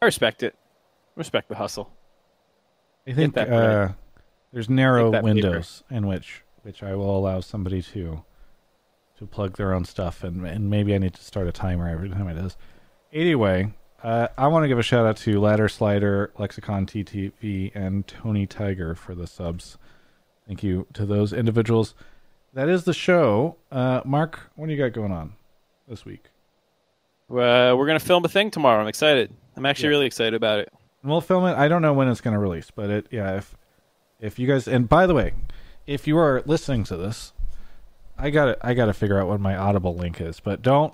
I 0.01 0.05
respect 0.05 0.43
it. 0.45 0.55
Respect 1.17 1.49
the 1.49 1.57
hustle. 1.57 1.91
I 3.09 3.13
think 3.13 3.35
that 3.35 3.49
uh, 3.49 3.87
bread. 3.87 3.95
there's 4.53 4.69
narrow 4.71 5.11
that 5.11 5.25
paper. 5.25 5.35
windows 5.35 5.83
in 5.91 6.07
which 6.07 6.43
which 6.63 6.83
I 6.83 6.95
will 6.95 7.17
allow 7.19 7.41
somebody 7.41 7.83
to 7.83 8.23
to 9.19 9.27
plug 9.27 9.57
their 9.57 9.75
own 9.75 9.85
stuff, 9.85 10.23
and 10.23 10.47
and 10.47 10.71
maybe 10.71 10.95
I 10.95 10.99
need 10.99 11.15
to 11.15 11.25
start 11.25 11.47
a 11.49 11.53
timer 11.53 11.89
every 11.89 12.09
time 12.11 12.29
it 12.29 12.37
is. 12.39 12.57
Anyway, 13.13 13.73
uh, 14.03 14.29
I 14.39 14.47
want 14.49 14.65
to 14.65 14.69
give 14.69 14.79
a 14.79 14.83
shout 14.83 15.07
out 15.07 15.17
to 15.19 15.41
Ladder 15.41 15.69
Slider, 15.69 16.33
Lexicon 16.39 16.87
TTV, 16.87 17.71
and 17.75 18.07
Tony 18.07 18.47
Tiger 18.47 18.95
for 18.95 19.15
the 19.15 19.27
subs. 19.27 19.79
Thank 20.47 20.63
you 20.63 20.87
to 20.95 21.05
those 21.07 21.33
individuals. 21.33 21.95
That 22.55 22.69
is 22.69 22.85
the 22.85 22.95
show. 22.95 23.57
Uh, 23.71 24.01
Mark, 24.05 24.51
what 24.57 24.67
do 24.67 24.73
you 24.73 24.79
got 24.79 24.93
going 24.93 25.13
on 25.13 25.35
this 25.87 26.05
week? 26.05 26.25
Uh, 27.31 27.75
we're 27.77 27.87
gonna 27.87 28.01
film 28.01 28.25
a 28.25 28.29
thing 28.29 28.51
tomorrow. 28.51 28.81
I'm 28.81 28.89
excited. 28.89 29.33
I'm 29.57 29.65
actually 29.67 29.85
Yeah. 29.85 29.91
really 29.91 30.07
excited 30.07 30.35
about 30.35 30.59
it. 30.61 30.73
We'll 31.05 31.21
film 31.21 31.47
it. 31.47 31.57
I 31.57 31.69
don't 31.69 31.81
know 31.83 31.93
when 31.93 32.09
it's 32.09 32.21
going 32.21 32.35
to 32.35 32.39
release, 32.41 32.71
but 32.71 32.91
it 32.91 33.07
yeah. 33.11 33.37
If 33.37 33.57
if 34.21 34.39
you 34.39 34.47
guys 34.47 34.67
and 34.69 34.89
by 34.89 35.07
the 35.07 35.15
way, 35.15 35.33
if 35.87 36.07
you 36.07 36.19
are 36.19 36.43
listening 36.45 36.85
to 36.85 36.97
this, 36.97 37.33
I 38.19 38.31
got 38.31 38.45
to 38.47 38.59
I 38.67 38.75
got 38.75 38.87
to 38.87 38.93
figure 38.93 39.19
out 39.21 39.29
what 39.29 39.41
my 39.41 39.57
Audible 39.57 39.95
link 39.95 40.21
is. 40.21 40.41
But 40.41 40.61
don't 40.61 40.93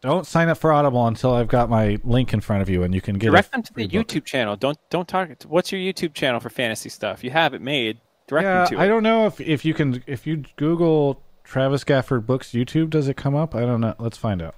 don't 0.00 0.26
sign 0.26 0.48
up 0.48 0.58
for 0.58 0.72
Audible 0.72 1.06
until 1.06 1.32
I've 1.34 1.48
got 1.48 1.68
my 1.70 1.98
link 2.04 2.32
in 2.32 2.40
front 2.40 2.62
of 2.62 2.68
you 2.68 2.82
and 2.82 2.94
you 2.94 3.00
can 3.00 3.16
get 3.18 3.30
Direct 3.30 3.52
them 3.52 3.62
to 3.62 3.72
the 3.72 3.86
book. 3.86 3.92
YouTube 4.08 4.24
channel. 4.24 4.56
Don't 4.56 4.78
don't 4.90 5.08
target. 5.08 5.44
What's 5.48 5.72
your 5.72 5.80
YouTube 5.80 6.14
channel 6.14 6.40
for 6.40 6.50
fantasy 6.50 6.88
stuff? 6.88 7.22
You 7.24 7.30
have 7.30 7.54
it 7.54 7.60
made. 7.62 7.98
Direct 8.28 8.44
Yeah, 8.44 8.58
them 8.64 8.68
to 8.68 8.78
I 8.78 8.84
it. 8.84 8.88
don't 8.88 9.02
know 9.02 9.26
if 9.26 9.40
if 9.40 9.64
you 9.64 9.74
can 9.74 10.02
if 10.06 10.26
you 10.26 10.44
Google 10.56 11.22
Travis 11.44 11.84
Gafford 11.84 12.26
books 12.26 12.50
YouTube, 12.50 12.90
does 12.90 13.08
it 13.08 13.16
come 13.16 13.34
up? 13.34 13.54
I 13.54 13.60
don't 13.60 13.80
know. 13.80 13.94
Let's 13.98 14.16
find 14.18 14.42
out. 14.42 14.54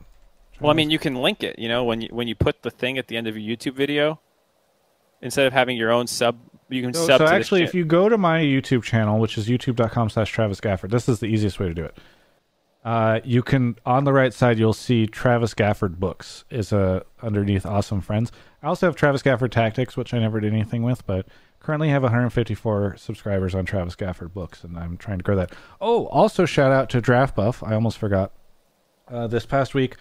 Well, 0.60 0.70
I 0.70 0.74
mean, 0.74 0.90
you 0.90 0.98
can 0.98 1.14
link 1.14 1.44
it. 1.44 1.58
You 1.58 1.68
know, 1.68 1.84
when 1.84 2.00
you 2.00 2.08
when 2.10 2.26
you 2.28 2.34
put 2.34 2.62
the 2.62 2.70
thing 2.70 2.98
at 2.98 3.06
the 3.08 3.16
end 3.16 3.26
of 3.28 3.36
your 3.36 3.56
YouTube 3.56 3.74
video, 3.74 4.20
instead 5.22 5.46
of 5.46 5.52
having 5.52 5.76
your 5.76 5.92
own 5.92 6.06
sub, 6.06 6.36
you 6.68 6.82
can 6.82 6.92
So, 6.94 7.06
sub. 7.06 7.18
so 7.18 7.26
actually, 7.26 7.62
if 7.62 7.74
you 7.74 7.84
go 7.84 8.08
to 8.08 8.18
my 8.18 8.40
YouTube 8.40 8.82
channel, 8.82 9.18
which 9.20 9.38
is 9.38 9.48
youtube.com 9.48 10.10
slash 10.10 10.30
Travis 10.32 10.60
Gafford, 10.60 10.90
this 10.90 11.08
is 11.08 11.20
the 11.20 11.26
easiest 11.26 11.60
way 11.60 11.68
to 11.68 11.74
do 11.74 11.84
it. 11.84 11.96
Uh, 12.88 13.20
you 13.22 13.42
can 13.42 13.76
on 13.84 14.04
the 14.04 14.12
right 14.14 14.32
side 14.32 14.58
you'll 14.58 14.72
see 14.72 15.06
Travis 15.06 15.52
Gafford 15.52 15.98
books 15.98 16.46
is 16.48 16.72
a 16.72 17.04
underneath 17.20 17.66
awesome 17.66 18.00
friends. 18.00 18.32
I 18.62 18.66
also 18.66 18.86
have 18.86 18.96
Travis 18.96 19.20
Gafford 19.20 19.50
tactics, 19.50 19.94
which 19.94 20.14
I 20.14 20.18
never 20.18 20.40
did 20.40 20.54
anything 20.54 20.82
with, 20.82 21.06
but 21.06 21.28
currently 21.60 21.90
have 21.90 22.02
154 22.02 22.96
subscribers 22.96 23.54
on 23.54 23.66
Travis 23.66 23.94
Gafford 23.94 24.32
books, 24.32 24.64
and 24.64 24.78
I'm 24.78 24.96
trying 24.96 25.18
to 25.18 25.22
grow 25.22 25.36
that. 25.36 25.52
Oh, 25.82 26.06
also 26.06 26.46
shout 26.46 26.72
out 26.72 26.88
to 26.88 27.02
Draft 27.02 27.36
Buff. 27.36 27.62
I 27.62 27.74
almost 27.74 27.98
forgot. 27.98 28.32
Uh, 29.06 29.26
this 29.26 29.44
past 29.44 29.74
week, 29.74 29.96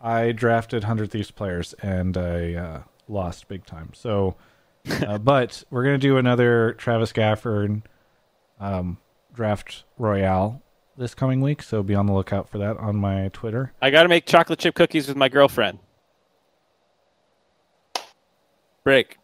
I 0.00 0.32
drafted 0.32 0.82
100 0.82 1.12
Thieves 1.12 1.30
players 1.30 1.74
and 1.74 2.16
I 2.16 2.54
uh, 2.54 2.82
lost 3.06 3.46
big 3.46 3.66
time. 3.66 3.90
So, 3.94 4.34
uh, 5.06 5.18
but 5.18 5.62
we're 5.70 5.84
gonna 5.84 5.96
do 5.96 6.16
another 6.16 6.72
Travis 6.72 7.12
Gafford 7.12 7.82
um, 8.58 8.98
draft 9.32 9.84
royale 9.96 10.61
this 10.96 11.14
coming 11.14 11.40
week. 11.40 11.62
So 11.62 11.82
be 11.82 11.94
on 11.94 12.06
the 12.06 12.12
lookout 12.12 12.48
for 12.48 12.58
that 12.58 12.76
on 12.76 12.96
my 12.96 13.28
Twitter. 13.32 13.72
I 13.80 13.90
got 13.90 14.02
to 14.02 14.08
make 14.08 14.26
chocolate 14.26 14.58
chip 14.58 14.74
cookies 14.74 15.08
with 15.08 15.16
my 15.16 15.28
girlfriend. 15.28 15.78
Break. 18.84 19.18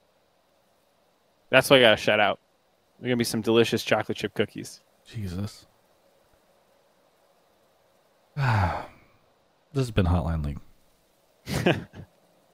That's 1.51 1.69
what 1.71 1.79
I 1.79 1.83
got 1.83 1.91
to 1.91 1.97
shout 1.97 2.21
out. 2.21 2.39
There's 2.99 3.11
gonna 3.11 3.17
be 3.17 3.25
some 3.25 3.43
delicious 3.43 3.85
chocolate 3.85 4.19
chip 4.19 4.35
cookies. 4.35 4.81
Jesus. 5.07 5.67
this 8.37 8.45
has 9.75 9.91
been 9.93 10.07
Hotline 10.07 10.45
League. 10.45 10.59